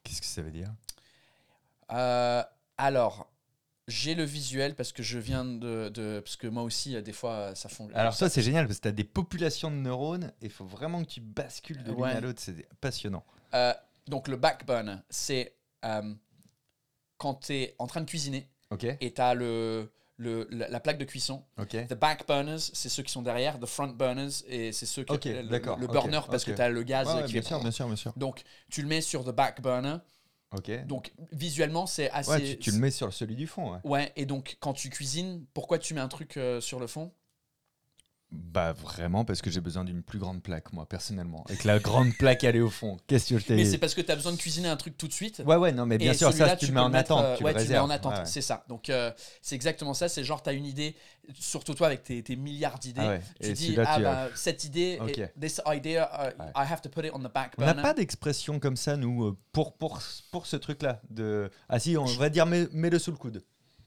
Qu'est-ce 0.02 0.20
que 0.20 0.26
ça 0.26 0.42
veut 0.42 0.50
dire? 0.50 0.72
Euh, 1.92 2.42
alors, 2.78 3.28
j'ai 3.88 4.14
le 4.14 4.24
visuel 4.24 4.74
parce 4.74 4.92
que 4.92 5.02
je 5.02 5.18
viens 5.18 5.44
de, 5.44 5.88
de- 5.88 6.20
parce 6.24 6.36
que 6.36 6.46
moi 6.46 6.62
aussi, 6.62 6.94
euh, 6.96 7.02
des 7.02 7.12
fois, 7.12 7.32
euh, 7.32 7.55
ça 7.55 7.68
fond. 7.68 7.88
Alors 7.94 8.14
ça, 8.14 8.28
c'est 8.30 8.42
génial 8.42 8.66
parce 8.66 8.78
que 8.78 8.82
tu 8.84 8.88
as 8.88 8.92
des 8.92 9.05
populations 9.05 9.70
de 9.70 9.76
neurones 9.76 10.32
et 10.40 10.46
il 10.46 10.50
faut 10.50 10.64
vraiment 10.64 11.02
que 11.05 11.09
tu 11.11 11.20
bascules 11.20 11.82
de 11.82 11.90
l'une 11.92 12.00
Ouais. 12.00 12.11
à 12.12 12.20
l'autre. 12.20 12.40
C'est 12.42 12.66
passionnant. 12.80 13.24
Euh, 13.55 13.74
donc 14.07 14.28
le 14.28 14.36
back 14.36 14.66
burner, 14.66 14.96
c'est 15.11 15.55
euh, 15.84 16.14
quand 17.18 17.34
tu 17.46 17.54
es 17.54 17.74
en 17.78 17.86
train 17.86 18.00
de 18.00 18.06
cuisiner 18.06 18.48
et 19.00 19.12
tu 19.14 19.20
as 19.20 19.34
le, 19.34 19.92
le, 20.16 20.46
la, 20.50 20.68
la 20.68 20.80
plaque 20.80 20.98
de 20.98 21.04
cuisson. 21.04 21.44
Ok. 21.58 21.76
The 21.88 21.94
back 21.94 22.26
burners, 22.26 22.58
c'est 22.58 22.88
ceux 22.88 23.02
qui 23.02 23.12
sont 23.12 23.22
derrière. 23.22 23.58
The 23.60 23.66
front 23.66 23.88
burners, 23.88 24.30
et 24.48 24.72
c'est 24.72 24.86
ceux 24.86 25.04
qui 25.04 25.12
Ok, 25.12 25.24
le, 25.26 25.42
le 25.42 25.86
burner 25.86 26.20
parce 26.30 26.44
que 26.44 26.52
tu 26.52 26.60
as 26.62 26.68
le 26.68 26.82
gaz 26.82 27.06
Ouais, 27.08 27.14
ouais, 27.14 27.24
qui 27.26 27.32
bien 27.32 27.40
est- 27.42 27.44
sûr, 27.44 27.60
bien 27.60 27.70
sûr, 27.70 27.86
bien 27.86 27.96
sûr. 27.96 28.12
Donc 28.16 28.42
tu 28.70 28.82
le 28.82 28.88
mets 28.88 29.00
sur 29.00 29.24
the 29.24 29.30
back 29.30 29.60
burner. 29.62 29.98
Donc 30.86 31.12
visuellement, 31.32 31.86
c'est 31.86 32.10
assez. 32.10 32.30
Ouais, 32.30 32.40
tu, 32.40 32.58
tu 32.58 32.70
le 32.70 32.78
mets 32.78 32.90
sur 32.92 33.12
celui 33.12 33.34
du 33.34 33.46
fond. 33.46 33.72
Ouais. 33.72 33.78
Ouais, 33.84 34.12
et 34.16 34.24
donc 34.24 34.56
quand 34.60 34.72
tu 34.72 34.88
cuisines, 34.88 35.44
pourquoi 35.52 35.78
tu 35.78 35.94
mets 35.94 36.00
un 36.00 36.08
truc 36.08 36.36
euh, 36.36 36.60
sur 36.60 36.78
le 36.78 36.86
fond? 36.86 37.12
Bah 38.37 38.72
vraiment 38.72 39.24
parce 39.24 39.43
que 39.43 39.51
j'ai 39.51 39.61
besoin 39.61 39.85
d'une 39.85 40.03
plus 40.03 40.18
grande 40.18 40.43
plaque, 40.43 40.72
moi, 40.72 40.87
personnellement. 40.87 41.45
Et 41.49 41.57
que 41.57 41.68
la 41.68 41.78
grande 41.78 42.12
plaque, 42.18 42.43
elle 42.43 42.57
est 42.57 42.61
au 42.61 42.68
fond. 42.70 42.97
Qu'est-ce 43.07 43.32
que 43.32 43.39
je 43.39 43.45
t'ai 43.47 43.55
Mais 43.55 43.64
c'est 43.64 43.78
parce 43.78 43.95
que 43.95 44.01
tu 44.01 44.11
as 44.11 44.16
besoin 44.16 44.32
de 44.32 44.37
cuisiner 44.37 44.68
un 44.68 44.76
truc 44.76 44.97
tout 44.99 45.07
de 45.07 45.12
suite. 45.12 45.43
Ouais, 45.47 45.57
ouais, 45.57 45.70
non, 45.72 45.87
mais 45.87 45.99
bien 45.99 46.12
Et 46.12 46.14
sûr, 46.16 46.32
ça, 46.32 46.57
tu 46.57 46.66
le 46.66 46.70
peux 46.72 46.74
mets 46.74 46.80
en 46.80 46.89
mettre, 46.91 47.12
attente. 47.12 47.24
euh, 47.24 47.37
tu 47.37 47.45
ouais, 47.45 47.53
le 47.53 47.61
tu 47.61 47.66
le 47.66 47.72
mets 47.72 47.78
en 47.78 47.91
attente, 47.91 48.12
Ouais, 48.14 48.18
ouais. 48.20 48.26
c'est 48.26 48.41
ça. 48.43 48.64
Donc 48.68 48.91
euh, 48.91 49.12
c'est 49.41 49.55
exactement 49.55 49.95
ça. 49.95 50.09
C'est 50.09 50.24
genre, 50.24 50.43
tu 50.43 50.51
as 50.51 50.53
une 50.53 50.66
idée, 50.66 50.97
surtout 51.39 51.74
toi 51.74 51.87
avec 51.89 52.03
tes, 52.03 52.22
tes 52.22 52.35
milliards 52.37 52.78
d'idées. 52.78 53.01
Ah. 53.03 53.18
Tu 53.41 53.49
Et 53.49 53.53
dis, 53.53 53.76
ah 53.78 53.95
tu- 53.97 54.03
bah, 54.03 54.28
cette 54.35 54.64
idée, 54.64 54.99
Ok. 55.01 55.16
it- 55.16 55.32
this 55.41 55.61
idea, 55.66 56.11
uh. 56.39 56.43
I 56.57 56.66
have 56.70 56.80
to 56.82 56.89
put 56.89 57.05
it 57.05 57.12
on 57.14 57.20
the 57.20 57.32
back 57.32 57.53
On 57.59 57.62
n'a 57.62 57.68
burner. 57.74 57.82
pas 57.82 57.95
d'expression 57.95 58.59
comme 58.59 58.76
ça, 58.76 58.97
nous, 58.97 59.24
euh, 59.26 59.37
pour, 59.53 59.76
pour, 59.76 60.01
pour 60.32 60.47
ce 60.47 60.57
truc-là. 60.57 61.01
De... 61.11 61.51
Ah 61.68 61.78
si, 61.78 61.97
on 61.97 62.05
va 62.05 62.28
dire 62.30 62.47
mets- 62.47 62.68
mets-le 62.72 62.99
sous 62.99 63.11
le 63.12 63.16
coude. 63.16 63.43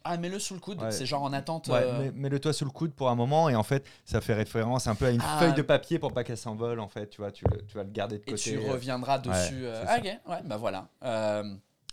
Ah, 0.10 0.18
mets-le 0.18 0.40
sous 0.40 0.54
le 0.54 0.60
coude, 0.60 0.82
Ouais. 0.82 0.92
c'est 0.92 1.06
genre 1.06 1.24
en 1.24 1.34
attente. 1.34 1.68
Ouais, 1.68 1.82
euh, 1.84 2.00
mets- 2.00 2.12
mets-le 2.12 2.40
toi 2.40 2.54
sous 2.54 2.66
le 2.66 2.72
coude 2.72 2.94
pour 2.94 3.10
un 3.10 3.16
moment 3.16 3.50
et 3.50 3.56
en 3.56 3.64
fait, 3.64 3.86
ça 4.06 4.22
fait 4.22 4.34
référence 4.34 4.88
un 4.88 4.96
peu 4.96 5.06
à 5.06 5.12
une 5.12 5.22
Ah. 5.24 5.38
feuille 5.40 5.54
de 5.54 5.62
papier 5.62 6.00
pour 6.00 6.14
pas 6.14 6.24
qu'elle 6.24 6.38
s'envole. 6.38 6.80
En 6.80 6.88
fait, 6.88 7.10
tu 7.10 7.22
vois, 7.22 7.32
tu, 7.32 7.46
le- 7.52 7.66
tu 7.66 7.76
vas 7.78 7.84
le 7.84 7.92
garder 7.92 8.18
de 8.18 8.24
et 8.24 8.32
côté. 8.32 8.42
tu 8.42 8.60
reviendras 8.60 9.18
dessus. 9.20 9.66
euh, 9.66 9.84
ah, 9.88 9.98
ok, 9.98 10.04
ouais, 10.06 10.42
bah 10.46 10.58
voilà. 10.58 10.88
Euh, 11.04 11.44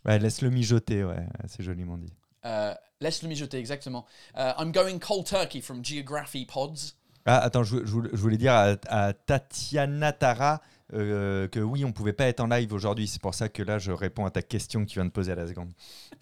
Ouais, 0.07 0.19
laisse-le 0.19 0.51
mijoter, 0.51 1.03
ouais, 1.03 1.27
c'est 1.49 1.63
joliment 1.63 1.97
dit. 1.97 2.13
euh, 2.45 2.75
Laisse-le 3.01 3.29
mijoter, 3.29 3.59
exactement. 3.59 4.07
Euh, 4.39 4.53
I'm 4.59 4.71
going 4.73 4.99
cold 4.99 5.27
turkey 5.27 5.61
from 5.61 5.85
Geography 5.85 6.47
Pods. 6.47 6.95
Ah, 7.27 7.39
attends, 7.39 7.63
je, 7.65 7.79
je 7.85 7.91
voulais- 7.91 8.11
je 8.13 8.17
voulais 8.19 8.37
dire 8.37 8.53
à, 8.53 8.77
à 8.89 9.13
Tatiana 9.15 10.13
Tara 10.13 10.61
euh, 10.93 11.49
que 11.49 11.59
oui, 11.61 11.85
on 11.85 11.93
pouvait 11.93 12.13
pas 12.13 12.27
être 12.27 12.41
en 12.41 12.47
live 12.47 12.73
aujourd'hui. 12.73 13.09
C'est 13.09 13.21
pour 13.21 13.35
ça 13.35 13.49
que 13.49 13.63
là, 13.63 13.79
je 13.79 13.91
réponds 13.93 14.27
à 14.27 14.31
ta 14.31 14.43
question 14.43 14.85
que 14.85 14.91
tu 14.91 14.99
viens 14.99 15.07
de 15.07 15.11
poser 15.11 15.33
à 15.33 15.35
la 15.35 15.47
seconde. 15.49 15.73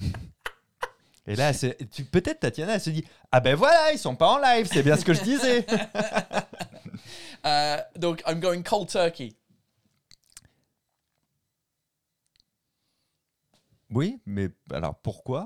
Et 1.27 1.37
là, 1.37 1.53
peut-être 2.11 2.41
Tatiana, 2.41 2.75
elle 2.75 2.81
se 2.81 2.91
dit 2.91 3.05
Ah 3.31 3.41
ben 3.41 3.55
voilà, 3.55 3.93
ils 3.93 3.99
sont 3.99 4.17
pas 4.17 4.29
en 4.29 4.39
live, 4.39 4.69
c'est 4.71 4.83
bien 4.83 4.97
ce 4.97 5.05
que 5.05 5.15
je 5.15 5.23
disais. 5.23 5.67
Euh, 7.45 7.79
donc, 7.97 8.23
I'm 8.25 8.39
going 8.39 8.63
cold 8.63 8.89
turkey. 8.89 9.35
oui, 13.91 14.21
mais 14.25 14.49
alors 14.71 14.95
pourquoi? 15.01 15.45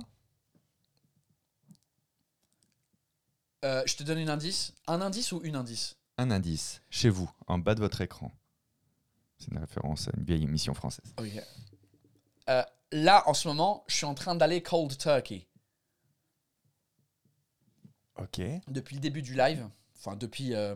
Euh, 3.64 3.82
je 3.86 3.96
te 3.96 4.02
donne 4.02 4.18
un 4.18 4.28
indice. 4.28 4.72
Un 4.86 5.00
indice 5.00 5.32
ou 5.32 5.40
une 5.42 5.56
indice? 5.56 5.96
Un 6.18 6.30
indice, 6.30 6.82
chez 6.90 7.08
vous, 7.08 7.30
en 7.46 7.58
bas 7.58 7.74
de 7.74 7.80
votre 7.80 8.00
écran. 8.00 8.30
C'est 9.38 9.50
une 9.50 9.58
référence 9.58 10.08
à 10.08 10.12
une 10.16 10.24
vieille 10.24 10.44
émission 10.44 10.74
française. 10.74 11.14
Euh, 12.48 12.62
là, 12.92 13.24
en 13.26 13.34
ce 13.34 13.48
moment, 13.48 13.84
je 13.88 13.96
suis 13.96 14.06
en 14.06 14.14
train 14.14 14.34
d'aller 14.34 14.62
cold 14.62 14.96
turkey. 14.96 15.46
Ok. 18.18 18.40
Depuis 18.68 18.94
le 18.96 19.00
début 19.00 19.22
du 19.22 19.34
live, 19.34 19.68
enfin 19.96 20.16
depuis... 20.16 20.54
euh, 20.54 20.74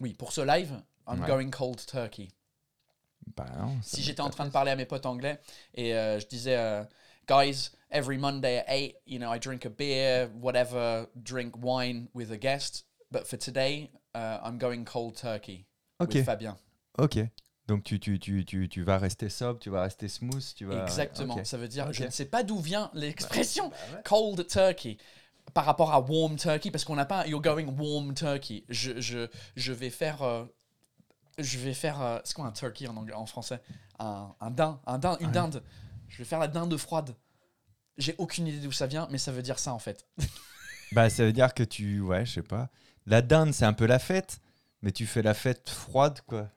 oui, 0.00 0.14
pour 0.14 0.32
ce 0.32 0.40
live, 0.40 0.72
I'm 1.08 1.20
Ouais. 1.20 1.26
going 1.26 1.50
cold 1.50 1.84
turkey. 1.86 2.28
Bah 3.36 3.46
non, 3.58 3.78
si 3.82 4.02
j'étais 4.02 4.20
en 4.20 4.30
train 4.30 4.44
de 4.44 4.50
parler 4.50 4.70
à 4.70 4.76
mes 4.76 4.84
potes 4.84 5.06
anglais 5.06 5.40
et 5.74 5.94
euh, 5.94 6.20
je 6.20 6.26
disais, 6.26 6.56
euh, 6.56 6.84
guys, 7.26 7.70
every 7.90 8.18
Monday 8.18 8.58
at 8.66 8.76
8, 8.76 8.94
you 9.06 9.18
know, 9.18 9.32
I 9.32 9.38
drink 9.38 9.64
a 9.64 9.70
beer, 9.70 10.28
whatever, 10.40 11.06
drink 11.16 11.54
wine 11.62 12.08
with 12.14 12.30
a 12.30 12.36
guest. 12.36 12.84
But 13.10 13.26
for 13.26 13.38
today, 13.38 13.90
uh, 14.14 14.40
I'm 14.44 14.58
going 14.58 14.84
cold 14.84 15.16
turkey 15.16 15.64
Ok. 16.00 16.14
with 16.14 16.24
Fabien. 16.26 16.58
Ok. 16.98 17.18
Donc 17.66 17.82
tu, 17.84 17.98
tu, 17.98 18.18
tu, 18.18 18.44
tu, 18.44 18.68
tu 18.68 18.82
vas 18.82 18.98
rester 18.98 19.30
sobre, 19.30 19.58
tu 19.58 19.70
vas 19.70 19.82
rester 19.82 20.06
smooth, 20.08 20.44
tu 20.54 20.66
vas. 20.66 20.82
Exactement. 20.82 21.42
Ça 21.44 21.56
veut 21.56 21.68
dire, 21.68 21.86
Ok. 21.86 21.94
je 21.94 22.04
ne 22.04 22.10
sais 22.10 22.26
pas 22.26 22.42
d'où 22.42 22.58
vient 22.58 22.90
l'expression 22.92 23.68
Bah 23.70 23.76
ouais. 23.94 24.02
cold 24.04 24.46
turkey 24.46 24.98
par 25.54 25.64
rapport 25.64 25.92
à 25.92 26.00
warm 26.00 26.36
turkey 26.36 26.70
parce 26.70 26.84
qu'on 26.84 26.96
n'a 26.96 27.06
pas 27.06 27.26
you're 27.26 27.40
going 27.40 27.66
warm 27.78 28.12
turkey. 28.14 28.64
Je, 28.68 29.00
je, 29.00 29.28
je 29.56 29.72
vais 29.72 29.90
faire. 29.90 30.22
euh, 30.22 30.44
je 31.38 31.58
vais 31.58 31.74
faire. 31.74 32.02
euh, 32.02 32.18
c'est 32.24 32.34
quoi 32.34 32.44
un 32.46 32.52
turkey 32.52 32.86
en, 32.86 32.96
anglais, 32.96 33.14
en 33.14 33.26
français? 33.26 33.60
Un, 33.98 34.34
un 34.40 34.52
un 34.86 35.18
une 35.20 35.26
Ouais. 35.26 35.32
dinde. 35.32 35.62
Je 36.08 36.18
vais 36.18 36.24
faire 36.24 36.38
la 36.38 36.48
dinde 36.48 36.76
froide. 36.76 37.14
J'ai 37.96 38.14
aucune 38.18 38.46
idée 38.48 38.58
d'où 38.58 38.72
ça 38.72 38.86
vient, 38.86 39.06
mais 39.10 39.18
ça 39.18 39.30
veut 39.32 39.42
dire 39.42 39.58
ça 39.58 39.72
en 39.72 39.78
fait. 39.78 40.06
Bah 40.92 41.10
ça 41.10 41.24
veut 41.24 41.32
dire 41.32 41.54
que 41.54 41.62
tu. 41.64 42.00
Ouais, 42.00 42.24
je 42.24 42.34
sais 42.34 42.42
pas. 42.42 42.68
La 43.06 43.20
dinde, 43.20 43.52
c'est 43.52 43.64
un 43.64 43.72
peu 43.72 43.86
la 43.86 43.98
fête, 43.98 44.38
mais 44.82 44.92
tu 44.92 45.06
fais 45.06 45.22
la 45.22 45.34
fête 45.34 45.68
froide, 45.68 46.20
quoi. 46.26 46.48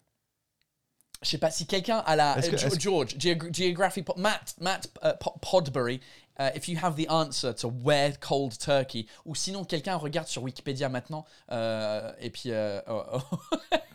Je 1.24 1.30
sais 1.30 1.38
pas 1.40 1.50
si 1.50 1.66
quelqu'un 1.66 1.98
a 2.00 2.16
la 2.16 2.36
que- 2.40 2.54
euh, 2.56 2.80
George 2.80 3.16
Geog- 3.18 3.52
Geography 3.52 4.04
Matt 4.18 4.56
Matt 4.62 4.92
uh, 5.04 5.10
Po- 5.20 5.34
Podbury 5.42 6.00
uh, 6.40 6.50
if 6.56 6.68
you 6.68 6.78
have 6.78 6.96
the 6.96 7.08
answer 7.10 7.54
to 7.54 7.68
where 7.84 8.14
cold 8.20 8.58
turkey 8.58 9.06
ou 9.26 9.36
sinon 9.36 9.64
quelqu'un 9.66 9.96
regarde 9.96 10.28
sur 10.28 10.44
Wikipédia 10.44 10.90
maintenant 10.90 11.26
euh, 11.52 12.12
et 12.20 12.30
puis 12.30 12.52
euh, 12.52 12.82
oh, 12.88 13.04
oh. 13.14 13.40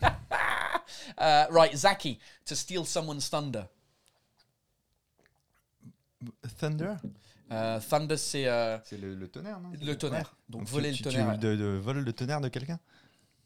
Uh, 1.18 1.46
right 1.50 1.74
Zaki 1.74 2.18
to 2.44 2.54
steal 2.54 2.84
someone's 2.84 3.28
thunder. 3.30 3.64
Thunder? 6.58 6.94
Euh, 7.50 7.80
thunder 7.80 8.16
c'est 8.16 8.46
euh, 8.46 8.78
C'est 8.84 8.96
le, 8.98 9.14
le 9.14 9.28
tonnerre, 9.28 9.60
non? 9.60 9.70
le 9.80 9.98
tonnerre. 9.98 10.34
Donc, 10.48 10.62
Donc, 10.62 10.68
voler 10.70 10.92
tu, 10.92 11.02
le 11.02 11.10
tu- 11.10 11.16
tonnerre 11.16 11.32
Tu 11.34 11.38
de, 11.46 11.56
de- 11.56 11.78
voles 11.82 11.98
le 12.04 12.12
tonnerre 12.12 12.40
de 12.40 12.48
quelqu'un? 12.48 12.78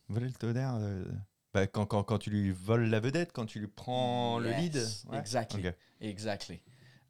Voler 0.08 0.26
le 0.26 0.32
tonnerre 0.34 0.76
euh, 0.80 1.04
bah, 1.54 1.66
quand, 1.66 1.86
quand, 1.86 2.02
quand 2.04 2.18
tu 2.18 2.30
lui 2.30 2.50
voles 2.52 2.88
la 2.88 3.00
vedette, 3.00 3.32
quand 3.32 3.46
tu 3.46 3.58
lui 3.58 3.66
prends 3.68 4.38
le 4.38 4.50
lead? 4.52 4.74
Yes, 4.76 5.04
Ouais. 5.08 5.18
exactly. 5.18 5.66
Ok. 5.68 5.74
exactly. 6.00 6.60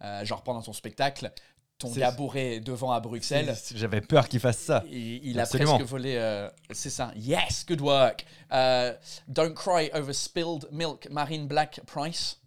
Euh, 0.03 0.25
genre 0.25 0.43
pendant 0.43 0.63
ton 0.63 0.73
spectacle 0.73 1.33
ton 1.79 1.91
bourré 2.13 2.61
devant 2.61 2.93
à 2.93 3.01
Bruxelles 3.01 3.55
J'avais 3.75 4.01
peur 4.01 4.29
qu'il 4.29 4.41
fasse 4.41 4.59
ça. 4.59 4.83
Il, 4.89 5.25
il 5.27 5.39
a 5.41 5.47
presque 5.47 5.83
volé. 5.83 6.15
euh, 6.17 6.49
c'est 6.71 6.91
ça. 6.91 7.13
Yes, 7.17 7.67
good 7.67 7.81
work. 7.83 8.25
Euh, 8.53 8.95
don't 9.29 9.55
cry 9.55 9.91
over 9.93 10.13
spilled 10.13 10.69
milk. 10.73 11.07
Marine 11.11 11.47
Black 11.47 11.81
Price. 11.87 12.41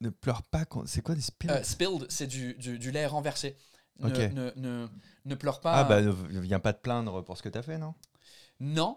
Ne 0.00 0.10
pleure 0.10 0.42
pas. 0.44 0.64
quand- 0.64 0.86
C'est 0.86 1.02
quoi 1.02 1.14
des 1.14 1.20
spills 1.20 1.50
Euh, 1.50 1.62
spilled, 1.62 2.06
c'est 2.08 2.26
du, 2.26 2.54
du, 2.54 2.78
du 2.78 2.90
lait 2.90 3.06
renversé. 3.06 3.56
Ne, 3.98 4.08
ne, 4.28 4.50
ne, 4.56 4.88
ne 5.26 5.34
pleure 5.34 5.60
pas. 5.60 5.74
Ah 5.80 5.84
bah 5.84 6.00
ne 6.00 6.10
ne 6.10 6.40
viens 6.40 6.58
pas 6.60 6.72
te 6.72 6.80
plaindre 6.80 7.22
pour 7.22 7.36
ce 7.36 7.42
que 7.42 7.50
t'as 7.50 7.60
fait, 7.60 7.76
non? 7.76 7.94
Non. 8.60 8.96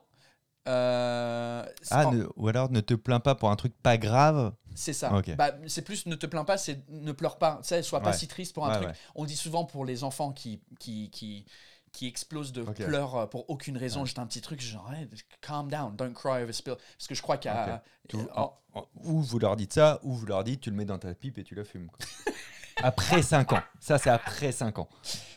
Euh, 0.68 1.66
Ah, 1.92 2.08
en- 2.08 2.12
ne- 2.14 2.28
ou 2.38 2.48
alors 2.48 2.72
ne 2.72 2.80
te 2.80 2.94
plains 2.94 3.20
pas 3.20 3.36
pour 3.36 3.52
un 3.52 3.56
truc 3.56 3.74
pas 3.84 3.98
grave. 3.98 4.54
c'est 4.76 4.94
ça. 4.94 5.12
Bah, 5.38 5.52
c'est 5.68 5.82
plus 5.84 6.06
ne 6.06 6.16
te 6.16 6.26
plains 6.26 6.46
pas, 6.46 6.58
c'est 6.58 6.84
ne 6.90 7.12
pleure 7.12 7.38
pas. 7.38 7.60
Tu 7.62 7.68
sais, 7.70 7.84
sois 7.84 8.00
pas 8.02 8.14
si 8.14 8.28
triste 8.28 8.54
pour 8.54 8.66
un 8.66 8.70
Ouais, 8.70 8.76
truc. 8.78 8.88
ouais. 8.90 8.96
On 9.16 9.26
dit 9.26 9.36
souvent 9.36 9.66
pour 9.66 9.86
les 9.86 10.04
enfants 10.04 10.32
qui, 10.32 10.62
qui, 10.80 11.10
qui, 11.12 11.46
qui 11.92 12.08
explosent 12.08 12.54
de 12.54 12.64
pleurs 12.64 13.16
euh, 13.16 13.26
pour 13.28 13.50
aucune 13.50 13.78
raison, 13.78 14.06
juste 14.06 14.20
un 14.20 14.26
petit 14.26 14.42
truc, 14.42 14.62
genre, 14.62 14.92
hey, 14.94 15.08
calm 15.42 15.70
down, 15.70 15.96
don't 15.96 16.14
cry 16.14 16.42
over 16.44 16.54
spill. 16.54 16.76
Parce 16.98 17.08
que 17.08 17.16
je 17.16 17.22
crois 17.22 17.38
qu'il 17.38 17.52
y 17.52 17.54
a. 17.54 17.84
Tout- 18.08 18.28
Oh, 18.76 18.88
Ou 19.04 19.22
vous 19.22 19.38
leur 19.38 19.56
dites 19.56 19.74
ça, 19.74 20.00
ou 20.02 20.14
vous 20.14 20.26
leur 20.26 20.44
dites 20.44 20.62
tu 20.62 20.72
le 20.72 20.76
mets 20.76 20.86
dans 20.86 20.98
ta 20.98 21.14
pipe 21.14 21.38
et 21.38 21.44
tu 21.44 21.54
la 21.54 21.64
fumes. 21.64 21.88
quoi. 21.88 22.00
après 22.82 23.22
5 23.22 23.54
ans. 23.54 23.62
Ça, 23.80 23.98
c'est 23.98 24.10
après 24.10 24.52
5 24.52 24.80
ans. 24.80 24.90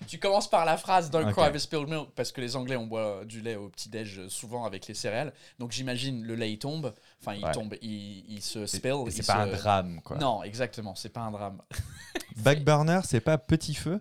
Tu 0.06 0.18
commences 0.18 0.48
par 0.48 0.64
la 0.64 0.76
phrase 0.76 1.10
Don't 1.10 1.28
Ok. 1.28 1.34
cry 1.34 1.60
spilled 1.60 1.88
milk 1.88 2.10
parce 2.14 2.32
que 2.32 2.40
les 2.40 2.56
Anglais 2.56 2.76
on 2.76 2.86
boit 2.86 3.24
du 3.24 3.40
lait 3.40 3.56
au 3.56 3.68
petit-déj 3.68 4.18
euh, 4.20 4.28
souvent 4.28 4.64
avec 4.64 4.86
les 4.86 4.94
céréales. 4.94 5.32
Donc 5.58 5.72
j'imagine 5.72 6.22
le 6.22 6.34
lait 6.34 6.52
il 6.52 6.58
tombe, 6.58 6.94
enfin 7.20 7.34
il 7.34 7.44
Ouais. 7.44 7.52
tombe, 7.52 7.74
il, 7.82 8.24
il 8.32 8.42
se 8.42 8.66
spill. 8.66 9.04
C'est 9.10 9.26
pas 9.26 9.34
se- 9.34 9.38
un 9.38 9.46
drame, 9.48 10.00
quoi. 10.02 10.16
Non, 10.18 10.42
exactement, 10.42 10.94
c'est 10.94 11.08
pas 11.10 11.20
un 11.22 11.30
drame. 11.30 11.60
Backburner, 12.36 13.00
c'est 13.04 13.20
pas 13.20 13.38
petit 13.38 13.74
feu? 13.74 14.00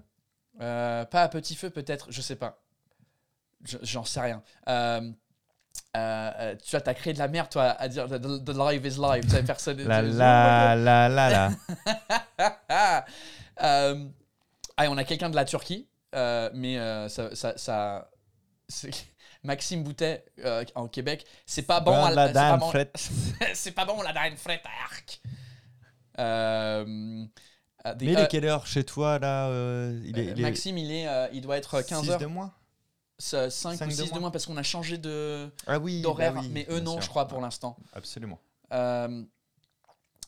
Euh, 0.61 1.03
pas 1.05 1.23
à 1.23 1.27
petit 1.29 1.55
feu 1.55 1.69
peut-être, 1.69 2.07
je 2.11 2.21
sais 2.21 2.36
pas. 2.36 2.61
Je- 3.63 3.77
J'en 3.81 4.03
sais 4.03 4.21
rien. 4.21 4.43
Euh, 4.69 5.11
euh, 5.95 6.32
euh, 6.39 6.55
tu 6.63 6.71
vois, 6.71 6.82
t'as 6.82 6.93
créé 6.93 7.13
de 7.13 7.19
la 7.19 7.28
merde, 7.28 7.49
toi, 7.49 7.63
à 7.71 7.88
dire 7.88 8.07
the, 8.07 8.19
the 8.43 8.49
live 8.57 8.86
is 8.86 8.99
live. 8.99 9.23
Tu 9.23 9.30
sais, 9.30 9.43
personne. 9.43 9.82
La 9.84 10.01
la 10.01 10.76
la 10.76 11.09
la 11.09 11.30
la. 12.39 13.05
Euh, 13.61 14.05
ah, 14.76 14.86
on 14.89 14.97
a 14.97 15.05
quelqu'un 15.05 15.30
de 15.30 15.36
la 15.38 15.45
Turquie, 15.45 15.88
euh, 16.13 16.49
mais 16.53 16.78
euh, 16.78 17.07
ça, 17.07 17.34
ça, 17.36 17.57
ça- 17.57 18.09
c'est- 18.67 18.91
Maxime 19.43 19.82
Boutet 19.84 20.26
euh, 20.43 20.65
en 20.76 20.88
Québec, 20.89 21.26
c'est 21.45 21.61
pas 21.61 21.80
bon. 21.80 21.91
Bon, 21.91 22.09
la 22.09 22.28
c'est 22.28 22.34
pas 22.34 22.49
dame 22.49 22.59
bon- 22.59 22.69
frette. 22.69 22.95
c'est 23.53 23.71
pas 23.71 23.86
bon 23.86 24.01
la 24.01 24.11
dinde 24.11 24.38
frette 24.38 24.63
arc. 24.84 25.21
Mais 26.17 27.95
il 28.01 28.17
euh, 28.17 28.23
est 28.23 28.28
quelle 28.28 28.45
heure 28.45 28.65
chez 28.67 28.84
toi, 28.84 29.19
là 29.19 29.47
euh, 29.47 30.01
il, 30.03 30.17
est, 30.19 30.26
il 30.26 30.39
est 30.39 30.41
Maxime, 30.41 30.78
il 30.78 30.91
est, 30.91 31.07
euh, 31.07 31.28
il 31.32 31.41
doit 31.41 31.57
être 31.57 31.82
15 31.82 32.01
six 32.01 32.09
heures, 32.11 32.19
de 32.19 32.26
moins 32.26 32.51
5 33.18 33.49
cinq 33.49 33.82
ou 33.82 33.86
de 33.89 33.91
6 33.91 34.11
de 34.11 34.20
moins. 34.20 34.32
parce 34.32 34.45
qu'on 34.45 34.57
a 34.57 34.63
changé 34.63 34.97
de 34.97 35.49
Ah 35.68 35.80
oui, 35.80 36.01
d'horaire, 36.01 36.34
bah 36.34 36.41
oui, 36.43 36.49
mais 36.51 36.66
eux 36.70 36.80
non, 36.80 36.93
sûr. 36.93 37.01
je 37.03 37.09
crois 37.09 37.28
pour 37.28 37.39
l'instant. 37.41 37.78
Absolument. 37.93 38.39
Um, 38.72 39.28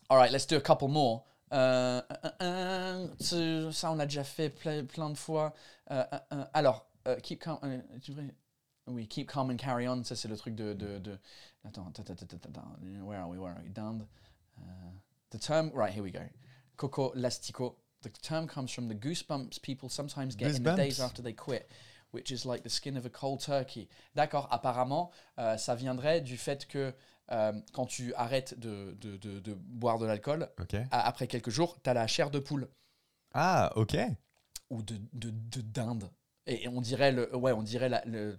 all 0.09 0.17
right, 0.17 0.31
let's 0.31 0.47
do 0.47 0.55
a 0.55 0.61
couple 0.61 0.87
more. 0.87 1.25
Euh, 1.53 2.01
un, 2.39 2.45
un, 2.45 3.07
tu- 3.19 3.71
ça, 3.73 3.91
on 3.91 3.99
a 3.99 4.05
déjà 4.05 4.23
fait 4.23 4.49
plein, 4.49 4.85
plein 4.85 5.09
de 5.09 5.17
fois. 5.17 5.53
Euh, 5.91 6.03
un, 6.31 6.47
alors, 6.53 6.85
keep 7.23 7.41
calm. 7.41 7.59
oui, 8.87 9.07
keep 9.07 9.29
calm 9.31 9.49
and 9.49 9.57
carry 9.57 9.87
on. 9.87 10.03
Ça, 10.03 10.15
c'est 10.15 10.27
le 10.27 10.37
truc 10.37 10.55
de. 10.55 10.73
de, 10.73 10.97
de 10.99 11.17
attends. 11.65 11.91
Where 13.03 13.19
are 13.19 13.29
we? 13.29 13.37
Where 13.39 13.51
are 13.53 13.61
we? 13.63 13.69
Down. 13.69 14.05
Uh, 14.57 14.61
the 15.31 15.39
term. 15.39 15.71
Right, 15.73 15.93
here 15.93 16.03
we 16.03 16.11
go. 16.11 16.21
Coco 16.77 17.11
lastico. 17.15 17.75
The 18.03 18.09
term 18.21 18.47
comes 18.47 18.71
from 18.71 18.87
the 18.87 18.93
goosebumps 18.95 19.59
people 19.61 19.89
sometimes 19.89 20.35
get 20.35 20.55
in 20.55 20.63
the 20.63 20.75
days 20.75 20.99
Goosebumps? 20.99 21.03
after 21.05 21.21
they 21.23 21.33
quit, 21.33 21.69
which 22.13 22.31
is 22.31 22.45
like 22.45 22.63
the 22.63 22.69
skin 22.69 22.97
of 22.97 23.05
a 23.05 23.09
cold 23.09 23.39
turkey. 23.41 23.87
D'accord, 24.15 24.47
apparemment, 24.51 25.11
euh, 25.39 25.57
ça 25.57 25.75
viendrait 25.75 26.21
du 26.21 26.37
fait 26.37 26.65
que 26.67 26.93
euh, 27.31 27.53
quand 27.73 27.85
tu 27.85 28.13
arrêtes 28.15 28.57
de, 28.59 28.95
de, 29.01 29.17
de, 29.17 29.39
de 29.39 29.53
boire 29.53 29.97
de 29.99 30.05
l'alcool, 30.05 30.49
a- 30.91 31.07
après 31.07 31.27
quelques 31.27 31.49
jours, 31.49 31.77
tu 31.83 31.89
as 31.89 31.93
la 31.93 32.07
chair 32.07 32.29
de 32.31 32.39
poule 32.39 32.69
Ah, 33.33 33.71
ok. 33.75 33.97
ou 34.69 34.81
de, 34.81 34.97
de, 35.13 35.29
de 35.31 35.61
dinde. 35.61 36.09
Et 36.49 36.67
on 36.69 36.79
dirait 36.79 37.11
le. 37.11 37.35
Ouais, 37.35 37.51
on 37.51 37.61
dirait 37.61 37.89
la. 37.89 38.01
Le, 38.05 38.17
euh, 38.19 38.35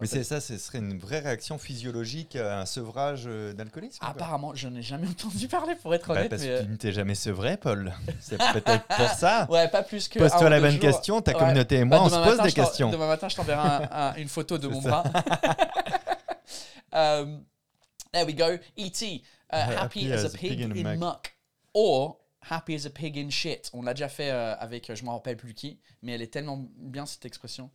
Mais 0.00 0.06
c'est 0.06 0.22
ça, 0.22 0.40
ce 0.40 0.56
serait 0.56 0.78
une 0.78 0.96
vraie 0.98 1.18
réaction 1.18 1.58
physiologique 1.58 2.36
à 2.36 2.60
un 2.60 2.64
sevrage 2.66 3.24
euh, 3.26 3.52
d'alcoolisme. 3.52 3.98
Apparemment, 4.02 4.54
je 4.54 4.68
n'ai 4.68 4.82
jamais 4.82 5.08
entendu 5.10 5.48
parler 5.48 5.74
pour 5.74 5.92
être 5.92 6.06
Bah, 6.08 6.14
honnête. 6.14 6.30
Parce 6.30 6.42
mais, 6.42 6.48
que 6.48 6.52
euh, 6.52 6.62
tu 6.62 6.68
ne 6.68 6.76
t'es 6.76 6.92
jamais 6.92 7.16
sevré, 7.16 7.56
Paul. 7.56 7.92
C'est 8.20 8.38
peut-être 8.38 8.86
pour 8.86 9.08
ça. 9.08 9.46
Ouais, 9.50 9.66
pas 9.68 9.82
plus 9.82 10.06
que. 10.08 10.20
Pose-toi 10.20 10.48
la 10.48 10.60
bonne 10.60 10.70
jours. 10.72 10.80
question, 10.80 11.20
ta 11.20 11.32
Ouais. 11.32 11.38
communauté 11.40 11.76
et 11.78 11.84
Bah, 11.84 11.98
moi, 11.98 12.06
on 12.06 12.08
se 12.08 12.28
pose 12.36 12.40
des 12.44 12.52
questions. 12.52 12.90
Demain 12.90 13.08
matin, 13.08 13.28
je 13.28 13.34
t'enverrai 13.34 13.68
un- 13.68 13.88
un- 13.90 14.14
une 14.18 14.28
photo 14.28 14.56
de 14.56 14.68
mon 14.68 14.80
bras. 14.80 15.02
um, 16.92 17.44
there 18.12 18.24
we 18.26 18.34
go. 18.34 18.58
E.T. 18.78 19.22
Uh, 19.52 19.56
happy, 19.56 20.12
as, 20.12 20.24
a 20.24 20.28
pig, 20.30 20.60
in, 20.60 20.68
muck. 20.68 20.98
muck. 20.98 21.32
Or 21.74 22.19
happy 22.48 22.74
as 22.74 22.86
a 22.86 22.90
pig 22.90 23.18
in 23.18 23.30
shit. 23.30 23.70
On 23.72 23.82
l'a 23.82 23.94
déjà 23.94 24.08
fait 24.08 24.30
euh, 24.30 24.54
avec, 24.56 24.88
euh, 24.90 24.94
je 24.94 25.04
me 25.04 25.10
rappelle 25.10 25.36
plus 25.36 25.54
qui, 25.54 25.78
mais 26.02 26.12
elle 26.12 26.22
est 26.22 26.32
tellement 26.32 26.66
bien 26.76 27.06
cette 27.06 27.24
expression. 27.24 27.70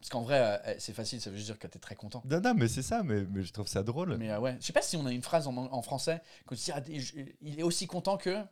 Parce 0.00 0.10
qu'en 0.10 0.22
vrai, 0.22 0.60
euh, 0.66 0.74
c'est 0.78 0.92
facile, 0.92 1.20
ça 1.20 1.30
veut 1.30 1.36
juste 1.36 1.46
dire 1.48 1.58
que 1.60 1.68
t'es 1.68 1.78
très 1.78 1.94
content. 1.94 2.22
Non, 2.28 2.40
non, 2.40 2.54
mais 2.54 2.66
c'est 2.66 2.82
ça, 2.82 3.04
mais, 3.04 3.22
mais 3.30 3.42
je 3.44 3.52
trouve 3.52 3.68
ça 3.68 3.84
drôle. 3.84 4.16
Mais 4.16 4.30
euh, 4.30 4.40
ouais, 4.40 4.56
je 4.60 4.66
sais 4.66 4.72
pas 4.72 4.82
si 4.82 4.96
on 4.96 5.06
a 5.06 5.12
une 5.12 5.22
phrase 5.22 5.46
en, 5.46 5.56
en 5.56 5.82
français 5.82 6.20
qu'on 6.44 6.56
dit, 6.56 6.70
ah, 6.74 6.82
je- 6.84 7.12
il 7.40 7.60
est 7.60 7.62
aussi 7.62 7.86
content 7.86 8.16
que. 8.16 8.42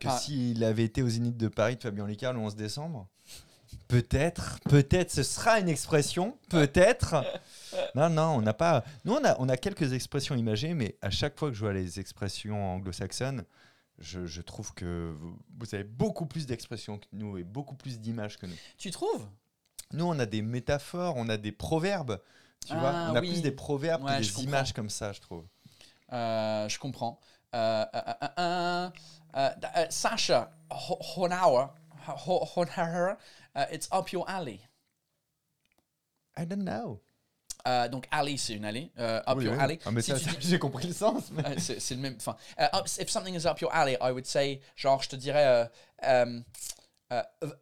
Que 0.00 0.04
pas- 0.06 0.18
s'il 0.18 0.64
avait 0.64 0.84
été 0.84 1.02
au 1.02 1.08
Zénith 1.08 1.36
de 1.36 1.46
Paris 1.48 1.76
de 1.76 1.82
Fabien 1.82 2.06
Licard 2.06 2.32
le 2.32 2.40
11 2.40 2.56
décembre? 2.56 3.08
Peut-être, 3.88 4.58
peut-être, 4.68 5.10
ce 5.10 5.22
sera 5.22 5.58
une 5.60 5.68
expression, 5.68 6.36
peut-être. 6.50 7.24
Non, 7.94 8.10
non, 8.10 8.36
on 8.36 8.42
n'a 8.42 8.52
pas. 8.52 8.84
Nous, 9.06 9.14
on 9.14 9.24
a, 9.24 9.34
on 9.40 9.48
a 9.48 9.56
quelques 9.56 9.94
expressions 9.94 10.34
imagées, 10.34 10.74
mais 10.74 10.96
à 11.00 11.08
chaque 11.08 11.38
fois 11.38 11.48
que 11.48 11.54
je 11.54 11.60
vois 11.60 11.72
les 11.72 11.98
expressions 11.98 12.74
anglo-saxonnes, 12.74 13.44
je, 13.98 14.26
je 14.26 14.42
trouve 14.42 14.74
que 14.74 15.14
vous, 15.18 15.38
vous 15.58 15.74
avez 15.74 15.84
beaucoup 15.84 16.26
plus 16.26 16.44
d'expressions 16.46 16.98
que 16.98 17.06
nous 17.12 17.38
et 17.38 17.44
beaucoup 17.44 17.74
plus 17.74 17.98
d'images 17.98 18.36
que 18.38 18.44
nous. 18.46 18.54
Tu 18.76 18.90
trouves? 18.90 19.26
Nous, 19.94 20.04
on 20.04 20.18
a 20.18 20.26
des 20.26 20.42
métaphores, 20.42 21.14
on 21.16 21.30
a 21.30 21.38
des 21.38 21.52
proverbes, 21.52 22.20
tu 22.66 22.74
Ah, 22.76 22.78
vois. 22.80 22.90
On 23.10 23.16
a 23.16 23.20
oui. 23.20 23.28
plus 23.30 23.40
des 23.42 23.52
proverbes 23.52 24.04
Ouais, 24.04 24.18
que 24.20 24.22
des 24.22 24.42
images 24.44 24.74
comme 24.74 24.90
ça, 24.90 25.12
je 25.14 25.20
trouve. 25.20 25.46
Euh, 26.12 26.68
je 26.68 26.78
comprends. 26.78 27.18
Euh, 27.54 27.86
euh, 27.94 28.90
euh, 29.34 29.50
euh, 29.74 30.44
Ho- 30.70 30.98
Honauer, 31.16 33.14
Euh, 33.58 33.64
it's 33.72 33.88
up 33.92 34.10
your 34.12 34.24
alley. 34.28 34.60
I 36.36 36.44
don't 36.46 36.62
know. 36.64 37.00
Euh, 37.66 37.88
donc 37.88 38.06
alley, 38.12 38.36
c'est 38.36 38.54
une 38.54 38.64
allée. 38.64 38.90
euh, 38.98 39.18
up 39.26 39.36
Oui, 39.38 39.44
your 39.44 39.54
oui. 39.54 39.60
alley. 39.60 39.78
Ah, 39.84 39.90
mais 39.90 40.00
Si 40.00 40.12
j'ai 40.40 40.58
compris 40.58 40.86
le 40.86 40.94
sens. 40.94 41.30
mais- 41.32 41.44
Euh, 41.44 41.54
c'est 41.58 41.94
le 41.94 42.00
même. 42.00 42.16
Enfin, 42.16 42.36
if 43.00 43.08
something 43.10 43.34
is 43.34 43.46
up 43.46 43.60
your 43.60 43.72
alley, 43.74 43.96
I 44.00 44.10
would 44.12 44.26
say, 44.26 44.60
genre, 44.76 45.02
je 45.02 45.08
te 45.08 45.16
dirais, 45.16 45.68
euh, 46.04 46.40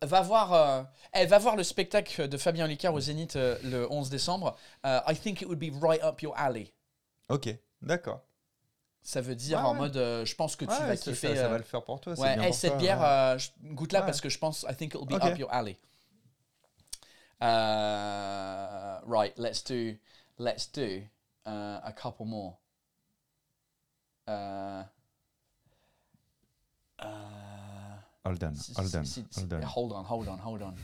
va 0.02 0.20
voir, 0.22 0.86
va 1.14 1.38
voir 1.38 1.56
le 1.56 1.62
spectacle 1.62 2.28
de 2.28 2.36
Fabien 2.36 2.66
Licard 2.66 2.92
au 2.94 3.00
Zénith 3.00 3.34
le 3.36 3.86
11 3.90 4.10
décembre. 4.10 4.56
I 4.84 5.14
think 5.16 5.40
it 5.40 5.48
would 5.48 5.58
be 5.58 5.72
right 5.82 6.02
up 6.02 6.20
your 6.20 6.36
alley. 6.36 6.72
Ok, 7.28 7.48
d'accord. 7.80 8.22
Ça 9.06 9.20
veut 9.20 9.36
dire 9.36 9.58
Ouais, 9.58 9.64
en 9.64 9.72
ouais. 9.72 9.78
mode, 9.78 9.96
euh, 9.96 10.24
je 10.24 10.34
pense 10.34 10.56
que 10.56 10.64
tu 10.64 10.70
vas 10.82 10.96
kiffer. 10.96 11.28
ça, 11.28 11.36
ça 11.36 11.42
euh, 11.44 11.48
va 11.48 11.58
le 11.58 11.62
faire 11.62 11.82
pour 11.84 12.00
toi. 12.00 12.12
ouais, 12.14 12.34
bien 12.34 12.42
hey, 12.42 12.48
pour 12.48 12.56
cette 12.56 12.72
toi, 12.72 12.80
bière, 12.80 13.00
ouais. 13.00 13.06
euh, 13.06 13.38
goûte-la 13.74 14.02
parce 14.02 14.20
que 14.20 14.28
je 14.28 14.38
pense, 14.38 14.66
I 14.68 14.74
think 14.74 14.94
it'll 14.94 15.06
be 15.06 15.12
Ok. 15.12 15.22
up 15.24 15.38
your 15.38 15.52
alley. 15.52 15.76
Uh, 17.40 19.00
right, 19.06 19.32
let's 19.38 19.62
do, 19.62 19.94
let's 20.38 20.66
do 20.66 21.02
uh, 21.46 21.80
a 21.84 21.92
couple 21.92 22.26
more. 22.26 22.56
Uh, 24.26 24.82
Hold 28.26 28.42
on, 28.44 28.52
hold 28.82 28.96
on, 28.96 29.04
si- 29.04 29.24
si- 29.30 29.40
hold 29.40 29.52
on. 29.54 29.66
hold 29.66 29.92
on, 29.92 30.02
hold 30.02 30.28
on, 30.28 30.38
hold 30.50 30.62
on. 30.62 30.74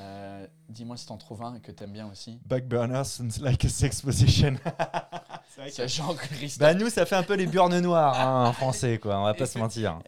Euh, 0.00 0.46
Dis-moi 0.68 0.96
si 0.96 1.06
t'en 1.06 1.16
trouves 1.16 1.42
un 1.42 1.54
et 1.56 1.60
que 1.60 1.72
t'aimes 1.72 1.92
bien 1.92 2.06
aussi. 2.08 2.38
Backburner 2.46 3.02
sounds 3.04 3.40
like 3.40 3.64
a 3.64 3.68
sex 3.68 4.02
position. 4.02 4.54
C'est 5.70 5.88
Jean-Christophe. 5.88 6.58
bah 6.60 6.74
nous, 6.74 6.88
ça 6.88 7.04
fait 7.04 7.16
un 7.16 7.22
peu 7.24 7.34
les 7.34 7.46
burnes 7.46 7.80
noires 7.80 8.14
hein, 8.20 8.48
en 8.48 8.52
français, 8.62 8.98
quoi. 8.98 9.18
On 9.18 9.24
va 9.24 9.34
pas 9.34 9.46
se 9.46 9.58
mentir. 9.58 9.98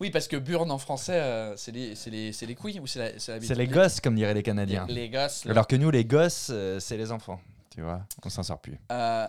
oui, 0.00 0.10
parce 0.10 0.28
que 0.28 0.36
burn 0.36 0.70
en 0.70 0.76
français, 0.78 1.14
euh, 1.18 1.56
c'est 1.56 1.72
les, 1.72 1.94
c'est 1.94 2.10
les, 2.10 2.32
c'est 2.32 2.44
les 2.44 2.54
couilles 2.54 2.78
ou 2.80 2.86
c'est 2.86 2.98
la, 2.98 3.18
c'est 3.18 3.32
la 3.32 3.38
bite 3.38 3.48
C'est 3.48 3.54
les 3.54 3.66
gosses, 3.68 4.00
comme 4.00 4.14
diraient 4.16 4.34
les 4.34 4.42
Canadiens. 4.42 4.84
Les, 4.88 4.94
les 4.94 5.08
gosses. 5.10 5.46
Alors 5.46 5.66
que 5.66 5.76
nous, 5.76 5.90
les 5.90 6.04
gosses, 6.04 6.48
euh, 6.52 6.78
c'est 6.80 6.98
les 6.98 7.10
enfants. 7.12 7.40
Tu 7.70 7.80
vois, 7.80 8.02
on 8.24 8.28
s'en 8.28 8.42
sort 8.42 8.58
plus. 8.60 8.78
Euh, 8.90 9.26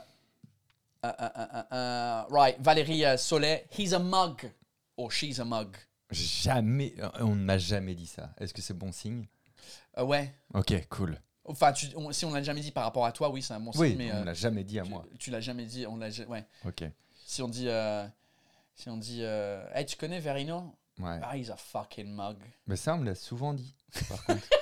euh, 1.05 2.21
right, 2.31 2.57
Valérie 2.59 3.03
Solé, 3.17 3.63
he's 3.77 3.93
a 3.93 3.99
mug. 3.99 4.51
Or 4.97 5.11
she's 5.11 5.39
a 5.39 5.45
mug. 5.45 5.75
Jamais, 6.11 6.93
euh, 6.99 7.09
on 7.21 7.35
n'a 7.35 7.57
jamais 7.57 7.95
dit 7.95 8.05
ça. 8.07 8.29
Est-ce 8.37 8.53
que 8.53 8.61
c'est 8.61 8.73
bon 8.77 8.91
signe? 8.91 9.25
Euh, 9.97 10.03
ouais. 10.03 10.33
Ok, 10.53 10.73
cool. 10.89 11.19
Enfin, 11.45 11.73
tu- 11.73 11.87
on- 11.95 12.11
si 12.11 12.25
on 12.25 12.31
l'a 12.33 12.43
jamais 12.43 12.61
dit 12.61 12.71
par 12.71 12.83
rapport 12.83 13.05
à 13.05 13.11
toi, 13.11 13.29
oui, 13.29 13.41
c'est 13.41 13.53
un 13.53 13.59
bon 13.59 13.71
Oui, 13.75 13.89
signe, 13.89 13.97
mais 13.97 14.11
on 14.11 14.17
euh, 14.17 14.23
l'a 14.25 14.33
jamais 14.33 14.63
dit 14.63 14.79
à 14.79 14.83
tu, 14.83 14.89
moi. 14.89 15.05
tu 15.19 15.31
l'as 15.31 15.41
jamais 15.41 15.65
dit. 15.65 15.85
On 15.87 15.97
l'a, 15.97 16.09
ouais. 16.27 16.45
Ok, 16.65 16.83
Si 17.25 17.41
on 17.41 17.47
dit, 17.47 17.67
si 18.75 18.89
on 18.89 18.97
dit, 18.97 19.23
hey, 19.23 19.85
tu 19.85 19.97
connais 19.97 20.19
Verino? 20.19 20.73
ouais. 20.99 21.19
Ah, 21.23 21.35
he's 21.35 21.49
a 21.49 21.57
fucking 21.57 22.07
mug. 22.13 22.37
Mais 22.67 22.75
ça, 22.75 22.93
on 22.95 22.99
me 22.99 23.05
l'a 23.05 23.15
souvent 23.15 23.53
dit, 23.53 23.73
par 24.07 24.23
contre. 24.25 24.43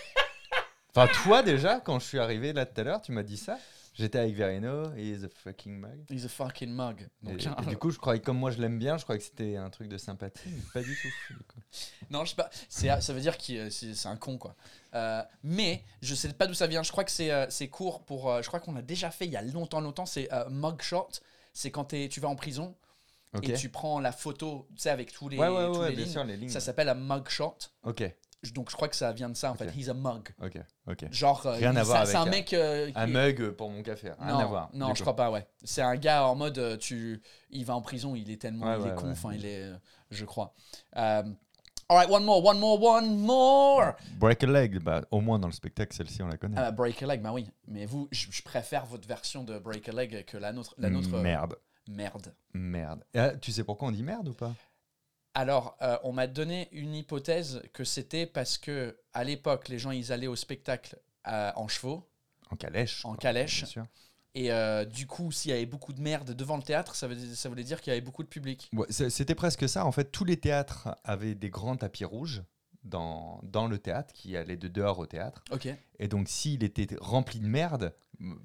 Enfin, 0.94 1.08
toi, 1.24 1.42
déjà, 1.42 1.80
quand 1.80 2.00
je 2.00 2.06
suis 2.06 2.20
arrivé 2.20 2.52
là 2.52 2.66
tout 2.66 2.82
à 2.82 2.84
l'heure, 2.84 3.02
tu 3.02 3.14
m'as 3.14 3.24
dit 3.24 3.38
ça. 3.38 3.58
J'étais 3.94 4.20
avec 4.20 4.36
Verino, 4.36 4.94
he 4.96 5.08
is 5.10 5.26
a 5.26 5.30
fucking 5.30 5.78
mug. 5.78 6.06
He's 6.10 6.24
a 6.26 6.30
fucking 6.30 6.70
mug. 6.70 7.10
Et, 7.28 7.34
Donc, 7.34 7.64
et 7.64 7.66
du 7.66 7.78
coup, 7.78 7.92
je 7.92 7.98
croyais, 8.00 8.22
comme 8.22 8.38
moi 8.38 8.50
je 8.50 8.62
l'aime 8.62 8.80
bien, 8.80 8.98
je 8.98 9.04
croyais 9.04 9.20
que 9.20 9.26
c'était 9.26 9.58
un 9.58 9.70
truc 9.70 9.89
de 9.89 9.98
sympathie. 9.98 10.50
Pas 10.74 10.82
du 10.82 10.96
tout. 11.02 11.34
du. 11.34 11.36
Non, 12.10 12.24
je 12.26 12.30
sais 12.32 12.36
pas. 12.36 12.50
Ça 12.70 13.14
veut 13.14 13.22
dire 13.22 13.38
que 13.38 13.70
c'est, 13.70 13.94
c'est 13.94 14.08
un 14.08 14.16
con, 14.18 14.38
quoi. 14.38 14.56
Euh, 14.94 15.22
mais 15.44 15.84
je 16.02 16.16
sais 16.16 16.32
pas 16.34 16.48
d'où 16.48 16.54
ça 16.54 16.68
vient. 16.68 16.84
Je 16.84 16.92
crois 16.92 17.04
que 17.04 17.12
c'est, 17.12 17.32
euh, 17.32 17.48
court 17.70 18.04
pour. 18.06 18.30
euh, 18.30 18.42
je 18.42 18.48
crois 18.48 18.60
qu'on 18.60 18.74
l'a 18.74 18.82
déjà 18.82 19.12
fait 19.12 19.26
il 19.26 19.32
y 19.32 19.38
a 19.38 19.42
longtemps, 19.42 19.82
longtemps. 19.82 20.06
C'est 20.06 20.32
euh, 20.34 20.50
mugshot. 20.50 21.10
C'est 21.54 21.72
quand 21.72 21.86
tu 21.86 22.20
vas 22.20 22.30
en 22.30 22.36
prison 22.36 22.76
et 23.44 23.54
tu 23.54 23.70
prends 23.70 24.00
la 24.02 24.12
photo, 24.12 24.68
tu 24.76 24.82
sais, 24.82 24.89
avec 24.89 25.12
tous 25.14 25.30
les, 25.30 25.38
ouais, 25.38 25.48
ouais, 25.48 25.68
tous 25.72 25.80
ouais, 25.80 25.89
les 25.92 25.96
lignes. 25.98 26.12
sûr, 26.12 26.24
les 26.26 26.36
lignes. 26.38 26.50
Ça 26.50 26.60
s'appelle 26.60 26.89
un 26.89 26.96
mugshot. 26.96 27.58
Ok, 27.84 28.04
Donc 28.54 28.72
je 28.72 28.76
crois 28.76 28.88
que 28.88 28.96
ça 28.96 29.12
vient 29.12 29.30
de 29.30 29.36
ça, 29.36 29.50
en 29.52 29.54
Ok. 29.54 29.60
fait. 29.60 29.72
He's 29.78 29.88
a 29.89 29.94
mug. 29.94 30.30
ok, 30.42 30.58
ok. 30.88 31.06
Genre. 31.12 31.46
euh, 31.46 31.54
Rien 31.54 31.76
à 31.76 31.84
voir 31.84 32.08
c'est, 32.08 32.16
un 32.16 32.22
avec, 32.24 32.32
mec. 32.52 32.54
euh, 32.54 32.89
Un 32.96 33.06
mug 33.08 33.52
pour 33.52 33.70
mon 33.70 33.84
café, 33.84 34.12
rien 34.20 34.34
non, 34.34 34.39
à 34.39 34.46
voir. 34.46 34.70
non 34.74 34.96
je 34.96 35.02
crois 35.02 35.16
pas, 35.16 35.30
ouais. 35.30 35.46
C'est 35.64 35.84
un 35.84 35.96
gars 35.96 36.26
en 36.26 36.36
mode, 36.36 36.58
euh, 36.58 36.76
tu, 36.78 37.22
il 37.52 37.66
va 37.66 37.76
en 37.76 37.82
prison, 37.82 38.16
il 38.16 38.32
est 38.32 38.42
tellement, 38.42 38.66
Ouais, 38.66 38.78
il 38.80 38.82
ouais, 38.82 38.89
est 38.89 38.96
con, 38.96 39.06
ouais. 39.06 39.12
enfin, 39.12 39.34
il 39.34 39.46
est, 39.46 39.70
je 40.10 40.26
crois. 40.26 40.56
Euh, 40.98 41.22
all 41.88 41.98
right, 41.98 42.10
one 42.10 42.24
more, 42.24 42.44
one 42.44 42.58
more, 42.60 42.82
one 42.82 43.16
more. 43.20 43.94
Break 44.18 44.44
a 44.44 44.48
leg, 44.48 44.80
bah, 44.80 45.04
au 45.12 45.22
moins 45.22 45.38
dans 45.38 45.48
le 45.48 45.54
spectacle, 45.54 45.94
celle-ci, 45.96 46.24
on 46.24 46.28
la 46.28 46.38
connaît. 46.38 46.58
Ah, 46.58 46.72
break 46.72 47.04
a 47.04 47.06
leg, 47.06 47.22
bah 47.22 47.34
oui. 47.34 47.48
Mais 47.68 47.86
vous, 47.86 48.08
je, 48.12 48.42
préfère 48.42 48.88
votre 48.88 49.08
version 49.08 49.44
de 49.44 49.60
break 49.60 49.88
a 49.88 49.92
leg 49.92 50.26
que 50.26 50.38
la 50.38 50.52
nôtre. 50.52 50.74
La 50.80 50.89
nôtre 50.89 51.14
euh, 51.14 51.22
Merde, 51.22 51.56
merde. 51.88 52.34
merde. 52.56 53.04
Ah, 53.14 53.36
tu 53.38 53.52
sais 53.52 53.64
pourquoi 53.64 53.89
on 53.89 53.92
dit 53.92 54.02
merde 54.04 54.30
ou 54.30 54.34
pas? 54.34 54.54
Alors, 55.34 55.78
euh, 55.82 55.98
on 56.04 56.12
m'a 56.12 56.28
donné 56.28 56.68
une 56.72 56.94
hypothèse 56.94 57.62
que 57.74 57.84
c'était 57.84 58.26
parce 58.26 58.58
que 58.58 58.98
à 59.14 59.24
l'époque, 59.24 59.70
les 59.70 59.80
gens 59.80 59.92
ils 59.92 60.12
allaient 60.12 60.28
au 60.28 60.36
spectacle 60.36 61.00
euh, 61.28 61.52
en 61.56 61.68
chevaux 61.68 62.10
En 62.50 62.56
calèche. 62.56 63.06
En 63.06 63.16
calèche. 63.16 63.66
Et 64.34 64.52
euh, 64.52 64.86
du 64.86 65.08
coup, 65.08 65.32
s'il 65.32 65.52
y 65.52 65.54
avait 65.54 65.66
beaucoup 65.66 65.94
de 65.94 66.02
merde 66.02 66.32
devant 66.32 66.56
le 66.58 66.64
théâtre, 66.64 66.96
ça, 66.96 67.08
veut, 67.08 67.18
ça 67.18 67.50
voulait 67.50 67.64
dire 67.64 67.82
qu'il 67.82 67.92
y 67.92 67.94
avait 67.94 68.02
beaucoup 68.02 68.24
de 68.24 68.30
public. 68.30 68.70
Ouais, 68.74 68.88
C'était 68.90 69.36
presque 69.36 69.68
ça. 69.68 69.86
En 69.86 69.92
fait, 69.92 70.12
tous 70.12 70.24
les 70.24 70.38
théâtres 70.38 70.90
avaient 71.04 71.36
des 71.36 71.50
grands 71.50 71.76
tapis 71.76 72.06
rouges 72.06 72.44
dans, 72.84 73.42
dans 73.44 73.68
le 73.68 73.78
théâtre 73.78 74.14
qui 74.14 74.38
allaient 74.38 74.58
de 74.58 74.70
dehors 74.70 75.00
au 75.00 75.06
théâtre. 75.06 75.44
Ok. 75.52 75.68
Et 76.00 76.08
donc, 76.08 76.30
s'il 76.30 76.64
était 76.64 76.88
rempli 77.00 77.40
de 77.40 77.48
merde, 77.48 77.94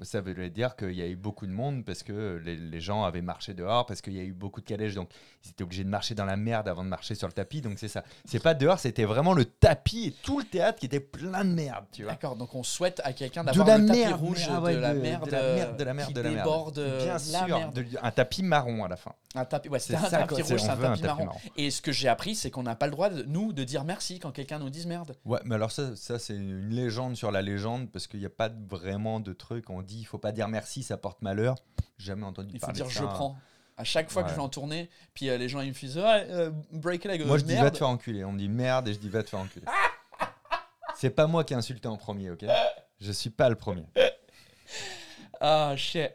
ça 0.03 0.20
voulait 0.20 0.51
dire 0.51 0.77
qu'il 0.77 0.93
y 0.93 1.03
a 1.03 1.07
eu 1.07 1.16
beaucoup 1.16 1.47
de 1.47 1.53
monde 1.53 1.85
parce 1.85 2.03
que 2.03 2.41
les, 2.45 2.57
les 2.57 2.81
gens 2.81 3.05
avaient 3.05 3.22
marché 3.22 3.55
dehors, 3.55 3.87
parce 3.87 4.01
qu'il 4.01 4.14
y 4.14 4.20
a 4.20 4.22
eu 4.22 4.33
beaucoup 4.33 4.61
de 4.61 4.66
calèches. 4.66 4.95
Donc, 4.95 5.11
ils 5.45 5.51
étaient 5.51 5.64
obligés 5.64 5.85
de 5.85 5.89
marcher 5.89 6.14
dans 6.14 6.24
la 6.24 6.37
merde 6.37 6.68
avant 6.68 6.85
de 6.85 6.89
marcher 6.89 7.14
sur 7.14 7.27
le 7.27 7.33
tapis. 7.33 7.61
Donc, 7.61 7.79
c'est 7.79 7.89
ça. 7.89 8.03
C'est 8.24 8.43
pas 8.43 8.55
dehors, 8.55 8.79
c'était 8.79 9.05
vraiment 9.05 9.33
le 9.35 9.45
tapis 9.45 10.07
et 10.07 10.12
tout 10.22 10.39
le 10.39 10.45
théâtre 10.45 10.79
qui 10.79 10.87
était 10.87 11.01
plein 11.01 11.45
de 11.45 11.51
merde, 11.53 11.85
tu 11.93 12.03
vois. 12.03 12.12
D'accord, 12.12 12.37
donc 12.37 12.55
on 12.55 12.62
souhaite 12.62 13.01
à 13.05 13.12
quelqu'un 13.12 13.45
d'avoir 13.45 13.66
la 13.66 13.79
le 13.79 13.87
tapis 13.87 13.99
merde, 14.01 14.20
rouge 14.20 14.47
ah 14.51 14.61
ouais, 14.61 14.74
de, 14.74 14.81
la 14.81 14.95
de- 14.95 15.01
merde, 15.01 15.27
de 15.27 15.31
la 15.33 15.43
merde, 15.55 15.77
de 15.77 15.85
la 15.85 15.95
merde, 15.95 16.09
qui 16.09 16.14
de 16.14 16.20
la 16.20 16.31
merde. 16.31 16.39
déborde 16.45 16.79
euh, 16.79 17.05
Bien 17.05 17.12
la 17.14 17.18
sûr, 17.18 17.47
merde. 17.59 17.74
de- 17.74 17.87
un 18.03 18.11
tapis 18.11 18.43
marron 18.43 18.85
à 18.85 18.89
la 18.89 18.97
fin. 18.97 19.12
Un 19.35 19.45
tapis, 19.45 19.68
ouais, 19.68 19.79
c'était 19.79 19.97
un 19.97 20.03
ça, 20.09 20.18
tapis 20.18 20.29
quoi, 20.37 20.45
rouge, 20.45 20.61
c'est 20.61 20.70
un 20.70 20.77
tapis 20.77 21.03
marron. 21.03 21.24
marron. 21.27 21.39
Et 21.57 21.70
ce 21.70 21.83
que 21.83 21.93
j'ai 21.93 22.09
appris, 22.09 22.35
c'est 22.35 22.51
qu'on 22.51 22.62
n'a 22.62 22.74
pas 22.74 22.87
le 22.87 22.93
droit, 22.93 23.11
de, 23.11 23.22
nous, 23.24 23.53
de 23.53 23.64
dire 23.64 23.85
merci 23.85 24.18
quand 24.18 24.31
quelqu'un 24.31 24.59
nous 24.59 24.70
dise 24.70 24.87
merde. 24.87 25.14
Ouais, 25.24 25.41
mais 25.45 25.55
alors 25.57 25.70
ça, 25.70 25.95
ça 25.97 26.18
c'est 26.18 26.35
une 26.35 26.70
légende 26.70 27.16
sur 27.16 27.31
la 27.31 27.43
légende 27.43 27.91
parce 27.91 28.07
qu'il 28.07 28.20
n'y 28.20 28.27
a 28.27 28.31
pas 28.31 28.49
vraiment 28.70 29.20
de 29.20 29.33
truc. 29.33 29.65
On 29.68 29.82
dit 29.82 29.98
il 30.00 30.04
faut 30.04 30.18
pas 30.18 30.32
dire 30.32 30.48
merci, 30.48 30.82
ça 30.82 30.96
porte 30.96 31.22
malheur. 31.22 31.54
Jamais 31.98 32.24
entendu 32.24 32.50
Il 32.52 32.60
faut 32.60 32.66
parler 32.66 32.80
dire 32.80 32.88
je 32.88 33.02
prends. 33.04 33.36
À 33.78 33.84
chaque 33.84 34.10
fois 34.10 34.22
que 34.22 34.30
je 34.30 34.34
vais 34.34 34.40
en 34.40 34.48
tournée, 34.48 34.88
puis 35.12 35.28
euh, 35.28 35.36
les 35.36 35.50
gens 35.50 35.60
ils 35.60 35.68
me 35.68 35.74
disent 35.74 35.98
euh, 35.98 36.50
break 36.72 37.04
leg. 37.04 37.26
Moi 37.26 37.36
euh, 37.36 37.38
je 37.38 37.44
dis 37.44 37.54
va 37.56 37.70
te 37.70 37.76
faire 37.78 37.88
enculer. 37.88 38.24
On 38.24 38.32
me 38.32 38.38
dit 38.38 38.48
merde 38.48 38.88
et 38.88 38.94
je 38.94 38.98
dis 38.98 39.10
va 39.10 39.22
te 39.22 39.28
faire 39.28 39.40
enculer. 39.40 39.66
c'est 40.96 41.10
pas 41.10 41.26
moi 41.26 41.44
qui 41.44 41.52
ai 41.52 41.56
insulté 41.56 41.86
en 41.86 41.96
premier, 41.96 42.30
ok? 42.30 42.44
Je 43.00 43.12
suis 43.12 43.30
pas 43.30 43.48
le 43.50 43.56
premier. 43.56 43.86
Ah 45.40 45.74
shit. 45.76 46.12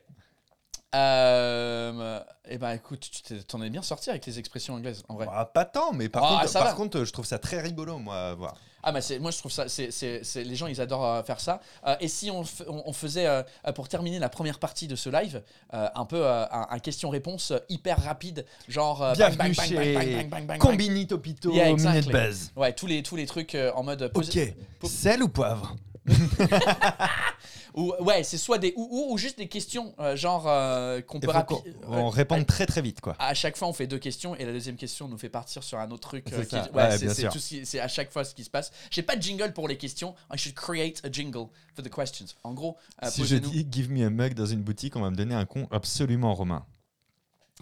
Euh, 0.93 2.19
et 2.45 2.57
ben 2.57 2.71
écoute, 2.71 3.09
tu 3.23 3.43
t'en 3.43 3.61
es 3.61 3.69
bien 3.69 3.81
sorti 3.81 4.09
avec 4.09 4.25
les 4.25 4.39
expressions 4.39 4.73
anglaises 4.73 5.03
en 5.07 5.15
vrai. 5.15 5.27
Ah, 5.31 5.45
pas 5.45 5.63
tant, 5.65 5.93
mais 5.93 6.09
par, 6.09 6.23
Ah, 6.25 6.41
contre, 6.41 6.53
par 6.53 6.75
contre, 6.75 7.03
je 7.05 7.13
trouve 7.13 7.25
ça 7.25 7.39
très 7.39 7.61
rigolo, 7.61 7.97
moi, 7.97 8.29
à 8.29 8.33
voir. 8.33 8.57
Ah 8.84 8.91
bah 8.91 8.99
moi 9.19 9.32
je 9.32 9.38
trouve 9.38 9.51
ça 9.51 9.67
c'est 9.69 9.91
c'est 9.91 10.23
c'est- 10.23 10.43
les 10.43 10.55
gens 10.55 10.67
ils 10.67 10.82
adorent 10.82 11.05
euh, 11.05 11.23
faire 11.23 11.39
ça 11.39 11.61
Euh, 11.86 11.95
et 11.99 12.07
si 12.07 12.32
on, 12.32 12.41
on, 12.67 12.84
on 12.86 12.93
faisait 12.93 13.27
euh, 13.27 13.43
pour 13.75 13.88
terminer 13.88 14.19
la 14.19 14.29
première 14.29 14.59
partie 14.59 14.88
de 14.88 14.95
ce 14.95 15.09
live 15.09 15.41
un 15.71 16.05
peu 16.05 16.25
un, 16.27 16.67
un 16.69 16.79
question-réponse 16.79 17.53
hyper 17.69 18.03
rapide 18.03 18.45
genre 18.67 18.99
bang, 18.99 19.15
Bienvenue 19.15 19.38
bang, 19.38 19.55
bang, 19.55 19.67
chez 19.67 19.75
bang, 19.75 19.93
bang, 19.93 20.13
bang, 20.15 20.29
bang, 20.29 20.45
bang. 20.47 20.59
Combini 20.59 21.07
Topito 21.07 21.51
Yeah, 21.53 21.65
Minute 21.73 21.79
exactly. 21.88 22.11
Buzz. 22.13 22.51
ouais 22.55 22.73
tous 22.73 22.88
les 22.88 23.03
tous 23.03 23.15
les 23.15 23.25
trucs 23.25 23.55
en 23.75 23.84
mode 23.84 24.11
Ok, 24.13 24.38
sel 24.86 25.23
ou 25.23 25.29
poivre? 25.29 25.75
ou 27.74 27.93
ouais, 28.01 28.24
c'est 28.24 28.38
soit 28.38 28.57
des 28.57 28.74
ou, 28.76 28.88
ou- 28.91 29.13
ou 29.13 29.17
juste 29.17 29.38
des 29.38 29.47
questions 29.47 29.93
euh, 29.99 30.15
genre 30.15 30.47
euh, 30.47 31.01
qu'on 31.01 31.19
peut 31.19 31.28
rapi- 31.28 31.55
on 31.88 32.09
réponde 32.09 32.45
très 32.45 32.65
très 32.65 32.82
vite, 32.82 33.01
quoi. 33.01 33.15
à 33.19 33.34
chaque 33.34 33.57
fois, 33.57 33.67
on 33.67 33.74
fait 33.74 33.88
deux 33.88 33.99
questions 33.99 34.36
et 34.36 34.45
la 34.45 34.51
deuxième 34.51 34.76
question 34.76 35.07
nous 35.07 35.17
fait 35.17 35.30
partir 35.30 35.63
sur 35.63 35.80
un 35.80 35.89
autre 35.91 36.09
truc. 36.09 36.26
C'est 36.30 36.36
euh, 36.36 36.43
qui- 36.43 36.49
ça. 36.49 36.69
ouais, 36.74 36.84
Ouais, 36.84 36.91
c'est 36.97 37.05
bien 37.05 37.13
c'est 37.13 37.22
sûr. 37.22 37.32
tout 37.32 37.39
ce 37.39 37.47
qui- 37.49 37.65
c'est 37.65 37.80
à 37.80 37.88
chaque 37.88 38.11
fois 38.11 38.24
ce 38.24 38.34
qui 38.36 38.43
se 38.43 38.49
passe. 38.49 38.72
J'ai 38.89 39.01
pas 39.03 39.15
de 39.15 39.22
jingle 39.22 39.53
pour 39.53 39.67
les 39.67 39.78
questions. 39.78 40.15
I 40.34 40.38
should 40.38 40.55
create 40.55 41.01
a 41.05 41.11
jingle 41.11 41.47
for 41.76 41.84
the 41.84 41.89
questions. 41.89 42.26
En 42.43 42.53
gros, 42.53 42.78
euh, 43.03 43.09
Si 43.09 43.26
je 43.26 43.36
dis 43.38 43.67
give 43.72 43.89
me 43.91 44.05
a 44.05 44.09
mug 44.09 44.34
dans 44.34 44.45
une 44.45 44.61
boutique, 44.61 44.95
on 44.95 45.01
va 45.01 45.09
me 45.09 45.15
donner 45.15 45.36
un 45.36 45.45
con 45.45 45.67
absolument 45.72 46.34
romain. 46.34 46.65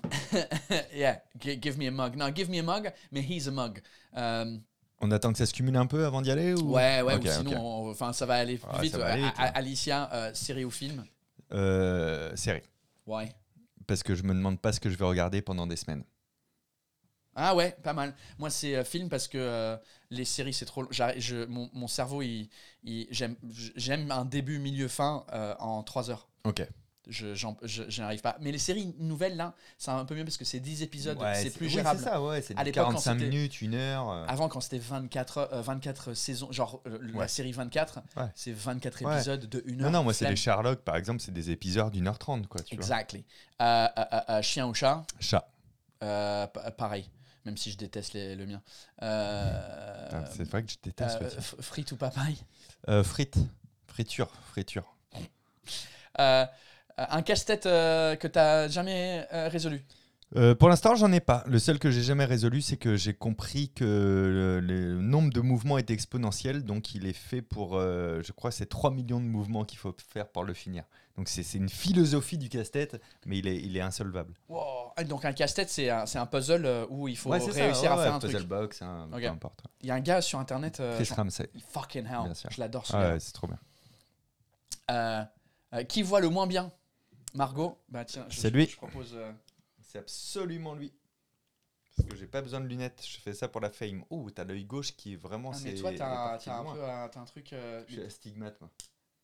yeah, 0.93 1.22
gi- 1.39 1.60
give 1.62 1.78
me 1.78 1.88
a 1.88 1.91
mug. 1.91 2.16
Non, 2.16 2.32
give 2.34 2.49
me 2.49 2.60
a 2.60 2.64
mug, 2.64 2.91
mais 3.12 3.22
he's 3.22 3.47
a 3.47 3.51
mug. 3.51 3.82
Euh, 4.18 4.57
On 5.02 5.12
attend 5.12 5.32
que 5.32 5.38
ça 5.38 5.45
se 5.45 5.54
cumule 5.54 5.78
un 5.78 5.86
peu 5.86 6.06
avant 6.06 6.22
d'y 6.22 6.30
aller 6.32 6.54
ou... 6.54 6.74
ouais, 6.74 7.02
ouais. 7.02 7.16
Ou 7.18 7.26
sinon, 7.28 7.58
on- 7.86 7.89
enfin, 7.91 8.12
ça 8.14 8.26
va 8.26 8.36
aller 8.36 8.58
plus 8.58 8.70
Ouais, 8.70 8.82
vite. 8.82 8.95
va 8.95 9.06
aller 9.14 9.24
A-. 9.38 9.58
Alicia, 9.58 10.10
euh, 10.14 10.34
série 10.34 10.66
ou 10.66 10.72
film? 10.72 11.06
Euh, 11.54 12.36
série. 12.36 12.62
Ouais. 13.08 13.34
Parce 13.88 14.04
que 14.04 14.14
je 14.14 14.24
me 14.24 14.34
demande 14.34 14.60
pas 14.60 14.74
ce 14.74 14.80
que 14.80 14.89
je 14.89 14.97
vais 14.97 15.06
regarder 15.06 15.41
pendant 15.41 15.66
des 15.68 15.78
semaines. 15.78 16.04
Ah 17.36 17.56
ouais, 17.56 17.78
pas 17.84 17.93
mal. 17.93 18.14
Moi, 18.38 18.50
c'est 18.50 18.76
euh, 18.76 18.84
film 18.84 19.08
parce 19.08 19.28
que 19.30 19.78
les 20.10 20.26
séries, 20.26 20.54
c'est 20.54 20.66
trop. 20.66 20.86
Je, 20.91 21.45
mon, 21.45 21.70
mon 21.74 21.88
cerveau, 21.88 22.22
il, 22.22 22.50
il- 22.84 23.08
j'aime, 23.12 24.12
un 24.12 24.26
début, 24.26 24.60
milieu, 24.60 24.88
fin 24.89 25.26
en 25.60 25.82
3 25.84 26.10
heures. 26.12 26.28
Ok. 26.43 26.68
Je, 27.10 27.34
j'en- 27.34 27.57
je, 27.64 28.01
n'arrive 28.01 28.22
pas. 28.22 28.38
Mais 28.39 28.51
les 28.51 28.57
séries 28.60 28.93
nouvelles, 28.99 29.36
là, 29.36 29.53
c'est 29.78 29.91
un 29.91 30.05
peu 30.05 30.16
mieux 30.16 30.24
parce 30.24 30.38
que 30.38 30.45
c'est 30.45 30.60
10 30.60 30.84
épisodes, 30.84 31.18
Ouais, 31.20 31.36
c'est 31.36 31.49
plus 31.49 31.66
oui, 31.66 31.72
gérable. 31.74 31.99
c'est 31.99 32.05
ça, 32.05 32.22
ouais. 32.22 32.41
C'est 32.41 32.55
À 32.55 32.60
du 32.60 32.66
l'époque, 32.66 32.84
quand 32.84 32.89
45 32.91 33.14
c'était- 33.14 33.26
minutes, 33.30 33.62
une 33.62 33.74
heure. 33.74 34.10
euh. 34.10 34.26
Avant, 34.28 34.47
quand 34.47 34.62
c'était 34.62 34.78
24, 34.80 35.38
heures- 35.39 35.53
euh, 35.53 35.62
24 35.62 36.14
saisons, 36.14 36.51
genre 36.51 36.82
euh, 36.88 36.99
la 37.16 37.28
série 37.28 37.51
24, 37.51 37.99
Ouais. 38.16 38.24
c'est 38.36 38.51
24 38.53 39.03
Ouais. 39.03 39.16
épisodes 39.16 39.45
de 39.49 39.64
1 39.68 39.82
heure. 39.82 39.91
Non, 39.91 39.99
non, 39.99 40.03
moi, 40.03 40.14
c'est 40.14 40.30
les 40.30 40.36
Sherlock, 40.36 40.80
par 40.82 40.95
exemple, 40.95 41.20
c'est 41.20 41.34
des 41.34 41.49
épisodes 41.51 41.91
d'une 41.91 42.07
heure 42.07 42.20
trente, 42.20 42.47
quoi. 42.47 42.62
Tu. 42.62 42.76
Exactly. 42.76 43.26
Euh, 43.62 43.88
chien 44.41 44.68
ou 44.68 44.74
chat, 44.74 45.03
Chat. 45.20 45.47
pa- 45.99 46.47
pareil. 46.78 47.10
Même 47.45 47.57
si 47.57 47.72
je 47.72 47.78
déteste 47.78 48.14
les- 48.14 48.36
le 48.36 48.45
mien. 48.45 48.62
Euh, 49.01 50.10
Ah, 50.12 50.26
c'est 50.36 50.43
vrai 50.43 50.62
que 50.64 50.72
je 50.72 50.78
déteste 50.84 51.20
euh, 51.22 51.30
frites 51.62 51.91
ou 51.93 51.95
papaye? 51.97 52.38
Euh, 52.89 53.03
frites. 53.03 53.38
Friture. 53.88 54.30
Friture. 54.51 54.95
Euh, 57.00 57.06
un 57.10 57.22
casse-tête 57.22 57.66
euh, 57.66 58.16
que 58.16 58.28
tu 58.28 58.38
n'as 58.38 58.68
jamais 58.68 59.26
euh, 59.34 59.47
résolu. 59.50 59.86
Euh, 60.36 60.54
pour 60.54 60.70
l'instant, 60.70 60.93
j'en 60.93 61.12
ai 61.12 61.22
pas. 61.22 61.43
Le 61.47 61.58
seul 61.58 61.80
que 61.80 61.89
j'ai 61.89 62.04
jamais 62.04 62.26
résolu, 62.26 62.62
c'est 62.62 62.78
que 62.78 62.95
j'ai 62.95 63.16
compris 63.16 63.70
que 63.70 63.84
le, 63.84 64.60
le 64.60 65.02
nombre 65.02 65.32
de 65.34 65.41
mouvements 65.41 65.80
est 65.80 65.89
exponentiel, 65.89 66.64
donc 66.64 66.93
il 66.93 67.08
est 67.08 67.14
fait 67.14 67.41
pour, 67.41 67.78
euh, 67.78 68.22
je 68.24 68.32
crois, 68.32 68.52
c'est 68.52 68.68
3 68.68 68.91
millions 68.91 69.20
de 69.20 69.26
mouvements 69.26 69.66
qu'il 69.66 69.80
faut 69.80 69.95
faire 70.14 70.28
pour 70.28 70.43
le 70.43 70.54
finir. 70.54 70.84
Donc 71.18 71.30
c'est 71.30 71.41
une 71.56 71.68
philosophie 71.70 72.38
du 72.38 72.47
casse-tête, 72.47 73.02
mais 73.26 73.39
il 73.39 73.47
est, 73.47 73.58
il 73.58 73.76
est 73.76 73.82
insolvable. 73.82 74.36
Wow. 74.50 74.91
Ah, 74.95 75.04
Donc 75.04 75.26
un 75.26 75.34
casse-tête, 75.34 75.70
c'est 75.70 75.89
un, 75.89 76.06
un 76.14 76.26
puzzle 76.28 76.86
où 76.89 77.08
il 77.08 77.18
faut 77.18 77.32
Ouais, 77.32 77.39
c'est 77.39 77.52
ça, 77.52 77.64
réussir 77.64 77.91
ouais, 77.93 78.00
à 78.00 78.04
faire 78.04 78.14
un 78.14 78.20
puzzle 78.20 78.36
truc. 78.38 78.47
box, 78.50 78.82
hein, 78.84 79.08
Ok. 79.12 79.22
peu 79.22 79.28
importe. 79.28 79.62
Il 79.82 79.88
y 79.88 79.91
a 79.91 79.95
un 79.95 80.00
gars 80.00 80.22
sur 80.22 80.38
Internet, 80.38 80.80
euh, 80.80 80.95
Chris 81.02 81.12
Ramsey. 81.16 81.50
fucking 81.72 82.06
hell, 82.06 82.34
je 82.52 82.60
l'adore 82.60 82.84
Ah 82.89 82.91
celui-là. 82.91 83.14
ouais, 83.14 83.20
c'est 83.20 83.34
trop 83.34 83.47
bien. 83.47 83.58
Qui 85.88 86.02
voit 86.04 86.20
le 86.20 86.30
moins 86.30 86.45
bien 86.47 86.72
Margot 87.36 87.77
Bah 87.89 88.05
tiens, 88.05 88.25
je, 88.30 88.39
C'est 88.39 88.49
lui. 88.49 88.65
je 88.67 88.75
propose... 88.77 89.11
euh, 89.13 89.32
C'est 89.82 89.99
absolument 89.99 90.73
lui. 90.75 90.93
Parce 91.95 92.07
que 92.09 92.15
j'ai 92.15 92.27
pas 92.27 92.41
besoin 92.41 92.61
de 92.61 92.65
lunettes, 92.67 93.03
je 93.05 93.17
fais 93.19 93.34
ça 93.34 93.47
pour 93.47 93.59
la 93.61 93.69
fame. 93.69 94.03
Oh, 94.09 94.30
t'as 94.32 94.45
l'œil 94.45 94.63
gauche 94.65 94.95
qui 94.95 95.13
est 95.13 95.17
vraiment. 95.17 95.51
ah, 95.53 95.57
mais 95.63 95.75
c'est- 95.75 95.82
toi, 95.82 95.91
t'as 95.91 96.36
un, 96.36 96.63
peu 96.73 96.84
un, 96.86 97.09
t'as 97.09 97.19
un 97.19 97.25
truc... 97.25 97.51
Euh, 97.53 97.84
Je 97.88 97.93
suis 97.93 98.01
astigmate, 98.03 98.59
moi. 98.61 98.69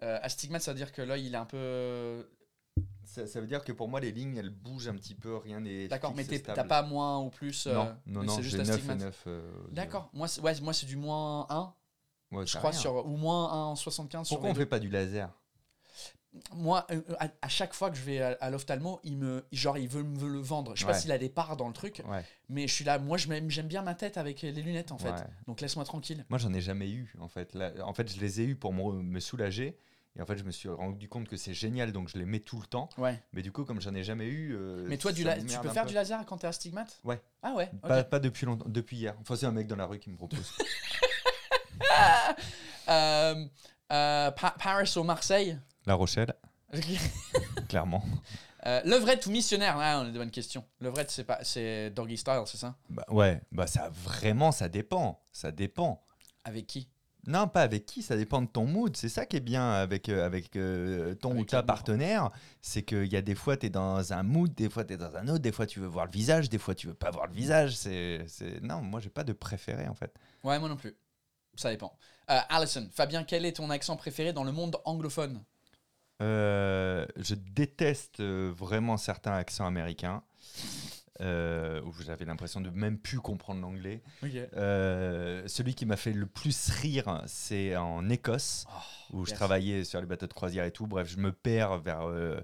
euh, 0.04 0.20
astigmate, 0.22 0.62
ça 0.62 0.72
veut 0.74 0.78
dire 0.78 0.92
que 0.92 1.02
l'œil, 1.02 1.28
il 1.28 1.34
est 1.34 1.38
un 1.38 1.46
peu... 1.46 2.28
Ça, 3.06 3.28
ça 3.28 3.40
veut 3.40 3.48
dire 3.48 3.64
que 3.64 3.72
pour 3.72 3.88
moi, 3.88 4.00
les 4.02 4.12
lignes, 4.12 4.36
elles 4.36 4.50
bougent 4.50 4.88
un 4.90 4.96
petit 4.96 5.16
peu, 5.16 5.38
rien 5.38 5.62
n'est. 5.62 5.88
D'accord, 5.88 6.14
mais 6.16 6.26
t'as 6.26 6.64
pas 6.64 6.82
moins 6.82 7.20
ou 7.20 7.30
plus 7.30 7.68
euh, 7.68 7.74
Non, 7.76 7.96
non, 8.08 8.24
non, 8.24 8.36
c'est 8.36 8.44
juste 8.44 8.58
j'ai 8.58 8.64
9 8.64 8.68
et 8.70 8.74
astigmate. 8.74 9.00
9. 9.00 9.24
euh, 9.28 9.68
de- 9.70 9.74
D'accord, 9.76 10.10
moi, 10.12 10.28
c'est- 10.28 10.42
ouais, 10.42 10.60
moi 10.62 10.74
c'est 10.74 10.88
du 10.88 10.98
moins 10.98 11.46
1, 11.50 11.74
Ouais, 12.32 12.46
je 12.48 12.58
crois, 12.58 12.72
rien. 12.72 12.80
sur, 12.80 13.06
ou 13.06 13.16
moins 13.16 13.52
1 13.54 13.56
en 13.68 13.76
75 13.76 14.28
sur 14.28 14.36
Pourquoi 14.36 14.50
on 14.50 14.56
fait 14.56 14.66
pas 14.66 14.80
du 14.80 14.90
laser? 14.90 15.32
Moi, 16.54 16.86
euh, 16.92 17.02
à, 17.20 17.28
à 17.42 17.48
chaque 17.50 17.74
fois 17.74 17.90
que 17.90 17.96
je 17.98 18.02
vais 18.04 18.22
à, 18.22 18.38
à 18.42 18.50
l'ophtalmo, 18.50 19.00
il 19.04 19.18
me, 19.18 19.46
genre, 19.52 19.78
il 19.78 19.88
veut 19.88 20.04
me 20.04 20.28
le 20.28 20.40
vendre. 20.40 20.76
Je 20.76 20.82
sais 20.82 20.86
pas 20.88 20.94
s'il 20.94 21.12
a 21.12 21.18
des 21.18 21.30
parts 21.30 21.56
dans 21.58 21.68
le 21.68 21.74
truc, 21.74 22.02
Ouais. 22.10 22.24
mais 22.50 22.68
je 22.68 22.74
suis 22.74 22.84
là. 22.86 23.00
Moi, 23.00 23.18
j'aime 23.18 23.68
bien 23.68 23.82
ma 23.82 23.96
tête 23.96 24.18
avec 24.18 24.42
les 24.42 24.52
lunettes, 24.52 24.92
en 24.92 24.98
fait. 24.98 25.12
ouais. 25.12 25.28
Donc 25.48 25.62
laisse-moi 25.62 25.86
tranquille. 25.86 26.26
Moi, 26.30 26.38
j'en 26.40 26.54
ai 26.54 26.62
jamais 26.62 26.90
eu, 26.90 27.14
en 27.20 27.28
fait. 27.30 27.54
Là, 27.56 27.72
en 27.84 27.94
fait, 27.94 28.14
je 28.14 28.20
les 28.20 28.42
ai 28.42 28.44
eu 28.46 28.56
pour 28.56 28.74
me, 28.74 29.02
me 29.02 29.20
soulager. 29.20 29.78
Et 30.18 30.22
en 30.22 30.26
fait, 30.26 30.38
je 30.38 30.44
me 30.46 30.52
suis 30.52 30.70
rendu 30.70 31.10
compte 31.10 31.28
que 31.28 31.36
c'est 31.36 31.54
génial, 31.54 31.92
donc 31.92 32.08
je 32.08 32.18
les 32.18 32.24
mets 32.24 32.40
tout 32.40 32.58
le 32.60 32.66
temps. 32.66 32.88
Ouais. 32.98 33.22
Mais 33.34 33.42
du 33.42 33.52
coup, 33.52 33.66
comme 33.66 33.82
j'en 33.82 33.94
ai 33.94 34.02
jamais 34.04 34.28
eu. 34.28 34.56
euh, 34.56 34.86
Mais 34.88 34.98
toi, 34.98 35.12
du 35.12 35.26
la- 35.26 35.38
tu 35.38 35.58
peux 35.60 35.68
faire 35.70 35.84
peu. 35.84 35.90
du 35.90 35.94
laser 35.96 36.26
quand 36.26 36.38
t'es 36.38 36.48
astigmate? 36.48 37.00
Ouais. 37.04 37.22
Ah 37.44 37.54
ouais. 37.54 37.70
Pas, 37.82 38.04
pas 38.06 38.20
depuis 38.20 38.46
longtemps, 38.46 38.66
depuis 38.70 38.96
hier. 38.96 39.14
Enfin, 39.20 39.36
c'est 39.36 39.46
un 39.46 39.52
mec 39.52 39.68
dans 39.68 39.76
la 39.76 39.86
rue 39.86 40.00
qui 40.00 40.10
me 40.10 40.16
propose. 40.16 40.54
Euh, 42.88 43.46
euh, 43.92 44.32
Pa- 44.32 44.56
Paris 44.60 44.94
ou 44.98 45.04
Marseille? 45.04 45.58
La 45.86 45.94
Rochelle, 45.94 46.34
clairement. 47.70 48.04
euh, 48.66 48.82
Levrette 48.86 49.26
ou 49.28 49.32
missionnaire 49.32 49.76
on 49.78 49.80
a 49.80 50.10
des 50.10 50.18
bonnes 50.18 50.32
questions. 50.32 50.66
Levrette, 50.80 51.12
c'est 51.12 51.24
pas, 51.24 51.40
c'est 51.44 51.90
doggy 51.92 52.18
style, 52.18 52.44
c'est 52.46 52.58
ça? 52.58 52.76
Bah, 52.90 53.06
ouais, 53.10 53.42
bah 53.52 53.68
ça 53.68 53.90
vraiment, 53.90 54.52
ça 54.52 54.70
dépend. 54.70 55.22
Ça 55.32 55.52
dépend. 55.52 56.04
Avec 56.44 56.68
qui? 56.68 56.90
Non, 57.28 57.48
pas 57.48 57.64
avec 57.64 57.88
qui, 57.88 58.04
ça 58.04 58.16
dépend 58.16 58.42
de 58.44 58.48
ton 58.48 58.66
mood. 58.68 58.96
C'est 58.96 59.10
ça 59.10 59.26
qui 59.26 59.38
est 59.38 59.42
bien 59.42 59.72
avec, 59.72 60.10
euh, 60.10 60.24
avec 60.26 60.56
euh, 60.56 61.16
ton 61.16 61.32
Avec 61.32 61.42
ou 61.42 61.46
ta 61.46 61.64
partenaire. 61.64 62.30
C'est 62.62 62.84
qu'il 62.84 63.12
y 63.12 63.16
a 63.16 63.24
des 63.24 63.34
fois, 63.34 63.58
tu 63.58 63.66
es 63.66 63.70
dans 63.72 64.14
un 64.14 64.22
mood, 64.22 64.54
des 64.54 64.70
fois, 64.70 64.84
tu 64.86 64.94
es 64.94 64.98
dans 64.98 65.16
un 65.16 65.28
autre, 65.30 65.40
des 65.40 65.52
fois, 65.52 65.66
tu 65.66 65.80
veux 65.80 65.88
voir 65.88 66.06
le 66.06 66.12
visage, 66.12 66.50
des 66.50 66.60
fois, 66.60 66.76
tu 66.76 66.86
veux 66.86 66.94
pas 66.94 67.10
voir 67.10 67.26
le 67.26 67.34
visage. 67.34 67.76
C'est, 67.76 68.26
c'est... 68.28 68.62
Non, 68.62 68.82
moi, 68.82 69.00
j'ai 69.00 69.10
pas 69.10 69.24
de 69.24 69.34
préféré, 69.34 69.88
en 69.88 69.96
fait. 69.96 70.14
Ouais, 70.44 70.60
moi 70.60 70.70
non 70.70 70.76
plus. 70.76 70.96
Ça 71.56 71.72
dépend. 71.72 71.98
Euh, 72.30 72.40
Alison, 72.50 72.88
Fabien, 72.92 73.24
quel 73.24 73.44
est 73.44 73.54
ton 73.54 73.72
accent 73.72 73.96
préféré 73.96 74.32
dans 74.32 74.44
le 74.44 74.52
monde 74.52 74.78
anglophone? 74.86 75.44
Euh, 76.22 77.06
je 77.18 77.36
déteste 77.36 78.20
euh, 78.22 78.52
vraiment 78.56 78.98
certains 78.98 79.34
accents 79.34 79.66
américains. 79.68 80.24
euh, 81.22 81.82
où 81.84 81.94
j'avais 82.06 82.26
l'impression 82.26 82.60
de 82.60 82.70
même 82.70 82.98
plus 82.98 83.20
comprendre 83.20 83.62
l'anglais. 83.62 84.02
Euh, 84.58 85.44
celui 85.48 85.74
qui 85.74 85.86
m'a 85.86 85.96
fait 85.96 86.12
le 86.12 86.26
plus 86.26 86.70
rire, 86.70 87.22
c'est 87.26 87.76
en 87.78 88.10
Écosse, 88.10 88.66
où 89.14 89.26
je 89.26 89.32
travaillais 89.38 89.84
sur 89.86 90.02
les 90.02 90.08
bateaux 90.08 90.28
de 90.28 90.34
croisière 90.34 90.66
et 90.66 90.72
tout. 90.72 90.88
Bref, 90.88 91.08
je 91.10 91.18
me 91.18 91.32
perds 91.32 91.78
vers, 91.78 92.02
euh, 92.10 92.42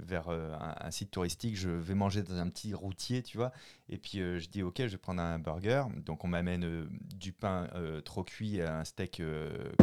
vers 0.00 0.30
un, 0.30 0.74
un 0.80 0.90
site 0.90 1.10
touristique. 1.10 1.54
Je 1.54 1.68
vais 1.68 1.94
manger 1.94 2.22
dans 2.22 2.36
un 2.38 2.48
petit 2.48 2.72
routier, 2.72 3.22
tu 3.22 3.36
vois. 3.36 3.52
Et 3.90 3.98
puis 3.98 4.18
je 4.20 4.48
dis, 4.48 4.62
OK, 4.62 4.76
je 4.78 4.84
vais 4.86 4.96
prendre 4.96 5.20
un 5.20 5.38
burger. 5.38 5.84
Donc 6.06 6.24
on 6.24 6.28
m'amène 6.28 6.88
du 7.14 7.32
pain 7.34 7.68
trop 8.06 8.24
cuit, 8.24 8.62
un 8.62 8.84
steak 8.84 9.20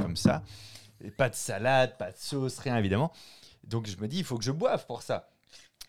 comme 0.02 0.16
ça. 0.18 0.42
Et 1.04 1.12
pas 1.12 1.30
de 1.30 1.36
salade, 1.36 1.98
pas 1.98 2.12
de 2.12 2.18
sauce, 2.18 2.60
rien 2.60 2.78
évidemment. 2.78 3.12
Donc 3.64 3.88
je 3.88 3.98
me 3.98 4.08
dis, 4.08 4.20
il 4.20 4.24
faut 4.24 4.38
que 4.38 4.44
je 4.44 4.52
boive 4.52 4.86
pour 4.86 5.02
ça. 5.02 5.30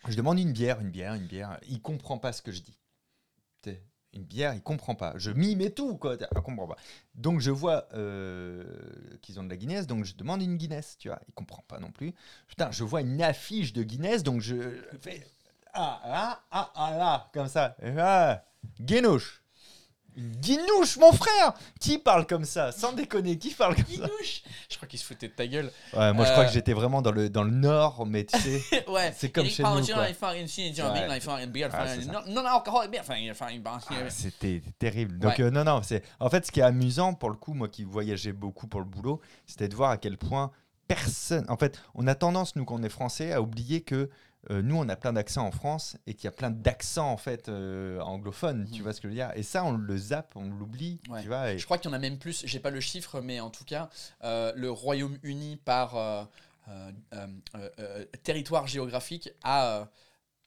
Je 0.07 0.15
demande 0.15 0.39
une 0.39 0.51
bière, 0.51 0.79
une 0.81 0.89
bière, 0.89 1.13
une 1.13 1.27
bière. 1.27 1.59
Il 1.67 1.81
comprend 1.81 2.17
pas 2.17 2.33
ce 2.33 2.41
que 2.41 2.51
je 2.51 2.61
dis. 2.61 2.77
Une 4.15 4.23
bière, 4.25 4.53
il 4.53 4.61
comprend 4.61 4.93
pas. 4.93 5.13
Je 5.17 5.31
mime 5.31 5.61
et 5.61 5.71
tout, 5.71 5.97
quoi. 5.97 6.17
Il 6.19 6.41
comprend 6.41 6.67
pas. 6.67 6.75
Donc 7.15 7.39
je 7.39 7.49
vois 7.49 7.87
euh, 7.95 8.63
qu'ils 9.23 9.39
ont 9.39 9.43
de 9.43 9.49
la 9.49 9.57
Guinness, 9.57 9.87
donc 9.87 10.05
je 10.05 10.13
demande 10.15 10.43
une 10.43 10.55
Guinness, 10.55 10.97
tu 10.99 11.07
vois. 11.07 11.19
Il 11.27 11.33
comprend 11.33 11.63
pas 11.67 11.79
non 11.79 11.91
plus. 11.91 12.13
Putain, 12.47 12.69
je 12.69 12.83
vois 12.83 13.01
une 13.01 13.23
affiche 13.23 13.73
de 13.73 13.81
Guinness, 13.81 14.21
donc 14.21 14.41
je 14.41 14.83
fais 15.01 15.25
ah 15.73 15.99
ah 16.05 16.43
ah 16.51 16.71
ah 16.75 16.97
là 16.97 17.29
comme 17.33 17.47
ça. 17.47 17.75
Ah, 17.97 18.43
Guénouche. 18.79 19.42
Guinouche, 20.17 20.97
mon 20.97 21.11
frère 21.11 21.53
Qui 21.79 21.97
parle 21.97 22.27
comme 22.27 22.45
ça 22.45 22.71
Sans 22.71 22.93
déconner, 22.93 23.37
qui 23.37 23.51
parle 23.53 23.75
comme 23.75 23.85
ça 23.85 23.91
Guinouche 23.91 24.43
Je 24.69 24.75
crois 24.77 24.87
qu'il 24.87 24.99
se 24.99 25.05
foutait 25.05 25.27
de 25.27 25.33
ta 25.33 25.47
gueule. 25.47 25.71
Ouais, 25.93 26.13
moi 26.13 26.25
je 26.25 26.31
crois 26.31 26.43
Euh, 26.43 26.47
que 26.47 26.53
j'étais 26.53 26.73
vraiment 26.73 27.01
dans 27.01 27.11
le, 27.11 27.29
dans 27.29 27.43
le 27.43 27.51
nord, 27.51 28.05
mais 28.05 28.25
tu 28.25 28.37
sais. 28.39 28.85
ouais. 28.87 29.13
C'est 29.17 29.29
comme 29.29 29.45
chez 29.47 29.63
nous, 29.63 29.69
C'était 34.09 34.61
terrible. 34.79 35.17
Donc, 35.19 35.39
euh, 35.39 35.49
non, 35.49 35.63
non, 35.63 35.81
c'est. 35.83 36.03
En 36.19 36.29
fait, 36.29 36.45
ce 36.45 36.51
qui 36.51 36.59
est 36.59 36.63
amusant 36.63 37.13
pour 37.13 37.29
le 37.29 37.35
coup, 37.35 37.53
moi 37.53 37.67
qui 37.67 37.83
voyageais 37.83 38.33
beaucoup 38.33 38.67
pour 38.67 38.79
le 38.79 38.85
boulot, 38.85 39.21
c'était 39.45 39.67
de 39.67 39.75
voir 39.75 39.91
à 39.91 39.97
quel 39.97 40.17
point 40.17 40.51
personne. 40.87 41.45
En 41.49 41.57
fait, 41.57 41.79
on 41.95 42.07
a 42.07 42.15
tendance, 42.15 42.55
nous, 42.55 42.65
quand 42.65 42.75
on 42.75 42.83
est 42.83 42.89
français, 42.89 43.31
à 43.31 43.41
oublier 43.41 43.81
que 43.81 44.09
euh, 44.49 44.61
nous, 44.61 44.75
on 44.75 44.87
a 44.89 44.95
plein 44.95 45.13
d'accents 45.13 45.45
en 45.47 45.51
France 45.51 45.95
et 46.07 46.13
qu'il 46.13 46.25
y 46.25 46.27
a 46.27 46.31
plein 46.31 46.51
d'accents, 46.51 47.09
en 47.11 47.17
fait, 47.17 47.47
euh, 47.49 47.99
anglophones. 48.01 48.67
Tu 48.71 48.77
Mhm. 48.77 48.83
vois 48.83 48.93
ce 48.93 48.99
que 49.01 49.07
je 49.07 49.09
veux 49.09 49.15
dire? 49.15 49.31
Et 49.35 49.43
ça, 49.43 49.63
on 49.63 49.71
le 49.71 49.97
zappe, 49.97 50.33
on 50.35 50.49
l'oublie. 50.49 50.99
Ouais. 51.09 51.21
Tu 51.21 51.27
vois 51.27 51.51
et- 51.53 51.57
Je 51.59 51.65
crois 51.65 51.77
qu'il 51.77 51.89
y 51.89 51.93
en 51.93 51.95
a 51.95 51.99
même 51.99 52.17
plus, 52.19 52.43
j'ai 52.45 52.59
pas 52.59 52.69
le 52.71 52.79
chiffre, 52.79 53.21
mais 53.21 53.39
en 53.39 53.49
tout 53.49 53.63
cas, 53.65 53.89
euh, 54.23 54.51
le 54.55 54.69
Royaume-Uni 54.69 55.57
par 55.57 55.95
territoire 58.23 58.67
géographique 58.67 59.29
a, 59.43 59.87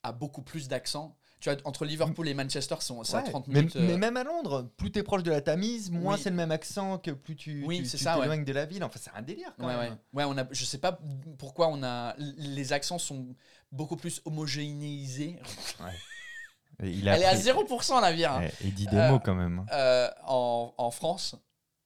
a 0.03 0.12
beaucoup 0.12 0.42
plus 0.42 0.68
d'accents. 0.68 1.16
Tu 1.51 1.57
Tu 1.57 1.62
vois, 1.62 1.68
entre 1.68 1.84
Liverpool 1.84 2.28
et 2.28 2.34
Manchester, 2.34 2.74
c'est 2.80 2.92
c'est 3.05 3.14
à 3.16 3.22
Ouais, 3.22 3.30
30 3.30 3.47
mais, 3.49 3.55
minutes. 3.61 3.76
euh, 3.76 3.86
mais 3.86 3.97
même 3.97 4.16
à 4.16 4.24
Londres, 4.24 4.68
plus 4.76 4.90
t'es 4.90 5.03
proche 5.05 5.22
de 5.22 5.30
la 5.30 5.40
Tamise, 5.40 5.90
moins 5.92 6.14
Oui. 6.14 6.20
c'est 6.20 6.30
le 6.30 6.36
même 6.36 6.51
accent 6.51 6.99
que 6.99 7.12
plus 7.12 7.36
tu 7.36 7.62
Oui, 7.66 7.82
tu- 7.82 7.90
tu 7.90 7.99
ça, 7.99 8.18
ouais. 8.18 8.38
de 8.38 8.53
la 8.53 8.64
ville. 8.64 8.82
Enfin, 8.82 8.99
c'est 9.01 9.11
un 9.14 9.22
délire 9.22 9.53
quand 9.59 9.66
Ouais, 9.66 9.76
même. 9.76 9.97
ouais. 10.12 10.24
Ouais, 10.24 10.24
on 10.28 10.36
a, 10.38 10.44
je 10.51 10.64
sais 10.64 10.78
pas 10.78 10.99
pourquoi 11.38 11.68
on 11.68 11.82
a. 11.84 12.14
Les 12.18 12.72
accents 12.72 12.99
sont 12.99 13.26
beaucoup 13.70 13.97
plus 13.97 14.20
homogénéisés. 14.24 15.36
Et 16.82 16.90
il 16.90 17.09
a 17.09 17.16
Elle 17.16 17.22
est 17.22 17.24
à 17.26 17.30
appris- 17.30 17.42
0% 17.42 18.01
la 18.01 18.12
vire. 18.12 18.32
hein. 18.32 18.40
Ouais, 18.40 18.53
il 18.62 18.74
dit 18.74 18.86
des 18.86 18.97
Euh, 18.97 19.11
mots 19.11 19.18
quand 19.20 19.34
même. 19.34 19.61
hein. 19.61 19.66
Euh, 19.72 20.11
en, 20.26 20.74
en 20.76 20.90
France. 20.90 21.36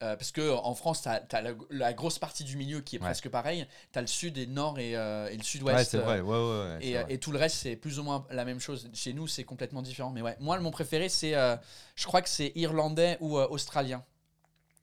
Euh, 0.03 0.17
parce 0.17 0.33
que 0.33 0.51
en 0.51 0.75
France, 0.75 1.03
tu 1.03 1.09
as, 1.09 1.43
la, 1.43 1.51
la 1.71 1.93
grosse 1.93 2.19
partie 2.19 2.43
du 2.45 2.57
milieu 2.57 2.81
qui 2.81 2.97
est 2.97 2.99
Ouais. 3.01 3.05
presque 3.07 3.29
pareil. 3.29 3.67
Tu 3.93 3.99
as 3.99 4.03
le 4.03 4.07
sud 4.07 4.39
et 4.39 4.47
le 4.47 4.53
nord 4.53 4.79
et, 4.79 4.97
euh, 4.97 5.29
et 5.29 5.33
le 5.33 5.39
Ouais, 5.39 5.45
sud-ouest. 5.45 5.91
c'est 5.91 5.99
euh, 5.99 6.01
vrai. 6.03 6.21
Ouais, 6.21 6.37
ouais, 6.37 6.59
ouais, 6.77 6.79
Et, 6.81 6.93
vrai. 6.95 7.07
et 7.09 7.19
tout 7.19 7.33
le 7.33 7.39
reste, 7.39 7.57
c'est 7.57 7.77
plus 7.77 7.99
ou 7.99 8.03
moins 8.03 8.27
la 8.31 8.45
même 8.45 8.61
chose. 8.61 8.89
Chez 8.95 9.13
nous, 9.13 9.27
c'est 9.27 9.45
complètement 9.45 9.83
différent. 9.83 10.11
Mais 10.11 10.23
ouais, 10.23 10.37
moi, 10.41 10.59
mon 10.61 10.71
préféré, 10.71 11.09
c'est. 11.09 11.35
euh, 11.35 11.57
je 11.97 12.07
crois 12.07 12.23
que 12.23 12.29
c'est 12.29 12.53
irlandais 12.55 13.19
ou 13.21 13.37
australien. 13.39 14.03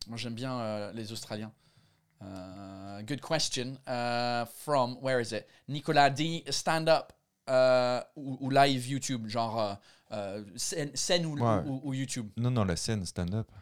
Moi, 0.08 0.18
j'aime 0.18 0.36
bien 0.36 0.92
les 0.94 1.12
Australiens. 1.12 1.52
Good 3.06 3.22
question. 3.22 3.78
Uh, 3.88 4.46
from, 4.46 4.98
where 5.02 5.20
is 5.22 5.34
it? 5.34 5.46
Nicolas 5.68 6.10
D. 6.10 6.44
Stand-up 6.50 7.12
euh, 7.50 8.02
ou, 8.16 8.38
ou 8.42 8.50
live 8.50 8.88
YouTube. 8.88 9.28
Genre 9.28 9.78
scène, 10.56 10.92
scène 10.96 11.26
ou, 11.26 11.38
Ouais. 11.38 11.62
ou- 11.66 11.82
ou 11.84 11.94
YouTube. 11.94 12.30
Non, 12.38 12.50
non, 12.52 12.64
la 12.66 12.76
scène 12.76 13.06
stand-up. 13.06 13.48
Ouais. 13.52 13.58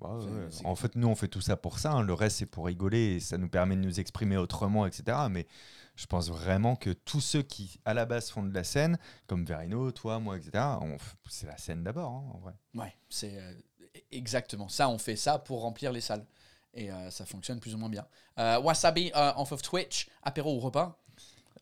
Bah 0.00 0.14
ouais, 0.18 0.48
En 0.64 0.74
fait, 0.76 0.94
nous, 0.94 1.08
on 1.08 1.14
fait 1.14 1.28
tout 1.28 1.40
ça 1.40 1.56
pour 1.56 1.78
ça. 1.78 1.92
hein. 1.92 2.02
Le 2.02 2.12
reste, 2.12 2.38
c'est 2.38 2.46
pour 2.46 2.66
rigoler 2.66 3.14
et 3.16 3.20
ça 3.20 3.38
nous 3.38 3.48
permet 3.48 3.76
de 3.76 3.80
nous 3.80 3.98
exprimer 4.00 4.36
autrement, 4.36 4.86
etc. 4.86 5.16
Mais 5.30 5.46
je 5.94 6.06
pense 6.06 6.28
vraiment 6.28 6.76
que 6.76 6.90
tous 6.90 7.20
ceux 7.20 7.42
qui, 7.42 7.80
à 7.84 7.94
la 7.94 8.04
base, 8.04 8.30
font 8.30 8.42
de 8.42 8.52
la 8.52 8.64
scène, 8.64 8.98
comme 9.26 9.44
Verino, 9.46 9.90
toi, 9.92 10.18
moi, 10.18 10.36
etc., 10.36 10.50
f- 10.54 10.98
c'est 11.28 11.46
la 11.46 11.56
scène 11.56 11.82
d'abord, 11.82 12.10
hein, 12.10 12.24
en 12.34 12.38
vrai. 12.38 12.52
Ouais, 12.74 12.94
c'est 13.08 13.38
euh, 13.38 13.52
exactement 14.12 14.68
ça. 14.68 14.88
On 14.88 14.98
fait 14.98 15.16
ça 15.16 15.38
pour 15.38 15.62
remplir 15.62 15.92
les 15.92 16.00
salles. 16.00 16.26
Et 16.74 16.90
euh, 16.90 17.10
ça 17.10 17.24
fonctionne 17.24 17.58
plus 17.58 17.74
ou 17.74 17.78
moins 17.78 17.88
bien. 17.88 18.06
Euh, 18.38 18.60
Wasabi 18.60 19.10
euh, 19.16 19.32
off 19.36 19.52
of 19.52 19.62
Twitch, 19.62 20.08
apéro 20.22 20.54
ou 20.56 20.60
repas? 20.60 20.98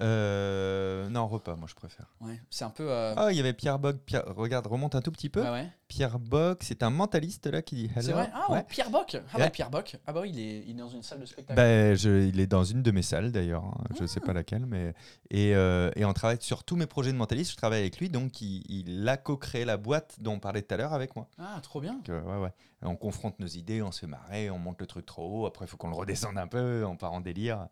Euh, 0.00 1.08
non, 1.08 1.26
repas, 1.28 1.54
moi, 1.56 1.68
je 1.68 1.74
préfère. 1.74 2.06
Ouais, 2.20 2.40
c'est 2.50 2.64
un 2.64 2.70
peu. 2.70 2.90
euh, 2.90 3.14
Ah, 3.16 3.28
il 3.30 3.36
y 3.36 3.40
avait 3.40 3.52
Pierre 3.52 3.78
Bog. 3.78 3.98
Pierre- 4.04 4.24
Regarde, 4.34 4.66
remonte 4.66 4.94
un 4.94 5.00
tout 5.00 5.12
petit 5.12 5.28
peu. 5.28 5.42
ouais, 5.42 5.50
ouais. 5.50 5.68
Pierre 5.86 6.18
Bog, 6.18 6.56
c'est 6.62 6.82
un 6.82 6.90
mentaliste 6.90 7.46
là 7.46 7.62
qui 7.62 7.76
dit 7.76 7.84
hello. 7.94 8.02
C'est 8.02 8.12
vrai? 8.12 8.28
Ah, 8.34 8.50
Ouais. 8.50 8.64
Pierre 8.68 8.90
Bock? 8.90 9.14
Ah, 9.14 9.36
Ouais. 9.36 9.44
bah, 9.44 9.50
Pierre 9.50 9.70
Bock. 9.70 9.96
Ah, 10.06 10.12
bah 10.12 10.20
oui, 10.22 10.30
il 10.34 10.40
est, 10.40 10.64
il 10.66 10.70
est 10.70 10.80
dans 10.80 10.88
une 10.88 11.02
salle 11.02 11.20
de 11.20 11.26
spectacle. 11.26 11.56
Ben, 11.56 11.94
je- 11.94 12.26
il 12.28 12.40
est 12.40 12.46
dans 12.48 12.64
une 12.64 12.82
de 12.82 12.90
mes 12.90 13.02
salles 13.02 13.30
d'ailleurs, 13.30 13.64
hein. 13.64 13.84
je 14.00 14.04
sais 14.06 14.20
pas 14.20 14.30
Ah. 14.30 14.34
laquelle, 14.34 14.66
mais 14.66 14.94
et, 15.30 15.54
euh, 15.54 15.90
et 15.94 16.04
on 16.04 16.12
travaille 16.12 16.38
sur 16.40 16.64
tous 16.64 16.74
mes 16.76 16.86
projets 16.86 17.12
de 17.12 17.16
mentaliste, 17.16 17.52
je 17.52 17.56
travaille 17.56 17.80
avec 17.80 17.98
lui, 17.98 18.08
donc 18.08 18.40
il, 18.40 18.62
il 18.68 19.08
a 19.08 19.16
co-créé 19.16 19.64
la 19.64 19.76
boîte 19.76 20.16
dont 20.20 20.32
on 20.34 20.40
parlait 20.40 20.62
tout 20.62 20.74
à 20.74 20.78
l'heure 20.78 20.92
avec 20.94 21.14
moi. 21.14 21.28
Ah, 21.38 21.60
trop 21.62 21.80
bien. 21.80 21.94
Donc, 21.94 22.08
euh, 22.08 22.20
ouais, 22.22 22.42
ouais. 22.42 22.52
On 22.82 22.96
confronte 22.96 23.38
nos 23.38 23.46
idées, 23.46 23.80
on 23.82 23.92
se 23.92 24.00
fait 24.00 24.06
marrer, 24.06 24.50
on 24.50 24.58
monte 24.58 24.80
le 24.80 24.86
truc 24.86 25.06
trop 25.06 25.42
haut, 25.42 25.46
après 25.46 25.64
il 25.66 25.68
faut 25.68 25.76
qu'on 25.76 25.88
le 25.90 25.94
redescende 25.96 26.36
un 26.38 26.46
peu, 26.48 26.84
on 26.84 26.96
part 26.96 27.12
en 27.12 27.20
délire. 27.20 27.68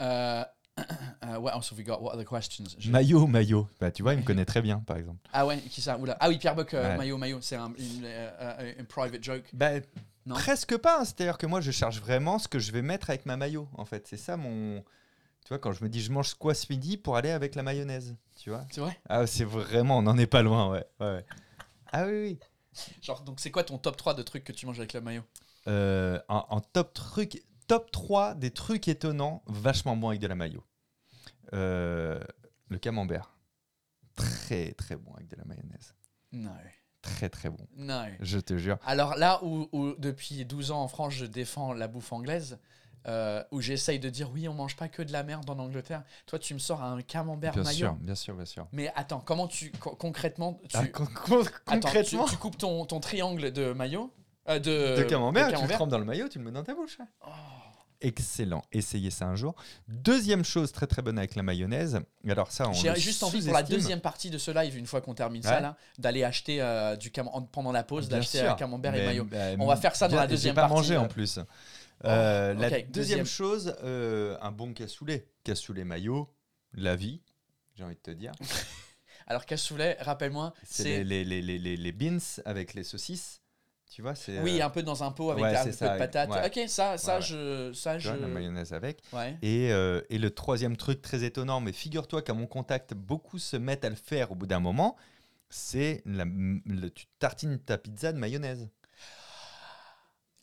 Euh, 0.00 0.44
euh, 1.24 1.38
what 1.38 1.52
else 1.54 1.70
have 1.70 1.78
we 1.78 1.84
got? 1.84 2.00
What 2.00 2.12
other 2.14 2.24
questions? 2.26 2.76
Maillot, 2.88 3.26
maillot, 3.26 3.68
bah, 3.80 3.90
tu 3.90 4.02
vois, 4.02 4.14
il 4.14 4.20
me 4.20 4.24
connaît 4.24 4.44
très 4.44 4.62
bien 4.62 4.80
par 4.80 4.96
exemple. 4.96 5.18
Ah, 5.32 5.46
ouais, 5.46 5.58
qui 5.58 5.80
ça? 5.80 5.96
Oula. 5.98 6.16
Ah, 6.20 6.28
oui, 6.28 6.38
Pierre 6.38 6.54
Bock, 6.54 6.74
euh, 6.74 6.90
Ouais. 6.90 6.96
maillot, 6.96 7.18
maillot. 7.18 7.38
C'est 7.40 7.56
un, 7.56 7.72
une, 7.78 8.02
euh, 8.04 8.72
une 8.78 8.86
private 8.86 9.22
joke. 9.22 9.44
Bah, 9.52 9.70
Non? 10.26 10.34
presque 10.34 10.76
pas, 10.76 11.00
hein. 11.00 11.04
c'est-à-dire 11.04 11.38
que 11.38 11.46
moi 11.46 11.60
je 11.60 11.70
cherche 11.70 12.00
vraiment 12.00 12.38
ce 12.38 12.48
que 12.48 12.58
je 12.58 12.70
vais 12.72 12.82
mettre 12.82 13.10
avec 13.10 13.24
ma 13.26 13.36
maillot 13.36 13.68
en 13.76 13.84
fait, 13.84 14.06
c'est 14.06 14.16
ça 14.18 14.36
mon... 14.36 14.82
Tu 15.44 15.48
vois, 15.54 15.58
quand 15.58 15.72
je 15.72 15.82
me 15.82 15.88
dis 15.88 16.02
je 16.02 16.12
mange 16.12 16.34
quoi 16.34 16.52
ce 16.54 16.66
midi 16.70 16.98
pour 16.98 17.16
aller 17.16 17.30
avec 17.30 17.54
la 17.54 17.62
mayonnaise, 17.62 18.14
tu 18.36 18.50
vois? 18.50 18.66
C'est 18.70 18.82
vrai? 18.82 18.98
Ah, 19.08 19.26
c'est 19.26 19.44
vraiment, 19.44 19.98
on 19.98 20.02
n'en 20.02 20.18
est 20.18 20.26
pas 20.26 20.42
loin, 20.42 20.70
ouais. 20.70 20.84
ouais, 21.00 21.06
ouais. 21.14 21.24
Ah 21.92 22.04
oui, 22.06 22.12
oui. 22.22 22.38
Genre, 23.00 23.22
donc, 23.22 23.40
c'est 23.40 23.50
quoi 23.50 23.64
ton 23.64 23.78
top 23.78 23.96
3 23.96 24.12
de 24.14 24.22
trucs 24.22 24.44
que 24.44 24.52
tu 24.52 24.66
manges 24.66 24.78
avec 24.78 24.92
le 24.92 25.00
maillot 25.00 25.22
Euh, 25.66 26.20
en, 26.28 26.44
en 26.50 26.60
top 26.60 26.92
truc, 26.92 27.42
top 27.68 27.90
3 27.92 28.34
des 28.34 28.50
trucs 28.50 28.88
étonnants, 28.88 29.42
vachement 29.46 29.96
bons 29.96 30.08
avec 30.08 30.20
de 30.20 30.26
la 30.26 30.34
mayo. 30.34 30.64
Euh, 31.54 32.18
le 32.68 32.78
camembert. 32.78 33.34
Très, 34.16 34.72
très 34.72 34.96
bon 34.96 35.14
avec 35.14 35.28
de 35.28 35.36
la 35.36 35.44
mayonnaise. 35.44 35.94
Non. 36.32 36.52
Très, 37.02 37.28
très 37.30 37.48
bon. 37.48 37.66
Non. 37.76 38.06
Je 38.20 38.38
te 38.40 38.58
jure. 38.58 38.78
Alors 38.84 39.14
là 39.14 39.38
où, 39.44 39.68
où, 39.72 39.94
depuis 39.98 40.44
12 40.44 40.72
ans 40.72 40.82
en 40.82 40.88
France, 40.88 41.12
je 41.14 41.24
défends 41.26 41.72
la 41.72 41.86
bouffe 41.86 42.12
anglaise, 42.12 42.58
euh, 43.06 43.42
où 43.52 43.60
j'essaye 43.60 44.00
de 44.00 44.10
dire 44.10 44.30
oui, 44.32 44.48
on 44.48 44.54
mange 44.54 44.76
pas 44.76 44.88
que 44.88 45.02
de 45.02 45.12
la 45.12 45.22
merde 45.22 45.48
en 45.48 45.58
Angleterre, 45.58 46.02
toi 46.26 46.38
tu 46.38 46.52
me 46.52 46.58
sors 46.58 46.82
un 46.82 47.00
camembert 47.00 47.52
Bien 47.54 47.62
maillot. 47.62 47.78
sûr, 47.78 47.94
bien 47.94 48.14
sûr, 48.16 48.34
bien 48.34 48.44
sûr. 48.44 48.66
Mais 48.72 48.92
attends, 48.96 49.20
comment 49.20 49.46
tu 49.46 49.70
co- 49.70 49.94
concrètement 49.94 50.60
tu, 50.68 50.76
Ah, 50.76 50.86
con- 50.88 51.06
con- 51.06 51.40
attends, 51.66 51.80
concrètement, 51.88 52.24
tu, 52.24 52.32
tu 52.32 52.36
coupes 52.38 52.58
ton, 52.58 52.84
ton 52.84 52.98
triangle 53.00 53.52
de 53.52 53.72
maillot 53.72 54.12
euh, 54.48 54.58
de, 54.58 54.96
de 54.98 55.02
camembert, 55.04 55.44
de 55.46 55.48
tu 55.48 55.52
le 55.52 55.56
camembert. 55.58 55.76
trempes 55.76 55.90
dans 55.90 55.98
le 55.98 56.04
maillot, 56.04 56.28
tu 56.28 56.38
le 56.38 56.44
mets 56.44 56.50
dans 56.52 56.62
ta 56.64 56.74
bouche. 56.74 56.98
Oh. 57.26 57.30
Excellent. 58.00 58.62
Essayez 58.70 59.10
ça 59.10 59.26
un 59.26 59.34
jour. 59.34 59.56
Deuxième 59.88 60.44
chose 60.44 60.70
très 60.70 60.86
très 60.86 61.02
bonne 61.02 61.18
avec 61.18 61.34
la 61.34 61.42
mayonnaise. 61.42 61.98
Alors 62.28 62.52
ça, 62.52 62.70
J'ai 62.72 62.90
le 62.90 62.94
juste 62.94 63.24
envie 63.24 63.42
pour 63.42 63.52
la 63.52 63.64
deuxième 63.64 64.00
partie 64.00 64.30
de 64.30 64.38
ce 64.38 64.52
live, 64.52 64.76
une 64.76 64.86
fois 64.86 65.00
qu'on 65.00 65.14
termine 65.14 65.42
ça 65.42 65.60
Ouais. 65.60 65.68
d'aller 65.98 66.22
acheter 66.22 66.62
euh, 66.62 66.94
du 66.94 67.10
cam- 67.10 67.28
en- 67.32 67.42
pendant 67.42 67.72
la 67.72 67.82
pause, 67.82 68.08
d'acheter 68.08 68.40
un 68.40 68.54
camembert 68.54 68.94
et 68.94 69.04
maillot. 69.04 69.24
bah, 69.24 69.36
On 69.58 69.66
va 69.66 69.76
faire 69.76 69.96
ça 69.96 70.06
dans 70.06 70.16
la 70.16 70.28
deuxième 70.28 70.54
pas 70.54 70.62
partie, 70.62 70.74
mangé 70.76 70.94
euh. 70.94 71.00
en 71.00 71.08
plus. 71.08 71.38
Euh, 72.04 72.54
Oh, 72.56 72.60
la 72.60 72.68
ok, 72.68 72.70
deuxième, 72.70 72.90
deuxième. 72.92 73.26
chose, 73.26 73.74
euh, 73.82 74.36
un 74.40 74.52
bon 74.52 74.72
cassoulet. 74.72 75.26
Cassoulet 75.42 75.82
maillot, 75.82 76.32
la 76.74 76.94
vie, 76.94 77.20
j'ai 77.74 77.82
envie 77.82 77.96
de 77.96 78.00
te 78.00 78.12
dire. 78.12 78.30
Alors 79.26 79.44
cassoulet, 79.44 79.96
rappelle-moi, 80.00 80.54
C'est 80.62 81.02
les, 81.02 81.24
les, 81.24 81.42
les, 81.42 81.58
les 81.76 81.92
beans 81.92 82.18
avec 82.44 82.74
les 82.74 82.84
saucisses. 82.84 83.40
Tu 83.90 84.02
vois, 84.02 84.14
c'est. 84.14 84.38
oui 84.42 84.60
euh, 84.60 84.66
un 84.66 84.70
peu 84.70 84.82
dans 84.82 85.02
un 85.02 85.10
pot 85.10 85.30
avec 85.30 85.42
ouais, 85.44 85.56
un 85.56 85.64
peu 85.64 85.72
ça, 85.72 85.94
de 85.94 85.98
patates. 85.98 86.30
ouais. 86.30 86.46
Ok, 86.46 86.68
ça, 86.68 86.98
ça 86.98 87.16
Ouais, 87.16 87.22
je, 87.22 87.72
ça 87.72 87.98
je, 87.98 88.08
vois, 88.08 88.18
la 88.18 88.28
mayonnaise 88.28 88.72
avec. 88.72 89.02
ouais. 89.12 89.36
Et, 89.42 89.72
euh, 89.72 90.02
et 90.10 90.18
le 90.18 90.30
troisième 90.30 90.76
truc 90.76 91.00
très 91.02 91.24
étonnant, 91.24 91.60
mais 91.60 91.72
figure-toi 91.72 92.22
qu'à 92.22 92.34
mon 92.34 92.46
contact, 92.46 92.94
beaucoup 92.94 93.38
se 93.38 93.56
mettent 93.56 93.84
à 93.84 93.90
le 93.90 93.96
faire 93.96 94.32
au 94.32 94.34
bout 94.34 94.46
d'un 94.46 94.60
moment, 94.60 94.96
c'est 95.50 96.02
la, 96.06 96.24
le- 96.26 96.90
tu 96.90 97.06
tartines 97.18 97.58
ta 97.58 97.78
pizza 97.78 98.12
de 98.12 98.18
mayonnaise. 98.18 98.68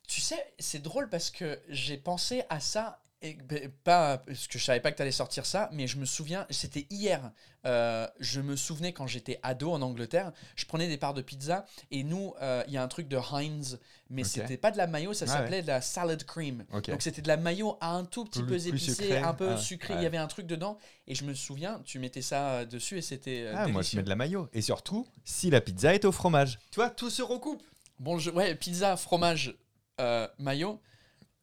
Tu 0.08 0.22
sais, 0.22 0.54
c'est 0.60 0.82
drôle 0.82 1.10
parce 1.10 1.32
que 1.32 1.60
j'ai 1.68 1.98
pensé 1.98 2.44
à 2.50 2.60
ça, 2.60 3.02
et, 3.30 3.34
ben, 3.44 3.72
pas 3.84 4.20
parce 4.20 4.48
que 4.48 4.58
je 4.60 4.64
savais 4.64 4.80
pas 4.80 4.92
que 4.92 4.98
tu 4.98 5.02
allais 5.02 5.12
sortir 5.12 5.46
ça, 5.46 5.70
mais 5.74 5.88
je 5.88 5.98
me 5.98 6.06
souviens, 6.06 6.46
c'était 6.50 6.86
hier, 6.90 7.32
euh, 7.66 8.08
je 8.20 8.42
me 8.42 8.56
souvenais 8.56 8.94
quand 8.94 9.08
j'étais 9.08 9.40
ado 9.44 9.72
en 9.72 9.82
Angleterre, 9.82 10.32
je 10.56 10.66
prenais 10.66 10.88
des 10.88 10.98
parts 10.98 11.14
de 11.14 11.22
pizza 11.22 11.66
et 11.92 12.04
nous, 12.04 12.34
euh, 12.42 12.64
il 12.68 12.74
y 12.74 12.78
a 12.78 12.84
un 12.84 12.88
truc 12.88 13.08
de 13.08 13.18
Heinz, 13.18 13.80
mais 14.10 14.22
Ok. 14.24 14.28
c'était 14.28 14.58
pas 14.58 14.72
de 14.72 14.78
la 14.78 14.88
mayo, 14.88 15.14
ça 15.14 15.26
Ah 15.28 15.32
s'appelait 15.32 15.62
de 15.62 15.68
la 15.68 15.82
salad 15.82 16.24
cream. 16.24 16.64
Donc 16.72 17.02
c'était 17.02 17.22
de 17.22 17.28
la 17.28 17.38
mayo 17.38 17.78
un 17.82 18.06
tout 18.06 18.26
petit 18.26 18.40
Plus- 18.40 18.48
peu 18.48 18.54
plus 18.56 18.68
épicé, 18.68 18.94
sucré. 18.94 19.18
un 19.18 19.34
peu 19.34 19.52
Ah, 19.52 19.58
sucré, 19.58 19.94
il 19.94 19.98
ouais. 19.98 20.04
y 20.04 20.06
avait 20.08 20.18
un 20.18 20.28
truc 20.28 20.46
dedans, 20.48 20.78
et 21.08 21.16
je 21.16 21.24
me 21.26 21.34
souviens, 21.34 21.82
tu 21.86 22.00
mettais 22.00 22.22
ça 22.22 22.50
euh, 22.60 22.66
dessus 22.66 22.98
et 22.98 23.02
c'était 23.02 23.44
euh, 23.48 23.54
Ah, 23.58 23.68
moi 23.68 23.82
je 23.82 23.96
mets 23.98 24.04
de 24.04 24.10
la 24.10 24.16
mayo. 24.16 24.48
Et 24.54 24.62
surtout, 24.62 25.08
si 25.24 25.50
la 25.50 25.62
pizza 25.62 25.94
est 25.96 26.06
au 26.06 26.12
fromage. 26.12 26.60
Tu 26.72 26.76
vois, 26.76 26.90
tout 26.90 27.10
se 27.10 27.22
recoupe. 27.22 27.64
Bon, 28.00 28.18
je, 28.20 28.30
ouais, 28.30 28.54
pizza, 28.56 28.96
fromage, 28.98 29.56
euh, 30.02 30.28
mayo. 30.38 30.82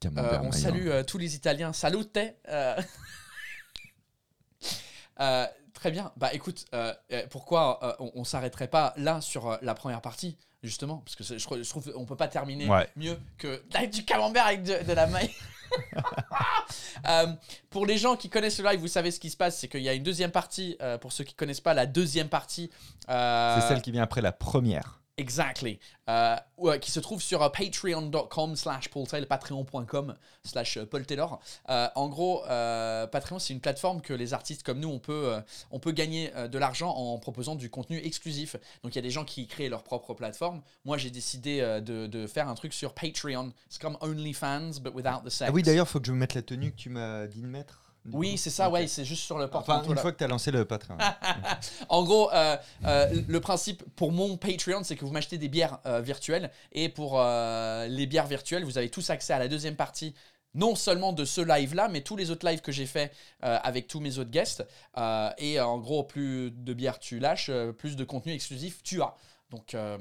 Euh, 0.06 0.38
on 0.42 0.52
salue 0.52 0.88
euh, 0.88 1.02
tous 1.04 1.18
les 1.18 1.34
Italiens. 1.34 1.72
Salute 1.72 2.18
euh. 2.48 2.80
Euh, 5.20 5.46
Très 5.74 5.90
bien. 5.90 6.12
Bah 6.16 6.32
écoute, 6.32 6.64
pourquoi 7.30 7.96
on, 8.00 8.12
on 8.14 8.24
s'arrêterait 8.24 8.68
pas 8.68 8.94
là 8.96 9.20
sur 9.20 9.58
la 9.62 9.74
première 9.74 10.00
partie 10.00 10.36
justement? 10.62 10.98
Parce 10.98 11.16
que 11.16 11.24
je, 11.24 11.44
trouve- 11.44 11.92
qu'on 11.92 12.04
peut 12.06 12.16
pas 12.16 12.28
terminer 12.28 12.68
Ouais. 12.68 12.88
mieux 12.94 13.18
que 13.36 13.62
avec 13.74 13.90
du 13.90 14.04
camembert 14.04 14.46
avec 14.46 14.62
de, 14.62 14.84
de 14.84 14.92
la 14.92 15.06
maille. 15.06 15.30
Euh, 17.08 17.26
pour 17.70 17.84
les 17.86 17.98
gens 17.98 18.14
qui 18.16 18.28
connaissent 18.30 18.58
le 18.58 18.64
live, 18.70 18.78
vous 18.78 18.86
savez 18.88 19.10
ce 19.10 19.18
qui 19.18 19.30
se 19.30 19.36
passe, 19.36 19.58
c'est 19.58 19.66
qu'il 19.68 19.80
y 19.82 19.88
a 19.88 19.94
une 19.94 20.02
deuxième 20.04 20.30
partie. 20.30 20.76
euh, 20.80 20.98
pour 20.98 21.12
ceux 21.12 21.24
qui 21.24 21.34
connaissent 21.34 21.60
pas, 21.60 21.74
la 21.74 21.86
deuxième 21.86 22.28
partie. 22.28 22.70
euh, 23.08 23.58
C'est 23.60 23.68
celle 23.68 23.82
qui 23.82 23.90
vient 23.90 24.02
après 24.04 24.20
la 24.20 24.30
première. 24.32 25.01
Exactly. 25.18 25.78
Euh, 26.08 26.36
ouais, 26.56 26.80
qui 26.80 26.90
se 26.90 26.98
trouve 26.98 27.20
sur 27.20 27.42
euh, 27.42 27.50
patreon.com 27.50 28.56
slash 28.56 28.88
Paul 28.88 29.06
Taylor, 29.06 29.28
patreon.com 29.28 30.16
slash 30.42 30.78
euh, 30.78 30.86
Paul 30.86 31.04
Taylor. 31.04 31.38
Euh, 31.68 31.88
en 31.94 32.08
gros, 32.08 32.44
euh, 32.46 33.06
Patreon, 33.06 33.38
c'est 33.38 33.52
une 33.52 33.60
plateforme 33.60 34.00
que 34.00 34.14
les 34.14 34.32
artistes 34.32 34.62
comme 34.62 34.80
nous, 34.80 34.88
on 34.88 34.98
peut, 34.98 35.34
on 35.70 35.78
peut 35.78 35.92
gagner 35.92 36.32
de 36.50 36.58
l'argent 36.58 36.90
en 36.90 37.18
proposant 37.18 37.56
du 37.56 37.68
contenu 37.68 37.98
exclusif. 37.98 38.56
Donc, 38.82 38.94
il 38.94 38.96
y 38.96 38.98
a 38.98 39.02
des 39.02 39.10
gens 39.10 39.24
qui 39.24 39.46
créent 39.46 39.68
leur 39.68 39.84
propre 39.84 40.14
plateforme. 40.14 40.62
Moi, 40.84 40.96
j'ai 40.96 41.10
décidé 41.10 41.60
de, 41.60 42.06
de 42.06 42.26
faire 42.26 42.48
un 42.48 42.54
truc 42.54 42.72
sur 42.72 42.94
Patreon. 42.94 43.52
C'est 43.68 43.82
comme 43.82 43.98
OnlyFans, 44.00 44.80
but 44.80 44.94
without 44.94 45.22
the 45.24 45.30
sex. 45.30 45.48
Ah 45.48 45.52
oui, 45.52 45.62
d'ailleurs, 45.62 45.88
faut 45.88 46.00
que 46.00 46.06
je 46.06 46.12
me 46.12 46.18
mette 46.18 46.34
la 46.34 46.42
tenue 46.42 46.70
que 46.72 46.76
tu 46.76 46.88
m'as 46.88 47.26
dit 47.26 47.42
de 47.42 47.46
mettre. 47.46 47.91
Oui, 48.10 48.32
coup. 48.32 48.36
c'est 48.36 48.50
ça, 48.50 48.68
Ok. 48.68 48.74
ouais, 48.74 48.86
c'est 48.88 49.04
juste 49.04 49.22
sur 49.22 49.38
le 49.38 49.48
porte 49.48 49.68
Enfin, 49.68 49.82
une 49.88 49.96
fois 49.96 50.12
que 50.12 50.18
tu 50.18 50.24
as 50.24 50.28
lancé 50.28 50.50
le 50.50 50.64
Patreon. 50.64 50.96
En 51.88 52.02
gros, 52.02 52.32
euh, 52.32 52.56
euh, 52.84 53.22
le 53.28 53.40
principe 53.40 53.84
pour 53.96 54.10
mon 54.12 54.36
Patreon, 54.36 54.82
c'est 54.82 54.96
que 54.96 55.04
vous 55.04 55.12
m'achetez 55.12 55.38
des 55.38 55.48
bières 55.48 55.78
euh, 55.86 56.00
virtuelles. 56.00 56.50
Et 56.72 56.88
pour 56.88 57.20
les 57.20 58.06
bières 58.06 58.26
virtuelles, 58.26 58.64
vous 58.64 58.78
avez 58.78 58.88
tous 58.88 59.10
accès 59.10 59.32
à 59.32 59.38
la 59.38 59.48
deuxième 59.48 59.76
partie 59.76 60.14
non 60.54 60.74
seulement 60.74 61.12
de 61.12 61.24
ce 61.24 61.40
live-là, 61.40 61.88
mais 61.88 62.02
tous 62.02 62.16
les 62.16 62.30
autres 62.30 62.46
lives 62.46 62.60
que 62.60 62.72
j'ai 62.72 62.86
fait 62.86 63.12
euh, 63.44 63.58
avec 63.62 63.86
tous 63.86 64.00
mes 64.00 64.18
autres 64.18 64.30
guests. 64.30 64.66
Euh, 64.98 65.30
et 65.38 65.60
en 65.60 65.78
gros, 65.78 66.02
plus 66.04 66.50
de 66.50 66.74
bière 66.74 66.98
tu 66.98 67.18
lâches, 67.18 67.50
plus 67.78 67.96
de 67.96 68.04
contenu 68.04 68.32
exclusif 68.32 68.82
tu 68.82 69.00
as. 69.00 69.14
Donc, 69.52 69.74
euh, 69.74 69.98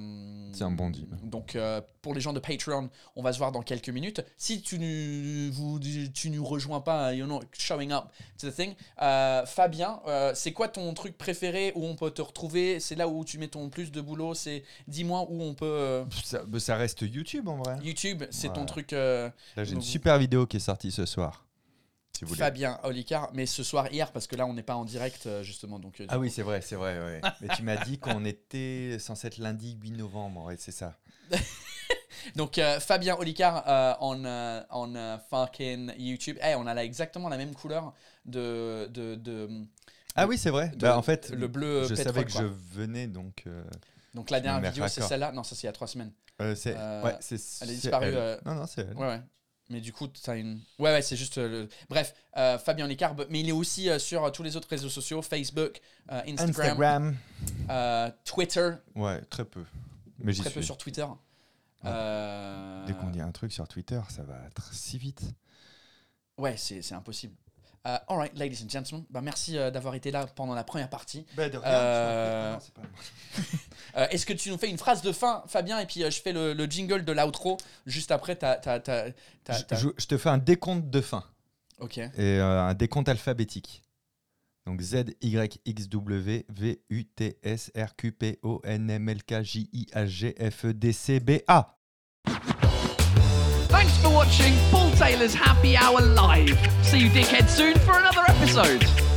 C'est 0.53 0.64
un 0.64 0.72
bon 0.72 0.90
deal. 0.90 1.07
Donc, 1.23 1.56
euh, 1.56 1.82
pour 2.02 2.14
les 2.14 2.22
gens 2.22 2.32
de 2.32 2.40
Patreon, 2.40 2.90
on 3.18 3.22
va 3.22 3.34
se 3.34 3.38
voir 3.38 3.52
dans 3.52 3.61
quelques 3.61 3.90
minutes. 3.90 4.23
Si 4.38 4.61
tu 4.61 4.80
ne 4.80 5.52
vous, 5.52 5.78
tu 6.14 6.30
nous 6.30 6.44
rejoins 6.45 6.80
pas, 6.80 7.14
not 7.14 7.41
showing 7.52 7.91
up 7.91 8.06
to 8.40 8.49
the 8.49 8.56
thing. 8.56 8.73
Euh, 9.02 9.45
Fabien, 9.45 9.99
euh, 10.07 10.32
c'est 10.34 10.53
quoi 10.53 10.69
ton 10.69 10.94
truc 10.94 11.18
préféré 11.18 11.73
où 11.76 11.86
on 11.86 11.95
peut 11.95 12.11
te 12.11 12.22
retrouver? 12.22 12.80
C'est 12.80 12.95
là 12.95 13.10
où 13.10 13.26
tu 13.26 13.38
mets 13.38 13.49
ton 13.49 13.69
plus 13.69 13.91
de 13.91 13.99
boulot. 13.99 14.34
C'est 14.34 14.64
dis-moi 14.88 15.28
où 15.30 15.41
on 15.44 15.53
peut. 15.53 15.65
euh, 15.65 16.06
Ça, 16.23 16.44
bah, 16.48 16.60
ça 16.61 16.78
reste 16.78 17.02
YouTube 17.02 17.49
en 17.49 17.57
vrai. 17.57 17.78
YouTube, 17.84 18.23
c'est 18.32 18.53
ton 18.53 18.65
truc. 18.65 18.94
euh, 18.94 19.30
Là, 19.57 19.65
j'ai 19.65 19.73
une 19.73 19.82
super 19.82 20.18
vidéo 20.18 20.48
qui 20.48 20.57
est 20.57 20.61
sortie 20.61 20.91
ce 20.91 21.06
soir. 21.06 21.45
Si 22.22 22.26
vous 22.26 22.30
voulez. 22.35 22.39
Fabien 22.39 22.80
Olicard, 22.84 23.31
mais 23.34 23.48
ce 23.48 23.64
soir 23.64 23.91
hier 23.91 24.11
parce 24.11 24.27
que 24.27 24.35
là 24.35 24.45
on 24.45 24.53
n'est 24.53 24.61
pas 24.61 24.76
en 24.76 24.85
direct 24.85 25.26
euh, 25.26 25.41
justement 25.41 25.80
donc. 25.80 25.99
euh, 26.02 26.06
Ah 26.07 26.19
oui, 26.19 26.30
c'est 26.30 26.43
vrai, 26.43 26.61
c'est 26.61 26.76
vrai. 26.76 26.99
ouais. 26.99 27.22
Mais 27.41 27.48
tu 27.56 27.64
m'as 27.64 27.77
dit 27.77 27.98
qu'on 27.98 28.23
était 28.26 28.98
censé 28.99 29.26
être 29.26 29.39
lundi 29.39 29.76
8 29.81 29.91
novembre, 29.91 30.52
c'est 30.60 30.72
ça. 30.72 30.99
Donc 32.35 32.60
euh, 32.60 32.80
Fabien 32.80 33.15
Olicard 33.15 33.64
euh, 33.68 33.93
en, 33.99 34.23
euh, 34.23 34.61
en 34.69 35.18
fucking 35.31 35.93
YouTube. 35.98 36.38
Eh, 36.43 36.53
on 36.53 36.68
a 36.68 36.76
là 36.76 36.84
exactement 36.84 37.27
la 37.30 37.38
même 37.38 37.56
couleur 37.56 37.93
de 38.26 38.88
de, 38.91 39.15
de 39.15 39.49
Ah 40.15 40.27
oui, 40.27 40.38
c'est 40.38 40.52
vrai. 40.52 40.69
de- 40.69 40.77
Bah, 40.77 40.98
en 40.98 41.02
fait, 41.02 41.31
le 41.31 41.48
bleu 41.48 41.88
je 41.88 41.95
savais 41.95 42.23
que 42.26 42.31
quoi. 42.31 42.41
je 42.41 42.45
venais 42.77 43.07
donc. 43.07 43.45
Donc 44.14 44.30
la 44.30 44.39
dernière 44.41 44.69
vidéo 44.72 44.88
c'est 44.88 45.02
celle-là? 45.02 45.31
Non, 45.31 45.41
ça 45.43 45.56
c'est 45.56 45.64
il 45.64 45.65
y 45.65 45.69
a 45.69 45.73
trois 45.73 45.88
semaines. 45.88 46.11
euh, 46.41 46.53
c'est, 46.53 46.76
Euh, 46.77 47.03
ouais, 47.03 47.15
c'est, 47.22 47.39
elle 47.61 47.72
est 47.72 47.76
disparue, 47.76 48.06
elle. 48.10 48.15
euh, 48.15 48.38
Non, 48.45 48.53
non, 48.56 48.68
c'est 48.68 48.81
elle. 48.81 48.95
Ouais 48.95 49.07
ouais. 49.07 49.22
Mais 49.72 49.80
du 49.81 49.93
coup, 49.93 50.07
t'as 50.07 50.38
une. 50.38 50.60
Ouais, 50.80 50.91
ouais, 50.91 51.02
c'est 51.02 51.15
juste. 51.15 51.38
euh, 51.38 51.48
le... 51.64 51.69
Bref, 51.89 52.14
euh, 52.38 52.57
Fabien 52.60 52.85
Olicard, 52.85 53.15
mais 53.30 53.39
il 53.39 53.48
est 53.49 53.53
aussi 53.53 53.89
euh, 53.89 53.98
sur 53.99 54.26
euh, 54.26 54.30
tous 54.30 54.43
les 54.43 54.56
autres 54.57 54.68
réseaux 54.69 54.89
sociaux 54.89 55.22
Facebook, 55.22 55.80
euh, 56.11 56.22
Instagram, 56.27 56.49
Instagram. 56.49 57.18
euh, 57.69 58.11
Twitter, 58.26 58.72
Ouais, 58.95 59.22
très 59.30 59.45
peu. 59.45 59.64
Mais 60.19 60.34
très 60.34 60.43
peu 60.45 60.60
suis. 60.60 60.65
sur 60.65 60.77
Twitter. 60.77 61.06
Euh, 61.85 62.85
Dès 62.85 62.93
qu'on 62.93 63.10
dit 63.10 63.22
un 63.22 63.31
truc 63.31 63.52
sur 63.52 63.68
Twitter, 63.68 63.99
ça 64.10 64.23
va 64.23 64.35
être 64.45 64.73
si 64.73 64.98
vite. 64.98 65.23
Ouais, 66.38 66.56
c'est 66.57 66.81
c'est 66.81 66.93
impossible. 66.95 67.34
Euh, 67.88 67.98
all 68.10 68.18
right, 68.18 68.38
ladies 68.38 68.64
and 68.64 68.70
gentlemen, 68.70 69.06
bah, 69.10 69.22
merci 69.22 69.58
euh, 69.58 69.72
d'avoir 69.72 69.95
été 69.95 70.12
là 70.12 70.28
pendant 70.28 70.53
la 70.53 70.64
première 70.64 70.90
partie. 70.90 71.26
Bah, 71.36 71.49
de 71.49 71.60
Euh, 71.66 72.53
Non, 72.53 72.60
c'est 72.62 72.74
pas 72.74 72.82
moi. 72.82 72.90
Euh, 73.98 74.08
Est-ce 74.10 74.26
que 74.26 74.32
tu 74.34 74.49
nous 74.52 74.58
fais 74.58 74.70
une 74.70 74.78
phrase 74.78 75.02
de 75.02 75.12
fin, 75.12 75.44
Fabien, 75.48 75.78
et 75.80 75.86
puis 75.86 76.03
euh, 76.03 76.10
je 76.12 76.22
fais 76.22 76.32
le, 76.32 76.53
le 76.53 76.66
jingle 76.66 77.03
de 77.03 77.12
l'outro 77.12 77.58
juste 77.86 78.12
après 78.12 78.36
ta. 78.38 78.56
ta, 78.56 78.80
ta, 78.80 79.12
ta- 79.44 79.53
Je- 79.58 79.64
ta- 79.64 79.76
je, 79.76 79.90
je 79.98 80.06
te 80.06 80.18
fais 80.18 80.30
un 80.30 80.38
décompte 80.38 80.90
de 80.90 81.02
fin 81.02 81.26
Ok. 81.80 81.98
et 81.98 82.10
euh, 82.18 82.62
un 82.62 82.74
décompte 82.74 83.10
alphabétique. 83.10 83.82
Donc 84.68 84.80
Z, 84.80 85.06
Y, 85.22 85.60
X, 85.66 85.90
W, 85.90 86.45
V, 86.48 86.82
U, 86.90 87.03
T, 87.03 87.38
S, 87.44 87.72
R, 87.76 87.95
Q, 87.98 88.12
P, 88.14 88.40
O, 88.44 88.62
N, 88.64 88.90
M, 88.91 89.10
L, 89.10 89.24
K, 89.24 89.41
J, 89.41 89.70
I, 89.74 89.88
H, 89.94 90.06
G, 90.06 90.36
F, 90.52 90.66
E, 90.66 90.74
D, 90.74 90.94
C, 90.94 91.20
B, 91.20 91.32
A. 91.48 91.76
For 94.02 94.10
watching 94.10 94.53
Paul 94.72 94.90
Taylor's 94.91 95.36
Happy 95.36 95.78
Hour 95.78 96.02
Live. 96.02 96.57
See 96.84 96.99
you 96.99 97.10
dickheads 97.10 97.49
soon 97.49 97.78
for 97.80 97.99
another 97.99 98.23
episode. 98.28 99.10